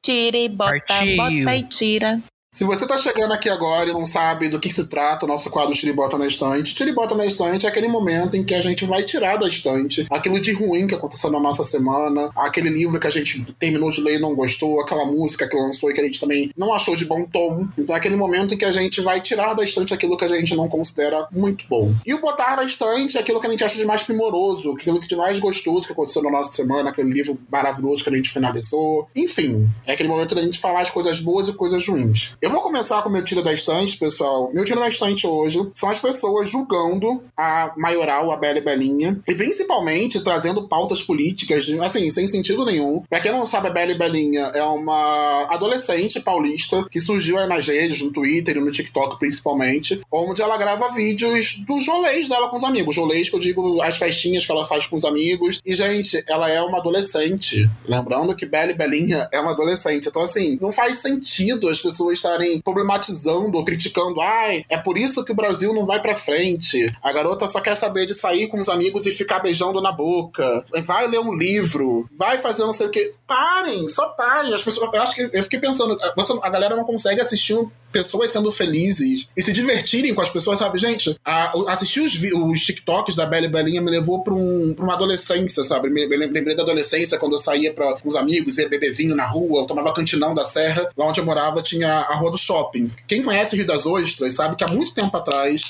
Tira 0.05 0.37
e 0.37 0.49
bota, 0.49 0.83
Partiu. 0.89 1.17
bota 1.17 1.57
e 1.57 1.63
tira. 1.69 2.21
Se 2.55 2.65
você 2.65 2.87
tá 2.87 2.99
chegando 2.99 3.33
aqui 3.33 3.49
agora 3.49 3.89
e 3.89 3.95
não 3.95 4.05
sabe 4.05 4.47
do 4.47 4.61
que 4.61 4.71
se 4.71 4.87
trata 4.87 5.25
o 5.25 5.29
nosso 5.29 5.49
quadro 5.49 5.73
Tiribota 5.73 6.19
na 6.19 6.27
Estante, 6.27 6.75
Tiribota 6.75 7.15
na 7.15 7.25
Estante 7.25 7.65
é 7.65 7.69
aquele 7.71 7.89
momento 7.89 8.37
em 8.37 8.45
que 8.45 8.53
a 8.53 8.61
gente 8.61 8.85
vai 8.85 9.03
tirar 9.05 9.39
da 9.39 9.49
estante 9.49 10.07
aquilo 10.11 10.39
de 10.39 10.53
ruim 10.53 10.87
que 10.87 10.95
aconteceu 10.95 11.31
na 11.31 11.41
nossa 11.41 11.65
semana, 11.65 12.29
aquele 12.37 12.69
livro 12.69 13.01
que 13.01 13.07
a 13.07 13.11
gente 13.11 13.43
terminou 13.59 13.91
de 13.91 14.03
ler 14.03 14.17
e 14.17 14.19
não 14.19 14.35
gostou, 14.35 14.83
aquela 14.83 15.07
música 15.07 15.49
que 15.49 15.57
lançou 15.57 15.91
e 15.91 15.95
que 15.95 16.03
a 16.03 16.05
gente 16.05 16.21
também 16.21 16.51
não 16.55 16.75
achou 16.75 16.95
de 16.95 17.07
bom 17.07 17.25
tom. 17.25 17.69
Então 17.79 17.95
é 17.97 17.99
aquele 17.99 18.17
momento 18.17 18.53
em 18.53 18.59
que 18.59 18.67
a 18.67 18.73
gente 18.73 19.01
vai 19.01 19.23
tirar 19.23 19.55
da 19.55 19.65
estante 19.65 19.95
aquilo 19.95 20.19
que 20.19 20.25
a 20.27 20.29
gente 20.29 20.55
não 20.55 20.69
considera 20.69 21.27
muito 21.33 21.65
bom. 21.71 21.91
E 22.05 22.13
o 22.13 22.21
botar 22.21 22.57
na 22.57 22.65
estante 22.65 23.17
é 23.17 23.21
aquilo 23.21 23.41
que 23.41 23.47
a 23.47 23.51
gente 23.51 23.65
acha 23.65 23.79
de 23.79 23.87
mais 23.87 24.03
primoroso, 24.03 24.73
aquilo 24.73 25.01
que 25.01 25.09
de 25.09 25.17
mais 25.17 25.41
gostoso 25.41 25.87
que 25.87 25.95
aconteceu 25.95 26.23
na 26.23 26.31
nossa 26.31 26.53
semana, 26.53 26.91
aquele 26.91 27.15
livro 27.15 27.39
maravilhoso 27.51 28.05
que 28.05 28.11
a 28.11 28.15
gente 28.15 28.29
finalizou. 28.29 29.09
Enfim, 29.17 29.71
é 29.87 29.95
aquele 29.95 30.11
momento 30.11 30.35
da 30.35 30.43
gente 30.43 30.59
falar 30.59 30.83
as 30.83 30.91
coisas 30.91 31.19
boas 31.19 31.49
e 31.49 31.55
coisas 31.55 31.89
ruins. 31.89 32.35
Eu 32.43 32.51
vou 32.51 32.61
começar 32.61 33.01
com 33.03 33.09
meu 33.09 33.23
tiro 33.23 33.41
da 33.41 33.53
estante, 33.53 33.97
pessoal. 33.97 34.51
Meu 34.53 34.65
tiro 34.65 34.81
da 34.81 34.89
estante 34.89 35.25
hoje 35.25 35.61
são 35.77 35.89
as 35.89 36.01
pessoas 36.01 36.51
julgando 36.51 37.23
a 37.37 37.73
maioral, 37.77 38.33
a 38.33 38.37
Bela 38.37 38.59
e 38.59 38.61
Belinha, 38.61 39.21
e 39.29 39.33
principalmente 39.33 40.19
trazendo 40.25 40.67
pautas 40.67 41.01
políticas, 41.01 41.71
assim, 41.81 42.11
sem 42.11 42.27
sentido 42.27 42.65
nenhum. 42.65 43.01
Pra 43.09 43.21
quem 43.21 43.31
não 43.31 43.47
sabe, 43.47 43.69
a 43.69 43.71
Bela 43.71 43.93
e 43.93 43.95
Belinha 43.95 44.51
é 44.57 44.63
uma 44.65 45.47
adolescente 45.51 46.19
paulista 46.19 46.85
que 46.91 46.99
surgiu 46.99 47.39
aí 47.39 47.47
nas 47.47 47.69
redes, 47.69 48.03
no 48.03 48.13
Twitter 48.13 48.57
e 48.57 48.61
no 48.61 48.73
TikTok 48.73 49.21
principalmente, 49.21 50.01
onde 50.11 50.43
ela 50.43 50.59
grava 50.59 50.93
vídeos 50.93 51.63
dos 51.65 51.87
rolês 51.87 52.29
dela 52.29 52.49
com 52.49 52.57
os 52.57 52.65
amigos. 52.65 52.97
Rolês 52.97 53.29
que 53.29 53.37
eu 53.37 53.41
digo, 53.41 53.81
as 53.81 53.97
festinhas 53.99 54.45
que 54.45 54.51
ela 54.51 54.67
faz 54.67 54.85
com 54.89 54.97
os 54.97 55.05
amigos. 55.05 55.61
E, 55.65 55.77
gente, 55.77 56.25
ela 56.27 56.51
é 56.51 56.61
uma 56.61 56.79
adolescente. 56.79 57.71
Lembrando 57.87 58.35
que 58.35 58.47
Bela 58.47 58.73
e 58.73 58.75
Belinha 58.75 59.29
é 59.31 59.39
uma 59.39 59.53
adolescente. 59.53 60.09
Então, 60.09 60.23
assim, 60.23 60.59
não 60.61 60.73
faz 60.73 60.99
sentido 60.99 61.69
as 61.69 61.79
pessoas 61.79 62.17
estarem 62.17 62.32
estarem 62.33 62.61
problematizando 62.61 63.57
ou 63.57 63.65
criticando. 63.65 64.21
Ai, 64.21 64.65
é 64.69 64.79
por 64.79 64.97
isso 64.97 65.25
que 65.25 65.33
o 65.33 65.35
Brasil 65.35 65.75
não 65.75 65.85
vai 65.85 66.01
pra 66.01 66.15
frente. 66.15 66.93
A 67.03 67.13
garota 67.13 67.47
só 67.47 67.61
quer 67.61 67.77
saber 67.77 68.07
de 68.07 68.15
sair 68.15 68.49
com 68.49 68.59
os 68.61 68.69
amigos 68.69 69.07
e 69.07 69.11
ficar 69.11 69.41
beijando 69.41 69.81
na 69.81 69.93
boca. 69.93 70.65
Vai 70.83 71.07
ler 71.09 71.21
um 71.21 71.35
livro. 71.35 72.09
Vai 72.13 72.39
fazer 72.39 72.63
não 72.63 72.73
sei 72.73 72.87
o 72.87 72.91
quê. 72.91 73.15
Parem, 73.27 73.89
só 73.89 74.09
parem. 74.11 74.55
As 74.55 74.63
pessoas. 74.63 74.91
Eu 74.93 75.03
acho 75.03 75.15
que 75.15 75.31
eu 75.33 75.43
fiquei 75.43 75.59
pensando, 75.61 75.99
a 76.43 76.51
galera 76.51 76.77
não 76.77 76.85
consegue 76.85 77.21
assistir 77.21 77.55
um 77.55 77.71
pessoas 77.93 78.31
sendo 78.31 78.51
felizes 78.51 79.29
e 79.37 79.43
se 79.43 79.53
divertirem 79.53 80.15
com 80.15 80.21
as 80.21 80.31
pessoas, 80.31 80.59
sabe? 80.59 80.79
Gente, 80.79 81.17
a, 81.25 81.53
assistir 81.69 82.01
os, 82.01 82.15
os 82.15 82.61
TikToks 82.65 83.15
da 83.15 83.27
Bela 83.27 83.47
e 83.47 83.49
Belinha 83.49 83.81
me 83.81 83.91
levou 83.91 84.23
pra, 84.23 84.35
um, 84.35 84.73
pra 84.75 84.85
uma 84.85 84.95
adolescência, 84.95 85.63
sabe? 85.63 85.91
Me, 85.91 86.07
me 86.07 86.17
lembrei 86.17 86.57
da 86.57 86.63
adolescência 86.63 87.19
quando 87.19 87.35
eu 87.35 87.39
saía 87.39 87.73
pra, 87.73 87.95
com 87.95 88.09
os 88.09 88.17
amigos, 88.17 88.59
ia 88.59 88.69
beber 88.69 88.93
vinho 88.93 89.15
na 89.15 89.27
rua, 89.27 89.61
eu 89.61 89.67
tomava 89.67 89.93
cantinão 89.93 90.35
da 90.35 90.45
serra. 90.45 90.89
Lá 90.97 91.07
onde 91.07 91.21
eu 91.21 91.25
morava 91.25 91.63
tinha 91.63 91.89
a 91.89 92.15
rua 92.17 92.31
do 92.31 92.39
shopping. 92.39 92.91
Quem 93.07 93.23
conhece 93.23 93.57
Rio 93.57 93.67
das 93.67 93.87
Ostras 93.87 94.35
sabe 94.35 94.57
que 94.57 94.65
há 94.65 94.69
muito 94.69 94.95
tempo 94.95 95.17
atrás 95.17 95.63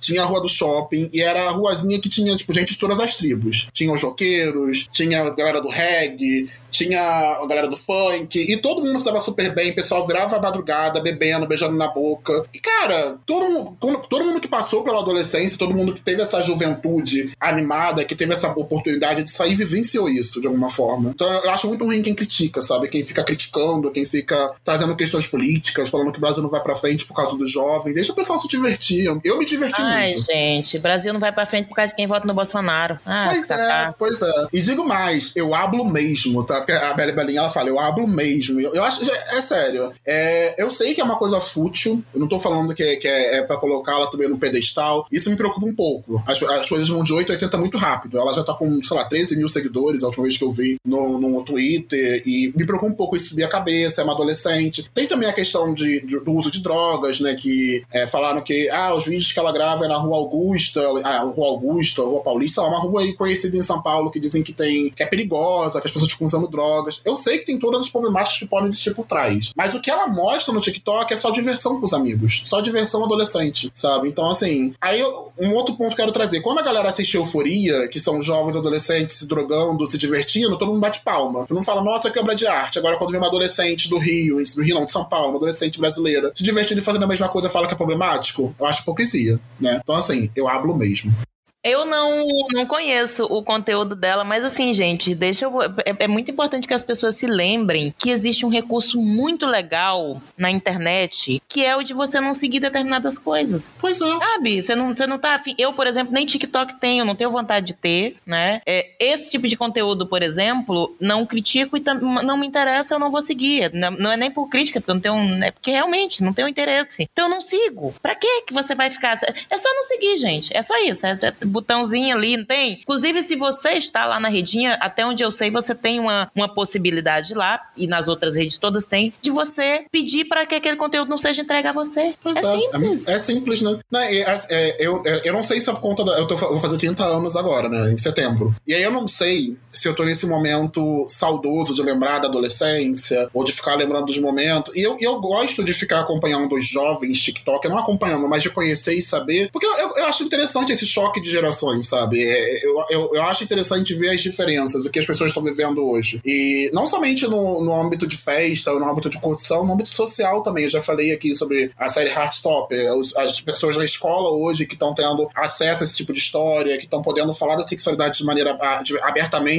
tinha 0.00 0.22
a 0.22 0.24
rua 0.24 0.40
do 0.40 0.48
shopping 0.48 1.08
e 1.12 1.20
era 1.20 1.48
a 1.48 1.50
ruazinha 1.50 2.00
que 2.00 2.08
tinha, 2.08 2.36
tipo, 2.36 2.52
gente 2.52 2.72
de 2.72 2.78
todas 2.78 3.00
as 3.00 3.16
tribos. 3.16 3.68
Tinha 3.72 3.92
os 3.92 4.00
joqueiros, 4.00 4.88
tinha 4.92 5.22
a 5.22 5.30
galera 5.30 5.60
do 5.60 5.68
reggae, 5.68 6.50
tinha 6.84 7.00
a 7.00 7.46
galera 7.46 7.68
do 7.68 7.76
funk, 7.76 8.38
e 8.38 8.56
todo 8.56 8.82
mundo 8.82 8.98
estava 8.98 9.20
super 9.20 9.54
bem, 9.54 9.70
o 9.70 9.74
pessoal 9.74 10.06
virava 10.06 10.36
a 10.36 10.40
madrugada, 10.40 11.00
bebendo, 11.00 11.46
beijando 11.46 11.76
na 11.76 11.88
boca. 11.88 12.44
E, 12.54 12.58
cara, 12.58 13.18
todo 13.26 13.50
mundo, 13.50 13.76
todo 14.08 14.24
mundo 14.24 14.40
que 14.40 14.48
passou 14.48 14.82
pela 14.82 15.00
adolescência, 15.00 15.58
todo 15.58 15.74
mundo 15.74 15.92
que 15.92 16.00
teve 16.00 16.22
essa 16.22 16.42
juventude 16.42 17.32
animada, 17.38 18.04
que 18.04 18.14
teve 18.14 18.32
essa 18.32 18.48
oportunidade 18.48 19.22
de 19.22 19.30
sair, 19.30 19.54
vivenciou 19.54 20.08
isso 20.08 20.40
de 20.40 20.46
alguma 20.46 20.70
forma. 20.70 21.10
Então, 21.10 21.28
eu 21.44 21.50
acho 21.50 21.68
muito 21.68 21.84
ruim 21.84 22.02
quem 22.02 22.14
critica, 22.14 22.62
sabe? 22.62 22.88
Quem 22.88 23.04
fica 23.04 23.22
criticando, 23.22 23.90
quem 23.90 24.06
fica 24.06 24.52
trazendo 24.64 24.96
questões 24.96 25.26
políticas, 25.26 25.90
falando 25.90 26.12
que 26.12 26.18
o 26.18 26.20
Brasil 26.20 26.42
não 26.42 26.50
vai 26.50 26.62
pra 26.62 26.74
frente 26.74 27.04
por 27.04 27.14
causa 27.14 27.36
dos 27.36 27.50
jovens. 27.50 27.94
Deixa 27.94 28.12
o 28.12 28.14
pessoal 28.14 28.38
se 28.38 28.48
divertir. 28.48 29.04
Eu 29.22 29.38
me 29.38 29.44
diverti 29.44 29.80
Ai, 29.80 30.12
muito. 30.12 30.30
Ai, 30.30 30.36
gente, 30.36 30.78
Brasil 30.78 31.12
não 31.12 31.20
vai 31.20 31.32
pra 31.32 31.44
frente 31.44 31.68
por 31.68 31.74
causa 31.74 31.90
de 31.90 31.96
quem 31.96 32.06
vota 32.06 32.26
no 32.26 32.34
Bolsonaro. 32.34 32.98
Ah, 33.04 33.28
pois 33.30 33.50
é, 33.50 33.94
pois 33.98 34.22
é. 34.22 34.46
E 34.52 34.60
digo 34.62 34.84
mais, 34.84 35.36
eu 35.36 35.54
hablo 35.54 35.84
mesmo, 35.84 36.42
tá? 36.44 36.62
Porque 36.70 36.84
a 36.84 36.94
Bela 36.94 37.12
Belinha, 37.12 37.40
ela 37.40 37.50
fala, 37.50 37.68
eu 37.68 37.78
hablo 37.78 38.06
mesmo. 38.06 38.60
Eu, 38.60 38.82
acho, 38.82 39.02
é 39.10 39.42
sério. 39.42 39.90
É, 40.06 40.54
eu 40.62 40.70
sei 40.70 40.94
que 40.94 41.00
é 41.00 41.04
uma 41.04 41.16
coisa 41.16 41.40
fútil, 41.40 42.04
eu 42.14 42.20
não 42.20 42.28
tô 42.28 42.38
falando 42.38 42.74
que, 42.74 42.96
que 42.96 43.08
é, 43.08 43.38
é 43.38 43.42
pra 43.42 43.56
colocá-la 43.56 44.08
também 44.08 44.28
no 44.28 44.38
pedestal. 44.38 45.06
Isso 45.10 45.30
me 45.30 45.36
preocupa 45.36 45.66
um 45.66 45.74
pouco. 45.74 46.22
As, 46.26 46.40
as 46.42 46.68
coisas 46.68 46.88
vão 46.88 47.02
de 47.02 47.12
8 47.12 47.30
a 47.30 47.34
80 47.34 47.58
muito 47.58 47.76
rápido. 47.76 48.18
Ela 48.18 48.32
já 48.32 48.44
tá 48.44 48.54
com, 48.54 48.82
sei 48.82 48.96
lá, 48.96 49.04
13 49.04 49.36
mil 49.36 49.48
seguidores, 49.48 50.02
a 50.02 50.06
última 50.06 50.24
vez 50.24 50.36
que 50.36 50.44
eu 50.44 50.52
vi 50.52 50.76
no, 50.84 51.18
no 51.18 51.42
Twitter, 51.42 52.22
e 52.24 52.52
me 52.56 52.64
preocupa 52.64 52.92
um 52.92 52.96
pouco 52.96 53.16
isso 53.16 53.30
subir 53.30 53.44
a 53.44 53.48
cabeça, 53.48 54.00
é 54.00 54.04
uma 54.04 54.12
adolescente. 54.12 54.88
Tem 54.94 55.06
também 55.06 55.28
a 55.28 55.32
questão 55.32 55.74
de, 55.74 56.04
de 56.04 56.20
do 56.20 56.32
uso 56.32 56.50
de 56.50 56.62
drogas, 56.62 57.20
né, 57.20 57.34
que 57.34 57.82
é, 57.92 58.06
falaram 58.06 58.40
que, 58.42 58.68
ah, 58.68 58.94
os 58.94 59.04
vídeos 59.04 59.32
que 59.32 59.38
ela 59.38 59.52
grava 59.52 59.84
é 59.84 59.88
na 59.88 59.96
Rua 59.96 60.16
Augusta, 60.16 60.80
ah, 61.04 61.20
Rua 61.20 61.48
Augusta, 61.48 62.02
Rua 62.02 62.22
Paulista, 62.22 62.60
é 62.60 62.64
uma 62.64 62.80
rua 62.80 63.00
aí 63.02 63.14
conhecida 63.14 63.56
em 63.56 63.62
São 63.62 63.82
Paulo 63.82 64.10
que 64.10 64.20
dizem 64.20 64.42
que 64.42 64.52
tem, 64.52 64.90
que 64.90 65.02
é 65.02 65.06
perigosa, 65.06 65.80
que 65.80 65.86
as 65.86 65.92
pessoas 65.92 66.12
ficam 66.12 66.26
usando 66.26 66.49
drogas. 66.50 67.00
Eu 67.04 67.16
sei 67.16 67.38
que 67.38 67.46
tem 67.46 67.58
todas 67.58 67.82
as 67.82 67.90
problemáticas 67.90 68.38
que 68.38 68.46
podem 68.46 68.68
existir 68.68 68.94
por 68.94 69.06
trás. 69.06 69.52
Mas 69.56 69.74
o 69.74 69.80
que 69.80 69.90
ela 69.90 70.08
mostra 70.08 70.52
no 70.52 70.60
TikTok 70.60 71.12
é 71.12 71.16
só 71.16 71.30
diversão 71.30 71.78
com 71.78 71.86
os 71.86 71.94
amigos. 71.94 72.42
Só 72.44 72.60
diversão 72.60 73.04
adolescente, 73.04 73.70
sabe? 73.72 74.08
Então, 74.08 74.28
assim. 74.28 74.74
Aí, 74.80 75.02
um 75.38 75.52
outro 75.52 75.76
ponto 75.76 75.94
que 75.94 76.02
eu 76.02 76.06
quero 76.06 76.12
trazer. 76.12 76.40
Quando 76.40 76.58
a 76.58 76.62
galera 76.62 76.88
assiste 76.88 77.16
Euforia, 77.16 77.88
que 77.88 78.00
são 78.00 78.20
jovens 78.20 78.56
adolescentes 78.56 79.16
se 79.16 79.28
drogando, 79.28 79.90
se 79.90 79.98
divertindo, 79.98 80.58
todo 80.58 80.68
mundo 80.68 80.80
bate 80.80 81.00
palma. 81.00 81.46
Tu 81.46 81.54
não 81.54 81.62
fala, 81.62 81.82
nossa, 81.82 82.10
que 82.10 82.18
obra 82.18 82.34
de 82.34 82.46
arte. 82.46 82.78
Agora, 82.78 82.96
quando 82.96 83.10
vem 83.10 83.20
uma 83.20 83.28
adolescente 83.28 83.88
do 83.88 83.98
Rio, 83.98 84.42
do 84.54 84.62
Rio 84.62 84.74
não, 84.74 84.84
de 84.84 84.92
São 84.92 85.04
Paulo, 85.04 85.30
uma 85.30 85.36
adolescente 85.36 85.78
brasileira, 85.78 86.32
se 86.34 86.42
divertindo 86.42 86.80
e 86.80 86.84
fazendo 86.84 87.04
a 87.04 87.08
mesma 87.08 87.28
coisa, 87.28 87.50
fala 87.50 87.66
que 87.66 87.74
é 87.74 87.76
problemático, 87.76 88.54
eu 88.58 88.66
acho 88.66 88.82
hipocrisia, 88.82 89.38
né? 89.60 89.80
Então, 89.82 89.96
assim, 89.96 90.30
eu 90.34 90.48
hablo 90.48 90.76
mesmo. 90.76 91.14
Eu 91.62 91.84
não, 91.84 92.26
não 92.52 92.64
conheço 92.64 93.24
o 93.24 93.42
conteúdo 93.42 93.94
dela, 93.94 94.24
mas 94.24 94.42
assim, 94.44 94.72
gente, 94.72 95.14
deixa 95.14 95.44
eu. 95.44 95.62
É, 95.62 95.70
é, 96.00 96.08
muito 96.08 96.30
importante 96.30 96.66
que 96.66 96.72
as 96.72 96.82
pessoas 96.82 97.16
se 97.16 97.26
lembrem 97.26 97.94
que 97.98 98.10
existe 98.10 98.46
um 98.46 98.48
recurso 98.48 98.98
muito 99.00 99.46
legal 99.46 100.20
na 100.38 100.50
internet, 100.50 101.42
que 101.46 101.64
é 101.64 101.76
o 101.76 101.82
de 101.82 101.92
você 101.92 102.18
não 102.18 102.32
seguir 102.32 102.60
determinadas 102.60 103.18
coisas. 103.18 103.76
Pois 103.78 104.00
é. 104.00 104.06
Sabe? 104.06 104.62
Você 104.62 104.74
não, 104.74 104.96
você 104.96 105.06
não 105.06 105.18
tá 105.18 105.34
afim. 105.34 105.54
Eu, 105.58 105.74
por 105.74 105.86
exemplo, 105.86 106.14
nem 106.14 106.24
TikTok 106.24 106.80
tenho, 106.80 107.04
não 107.04 107.14
tenho 107.14 107.30
vontade 107.30 107.66
de 107.66 107.74
ter, 107.74 108.16
né? 108.24 108.62
É, 108.64 108.92
esse 108.98 109.30
tipo 109.30 109.46
de 109.46 109.56
conteúdo, 109.56 110.06
por 110.06 110.22
exemplo, 110.22 110.96
não 110.98 111.26
critico 111.26 111.76
e 111.76 111.84
não 112.24 112.38
me 112.38 112.46
interessa, 112.46 112.94
eu 112.94 112.98
não 112.98 113.10
vou 113.10 113.20
seguir. 113.20 113.70
Não, 113.74 113.90
não 113.90 114.12
é 114.12 114.16
nem 114.16 114.30
por 114.30 114.48
crítica, 114.48 114.80
porque 114.80 114.90
eu 114.90 114.94
não 114.94 115.22
tenho. 115.22 115.44
É 115.44 115.50
porque 115.50 115.70
realmente 115.72 116.22
não 116.22 116.32
tenho 116.32 116.48
interesse. 116.48 117.06
Então 117.12 117.26
eu 117.26 117.30
não 117.30 117.40
sigo. 117.42 117.94
Pra 118.00 118.14
que 118.14 118.42
que 118.42 118.54
você 118.54 118.74
vai 118.74 118.88
ficar. 118.88 119.18
É 119.50 119.58
só 119.58 119.68
não 119.74 119.82
seguir, 119.82 120.16
gente. 120.16 120.56
É 120.56 120.62
só 120.62 120.74
isso. 120.84 121.04
É, 121.04 121.18
é 121.20 121.49
botãozinho 121.50 122.16
ali, 122.16 122.36
não 122.36 122.44
tem? 122.44 122.80
Inclusive, 122.82 123.22
se 123.22 123.36
você 123.36 123.72
está 123.72 124.06
lá 124.06 124.18
na 124.20 124.28
redinha, 124.28 124.74
até 124.74 125.04
onde 125.04 125.22
eu 125.22 125.30
sei, 125.30 125.50
você 125.50 125.74
tem 125.74 126.00
uma, 126.00 126.30
uma 126.34 126.48
possibilidade 126.48 127.34
lá, 127.34 127.60
e 127.76 127.86
nas 127.86 128.08
outras 128.08 128.36
redes 128.36 128.58
todas 128.58 128.86
tem, 128.86 129.12
de 129.20 129.30
você 129.30 129.84
pedir 129.90 130.26
para 130.26 130.46
que 130.46 130.54
aquele 130.54 130.76
conteúdo 130.76 131.08
não 131.08 131.18
seja 131.18 131.42
entregue 131.42 131.68
a 131.68 131.72
você. 131.72 132.14
Pois 132.22 132.36
é, 132.36 132.40
é 132.40 132.42
simples. 132.42 133.08
É, 133.08 133.12
é, 133.12 133.18
simples, 133.18 133.62
né? 133.62 133.78
Não, 133.90 134.00
é, 134.00 134.40
é, 134.50 134.76
eu, 134.78 135.02
eu 135.24 135.32
não 135.32 135.42
sei 135.42 135.60
se 135.60 135.68
é 135.68 135.72
por 135.72 135.80
conta 135.80 136.04
da. 136.04 136.12
Eu 136.12 136.26
tô, 136.26 136.36
vou 136.36 136.60
fazer 136.60 136.78
30 136.78 137.04
anos 137.04 137.36
agora, 137.36 137.68
né? 137.68 137.92
Em 137.92 137.98
setembro. 137.98 138.54
E 138.66 138.74
aí 138.74 138.82
eu 138.82 138.92
não 138.92 139.08
sei 139.08 139.56
se 139.72 139.88
eu 139.88 139.94
tô 139.94 140.04
nesse 140.04 140.26
momento 140.26 141.06
saudoso 141.08 141.74
de 141.74 141.82
lembrar 141.82 142.18
da 142.18 142.28
adolescência, 142.28 143.28
ou 143.32 143.44
de 143.44 143.52
ficar 143.52 143.76
lembrando 143.76 144.06
dos 144.06 144.18
momentos. 144.18 144.74
E 144.74 144.80
eu, 144.80 144.96
eu 145.00 145.20
gosto 145.20 145.64
de 145.64 145.72
ficar 145.72 146.00
acompanhando 146.00 146.54
os 146.54 146.66
jovens 146.66 147.22
TikTok, 147.22 147.68
não 147.68 147.78
acompanhando, 147.78 148.28
mas 148.28 148.42
de 148.42 148.50
conhecer 148.50 148.94
e 148.94 149.02
saber. 149.02 149.50
Porque 149.52 149.66
eu, 149.66 149.72
eu, 149.78 149.96
eu 149.96 150.04
acho 150.04 150.22
interessante 150.24 150.72
esse 150.72 150.86
choque 150.86 151.20
de 151.20 151.30
gerações, 151.30 151.86
sabe? 151.86 152.22
É, 152.22 152.66
eu, 152.66 152.84
eu, 152.90 153.10
eu 153.14 153.22
acho 153.24 153.44
interessante 153.44 153.94
ver 153.94 154.10
as 154.10 154.20
diferenças, 154.20 154.84
o 154.84 154.90
que 154.90 154.98
as 154.98 155.06
pessoas 155.06 155.30
estão 155.30 155.42
vivendo 155.42 155.84
hoje. 155.84 156.20
E 156.24 156.70
não 156.72 156.86
somente 156.86 157.26
no, 157.26 157.62
no 157.62 157.74
âmbito 157.74 158.06
de 158.06 158.16
festa, 158.16 158.72
ou 158.72 158.80
no 158.80 158.90
âmbito 158.90 159.08
de 159.08 159.18
curtição, 159.20 159.64
no 159.64 159.72
âmbito 159.72 159.90
social 159.90 160.42
também. 160.42 160.64
Eu 160.64 160.70
já 160.70 160.82
falei 160.82 161.12
aqui 161.12 161.34
sobre 161.34 161.70
a 161.78 161.88
série 161.88 162.10
Heartstopper, 162.10 162.88
as 163.16 163.40
pessoas 163.40 163.76
na 163.76 163.84
escola 163.84 164.30
hoje 164.30 164.66
que 164.66 164.74
estão 164.74 164.94
tendo 164.94 165.28
acesso 165.34 165.82
a 165.82 165.86
esse 165.86 165.96
tipo 165.96 166.12
de 166.12 166.18
história, 166.18 166.76
que 166.76 166.84
estão 166.84 167.02
podendo 167.02 167.32
falar 167.32 167.56
da 167.56 167.66
sexualidade 167.66 168.18
de 168.18 168.24
maneira 168.24 168.58
de, 168.82 168.94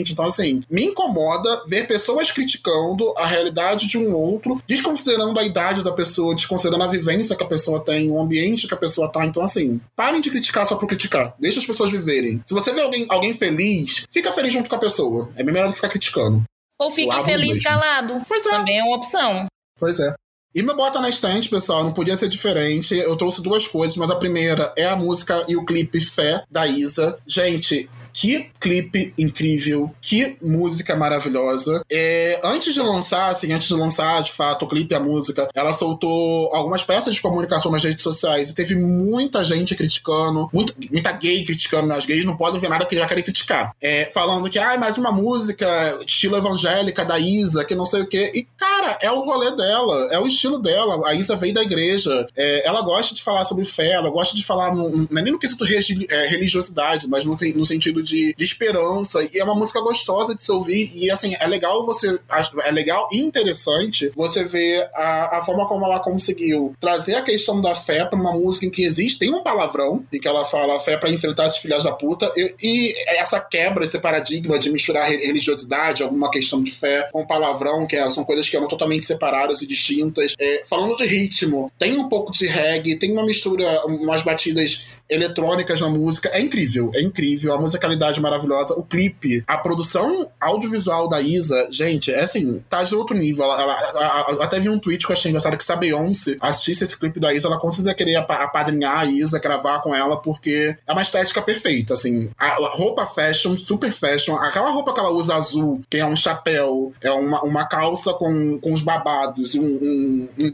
abertamente. 0.02 0.14
Então, 0.14 0.26
assim, 0.26 0.64
me 0.70 0.86
incomoda 0.86 1.64
ver 1.68 1.88
pessoas 1.88 2.32
criticando 2.32 3.14
a 3.18 3.26
realidade 3.26 3.88
de 3.88 3.98
um 3.98 4.14
outro, 4.14 4.62
desconsiderando 4.68 5.38
a 5.40 5.44
idade 5.44 5.84
da 5.84 5.92
pessoa, 5.92 6.36
desconsiderando 6.36 6.84
a 6.84 6.88
vivência 6.88 7.36
que 7.36 7.44
a 7.44 7.48
pessoa 7.48 7.80
tem, 7.80 8.10
o 8.10 8.20
ambiente 8.20 8.68
que 8.68 8.74
a 8.74 8.78
pessoa 8.78 9.12
tá. 9.12 9.26
Então, 9.26 9.44
assim, 9.44 9.80
parem 9.96 10.22
de 10.22 10.30
criticar 10.30 10.68
só 10.68 10.76
por 10.76 10.88
criticar. 10.88 11.36
Deixa 11.40 11.60
as 11.60 11.66
pessoas 11.66 11.92
viverem. 11.92 12.42
Se 12.46 12.54
você 12.54 12.74
vê 12.74 12.82
alguém, 12.82 13.06
alguém 13.10 13.34
feliz, 13.34 14.06
fica 14.10 14.32
feliz 14.32 14.52
junto 14.52 14.70
com 14.70 14.76
a 14.76 14.80
pessoa. 14.80 15.30
É 15.36 15.44
melhor 15.44 15.68
do 15.68 15.70
que 15.70 15.76
ficar 15.76 15.90
criticando. 15.90 16.44
Ou 16.80 16.90
fique 16.90 17.24
feliz 17.24 17.62
calado. 17.64 18.22
Pois 18.28 18.46
é. 18.46 18.50
Também 18.50 18.80
é 18.80 18.84
uma 18.84 18.98
opção. 18.98 19.46
Pois 19.80 20.00
é. 20.00 20.14
E 20.54 20.62
meu 20.62 20.76
bota 20.76 21.00
na 21.00 21.08
estante, 21.08 21.48
pessoal, 21.48 21.82
não 21.84 21.94
podia 21.94 22.18
ser 22.18 22.28
diferente. 22.28 22.94
Eu 22.94 23.16
trouxe 23.16 23.42
duas 23.42 23.68
coisas, 23.68 23.96
mas 23.96 24.10
a 24.10 24.18
primeira 24.18 24.74
é 24.76 24.86
a 24.86 24.98
música 24.98 25.46
e 25.48 25.56
o 25.56 25.64
clipe 25.64 26.02
Fé, 26.02 26.44
da 26.52 26.68
Isa. 26.68 27.18
Gente, 27.26 27.90
que 28.12 28.51
clipe 28.62 29.14
incrível, 29.18 29.92
que 30.00 30.38
música 30.40 30.96
maravilhosa. 30.96 31.84
É, 31.92 32.40
antes 32.44 32.74
de 32.76 32.80
lançar, 32.80 33.32
assim, 33.32 33.52
antes 33.52 33.68
de 33.68 33.74
lançar 33.74 34.22
de 34.22 34.32
fato 34.32 34.66
o 34.66 34.68
clipe 34.68 34.94
a 34.94 35.00
música, 35.00 35.50
ela 35.56 35.74
soltou 35.74 36.54
algumas 36.54 36.84
peças 36.84 37.16
de 37.16 37.22
comunicação 37.22 37.72
nas 37.72 37.84
redes 37.84 38.04
sociais 38.04 38.52
e 38.52 38.56
teve 38.56 38.76
muita 38.76 39.44
gente 39.44 39.76
criticando, 39.76 40.48
muita, 40.54 40.74
muita 40.92 41.12
gay 41.12 41.44
criticando, 41.44 41.88
né? 41.88 41.96
as 41.96 42.06
gays 42.06 42.24
não 42.24 42.38
podem 42.38 42.62
ver 42.62 42.70
nada 42.70 42.86
que 42.86 42.96
já 42.96 43.08
querem 43.08 43.24
criticar. 43.24 43.76
É, 43.82 44.06
falando 44.06 44.50
que, 44.50 44.60
ah, 44.60 44.78
mais 44.78 44.98
uma 44.98 45.12
música 45.12 46.00
estilo 46.06 46.38
evangélica 46.38 47.04
da 47.04 47.18
Isa, 47.18 47.66
que 47.66 47.74
não 47.74 47.86
sei 47.86 48.02
o 48.02 48.08
quê. 48.08 48.32
E, 48.36 48.48
cara, 48.58 49.00
é 49.02 49.12
o 49.12 49.22
rolê 49.22 49.56
dela, 49.56 50.10
é 50.12 50.20
o 50.20 50.28
estilo 50.28 50.60
dela. 50.60 51.02
A 51.08 51.16
Isa 51.16 51.36
veio 51.36 51.54
da 51.54 51.64
igreja, 51.64 52.28
é, 52.36 52.68
ela 52.68 52.82
gosta 52.84 53.16
de 53.16 53.24
falar 53.24 53.46
sobre 53.46 53.66
fé, 53.66 53.94
ela 53.94 54.12
gosta 54.12 54.36
de 54.36 54.44
falar, 54.44 54.76
no, 54.76 55.08
não 55.10 55.18
é 55.18 55.22
nem 55.24 55.34
no 55.34 55.40
quesito 55.40 55.66
é, 55.66 56.28
religiosidade, 56.28 57.08
mas 57.08 57.26
no, 57.26 57.36
no 57.56 57.66
sentido 57.66 58.04
de, 58.04 58.36
de 58.38 58.51
esperança. 58.52 59.20
E 59.34 59.40
é 59.40 59.44
uma 59.44 59.56
música 59.56 59.82
gostosa 59.82 60.36
de 60.36 60.44
se 60.44 60.52
ouvir. 60.52 60.92
E 60.94 61.10
assim, 61.10 61.36
é 61.40 61.48
legal 61.48 61.86
você. 61.86 62.20
É 62.66 62.72
legal 62.72 63.10
e 63.12 63.20
interessante 63.20 64.12
você 64.16 64.44
ver 64.44 64.90
a, 64.94 65.40
a 65.40 65.46
forma 65.46 65.68
como 65.68 65.86
ela 65.86 66.00
conseguiu 66.00 66.76
trazer 66.80 67.16
a 67.16 67.22
questão 67.22 67.62
da 67.62 67.76
fé 67.76 68.06
pra 68.06 68.20
uma 68.20 68.34
música 68.34 68.66
em 68.66 68.70
que 68.70 68.84
existe, 68.84 69.20
tem 69.20 69.34
um 69.34 69.44
palavrão, 69.44 70.06
em 70.12 70.20
que 70.20 70.28
ela 70.28 70.46
fala 70.46 70.80
fé 70.80 70.98
para 70.98 71.10
enfrentar 71.10 71.48
esses 71.48 71.60
filhos 71.60 71.84
da 71.84 71.92
puta. 71.92 72.32
E, 72.36 72.56
e, 72.62 72.96
essa 73.18 73.40
quebra, 73.40 73.86
esse 73.86 74.00
paradigma 74.00 74.58
de 74.60 74.72
misturar 74.72 75.10
religiosidade, 75.10 76.04
alguma 76.04 76.30
questão 76.30 76.62
de 76.62 76.72
fé 76.72 77.08
com 77.12 77.26
palavrão, 77.26 77.86
que 77.86 77.96
é, 77.96 78.12
são 78.12 78.24
coisas 78.24 78.48
que 78.48 78.56
eram 78.56 78.68
totalmente 78.68 79.06
separadas 79.06 79.62
e 79.62 79.68
distintas. 79.68 80.36
É, 80.40 80.64
falando 80.66 80.98
de 80.98 81.06
ritmo, 81.06 81.72
tem 81.78 81.98
um 81.98 82.10
pouco 82.10 82.32
de 82.32 82.48
reggae, 82.48 82.98
tem 82.98 83.12
uma 83.12 83.26
mistura, 83.26 83.86
umas 83.86 84.22
batidas 84.22 85.01
eletrônicas 85.12 85.82
na 85.82 85.90
música. 85.90 86.30
É 86.30 86.40
incrível, 86.40 86.90
é 86.96 87.02
incrível. 87.02 87.54
A 87.54 87.60
musicalidade 87.60 88.22
maravilhosa. 88.22 88.74
O 88.76 88.84
clipe, 88.84 89.44
a 89.46 89.58
produção 89.58 90.30
audiovisual 90.40 91.10
da 91.10 91.22
Isa, 91.22 91.68
gente, 91.70 92.12
é 92.12 92.22
assim, 92.22 92.64
tá 92.70 92.82
de 92.82 92.96
outro 92.96 93.16
nível. 93.16 93.44
Ela, 93.44 93.62
ela, 93.62 94.44
até 94.44 94.60
vi 94.60 94.70
um 94.70 94.80
tweet 94.80 95.06
que 95.06 95.12
eu 95.12 95.16
achei 95.16 95.30
engraçado 95.30 95.58
que 95.58 95.64
se 95.64 95.72
a 95.72 95.76
Beyoncé 95.76 96.38
assistisse 96.40 96.86
esse 96.86 96.98
clipe 96.98 97.20
da 97.20 97.34
Isa, 97.34 97.48
ela 97.48 97.60
com 97.60 97.70
querer 97.96 98.16
apadrinhar 98.16 99.00
a 99.00 99.06
Isa, 99.06 99.40
gravar 99.40 99.80
com 99.80 99.94
ela, 99.94 100.18
porque 100.18 100.76
é 100.86 100.92
uma 100.92 101.02
estética 101.02 101.42
perfeita, 101.42 101.94
assim. 101.94 102.30
A 102.38 102.56
roupa 102.70 103.06
fashion, 103.06 103.58
super 103.58 103.92
fashion, 103.92 104.36
aquela 104.36 104.70
roupa 104.70 104.94
que 104.94 105.00
ela 105.00 105.12
usa 105.12 105.36
azul, 105.36 105.82
que 105.90 105.98
é 105.98 106.06
um 106.06 106.16
chapéu, 106.16 106.94
é 107.02 107.12
uma, 107.12 107.42
uma 107.44 107.66
calça 107.66 108.14
com, 108.14 108.58
com 108.60 108.72
os 108.72 108.82
babados, 108.82 109.56
um, 109.56 109.64
um, 109.64 110.30
um 110.40 110.52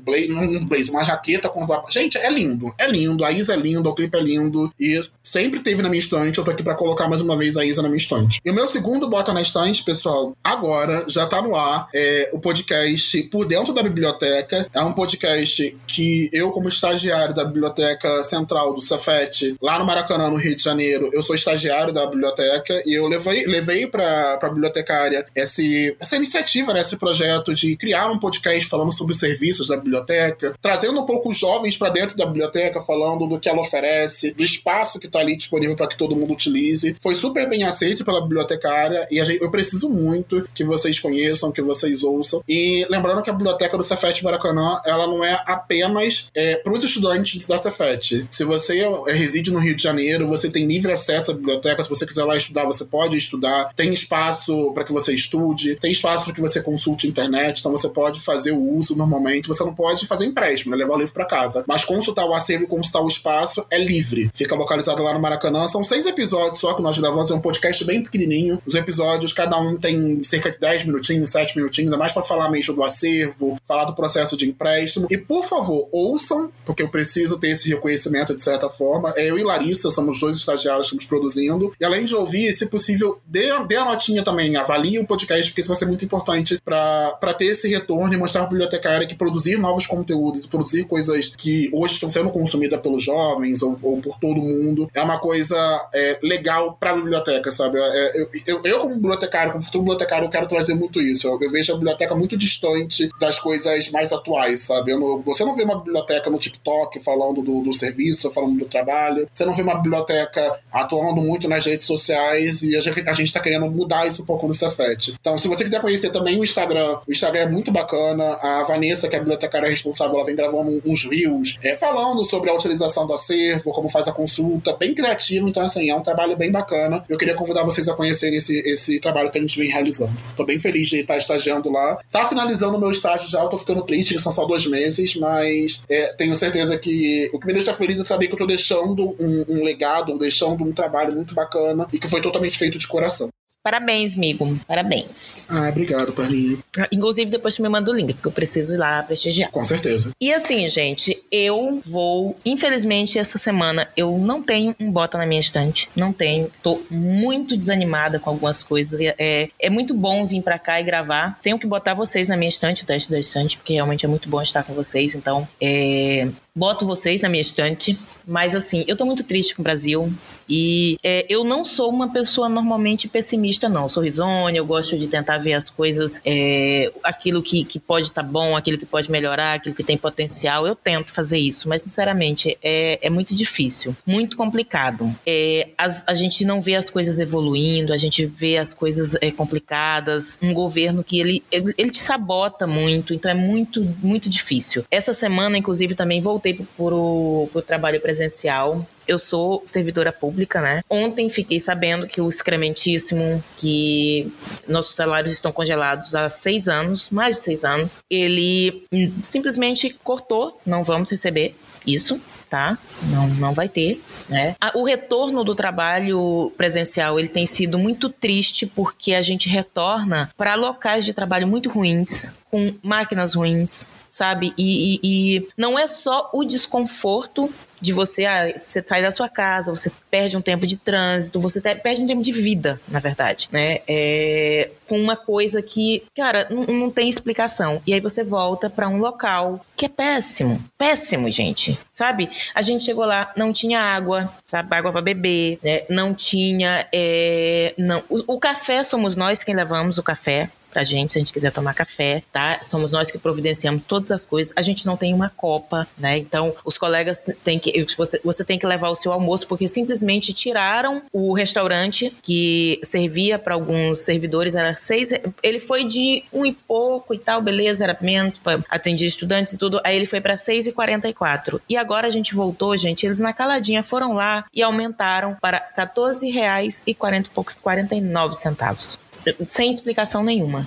um 0.58 0.66
blaze, 0.66 0.90
uma 0.90 1.04
jaqueta 1.04 1.50
com 1.50 1.62
os 1.62 1.68
babados. 1.68 1.94
Gente, 1.94 2.18
é 2.18 2.30
lindo, 2.30 2.74
é 2.78 2.88
lindo. 2.88 3.26
A 3.26 3.32
Isa 3.32 3.54
é 3.54 3.58
linda, 3.58 3.90
o 3.90 3.96
clipe 3.96 4.18
é 4.18 4.22
lindo 4.22 4.47
E 4.80 5.02
sempre 5.24 5.60
teve 5.60 5.82
na 5.82 5.90
minha 5.90 6.00
estante. 6.00 6.38
Eu 6.38 6.44
tô 6.44 6.52
aqui 6.52 6.64
pra 6.64 6.76
colocar 6.76 7.08
mais 7.08 7.22
uma 7.22 7.36
vez 7.38 7.58
a 7.58 7.66
Isa 7.66 7.82
na 7.82 7.88
minha 7.88 7.98
estante. 7.98 8.40
E 8.44 8.52
o 8.52 8.54
meu 8.54 8.68
segundo 8.68 9.10
Bota 9.10 9.34
na 9.34 9.42
Estante, 9.42 9.84
pessoal, 9.84 10.36
agora 10.44 11.06
já 11.08 11.26
tá 11.28 11.42
no 11.42 11.56
ar. 11.56 11.88
É 11.94 12.30
o 12.34 12.40
podcast 12.40 13.24
Por 13.24 13.46
Dentro 13.46 13.74
da 13.74 13.84
Biblioteca. 13.84 14.68
É 14.74 14.82
um 14.82 14.94
podcast 14.94 15.78
que 15.86 16.30
eu, 16.32 16.52
como 16.52 16.68
estagiário 16.68 17.34
da 17.34 17.46
Biblioteca 17.46 18.24
Central 18.24 18.74
do 18.74 18.82
Cefet, 18.82 19.56
lá 19.62 19.80
no 19.80 19.86
Maracanã, 19.86 20.30
no 20.30 20.36
Rio 20.36 20.56
de 20.56 20.64
Janeiro, 20.64 21.10
eu 21.14 21.22
sou 21.24 21.36
estagiário 21.36 21.94
da 21.94 22.06
biblioteca 22.06 22.82
e 22.86 22.94
eu 22.94 23.08
levei, 23.08 23.46
levei 23.46 23.88
pra, 23.88 24.38
pra 24.38 24.50
bibliotecária 24.50 25.26
esse, 25.36 25.96
essa 26.00 26.16
iniciativa, 26.16 26.74
né, 26.74 26.82
esse 26.82 26.98
projeto 26.98 27.54
de 27.54 27.76
criar 27.76 28.12
um 28.12 28.20
podcast 28.20 28.68
falando 28.68 28.92
sobre 28.92 29.14
os 29.14 29.20
serviços 29.20 29.68
da 29.68 29.78
biblioteca, 29.78 30.54
trazendo 30.62 31.00
um 31.00 31.06
pouco 31.06 31.30
os 31.30 31.38
jovens 31.38 31.78
para 31.78 31.90
dentro 31.90 32.18
da 32.18 32.26
biblioteca, 32.26 32.82
falando 32.82 33.28
do 33.28 33.40
que 33.40 33.50
ela 33.50 33.62
oferece, 33.62 34.27
do 34.34 34.44
espaço 34.44 35.00
que 35.00 35.08
está 35.08 35.20
ali 35.20 35.36
disponível 35.36 35.76
para 35.76 35.88
que 35.88 35.98
todo 35.98 36.16
mundo 36.16 36.34
utilize. 36.34 36.96
Foi 37.02 37.16
super 37.16 37.48
bem 37.50 37.64
aceito 37.64 38.04
pela 38.04 38.22
bibliotecária 38.22 39.08
e 39.12 39.24
gente, 39.24 39.42
eu 39.42 39.52
preciso 39.52 39.90
muito 39.90 40.48
que 40.54 40.64
vocês 40.64 41.00
conheçam, 41.00 41.52
que 41.52 41.62
vocês 41.62 42.04
ouçam. 42.04 42.44
E 42.48 42.86
lembrando 42.90 43.22
que 43.24 43.30
a 43.30 43.34
biblioteca 43.34 43.78
do 43.78 43.84
Cefet 43.84 44.24
Maracanã, 44.24 44.80
ela 44.86 45.08
não 45.08 45.24
é 45.24 45.44
apenas 45.46 46.30
é, 46.34 46.56
para 46.56 46.74
os 46.74 46.84
estudantes 46.84 47.46
da 47.48 47.58
Cefet. 47.58 48.28
Se 48.30 48.44
você 48.44 48.80
é, 48.80 49.14
reside 49.14 49.52
no 49.52 49.60
Rio 49.60 49.76
de 49.76 49.84
Janeiro, 49.84 50.28
você 50.28 50.50
tem 50.50 50.66
livre 50.66 50.92
acesso 50.92 51.32
à 51.32 51.34
biblioteca. 51.34 51.84
Se 51.84 51.90
você 51.90 52.06
quiser 52.06 52.24
lá 52.24 52.36
estudar, 52.36 52.66
você 52.66 52.86
pode 52.86 53.18
estudar. 53.18 53.74
Tem 53.76 53.94
espaço 53.94 54.72
para 54.74 54.84
que 54.84 54.92
você 54.92 55.14
estude, 55.14 55.76
tem 55.76 55.92
espaço 55.92 56.26
para 56.26 56.34
que 56.34 56.42
você 56.42 56.62
consulte 56.62 57.08
a 57.08 57.10
internet, 57.10 57.60
então 57.60 57.72
você 57.72 57.90
pode 57.90 58.20
fazer 58.20 58.52
o 58.52 58.78
uso 58.78 58.96
normalmente. 58.96 59.48
Você 59.48 59.64
não 59.64 59.74
pode 59.74 60.06
fazer 60.08 60.26
empréstimo, 60.26 60.72
né, 60.72 60.78
levar 60.78 60.96
o 60.96 61.00
livro 61.00 61.14
para 61.14 61.26
casa. 61.26 61.64
Mas 61.68 61.86
consultar 61.86 62.26
o 62.26 62.34
acervo 62.34 62.66
e 62.66 62.68
consultar 62.68 63.02
o 63.02 63.08
espaço 63.08 63.66
é 63.70 63.78
livre 63.78 64.17
fica 64.34 64.56
localizado 64.56 65.02
lá 65.04 65.14
no 65.14 65.20
Maracanã. 65.20 65.68
São 65.68 65.84
seis 65.84 66.06
episódios 66.06 66.60
só 66.60 66.74
que 66.74 66.82
nós 66.82 66.98
gravamos, 66.98 67.32
é 67.32 67.34
um 67.34 67.40
podcast 67.40 67.84
bem 67.86 68.02
pequenininho. 68.02 68.62
Os 68.66 68.76
episódios, 68.76 69.34
cada 69.34 69.60
um 69.60 69.78
tem 69.78 70.22
cerca 70.24 70.52
de 70.52 70.60
10 70.60 70.86
minutinhos, 70.86 71.30
7 71.30 71.56
minutinhos, 71.56 71.94
é 71.94 71.98
mais 71.98 72.12
para 72.12 72.22
falar 72.22 72.50
mesmo 72.50 72.74
do 72.74 72.84
acervo, 72.84 73.58
falar 73.66 73.86
do 73.86 73.96
processo 73.96 74.36
de 74.36 74.48
empréstimo. 74.48 75.08
E 75.10 75.18
por 75.18 75.46
favor, 75.46 75.88
ouçam, 75.92 76.52
porque 76.66 76.84
eu 76.84 76.90
preciso 76.90 77.40
ter 77.40 77.50
esse 77.50 77.70
reconhecimento 77.70 78.36
de 78.36 78.44
certa 78.44 78.70
forma. 78.70 79.14
É, 79.16 79.30
eu 79.30 79.38
e 79.38 79.44
Larissa 79.44 79.90
somos 79.92 80.20
dois 80.20 80.38
estagiários 80.38 80.90
que 80.90 80.96
estamos 80.96 81.06
produzindo. 81.06 81.74
E 81.80 81.86
além 81.86 82.06
de 82.06 82.16
ouvir, 82.16 82.52
se 82.54 82.68
possível, 82.68 83.20
dê, 83.26 83.48
dê 83.68 83.76
a 83.76 83.86
notinha 83.86 84.24
também, 84.24 84.56
avalie 84.56 85.00
o 85.00 85.06
podcast, 85.06 85.50
porque 85.50 85.62
isso 85.62 85.70
vai 85.70 85.78
ser 85.78 85.86
muito 85.86 86.04
importante 86.04 86.60
para 86.64 87.34
ter 87.38 87.46
esse 87.46 87.68
retorno 87.68 88.14
e 88.14 88.18
mostrar 88.18 88.42
para 88.42 88.50
bibliotecária 88.50 89.08
que 89.08 89.16
produzir 89.16 89.58
novos 89.58 89.86
conteúdos, 89.86 90.46
produzir 90.46 90.86
coisas 90.86 91.36
que 91.36 91.70
hoje 91.74 91.94
estão 91.94 92.12
sendo 92.12 92.30
consumidas 92.30 92.82
pelos 92.82 93.04
jovens 93.04 93.62
ou, 93.62 93.78
ou 93.82 94.02
por 94.08 94.20
todo 94.20 94.42
mundo. 94.42 94.90
É 94.94 95.02
uma 95.02 95.20
coisa 95.20 95.58
é, 95.94 96.18
legal 96.22 96.78
pra 96.80 96.96
biblioteca, 96.96 97.52
sabe? 97.52 97.78
É, 97.80 98.28
eu, 98.46 98.62
eu, 98.64 98.80
como 98.80 98.96
bibliotecário, 98.96 99.52
como 99.52 99.64
futuro 99.64 99.84
bibliotecário, 99.84 100.26
eu 100.26 100.30
quero 100.30 100.48
trazer 100.48 100.76
muito 100.76 101.02
isso. 101.02 101.28
Eu, 101.28 101.40
eu 101.42 101.50
vejo 101.50 101.74
a 101.74 101.76
biblioteca 101.76 102.16
muito 102.16 102.38
distante 102.38 103.10
das 103.20 103.40
coisas 103.40 103.90
mais 103.92 104.12
atuais, 104.12 104.62
sabe? 104.62 104.96
Não, 104.96 105.22
você 105.22 105.44
não 105.44 105.56
vê 105.56 105.64
uma 105.64 105.80
biblioteca 105.80 106.30
no 106.30 106.40
TikTok 106.40 107.00
falando 107.00 107.42
do, 107.42 107.62
do 107.62 107.74
serviço, 107.74 108.32
falando 108.32 108.58
do 108.58 108.66
trabalho. 108.66 109.28
Você 109.34 109.46
não 109.46 109.56
vê 109.56 109.62
uma 109.62 109.76
biblioteca 109.76 110.60
atuando 110.72 111.22
muito 111.22 111.48
nas 111.48 111.66
redes 111.66 111.88
sociais 111.88 112.62
e 112.62 112.76
a 112.76 112.82
gente, 112.82 113.10
a 113.10 113.14
gente 113.14 113.34
tá 113.34 113.40
querendo 113.40 113.70
mudar 113.70 114.08
isso 114.08 114.22
um 114.22 114.26
pouco 114.26 114.48
no 114.48 114.54
Cefet. 114.54 115.16
Então, 115.20 115.38
se 115.38 115.48
você 115.48 115.64
quiser 115.64 115.82
conhecer 115.82 116.12
também 116.12 116.40
o 116.40 116.44
Instagram, 116.44 117.00
o 117.08 117.12
Instagram 117.12 117.42
é 117.42 117.50
muito 117.50 117.72
bacana. 117.72 118.38
A 118.42 118.64
Vanessa, 118.64 119.08
que 119.08 119.16
é 119.16 119.18
a 119.18 119.22
bibliotecária 119.22 119.70
responsável, 119.70 120.16
ela 120.16 120.26
vem 120.26 120.36
gravando 120.36 120.82
uns 120.86 121.04
reels 121.04 121.58
é, 121.62 121.76
falando 121.76 122.24
sobre 122.26 122.50
a 122.50 122.54
utilização 122.54 123.06
do 123.06 123.14
acervo, 123.14 123.72
como 123.72 123.90
faz 123.98 124.08
a 124.08 124.12
consulta, 124.12 124.76
bem 124.78 124.94
criativo, 124.94 125.50
então 125.50 125.64
assim, 125.64 125.90
é 125.90 125.96
um 125.96 126.04
trabalho 126.04 126.38
bem 126.38 126.52
bacana. 126.52 127.04
Eu 127.10 127.18
queria 127.18 127.34
convidar 127.34 127.64
vocês 127.64 127.88
a 127.88 127.96
conhecerem 127.96 128.38
esse, 128.38 128.60
esse 128.60 129.00
trabalho 129.00 129.32
que 129.32 129.40
a 129.40 129.42
gente 129.42 129.58
vem 129.58 129.70
realizando. 129.70 130.16
Tô 130.36 130.46
bem 130.46 130.60
feliz 130.60 130.88
de 130.88 130.98
estar 130.98 131.18
estagiando 131.18 131.72
lá. 131.72 131.98
Tá 132.12 132.28
finalizando 132.28 132.78
o 132.78 132.80
meu 132.80 132.92
estágio 132.92 133.28
já, 133.28 133.42
eu 133.42 133.50
tô 133.50 133.58
ficando 133.58 133.82
triste, 133.84 134.14
que 134.14 134.22
são 134.22 134.32
só 134.32 134.46
dois 134.46 134.68
meses, 134.68 135.16
mas 135.16 135.84
é, 135.90 136.14
tenho 136.14 136.36
certeza 136.36 136.78
que 136.78 137.30
o 137.34 137.40
que 137.40 137.48
me 137.48 137.54
deixa 137.54 137.74
feliz 137.74 138.00
é 138.00 138.04
saber 138.04 138.28
que 138.28 138.34
eu 138.34 138.38
tô 138.38 138.46
deixando 138.46 139.16
um, 139.20 139.46
um 139.48 139.64
legado, 139.64 140.18
deixando 140.18 140.64
um 140.64 140.72
trabalho 140.72 141.16
muito 141.16 141.34
bacana 141.34 141.88
e 141.92 141.98
que 141.98 142.08
foi 142.08 142.22
totalmente 142.22 142.58
feito 142.58 142.78
de 142.78 142.88
coração. 142.88 143.30
Parabéns, 143.68 144.16
amigo. 144.16 144.58
Parabéns. 144.66 145.46
Ah, 145.50 145.68
obrigado, 145.68 146.14
Perlinha. 146.14 146.58
Inclusive, 146.90 147.30
depois 147.30 147.54
tu 147.54 147.62
me 147.62 147.68
manda 147.68 147.92
o 147.92 147.94
link, 147.94 148.14
porque 148.14 148.30
eu 148.30 148.32
preciso 148.32 148.76
ir 148.76 148.78
lá 148.78 149.04
prestigiar. 149.04 149.52
Com 149.52 149.66
certeza. 149.66 150.12
E 150.22 150.34
assim, 150.34 150.70
gente, 150.70 151.22
eu 151.30 151.82
vou. 151.86 152.38
Infelizmente, 152.46 153.20
essa 153.20 153.38
semana 153.38 153.90
eu 153.98 154.18
não 154.18 154.42
tenho 154.42 154.74
um 154.80 154.90
bota 154.90 155.18
na 155.18 155.26
minha 155.26 155.42
estante. 155.42 155.90
Não 155.98 156.14
tenho. 156.14 156.50
Tô 156.64 156.80
muito 156.90 157.58
desanimada 157.58 158.20
com 158.20 158.30
algumas 158.30 158.64
coisas. 158.64 159.02
É, 159.02 159.50
é 159.60 159.70
muito 159.70 159.94
bom 159.94 160.26
vir 160.26 160.42
para 160.42 160.58
cá 160.58 160.80
e 160.80 160.84
gravar. 160.86 161.38
Tenho 161.44 161.60
que 161.60 161.68
botar 161.68 161.94
vocês 161.94 162.30
na 162.30 162.38
minha 162.38 162.48
estante, 162.48 162.84
o 162.84 162.88
teste 162.88 163.12
da 163.12 163.20
estante, 163.20 163.58
porque 163.58 163.74
realmente 163.74 164.06
é 164.06 164.08
muito 164.08 164.30
bom 164.30 164.42
estar 164.42 164.64
com 164.64 164.74
vocês. 164.74 165.14
Então, 165.14 165.46
é, 165.60 166.30
boto 166.58 166.86
vocês 166.86 167.22
na 167.22 167.30
minha 167.30 167.42
estante. 167.42 167.98
Mas 168.28 168.54
assim, 168.54 168.84
eu 168.88 168.98
tô 168.98 169.06
muito 169.06 169.24
triste 169.24 169.56
com 169.56 169.62
o 169.62 169.64
Brasil. 169.64 170.12
E 170.50 170.98
é, 171.04 171.26
eu 171.30 171.44
não 171.44 171.64
sou 171.64 171.90
uma 171.90 172.12
pessoa 172.12 172.50
normalmente 172.50 173.08
pessimista, 173.08 173.70
não. 173.70 173.88
Sou 173.88 174.04
risonha, 174.04 174.58
eu 174.58 174.66
gosto 174.66 174.98
de 174.98 175.08
tentar 175.08 175.38
ver 175.38 175.54
as 175.54 175.70
coisas, 175.70 176.22
é, 176.26 176.92
aquilo 177.04 177.42
que, 177.42 177.64
que 177.64 177.80
pode 177.80 178.08
estar 178.08 178.24
tá 178.24 178.28
bom, 178.28 178.56
aquilo 178.56 178.78
que 178.78 178.86
pode 178.86 179.10
melhorar, 179.10 179.54
aquilo 179.54 179.76
que 179.76 179.84
tem 179.84 179.98
potencial. 179.98 180.68
Eu 180.68 180.76
tento 180.76 181.12
fazer 181.12 181.38
isso, 181.38 181.70
mas 181.70 181.82
sinceramente 181.82 182.58
é, 182.62 183.00
é 183.02 183.10
muito 183.10 183.34
difícil, 183.36 183.96
muito 184.06 184.36
complicado. 184.36 185.14
É, 185.26 185.70
a, 185.78 185.88
a, 186.08 186.14
gente 186.14 186.44
não 186.44 186.60
vê 186.60 186.76
as 186.76 186.90
coisas 186.90 187.20
evoluindo, 187.20 187.94
a 187.94 187.98
gente 187.98 188.26
vê 188.26 188.58
as 188.58 188.74
coisas 188.74 189.16
é, 189.22 189.32
complicadas. 189.32 190.40
Um 190.42 190.54
governo 190.54 191.04
que 191.04 191.20
ele, 191.20 191.44
ele, 191.52 191.74
ele 191.78 191.92
te 191.92 192.02
sabota 192.02 192.68
muito, 192.68 193.14
então 193.14 193.32
é 193.32 193.36
muito, 193.36 193.84
muito 194.02 194.30
difícil. 194.30 194.84
Essa 194.90 195.14
semana, 195.14 195.58
inclusive, 195.58 195.96
também 195.96 196.22
voltei 196.22 196.47
para 196.54 196.96
o 196.96 197.64
trabalho 197.66 198.00
presencial. 198.02 198.86
Eu 199.08 199.18
sou 199.18 199.62
servidora 199.66 200.12
pública, 200.12 200.62
né? 200.62 200.82
Ontem 200.90 201.30
fiquei 201.30 201.60
sabendo 201.60 202.08
que 202.08 202.20
o 202.20 202.28
excrementíssimo, 202.28 203.42
que 203.56 204.32
nossos 204.68 204.96
salários 204.96 205.34
estão 205.34 205.52
congelados 205.52 206.14
há 206.14 206.30
seis 206.30 206.68
anos, 206.68 207.10
mais 207.10 207.36
de 207.36 207.42
seis 207.42 207.64
anos, 207.64 208.02
ele 208.10 208.84
simplesmente 209.22 209.96
cortou, 210.04 210.60
não 210.66 210.84
vamos 210.84 211.10
receber 211.10 211.56
isso, 211.88 212.22
tá? 212.50 212.78
Não, 213.04 213.28
não 213.28 213.54
vai 213.54 213.70
ter, 213.70 214.02
né? 214.30 214.56
O 214.76 214.84
retorno 214.84 215.44
do 215.44 215.56
trabalho 215.56 216.52
presencial 216.58 217.20
ele 217.20 217.30
tem 217.30 217.48
sido 217.48 217.80
muito 217.80 218.10
triste 218.10 218.66
porque 218.66 219.14
a 219.14 219.22
gente 219.22 219.50
retorna 219.50 220.30
para 220.38 220.56
locais 220.56 221.06
de 221.06 221.14
trabalho 221.14 221.48
muito 221.48 221.70
ruins, 221.70 222.32
com 222.52 222.74
máquinas 222.82 223.34
ruins, 223.34 223.88
sabe? 224.10 224.54
E, 224.58 224.96
e, 224.96 225.00
e, 225.04 225.48
não 225.58 225.78
é 225.78 225.88
só 225.88 226.30
o 226.34 226.44
desconforto 226.44 227.52
de 227.80 227.94
você, 227.94 228.26
ah, 228.26 228.54
você 228.62 228.84
sai 228.86 229.02
da 229.02 229.12
sua 229.12 229.30
casa, 229.30 229.72
você 229.72 229.92
perde 230.10 230.38
um 230.38 230.42
tempo 230.42 230.66
de 230.66 230.78
trânsito, 230.78 231.40
você 231.40 231.62
perde 231.62 232.02
um 232.02 232.08
tempo 232.08 232.22
de 232.22 232.32
vida, 232.32 232.80
na 232.88 233.00
verdade, 233.00 233.50
né? 233.52 233.80
É, 233.88 234.70
com 234.88 235.00
uma 235.00 235.16
coisa 235.16 235.62
que, 235.62 236.04
cara, 236.16 236.48
não, 236.50 236.64
não 236.64 236.90
tem 236.90 237.10
explicação. 237.10 237.82
E 237.86 237.94
aí 237.94 238.00
você 238.00 238.24
volta 238.24 238.70
para 238.70 238.88
um 238.88 238.98
local 238.98 239.66
que 239.76 239.86
é 239.86 239.90
péssimo, 239.90 240.64
péssimo, 240.78 241.30
gente, 241.30 241.78
sabe? 241.92 242.30
A 242.56 242.62
gente 242.62 242.84
chegou 242.84 243.06
lá, 243.06 243.32
não 243.36 243.54
tinha 243.54 243.80
água, 243.80 244.32
sabe? 244.46 244.76
Água 244.76 244.92
para 244.92 245.02
beber, 245.02 245.60
né? 245.64 245.84
Não 245.90 246.14
tinha, 246.14 246.88
é, 246.94 247.74
não. 247.78 248.04
O, 248.10 248.36
o 248.36 248.40
café 248.40 248.84
somos 248.84 249.16
nós 249.16 249.44
quem 249.44 249.56
levamos 249.56 249.98
o 249.98 250.04
café, 250.04 250.50
pra 250.78 250.84
gente, 250.84 251.14
se 251.14 251.18
a 251.18 251.22
gente 251.22 251.34
quiser 251.34 251.52
tomar 251.52 251.74
café, 251.74 252.22
tá? 252.32 252.60
Somos 252.62 252.92
nós 252.92 253.10
que 253.10 253.18
providenciamos 253.18 253.84
todas 253.88 254.12
as 254.12 254.24
coisas. 254.24 254.54
A 254.56 254.62
gente 254.62 254.86
não 254.86 254.96
tem 254.96 255.12
uma 255.12 255.28
copa, 255.28 255.88
né? 255.98 256.20
Então, 256.20 256.54
os 256.64 256.78
colegas 256.78 257.26
têm 257.44 257.58
que. 257.58 257.84
Você, 257.98 258.22
você 258.24 258.46
tem 258.46 258.60
que 258.60 258.68
levar 258.68 258.90
o 258.90 258.96
seu 258.96 259.12
almoço, 259.12 259.48
porque 259.48 259.68
simplesmente 259.68 260.34
tiraram 260.34 261.02
o 261.12 261.34
restaurante 261.34 262.16
que 262.22 262.80
servia 262.84 263.40
para 263.40 263.56
alguns 263.56 264.02
servidores, 264.02 264.54
era 264.56 264.76
seis. 264.76 265.12
Ele 265.42 265.60
foi 265.60 265.84
de 265.84 266.24
um 266.32 266.46
e 266.46 266.54
pouco 266.54 267.12
e 267.12 267.18
tal, 267.18 267.42
beleza, 267.42 267.84
era 267.84 267.98
menos, 268.00 268.40
atender 268.70 269.06
estudantes 269.06 269.54
e 269.54 269.58
tudo. 269.58 269.82
Aí 269.84 269.96
ele 269.96 270.06
foi 270.06 270.22
para 270.22 270.38
seis 270.38 270.68
e 270.68 270.72
quarenta 270.72 271.10
e 271.10 271.14
quatro. 271.14 271.60
E 271.68 271.76
agora 271.76 272.06
a 272.06 272.12
gente 272.12 272.36
voltou, 272.36 272.78
gente. 272.78 273.04
Eles 273.04 273.20
na 273.20 273.34
caladinha 273.34 273.82
foram 273.82 274.14
lá 274.14 274.46
e 274.54 274.62
aumentaram 274.62 275.36
para 275.42 275.60
14 275.60 276.30
reais 276.30 276.84
e 276.86 276.94
40 276.94 277.30
e 277.30 277.32
poucos, 277.32 277.58
49 277.58 278.36
centavos. 278.36 279.00
Sem 279.44 279.72
explicação 279.72 280.24
nenhuma 280.24 280.67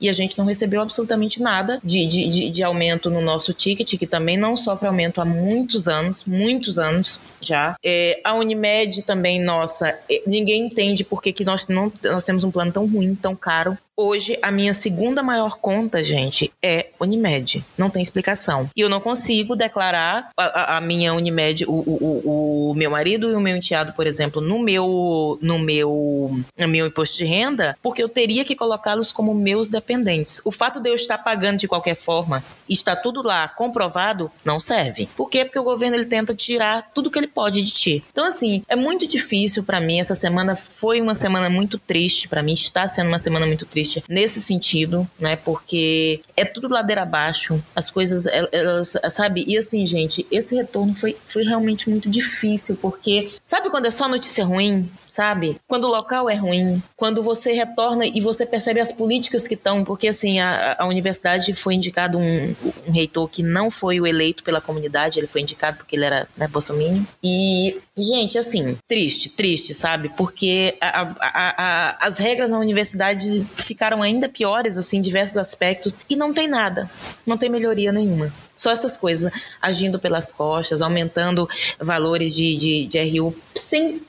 e 0.00 0.08
a 0.08 0.12
gente 0.12 0.38
não 0.38 0.44
recebeu 0.44 0.80
absolutamente 0.80 1.40
nada 1.40 1.80
de, 1.82 2.06
de, 2.06 2.28
de, 2.28 2.50
de, 2.50 2.62
aumento 2.62 3.10
no 3.10 3.20
nosso 3.20 3.52
ticket, 3.52 3.98
que 3.98 4.06
também 4.06 4.36
não 4.36 4.56
sofre 4.56 4.86
aumento 4.86 5.20
há 5.20 5.24
muitos 5.24 5.88
anos, 5.88 6.24
muitos 6.26 6.78
anos 6.78 7.20
já. 7.40 7.76
É, 7.84 8.20
a 8.24 8.34
Unimed 8.34 9.02
também, 9.02 9.40
nossa, 9.40 9.88
é, 10.10 10.22
ninguém 10.26 10.66
entende 10.66 11.04
por 11.04 11.22
que, 11.22 11.32
que 11.32 11.44
nós, 11.44 11.66
não, 11.68 11.92
nós 12.04 12.24
temos 12.24 12.44
um 12.44 12.50
plano 12.50 12.72
tão 12.72 12.86
ruim, 12.86 13.14
tão 13.14 13.34
caro. 13.34 13.76
Hoje, 14.00 14.38
a 14.40 14.52
minha 14.52 14.72
segunda 14.72 15.24
maior 15.24 15.58
conta, 15.58 16.04
gente, 16.04 16.52
é 16.62 16.90
Unimed. 17.00 17.64
Não 17.76 17.90
tem 17.90 18.00
explicação. 18.00 18.70
E 18.76 18.80
eu 18.80 18.88
não 18.88 19.00
consigo 19.00 19.56
declarar 19.56 20.30
a, 20.36 20.76
a 20.76 20.80
minha 20.80 21.12
Unimed, 21.12 21.64
o, 21.66 21.72
o, 21.72 22.70
o, 22.70 22.74
meu 22.74 22.92
marido 22.92 23.28
e 23.28 23.34
o 23.34 23.40
meu 23.40 23.56
enteado, 23.56 23.92
por 23.94 24.06
exemplo, 24.06 24.40
no 24.40 24.60
meu, 24.60 25.36
no 25.42 25.58
meu, 25.58 26.40
no 26.56 26.68
meu 26.68 26.86
imposto 26.86 27.18
de 27.18 27.24
renda, 27.24 27.76
porque 27.82 28.00
eu 28.00 28.08
teria 28.08 28.44
que 28.44 28.54
colocá-los 28.54 29.10
como 29.10 29.34
meus 29.34 29.66
dependentes. 29.88 30.40
O 30.44 30.50
fato 30.50 30.78
de 30.80 30.90
eu 30.90 30.94
estar 30.94 31.16
pagando 31.18 31.56
de 31.58 31.66
qualquer 31.66 31.94
forma 31.94 32.44
e 32.68 32.74
está 32.74 32.94
tudo 32.94 33.22
lá 33.22 33.48
comprovado, 33.48 34.30
não 34.44 34.60
serve. 34.60 35.08
Por 35.16 35.30
quê? 35.30 35.44
Porque 35.44 35.58
o 35.58 35.64
governo 35.64 35.96
ele 35.96 36.04
tenta 36.04 36.34
tirar 36.34 36.90
tudo 36.94 37.10
que 37.10 37.18
ele 37.18 37.26
pode 37.26 37.62
de 37.62 37.72
ti. 37.72 38.04
Então, 38.12 38.26
assim, 38.26 38.62
é 38.68 38.76
muito 38.76 39.06
difícil 39.06 39.64
para 39.64 39.80
mim. 39.80 39.98
Essa 39.98 40.14
semana 40.14 40.54
foi 40.54 41.00
uma 41.00 41.14
semana 41.14 41.48
muito 41.48 41.78
triste 41.78 42.28
para 42.28 42.42
mim. 42.42 42.52
Está 42.52 42.86
sendo 42.86 43.08
uma 43.08 43.18
semana 43.18 43.46
muito 43.46 43.64
triste 43.64 44.04
nesse 44.08 44.42
sentido, 44.42 45.08
né? 45.18 45.36
Porque 45.36 46.20
é 46.36 46.44
tudo 46.44 46.68
ladeira 46.68 47.02
abaixo, 47.02 47.62
as 47.74 47.88
coisas, 47.88 48.26
elas, 48.26 48.94
sabe? 49.10 49.44
E 49.46 49.56
assim, 49.56 49.86
gente, 49.86 50.26
esse 50.30 50.54
retorno 50.54 50.94
foi, 50.94 51.16
foi 51.26 51.42
realmente 51.44 51.88
muito 51.88 52.10
difícil, 52.10 52.76
porque 52.76 53.30
sabe 53.44 53.70
quando 53.70 53.86
é 53.86 53.90
só 53.90 54.06
notícia 54.08 54.44
ruim? 54.44 54.90
Sabe? 55.18 55.60
Quando 55.66 55.82
o 55.86 55.90
local 55.90 56.30
é 56.30 56.36
ruim, 56.36 56.80
quando 56.96 57.24
você 57.24 57.52
retorna 57.52 58.06
e 58.06 58.20
você 58.20 58.46
percebe 58.46 58.78
as 58.78 58.92
políticas 58.92 59.48
que 59.48 59.54
estão, 59.54 59.82
porque 59.82 60.06
assim, 60.06 60.38
a, 60.38 60.76
a 60.78 60.86
universidade 60.86 61.52
foi 61.54 61.74
indicado 61.74 62.16
um, 62.16 62.54
um, 62.86 62.92
reitor 62.92 63.26
que 63.26 63.42
não 63.42 63.68
foi 63.68 64.00
o 64.00 64.06
eleito 64.06 64.44
pela 64.44 64.60
comunidade, 64.60 65.18
ele 65.18 65.26
foi 65.26 65.40
indicado 65.40 65.78
porque 65.78 65.96
ele 65.96 66.04
era 66.04 66.28
né, 66.36 66.46
bolsominion. 66.46 67.02
E, 67.20 67.80
gente, 67.96 68.38
assim, 68.38 68.78
triste, 68.86 69.30
triste, 69.30 69.74
sabe? 69.74 70.08
Porque 70.10 70.76
a, 70.80 71.08
a, 71.20 72.06
as 72.06 72.18
regras 72.18 72.52
na 72.52 72.58
universidade 72.60 73.44
ficaram 73.56 74.04
ainda 74.04 74.28
piores, 74.28 74.78
assim, 74.78 74.98
em 74.98 75.00
diversos 75.00 75.36
aspectos, 75.36 75.98
e 76.08 76.14
não 76.14 76.32
tem 76.32 76.46
nada, 76.46 76.88
não 77.26 77.36
tem 77.36 77.48
melhoria 77.48 77.90
nenhuma. 77.90 78.32
Só 78.58 78.72
essas 78.72 78.96
coisas 78.96 79.32
agindo 79.62 80.00
pelas 80.00 80.32
costas, 80.32 80.82
aumentando 80.82 81.48
valores 81.78 82.34
de, 82.34 82.56
de, 82.56 82.86
de 82.86 83.18
RU 83.20 83.32
sem, 83.54 84.02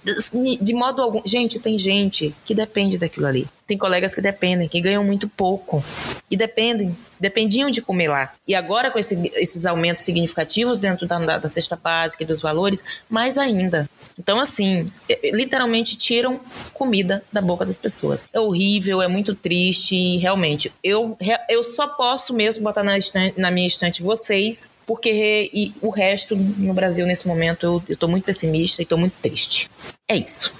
de 0.60 0.74
modo 0.74 1.04
algum. 1.04 1.22
Gente, 1.24 1.60
tem 1.60 1.78
gente 1.78 2.36
que 2.44 2.56
depende 2.56 2.98
daquilo 2.98 3.28
ali. 3.28 3.48
Tem 3.70 3.78
colegas 3.78 4.16
que 4.16 4.22
dependem, 4.22 4.68
que 4.68 4.82
ganham 4.82 5.04
muito 5.04 5.30
pouco. 5.30 5.84
E 6.28 6.36
dependem, 6.36 6.98
dependiam 7.20 7.70
de 7.70 7.84
comer 7.84 8.08
lá. 8.08 8.34
E 8.48 8.56
agora, 8.56 8.90
com 8.90 8.98
esse, 8.98 9.30
esses 9.36 9.68
aumentos 9.68 10.04
significativos 10.04 10.80
dentro 10.80 11.06
da, 11.06 11.38
da, 11.38 11.50
cesta 11.50 11.76
básica 11.76 12.24
e 12.24 12.26
dos 12.26 12.42
valores, 12.42 12.84
mais 13.08 13.38
ainda. 13.38 13.88
Então, 14.18 14.40
assim, 14.40 14.92
é, 15.08 15.28
é, 15.28 15.32
literalmente 15.32 15.96
tiram 15.96 16.40
comida 16.74 17.24
da 17.32 17.42
boca 17.42 17.64
das 17.64 17.78
pessoas. 17.78 18.28
É 18.34 18.40
horrível, 18.40 19.04
é 19.04 19.08
muito 19.08 19.36
triste 19.36 19.94
e 19.94 20.18
realmente, 20.18 20.74
eu, 20.84 21.16
eu 21.48 21.64
só 21.64 21.90
posso 21.90 22.34
mesmo 22.34 22.64
botar 22.64 22.84
na, 22.84 22.98
estante, 22.98 23.40
na 23.40 23.52
minha 23.52 23.68
estante 23.68 24.02
vocês, 24.02 24.68
porque 24.88 25.52
e 25.54 25.76
o 25.80 25.92
resto 25.92 26.36
no 26.36 26.74
Brasil 26.74 27.06
nesse 27.06 27.28
momento 27.28 27.84
eu, 27.88 27.96
tô 27.96 28.08
muito 28.08 28.24
pessimista 28.24 28.82
e 28.82 28.86
tô 28.86 28.98
muito 28.98 29.14
triste. 29.22 29.70
É 30.08 30.16
isso. 30.16 30.52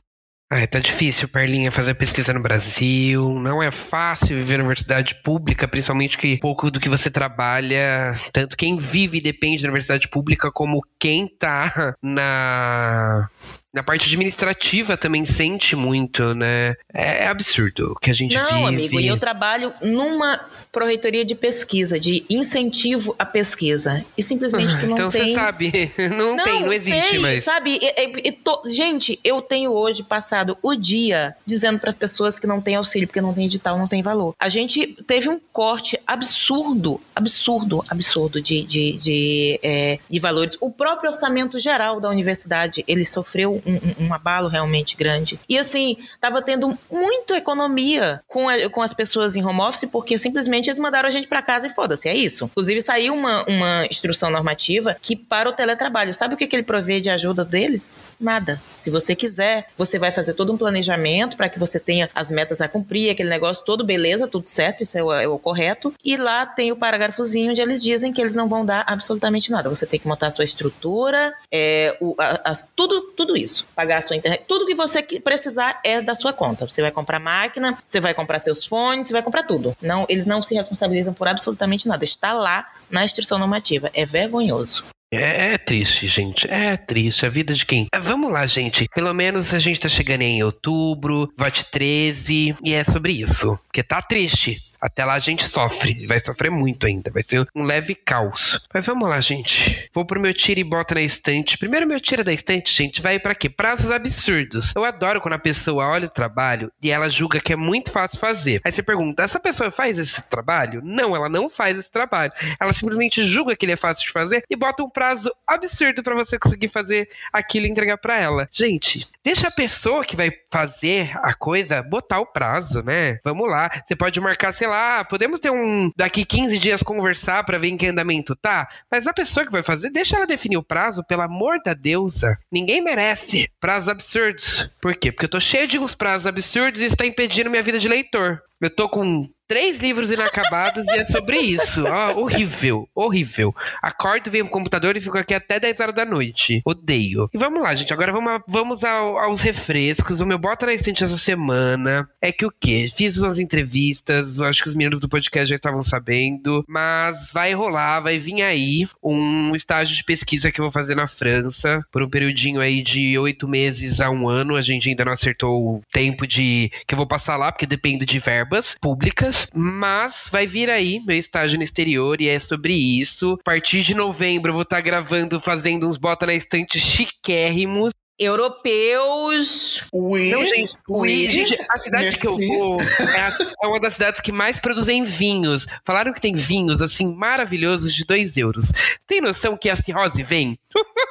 Ah, 0.52 0.66
tá 0.66 0.80
difícil, 0.80 1.28
Perlinha, 1.28 1.72
fazer 1.72 1.94
pesquisa 1.94 2.34
no 2.34 2.42
Brasil. 2.42 3.40
Não 3.40 3.62
é 3.62 3.70
fácil 3.70 4.36
viver 4.36 4.58
na 4.58 4.64
universidade 4.64 5.22
pública, 5.22 5.68
principalmente 5.68 6.18
que 6.18 6.40
pouco 6.40 6.72
do 6.72 6.80
que 6.80 6.90
você 6.90 7.12
trabalha, 7.12 8.20
tanto 8.34 8.58
quem 8.58 8.76
vive 8.80 9.22
depende 9.22 9.62
da 9.62 9.68
universidade 9.68 10.08
pública, 10.08 10.52
como 10.52 10.82
quem 11.00 11.28
tá 11.28 11.96
na 12.02 13.30
Na 13.72 13.84
parte 13.84 14.06
administrativa 14.08 14.98
também 14.98 15.26
sente 15.26 15.76
muito, 15.76 16.34
né? 16.34 16.70
É, 16.92 17.26
é 17.26 17.28
absurdo 17.28 17.92
o 17.92 18.00
que 18.00 18.10
a 18.10 18.14
gente 18.16 18.34
Não, 18.34 18.66
vive. 18.66 18.68
amigo, 18.68 19.00
e 19.00 19.06
eu 19.08 19.18
trabalho 19.20 19.72
numa 19.82 20.40
proreitoria 20.72 21.24
de 21.24 21.36
pesquisa, 21.36 22.00
de 22.00 22.26
incentivo 22.28 23.16
à 23.20 23.26
pesquisa. 23.26 24.04
E 24.18 24.24
simplesmente 24.24 24.76
tu 24.80 24.88
não 24.88 24.94
então 24.96 25.12
tem. 25.12 25.28
você 25.30 25.34
sabe, 25.36 25.92
não, 26.18 26.36
tem, 26.38 26.62
não 26.64 26.74
existe 26.74 27.10
sei, 27.10 27.20
mais. 27.20 27.44
Sabe, 27.44 27.80
e- 27.82 28.28
e 28.28 28.32
to- 28.32 28.64
gente, 28.68 29.20
eu 29.24 29.40
tenho 29.42 29.72
hoje 29.72 30.02
passado 30.04 30.58
o 30.64 30.76
dia 30.76 31.36
dizendo 31.46 31.78
para 31.80 31.90
as 31.90 31.96
pessoas 31.96 32.40
que 32.40 32.48
não 32.48 32.60
tem 32.60 32.76
auxílio, 32.76 33.08
porque 33.08 33.22
não 33.22 33.34
tem 33.34 33.46
edital, 33.46 33.78
não 33.78 33.88
tem 33.88 34.02
valor. 34.02 34.34
A 34.40 34.50
gente 34.50 34.88
teve 35.06 35.30
um 35.30 35.40
corte 35.54 35.96
absurdo, 36.08 37.00
absurdo, 37.16 37.84
absurdo 37.88 38.42
de, 38.42 38.64
de, 38.64 38.98
de, 38.98 39.60
é, 39.62 40.00
de 40.10 40.20
valores. 40.20 40.58
O 40.60 40.72
próprio 40.72 41.10
orçamento 41.12 41.60
geral 41.60 42.00
da 42.00 42.10
universidade, 42.10 42.84
ele 42.88 43.06
sofreu 43.06 43.59
um, 43.66 44.06
um- 44.06 44.14
abalo 44.14 44.48
realmente 44.48 44.96
grande. 44.98 45.40
E 45.48 45.58
assim, 45.58 45.98
tava 46.20 46.42
tendo 46.42 46.78
muita 46.92 47.38
economia 47.38 48.22
com, 48.28 48.48
a- 48.50 48.70
com 48.70 48.82
as 48.82 48.94
pessoas 48.94 49.36
em 49.36 49.44
home 49.46 49.62
office, 49.62 49.88
porque 49.92 50.18
simplesmente 50.18 50.68
eles 50.70 50.80
mandaram 50.80 51.08
a 51.08 51.12
gente 51.12 51.28
para 51.28 51.42
casa 51.42 51.68
e 51.68 51.70
foda-se, 51.70 52.08
é 52.10 52.16
isso. 52.16 52.46
Inclusive, 52.46 52.82
saiu 52.82 53.14
uma, 53.14 53.44
uma 53.48 53.86
instrução 53.86 54.30
normativa 54.30 54.96
que 55.02 55.16
para 55.16 55.50
o 55.50 55.54
teletrabalho, 55.54 56.14
sabe 56.14 56.34
o 56.34 56.38
que, 56.38 56.48
que 56.48 56.56
ele 56.56 56.64
provê 56.64 57.00
de 57.02 57.10
ajuda 57.10 57.46
deles? 57.46 57.94
Nada. 58.20 58.62
Se 58.76 58.90
você 58.90 59.16
quiser, 59.16 59.68
você 59.78 59.98
vai 60.00 60.12
fazer 60.12 60.34
todo 60.34 60.52
um 60.54 60.58
planejamento 60.58 61.38
para 61.38 61.50
que 61.50 61.60
você 61.60 61.80
tenha 61.80 62.10
as 62.16 62.30
metas 62.32 62.62
a 62.62 62.68
cumprir, 62.68 63.10
aquele 63.12 63.30
negócio 63.30 63.64
todo, 63.66 63.84
beleza, 63.84 64.28
tudo 64.28 64.48
certo, 64.48 64.84
isso 64.84 64.98
é 64.98 65.04
o, 65.04 65.14
é 65.14 65.28
o 65.28 65.38
correto. 65.40 65.94
E 66.04 66.18
lá 66.18 66.46
tem 66.46 66.72
o 66.72 66.76
parágrafozinho 66.76 67.52
onde 67.52 67.62
eles 67.62 67.82
dizem 67.82 68.12
que 68.12 68.22
eles 68.22 68.36
não 68.36 68.48
vão 68.50 68.66
dar 68.66 68.84
absolutamente 68.88 69.52
nada. 69.52 69.70
Você 69.70 69.86
tem 69.86 70.00
que 70.00 70.08
montar 70.08 70.28
a 70.28 70.32
sua 70.32 70.44
estrutura, 70.44 71.34
é, 71.52 71.96
o- 72.00 72.16
a- 72.18 72.54
tudo, 72.76 73.02
tudo 73.16 73.36
isso. 73.38 73.49
Pagar 73.76 73.98
a 73.98 74.02
sua 74.02 74.16
internet, 74.16 74.44
tudo 74.48 74.66
que 74.66 74.76
você 74.76 75.02
precisar 75.20 75.80
é 75.84 76.02
da 76.02 76.16
sua 76.16 76.34
conta. 76.34 76.68
Você 76.68 76.82
vai 76.82 76.92
comprar 76.92 77.20
máquina, 77.20 77.78
você 77.86 78.00
vai 78.00 78.14
comprar 78.14 78.40
seus 78.40 78.66
fones, 78.66 79.08
você 79.08 79.14
vai 79.14 79.24
comprar 79.24 79.44
tudo. 79.44 79.76
Não, 79.82 80.06
eles 80.10 80.26
não 80.26 80.42
se 80.42 80.56
responsabilizam 80.56 81.14
por 81.14 81.28
absolutamente 81.28 81.88
nada. 81.88 82.04
Está 82.04 82.34
lá 82.34 82.68
na 82.90 83.04
instrução 83.04 83.38
normativa. 83.38 83.90
É 83.94 84.06
vergonhoso. 84.06 84.86
É, 85.12 85.54
é 85.54 85.58
triste, 85.58 86.08
gente. 86.08 86.48
É 86.50 86.78
triste. 86.78 87.26
A 87.26 87.30
vida 87.30 87.54
de 87.54 87.66
quem? 87.66 87.88
É, 87.94 88.00
Vamos 88.00 88.32
lá, 88.32 88.46
gente. 88.46 88.88
Pelo 88.94 89.14
menos 89.14 89.54
a 89.54 89.60
gente 89.60 89.80
tá 89.80 89.90
chegando 89.90 90.22
em 90.22 90.44
outubro, 90.44 91.32
vote 91.38 91.66
13, 91.66 92.56
e 92.64 92.74
é 92.74 92.84
sobre 92.84 93.14
isso. 93.14 93.58
Porque 93.66 93.84
tá 93.84 94.02
triste. 94.02 94.62
Até 94.82 95.06
lá 95.06 95.14
a 95.14 95.20
gente 95.20 95.44
sofre. 95.46 96.06
Vai 96.06 96.20
sofrer 96.20 96.50
muito 96.50 96.88
ainda. 96.88 97.12
Vai 97.12 97.24
ser 97.24 97.48
um 97.56 97.64
leve 97.64 97.96
caos. 97.96 98.66
Mas 98.74 98.86
vamos 98.86 99.08
lá, 99.08 99.20
gente. 99.22 99.90
Vou 99.94 100.06
pro 100.06 100.20
meu 100.20 100.34
tira 100.34 100.60
e 100.60 100.64
bota 100.64 100.96
na 100.96 101.02
estante. 101.02 101.58
Primeiro, 101.58 101.88
meu 101.88 102.00
tira 102.00 102.24
da 102.24 102.34
estante, 102.34 102.74
gente, 102.74 103.02
vai 103.02 103.20
pra 103.20 103.36
quê? 103.36 103.50
Prazos 103.50 103.92
absurdos. 103.92 104.74
Eu 104.76 104.86
adoro 104.86 105.22
quando 105.22 105.34
a 105.34 105.40
pessoa 105.40 105.88
olha 105.88 106.06
o 106.06 106.10
trabalho 106.10 106.72
e 106.82 106.92
ela 106.92 107.10
julga 107.10 107.40
que 107.40 107.54
é 107.54 107.56
muito 107.56 107.92
fácil 107.92 108.20
fazer. 108.20 108.62
Aí 108.64 108.72
você 108.72 108.82
pergunta: 108.82 109.24
essa 109.24 109.40
pessoa 109.40 109.72
faz 109.72 110.00
esse 110.00 110.22
trabalho? 110.30 110.82
Não, 110.84 111.16
ela 111.16 111.30
não 111.30 111.50
faz 111.50 111.78
esse 111.78 111.92
trabalho. 111.92 112.32
Ela 112.60 112.74
simplesmente 112.74 113.24
julga 113.24 113.56
que 113.56 113.66
ele 113.66 113.74
é 113.74 113.78
fácil 113.78 114.06
de 114.06 114.12
fazer 114.12 114.44
e 114.50 114.56
bota 114.56 114.84
um 114.84 114.90
prazo 114.90 115.32
absurdo 115.48 116.04
pra 116.04 116.16
você 116.16 116.38
conseguir 116.40 116.70
fazer 116.70 117.10
aquilo 117.32 117.66
e 117.66 117.70
entregar 117.70 117.98
pra 117.98 118.18
ela. 118.18 118.48
Gente, 118.52 119.08
deixa 119.24 119.48
a 119.48 119.52
pessoa 119.52 120.04
que 120.04 120.16
vai 120.16 120.32
fazer 120.52 121.12
a 121.18 121.34
coisa 121.34 121.82
botar 121.82 122.20
o 122.20 122.26
prazo, 122.26 122.82
né? 122.84 123.20
Vamos 123.24 123.48
lá. 123.50 123.70
Você 123.86 123.96
pode 123.96 124.20
marcar, 124.20 124.54
sei 124.54 124.68
lá, 124.68 125.04
podemos 125.04 125.40
ter 125.40 125.52
um 125.52 125.92
daqui 125.96 126.26
15 126.26 126.58
dias 126.60 126.84
conversar 126.84 127.44
pra 127.44 127.58
ver 127.58 127.70
em 127.70 127.78
que 127.78 127.88
andamento 127.88 128.36
tá, 128.36 128.68
mas 128.92 129.08
a 129.08 129.14
pessoa 129.14 129.46
que 129.46 129.52
vai 129.52 129.64
fazer, 129.64 129.90
deixa 129.90 130.16
ela 130.16 130.28
definir 130.28 130.58
o 130.58 130.64
prazo, 130.64 131.04
pelo 131.06 131.22
amor 131.22 131.60
da 131.64 131.74
deusa. 131.74 132.38
Ninguém 132.52 132.82
merece 132.82 133.50
prazos 133.60 133.90
absurdos. 133.90 134.70
Por 134.82 134.96
quê? 134.96 135.12
Porque 135.12 135.26
eu 135.26 135.30
tô 135.30 135.40
cheio 135.40 135.68
de 135.68 135.78
uns 135.78 135.96
prazos 135.96 136.28
absurdos 136.28 136.82
e 136.82 136.86
está 136.86 137.06
impedindo 137.06 137.50
minha 137.50 137.64
vida 137.64 137.80
de 137.80 137.88
leitor. 137.88 138.42
Eu 138.62 138.70
tô 138.70 138.90
com 138.90 139.30
três 139.50 139.80
livros 139.80 140.12
inacabados 140.12 140.88
e 140.88 141.00
é 141.00 141.06
sobre 141.06 141.38
isso. 141.40 141.84
Ó, 141.88 142.20
horrível, 142.22 142.88
horrível. 142.94 143.54
Acordo, 143.82 144.30
venho 144.30 144.46
pro 144.46 144.54
computador 144.54 144.96
e 144.96 145.02
fico 145.02 145.18
aqui 145.18 145.34
até 145.34 145.60
10 145.60 145.80
horas 145.80 145.96
da 145.96 146.06
noite. 146.06 146.62
Odeio. 146.64 147.28
E 147.34 147.38
vamos 147.38 147.64
lá, 147.64 147.74
gente. 147.74 147.92
Agora 147.92 148.12
vamos, 148.14 148.32
a- 148.32 148.44
vamos 148.48 148.84
ao- 148.84 149.18
aos 149.18 149.42
refrescos. 149.42 150.22
O 150.22 150.26
meu 150.26 150.38
bota 150.38 150.68
na 150.68 150.74
estante 150.76 151.04
essa 151.04 151.18
semana 151.18 152.08
é 152.22 152.32
que 152.32 152.46
o 152.46 152.52
quê? 152.62 152.88
Fiz 152.96 153.18
umas 153.18 153.40
entrevistas, 153.40 154.40
acho 154.40 154.62
que 154.62 154.70
os 154.70 154.76
meninos 154.76 155.00
do 155.00 155.10
podcast 155.10 155.50
já 155.50 155.56
estavam 155.56 155.82
sabendo, 155.84 156.64
mas 156.68 157.32
vai 157.34 157.52
rolar, 157.54 158.02
vai 158.02 158.20
vir 158.20 158.44
aí 158.44 158.88
um 159.04 159.56
estágio 159.56 159.96
de 159.96 160.04
pesquisa 160.04 160.52
que 160.52 160.62
eu 160.62 160.66
vou 160.66 160.72
fazer 160.72 160.94
na 160.94 161.08
França 161.08 161.84
por 161.92 162.04
um 162.04 162.10
periodinho 162.10 162.62
aí 162.62 162.84
de 162.84 163.18
oito 163.18 163.48
meses 163.48 164.00
a 164.00 164.12
um 164.12 164.30
ano. 164.30 164.56
A 164.56 164.62
gente 164.62 164.90
ainda 164.90 165.06
não 165.06 165.14
acertou 165.14 165.78
o 165.78 165.82
tempo 165.92 166.28
de 166.28 166.72
que 166.88 166.94
eu 166.94 166.98
vou 166.98 167.08
passar 167.08 167.36
lá, 167.36 167.52
porque 167.52 167.66
depende 167.66 168.06
de 168.06 168.20
verbas 168.20 168.76
públicas, 168.80 169.39
mas 169.54 170.28
vai 170.32 170.46
vir 170.48 170.70
aí 170.70 171.00
meu 171.06 171.18
estágio 171.18 171.58
no 171.58 171.64
exterior 171.64 172.20
e 172.22 172.28
é 172.30 172.40
sobre 172.40 172.74
isso. 172.74 173.38
A 173.40 173.44
partir 173.44 173.82
de 173.82 173.94
novembro 173.94 174.50
eu 174.50 174.54
vou 174.54 174.64
estar 174.64 174.82
gravando, 174.82 175.40
fazendo 175.40 175.88
uns 175.90 175.98
bota 175.98 176.26
na 176.26 176.34
estante 176.34 176.80
chiquérrimos. 176.80 177.92
Europeus. 178.22 179.88
Ui, 179.94 180.30
Não, 180.32 180.44
gente, 180.44 180.74
ui. 180.90 181.28
Gente, 181.32 181.58
a 181.70 181.78
cidade 181.78 182.18
que 182.18 182.28
eu 182.28 182.36
Merci. 182.36 182.48
vou 182.58 182.76
é, 183.16 183.20
a- 183.22 183.38
é 183.64 183.68
uma 183.68 183.80
das 183.80 183.94
cidades 183.94 184.20
que 184.20 184.32
mais 184.32 184.60
produzem 184.60 185.06
vinhos. 185.06 185.66
Falaram 185.86 186.12
que 186.12 186.20
tem 186.20 186.36
vinhos, 186.36 186.82
assim, 186.82 187.14
maravilhosos 187.14 187.94
de 187.96 188.04
2 188.06 188.36
euros. 188.36 188.74
Tem 189.08 189.22
noção 189.22 189.56
que 189.58 189.70
a 189.70 189.76
cirrose 189.78 190.22
vem? 190.22 190.60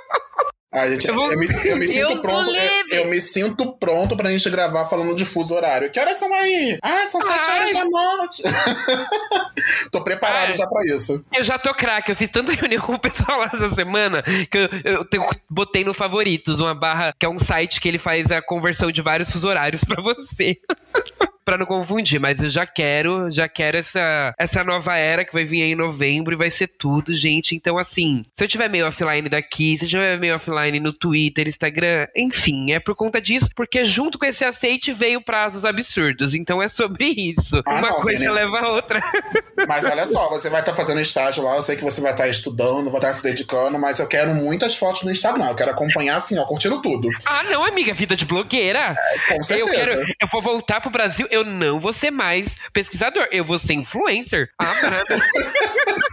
Ai, 0.71 0.93
gente, 0.93 1.09
Eu 1.09 1.15
vou- 1.15 1.33
eu, 1.33 1.39
me, 1.39 1.47
eu 1.65 1.77
me 1.79 1.89
sinto 1.89 2.21
pronto. 2.23 2.51
Eu, 2.91 2.99
eu 2.99 3.07
me 3.07 3.23
sinto 3.23 3.73
pronto 3.79 4.17
pra 4.17 4.31
gente 4.31 4.51
gravar 4.51 4.85
falando 4.85 5.15
de 5.17 5.25
fuso 5.25 5.55
horário. 5.55 5.91
Que 5.91 5.99
horas 5.99 6.19
são 6.19 6.33
aí? 6.33 6.79
Ah, 6.83 7.07
são 7.07 7.23
sete 7.23 7.51
horas 7.51 7.73
da 7.73 7.85
noite. 7.87 8.43
Tô 9.91 10.03
preparado 10.05 10.49
Ai. 10.49 10.55
já 10.55 10.67
pra 10.67 10.85
isso. 10.85 11.25
Eu 11.35 11.45
já 11.45 11.59
tô 11.59 11.73
craque, 11.75 12.13
eu 12.13 12.17
fiz 12.17 12.31
tanta 12.31 12.53
reunião 12.53 12.83
com 12.83 12.93
o 12.95 12.99
pessoal 12.99 13.39
lá 13.41 13.51
essa 13.55 13.75
semana 13.75 14.23
que 14.23 14.59
eu, 14.59 14.69
eu 14.85 15.07
botei 15.49 15.85
no 15.85 15.95
favoritos 15.95 16.61
uma 16.61 16.75
barra 16.75 17.15
que 17.19 17.25
é 17.25 17.29
um 17.29 17.39
site 17.39 17.81
que 17.81 17.89
ele 17.89 17.99
faz 17.99 18.31
a 18.31 18.43
conversão 18.43 18.93
de 18.93 19.01
vários 19.03 19.31
fuso 19.33 19.49
horários 19.49 19.83
pra 19.85 20.03
você. 20.03 20.59
Pra 21.49 21.57
não 21.57 21.65
confundir, 21.65 22.21
mas 22.21 22.39
eu 22.43 22.51
já 22.51 22.67
quero, 22.67 23.31
já 23.31 23.49
quero 23.49 23.79
essa, 23.79 24.35
essa 24.39 24.63
nova 24.63 24.95
era 24.99 25.25
que 25.25 25.33
vai 25.33 25.47
vir 25.47 25.63
aí 25.63 25.73
em 25.73 25.75
novembro 25.75 26.35
e 26.35 26.37
vai 26.37 26.51
ser 26.51 26.67
tudo, 26.67 27.15
gente. 27.15 27.57
Então, 27.57 27.79
assim, 27.79 28.23
se 28.37 28.45
eu 28.45 28.49
tiver 28.49 28.69
meio 28.69 28.87
offline 28.87 29.31
daqui, 29.31 29.79
se 29.79 29.87
eu 29.87 29.89
tiver 29.89 30.19
meio 30.19 30.37
offline 30.37 30.79
no 30.79 30.93
Twitter, 30.93 31.49
Instagram, 31.49 32.07
enfim, 32.15 32.73
é 32.73 32.79
por 32.79 32.95
conta 32.95 33.19
disso, 33.19 33.49
porque 33.57 33.83
junto 33.87 34.19
com 34.19 34.27
esse 34.27 34.45
aceite 34.45 34.93
veio 34.93 35.23
prazos 35.23 35.65
absurdos. 35.65 36.35
Então 36.35 36.63
é 36.63 36.69
sobre 36.69 37.07
isso. 37.07 37.63
Ah, 37.67 37.77
Uma 37.77 37.89
não, 37.93 38.03
coisa 38.03 38.31
leva 38.31 38.59
a 38.61 38.69
outra. 38.69 39.01
Mas 39.67 39.83
olha 39.87 40.07
só, 40.07 40.29
você 40.29 40.51
vai 40.51 40.61
estar 40.61 40.75
fazendo 40.75 41.01
estágio 41.01 41.43
lá, 41.43 41.57
eu 41.57 41.63
sei 41.63 41.77
que 41.77 41.83
você 41.83 42.03
vai 42.03 42.13
estar 42.13 42.29
estudando, 42.29 42.91
vai 42.91 43.01
estar 43.01 43.15
se 43.15 43.23
dedicando, 43.23 43.79
mas 43.79 43.99
eu 43.99 44.07
quero 44.07 44.35
muitas 44.35 44.77
fotos 44.77 45.03
no 45.03 45.11
Instagram. 45.11 45.49
Eu 45.49 45.55
quero 45.57 45.71
acompanhar 45.71 46.17
assim, 46.17 46.39
ó, 46.39 46.45
curtindo 46.45 46.81
tudo. 46.83 47.09
Ah, 47.25 47.43
não, 47.45 47.65
amiga, 47.65 47.95
vida 47.95 48.15
de 48.15 48.27
blogueira. 48.27 48.95
Com 49.29 49.35
Eu 49.37 49.45
certeza. 49.45 49.71
quero, 49.71 50.03
eu 50.21 50.29
vou 50.31 50.43
voltar 50.43 50.81
pro 50.81 50.91
Brasil, 50.91 51.27
eu 51.31 51.38
não 51.45 51.81
vou 51.81 51.93
ser 51.93 52.11
mais 52.11 52.57
pesquisador, 52.73 53.27
eu 53.31 53.45
vou 53.45 53.59
ser 53.59 53.75
influencer. 53.75 54.51
Ah, 54.61 54.67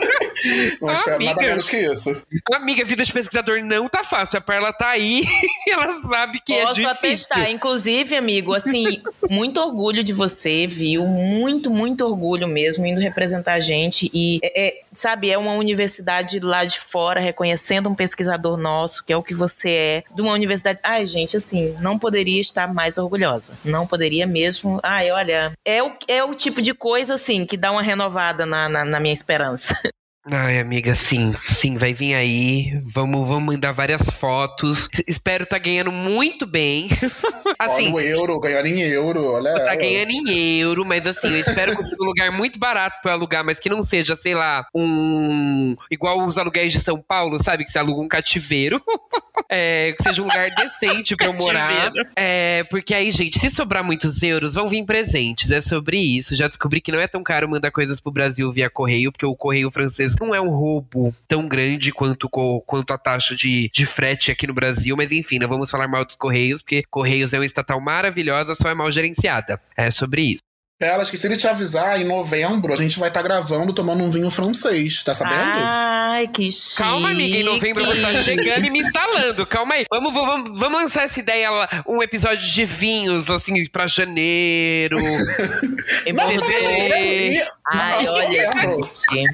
Não 0.81 0.93
espero 0.93 1.19
nada 1.19 1.31
Amiga. 1.31 1.41
menos 1.41 1.69
que 1.69 1.77
isso. 1.77 2.21
amiga, 2.53 2.85
vida 2.85 3.03
de 3.03 3.11
pesquisador 3.11 3.63
não 3.63 3.87
tá 3.87 4.03
fácil. 4.03 4.37
A 4.37 4.41
Perla 4.41 4.71
tá 4.73 4.89
aí, 4.89 5.23
ela 5.67 6.01
sabe 6.07 6.39
que 6.41 6.53
Posso 6.53 6.71
é 6.71 6.73
difícil. 6.73 6.89
atestar. 6.89 7.51
Inclusive, 7.51 8.15
amigo, 8.15 8.53
assim, 8.53 9.01
muito 9.29 9.59
orgulho 9.59 10.03
de 10.03 10.13
você, 10.13 10.67
viu? 10.67 11.05
Muito, 11.05 11.69
muito 11.71 12.05
orgulho 12.05 12.47
mesmo, 12.47 12.85
indo 12.85 13.01
representar 13.01 13.53
a 13.53 13.59
gente. 13.59 14.09
E, 14.13 14.39
é, 14.43 14.67
é, 14.67 14.81
sabe, 14.91 15.29
é 15.31 15.37
uma 15.37 15.53
universidade 15.53 16.39
lá 16.39 16.65
de 16.65 16.79
fora 16.79 17.19
reconhecendo 17.19 17.89
um 17.89 17.95
pesquisador 17.95 18.57
nosso, 18.57 19.03
que 19.03 19.13
é 19.13 19.17
o 19.17 19.23
que 19.23 19.33
você 19.33 19.69
é, 19.69 20.03
de 20.13 20.21
uma 20.21 20.33
universidade. 20.33 20.79
Ai, 20.83 21.05
gente, 21.05 21.37
assim, 21.37 21.75
não 21.79 21.97
poderia 21.97 22.39
estar 22.39 22.73
mais 22.73 22.97
orgulhosa. 22.97 23.57
Não 23.63 23.85
poderia 23.87 24.25
mesmo. 24.25 24.79
Ai, 24.83 25.11
olha, 25.11 25.51
é 25.65 25.83
o, 25.83 25.91
é 26.07 26.23
o 26.23 26.35
tipo 26.35 26.61
de 26.61 26.73
coisa, 26.73 27.15
assim, 27.15 27.45
que 27.45 27.57
dá 27.57 27.71
uma 27.71 27.81
renovada 27.81 28.45
na, 28.45 28.69
na, 28.69 28.85
na 28.85 28.99
minha 28.99 29.13
esperança. 29.13 29.75
Ai, 30.31 30.57
amiga, 30.59 30.95
sim, 30.95 31.35
sim, 31.45 31.77
vai 31.77 31.93
vir 31.93 32.15
aí. 32.15 32.81
Vamos, 32.83 33.27
vamos 33.27 33.53
mandar 33.53 33.71
várias 33.71 34.09
fotos. 34.09 34.89
Espero 35.05 35.45
tá 35.45 35.59
ganhando 35.59 35.91
muito 35.91 36.47
bem. 36.47 36.89
assim, 37.59 37.93
Olha 37.93 37.93
o 37.93 37.99
euro, 37.99 38.39
ganhando 38.39 38.65
em 38.65 38.81
euro, 38.81 39.23
olha. 39.23 39.53
tá 39.53 39.59
ela. 39.59 39.75
ganhando 39.75 40.09
em 40.11 40.59
euro, 40.59 40.83
mas 40.83 41.05
assim, 41.05 41.27
eu 41.27 41.39
espero 41.39 41.77
que 41.77 41.83
seja 41.83 41.95
um 42.01 42.05
lugar 42.05 42.31
muito 42.31 42.57
barato 42.57 42.97
pra 43.03 43.11
eu 43.11 43.15
alugar, 43.17 43.45
mas 43.45 43.59
que 43.59 43.69
não 43.69 43.83
seja, 43.83 44.15
sei 44.15 44.33
lá, 44.33 44.65
um. 44.73 45.75
Igual 45.91 46.25
os 46.25 46.39
aluguéis 46.39 46.73
de 46.73 46.81
São 46.81 46.99
Paulo, 46.99 47.41
sabe? 47.43 47.63
Que 47.63 47.71
você 47.71 47.77
aluga 47.77 48.01
um 48.01 48.07
cativeiro. 48.07 48.81
É, 49.49 49.93
que 49.97 50.01
seja 50.01 50.21
um 50.21 50.25
lugar 50.25 50.49
decente 50.49 51.13
pra 51.15 51.27
eu 51.27 51.33
morar. 51.33 51.91
É, 52.15 52.63
porque 52.63 52.95
aí, 52.95 53.11
gente, 53.11 53.37
se 53.37 53.51
sobrar 53.51 53.83
muitos 53.83 54.23
euros, 54.23 54.53
vão 54.53 54.69
vir 54.69 54.83
presentes. 54.85 55.51
É 55.51 55.61
sobre 55.61 55.97
isso. 55.97 56.35
Já 56.35 56.47
descobri 56.47 56.79
que 56.79 56.91
não 56.91 56.99
é 56.99 57.07
tão 57.07 57.21
caro 57.21 57.47
mandar 57.49 57.69
coisas 57.69 57.99
pro 57.99 58.11
Brasil 58.13 58.51
via 58.51 58.69
correio, 58.69 59.11
porque 59.11 59.25
o 59.25 59.35
correio 59.35 59.69
francês 59.69 60.14
não 60.19 60.33
é 60.33 60.41
um 60.41 60.49
roubo 60.49 61.13
tão 61.27 61.47
grande 61.47 61.91
quanto, 61.91 62.29
quanto 62.29 62.93
a 62.93 62.97
taxa 62.97 63.35
de, 63.35 63.69
de 63.73 63.85
frete 63.85 64.31
aqui 64.31 64.47
no 64.47 64.53
Brasil. 64.53 64.95
Mas 64.95 65.11
enfim, 65.11 65.39
não 65.39 65.47
vamos 65.47 65.69
falar 65.69 65.87
mal 65.87 66.05
dos 66.05 66.15
correios, 66.15 66.61
porque 66.61 66.83
Correios 66.89 67.33
é 67.33 67.39
uma 67.39 67.45
estatal 67.45 67.79
maravilhosa, 67.81 68.55
só 68.55 68.69
é 68.69 68.73
mal 68.73 68.91
gerenciada. 68.91 69.59
É 69.75 69.91
sobre 69.91 70.21
isso. 70.21 70.44
Elas 70.77 71.09
que 71.09 71.17
se 71.17 71.25
ele 71.25 71.37
te 71.37 71.47
avisar, 71.47 72.01
em 72.01 72.03
novembro 72.03 72.73
a 72.73 72.75
gente 72.75 72.99
vai 72.99 73.07
estar 73.07 73.21
tá 73.21 73.27
gravando 73.27 73.71
tomando 73.71 74.03
um 74.03 74.11
vinho 74.11 74.29
francês, 74.29 75.05
tá 75.05 75.13
sabendo? 75.13 75.37
Ai, 75.39 76.27
que 76.27 76.51
chique. 76.51 76.79
Calma, 76.79 77.11
amiga, 77.11 77.37
em 77.37 77.43
novembro 77.43 77.85
você 77.85 78.01
tá 78.01 78.13
chegando 78.15 78.65
e 78.65 78.69
me 78.69 78.81
instalando. 78.81 79.45
Calma 79.45 79.75
aí. 79.75 79.85
Vamos, 79.89 80.13
vamos, 80.13 80.59
vamos 80.59 80.81
lançar 80.81 81.03
essa 81.03 81.17
ideia 81.17 81.49
lá, 81.49 81.69
um 81.87 82.03
episódio 82.03 82.45
de 82.45 82.65
vinhos, 82.65 83.29
assim, 83.29 83.65
pra 83.67 83.87
janeiro. 83.87 84.97
em 86.05 86.13
fevereiro. 86.13 87.45
Ai, 87.65 88.07
olha. 88.09 88.55
Novembro, 88.55 88.89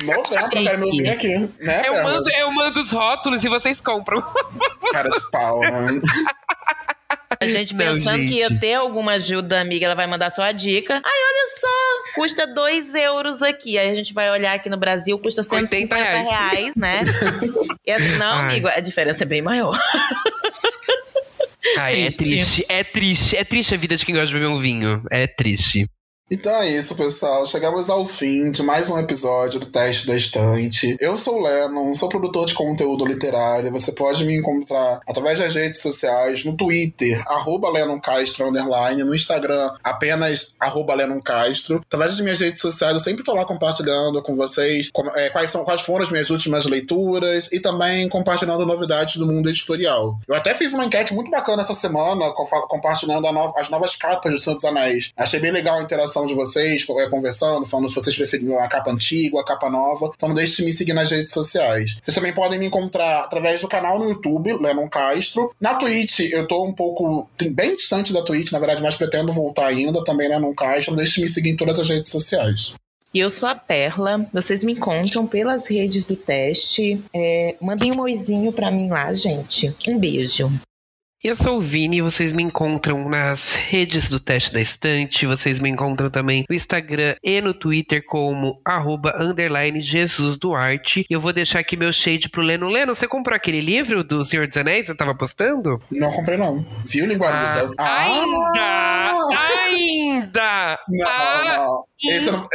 novembro 0.05 0.49
quero 0.51 0.79
meu 0.79 0.91
vinho 0.91 1.11
aqui, 1.11 1.49
né? 1.59 1.81
Eu 1.87 2.03
mando, 2.03 2.29
eu 2.29 2.51
mando 2.51 2.81
os 2.81 2.91
rótulos 2.91 3.43
e 3.43 3.49
vocês 3.49 3.81
compram. 3.81 4.21
Cara 4.91 5.09
de 5.09 5.31
pau, 5.31 5.59
né? 5.59 6.01
A 7.39 7.45
gente 7.47 7.73
pensando 7.73 8.17
gente. 8.19 8.33
que 8.33 8.39
ia 8.39 8.59
ter 8.59 8.73
alguma 8.73 9.13
ajuda, 9.13 9.61
amiga, 9.61 9.85
ela 9.85 9.95
vai 9.95 10.07
mandar 10.07 10.29
só 10.29 10.43
a 10.43 10.51
dica. 10.51 10.95
Ai, 10.95 11.01
olha 11.03 11.47
só, 11.59 12.13
custa 12.15 12.47
2 12.47 12.93
euros 12.95 13.41
aqui. 13.41 13.77
Aí 13.77 13.89
a 13.89 13.95
gente 13.95 14.13
vai 14.13 14.29
olhar 14.29 14.53
aqui 14.53 14.69
no 14.69 14.77
Brasil, 14.77 15.17
custa 15.19 15.41
150 15.41 15.95
reais. 15.95 16.27
reais, 16.27 16.75
né? 16.75 17.01
e 17.87 17.91
assim, 17.91 18.17
não, 18.17 18.33
Ai. 18.33 18.45
amigo, 18.45 18.67
a 18.67 18.79
diferença 18.81 19.23
é 19.23 19.27
bem 19.27 19.41
maior. 19.41 19.77
Ai, 21.77 22.07
é 22.07 22.09
triste, 22.09 22.65
é 22.67 22.83
triste. 22.83 23.37
É 23.37 23.43
triste 23.43 23.73
a 23.73 23.77
vida 23.77 23.95
de 23.95 24.05
quem 24.05 24.13
gosta 24.13 24.27
de 24.27 24.33
beber 24.33 24.47
um 24.47 24.59
vinho. 24.59 25.03
É 25.09 25.25
triste. 25.25 25.87
Então 26.33 26.61
é 26.61 26.69
isso, 26.69 26.95
pessoal. 26.95 27.45
Chegamos 27.45 27.89
ao 27.89 28.05
fim 28.05 28.51
de 28.51 28.63
mais 28.63 28.89
um 28.89 28.97
episódio 28.97 29.59
do 29.59 29.65
Teste 29.65 30.07
da 30.07 30.15
Estante. 30.15 30.95
Eu 30.97 31.17
sou 31.17 31.39
o 31.39 31.43
Lennon, 31.43 31.93
sou 31.93 32.07
produtor 32.07 32.45
de 32.45 32.53
conteúdo 32.53 33.05
literário. 33.05 33.69
Você 33.69 33.91
pode 33.91 34.23
me 34.23 34.37
encontrar 34.37 35.01
através 35.05 35.39
das 35.39 35.53
redes 35.53 35.81
sociais, 35.81 36.45
no 36.45 36.55
Twitter, 36.55 37.21
arroba 37.27 37.67
Castro, 37.99 38.47
underline, 38.47 39.03
no 39.03 39.13
Instagram, 39.13 39.73
apenas 39.83 40.55
arroba 40.57 40.95
Castro. 41.21 41.81
Através 41.85 42.11
das 42.11 42.21
minhas 42.21 42.39
redes 42.39 42.61
sociais, 42.61 42.93
eu 42.93 43.01
sempre 43.01 43.25
tô 43.25 43.33
lá 43.33 43.43
compartilhando 43.43 44.23
com 44.23 44.33
vocês 44.33 44.89
é, 45.15 45.29
quais, 45.31 45.49
são, 45.49 45.65
quais 45.65 45.81
foram 45.81 46.05
as 46.05 46.11
minhas 46.11 46.29
últimas 46.29 46.65
leituras 46.65 47.49
e 47.51 47.59
também 47.59 48.07
compartilhando 48.07 48.65
novidades 48.65 49.17
do 49.17 49.27
mundo 49.27 49.49
editorial. 49.49 50.17
Eu 50.25 50.35
até 50.35 50.53
fiz 50.53 50.71
uma 50.71 50.85
enquete 50.85 51.13
muito 51.13 51.29
bacana 51.29 51.61
essa 51.61 51.73
semana, 51.73 52.31
compartilhando 52.69 53.29
no, 53.29 53.53
as 53.57 53.69
novas 53.69 53.97
capas 53.97 54.31
do 54.31 54.39
Senhor 54.39 54.55
dos 54.55 54.63
Anéis. 54.63 55.11
Achei 55.17 55.37
bem 55.37 55.51
legal 55.51 55.77
a 55.77 55.83
interação 55.83 56.20
de 56.25 56.33
vocês, 56.33 56.85
é, 56.89 57.09
conversando, 57.09 57.65
falando 57.65 57.89
se 57.89 57.95
vocês 57.95 58.15
preferiam 58.15 58.57
a 58.59 58.67
capa 58.67 58.91
antiga, 58.91 59.39
a 59.39 59.45
capa 59.45 59.69
nova. 59.69 60.11
Então 60.15 60.29
não 60.29 60.35
deixe 60.35 60.57
de 60.57 60.65
me 60.65 60.73
seguir 60.73 60.93
nas 60.93 61.11
redes 61.11 61.33
sociais. 61.33 61.97
Vocês 62.01 62.15
também 62.15 62.33
podem 62.33 62.59
me 62.59 62.65
encontrar 62.65 63.21
através 63.21 63.61
do 63.61 63.67
canal 63.67 63.99
no 63.99 64.09
YouTube, 64.09 64.53
Lennon 64.53 64.89
Castro. 64.89 65.53
Na 65.59 65.75
Twitch, 65.75 66.19
eu 66.31 66.47
tô 66.47 66.65
um 66.65 66.73
pouco 66.73 67.29
bem 67.51 67.75
distante 67.75 68.13
da 68.13 68.23
Twitch, 68.23 68.51
na 68.51 68.59
verdade, 68.59 68.81
mas 68.81 68.95
pretendo 68.95 69.31
voltar 69.31 69.67
ainda, 69.67 70.03
também 70.03 70.29
Lennon 70.29 70.53
Castro. 70.53 70.91
Não 70.91 70.97
deixe 70.97 71.15
de 71.15 71.21
me 71.21 71.29
seguir 71.29 71.51
em 71.51 71.57
todas 71.57 71.79
as 71.79 71.89
redes 71.89 72.11
sociais. 72.11 72.73
E 73.13 73.19
eu 73.19 73.29
sou 73.29 73.49
a 73.49 73.55
Perla. 73.55 74.25
Vocês 74.31 74.63
me 74.63 74.71
encontram 74.71 75.27
pelas 75.27 75.67
redes 75.67 76.05
do 76.05 76.15
teste. 76.15 77.01
É, 77.13 77.55
mandem 77.61 77.91
um 77.91 77.99
oizinho 77.99 78.53
pra 78.53 78.71
mim 78.71 78.89
lá, 78.89 79.13
gente. 79.13 79.75
Um 79.87 79.99
beijo. 79.99 80.49
Eu 81.23 81.35
sou 81.35 81.59
o 81.59 81.61
Vini, 81.61 82.01
vocês 82.01 82.33
me 82.33 82.41
encontram 82.41 83.07
nas 83.07 83.53
redes 83.53 84.09
do 84.09 84.19
Teste 84.19 84.51
da 84.51 84.59
Estante, 84.59 85.27
vocês 85.27 85.59
me 85.59 85.69
encontram 85.69 86.09
também 86.09 86.43
no 86.49 86.55
Instagram 86.55 87.13
e 87.23 87.39
no 87.39 87.53
Twitter 87.53 88.03
como 88.03 88.59
arroba 88.65 89.13
underline 89.19 89.83
Jesus 89.83 90.35
Duarte. 90.35 91.05
E 91.07 91.13
eu 91.13 91.21
vou 91.21 91.31
deixar 91.31 91.59
aqui 91.59 91.77
meu 91.77 91.93
shade 91.93 92.27
pro 92.27 92.41
Leno. 92.41 92.69
Leno, 92.69 92.95
você 92.95 93.07
comprou 93.07 93.35
aquele 93.35 93.61
livro 93.61 94.03
do 94.03 94.25
Senhor 94.25 94.47
dos 94.47 94.57
Anéis? 94.57 94.89
Eu 94.89 94.97
tava 94.97 95.13
postando? 95.13 95.79
Não 95.91 96.11
comprei 96.11 96.39
não. 96.39 96.65
Viu, 96.85 97.05
Linguaruda? 97.05 97.71
Ah, 97.77 97.85
ah, 97.85 97.99
ainda! 98.01 99.19
Ainda! 99.67 100.79
Não, 100.89 101.07
ah, 101.07 101.43
não. 101.45 101.85
Esse 102.03 102.31
não... 102.31 102.47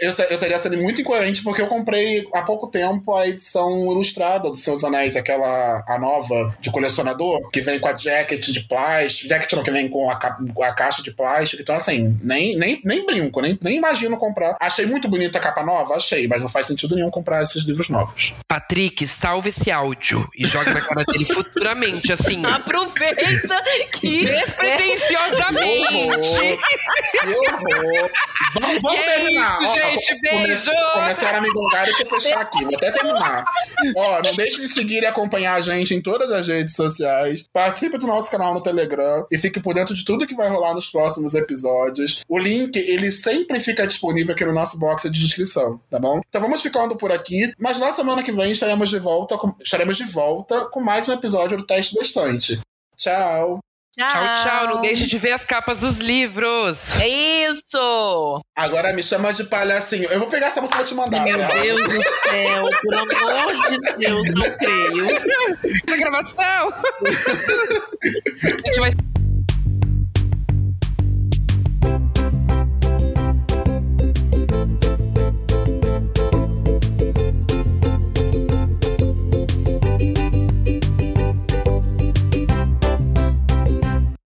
Eu, 0.00 0.12
eu 0.30 0.38
teria 0.38 0.58
sido 0.58 0.76
muito 0.76 1.00
incoerente 1.00 1.42
porque 1.42 1.62
eu 1.62 1.66
comprei 1.66 2.28
há 2.34 2.42
pouco 2.42 2.66
tempo 2.66 3.16
a 3.16 3.26
edição 3.26 3.90
ilustrada 3.90 4.50
do 4.50 4.56
Senhor 4.56 4.76
dos 4.76 4.84
Anéis, 4.84 5.16
aquela 5.16 5.82
a 5.88 5.98
nova 5.98 6.54
de 6.60 6.70
colecionador, 6.70 7.48
que 7.50 7.62
vem 7.62 7.78
com 7.78 7.88
a 7.88 7.96
jacket 7.96 8.50
de 8.50 8.60
plástico, 8.60 9.30
jacket 9.30 9.50
não, 9.54 9.62
que 9.62 9.70
vem 9.70 9.88
com 9.88 10.10
a, 10.10 10.14
a 10.14 10.74
caixa 10.74 11.02
de 11.02 11.12
plástico. 11.12 11.62
Então, 11.62 11.74
assim, 11.74 12.18
nem, 12.22 12.56
nem, 12.56 12.82
nem 12.84 13.06
brinco, 13.06 13.40
nem, 13.40 13.58
nem 13.62 13.78
imagino 13.78 14.18
comprar. 14.18 14.54
Achei 14.60 14.84
muito 14.84 15.08
bonita 15.08 15.38
a 15.38 15.40
capa 15.40 15.64
nova, 15.64 15.94
achei, 15.94 16.28
mas 16.28 16.42
não 16.42 16.48
faz 16.48 16.66
sentido 16.66 16.94
nenhum 16.94 17.10
comprar 17.10 17.42
esses 17.42 17.64
livros 17.64 17.88
novos. 17.88 18.34
Patrick, 18.46 19.08
salve 19.08 19.48
esse 19.48 19.70
áudio 19.70 20.28
e 20.36 20.44
joga 20.44 20.74
na 20.74 20.82
cara 20.82 21.04
dele 21.04 21.24
futuramente, 21.24 22.12
assim. 22.12 22.44
Aproveita 22.44 23.64
que. 23.92 24.26
Despretensiosamente. 24.40 26.58
Que 27.12 27.28
horror! 27.28 28.10
Vamos, 28.54 28.82
vamos 28.82 29.04
terminar 29.04 29.69
gente, 29.70 30.20
beijo! 30.20 30.70
começaram 30.94 31.38
a 31.38 31.40
me 31.40 31.48
gongar, 31.50 31.84
deixa 31.84 32.02
eu 32.02 32.06
fechar 32.06 32.40
aqui, 32.40 32.64
vou 32.64 32.76
até 32.76 32.90
terminar. 32.90 33.44
Ó, 33.96 34.22
não 34.22 34.34
deixe 34.34 34.60
de 34.60 34.68
seguir 34.68 35.02
e 35.02 35.06
acompanhar 35.06 35.54
a 35.54 35.60
gente 35.60 35.94
em 35.94 36.00
todas 36.00 36.30
as 36.30 36.46
redes 36.46 36.74
sociais. 36.74 37.44
Participe 37.52 37.98
do 37.98 38.06
nosso 38.06 38.30
canal 38.30 38.54
no 38.54 38.62
Telegram 38.62 39.26
e 39.30 39.38
fique 39.38 39.60
por 39.60 39.74
dentro 39.74 39.94
de 39.94 40.04
tudo 40.04 40.26
que 40.26 40.34
vai 40.34 40.48
rolar 40.48 40.74
nos 40.74 40.90
próximos 40.90 41.34
episódios. 41.34 42.20
O 42.28 42.38
link, 42.38 42.76
ele 42.76 43.10
sempre 43.12 43.60
fica 43.60 43.86
disponível 43.86 44.34
aqui 44.34 44.44
no 44.44 44.52
nosso 44.52 44.78
box 44.78 45.10
de 45.10 45.20
descrição, 45.20 45.80
tá 45.90 45.98
bom? 45.98 46.20
Então 46.28 46.40
vamos 46.40 46.62
ficando 46.62 46.96
por 46.96 47.12
aqui, 47.12 47.52
mas 47.58 47.78
na 47.78 47.92
semana 47.92 48.22
que 48.22 48.32
vem 48.32 48.52
estaremos 48.52 48.90
de 48.90 48.98
volta 48.98 49.36
com, 49.38 49.54
estaremos 49.62 49.96
de 49.96 50.04
volta 50.04 50.66
com 50.66 50.80
mais 50.80 51.08
um 51.08 51.12
episódio 51.12 51.56
do 51.56 51.66
Teste 51.66 51.94
da 51.94 52.02
Estante. 52.02 52.60
Tchau! 52.96 53.69
Tchau. 54.00 54.10
tchau, 54.10 54.44
tchau. 54.44 54.66
Não 54.68 54.80
deixe 54.80 55.06
de 55.06 55.18
ver 55.18 55.32
as 55.32 55.44
capas 55.44 55.80
dos 55.80 55.98
livros. 55.98 56.96
É 56.96 57.06
isso! 57.06 58.40
Agora 58.56 58.92
me 58.94 59.02
chama 59.02 59.32
de 59.32 59.44
palhacinho. 59.44 60.08
Eu 60.10 60.18
vou 60.20 60.28
pegar 60.28 60.46
essa 60.46 60.60
música 60.60 60.78
e 60.78 60.80
vou 60.80 60.88
te 60.88 60.94
mandar. 60.94 61.24
Meu 61.24 61.36
Deus 61.36 61.86
do 61.86 62.02
céu, 62.02 62.62
por 62.82 62.94
amor 62.94 63.68
de 63.68 63.78
Deus, 63.98 64.28
não 64.34 64.50
creio. 64.56 65.06
Na 65.86 65.96
gravação! 65.96 66.72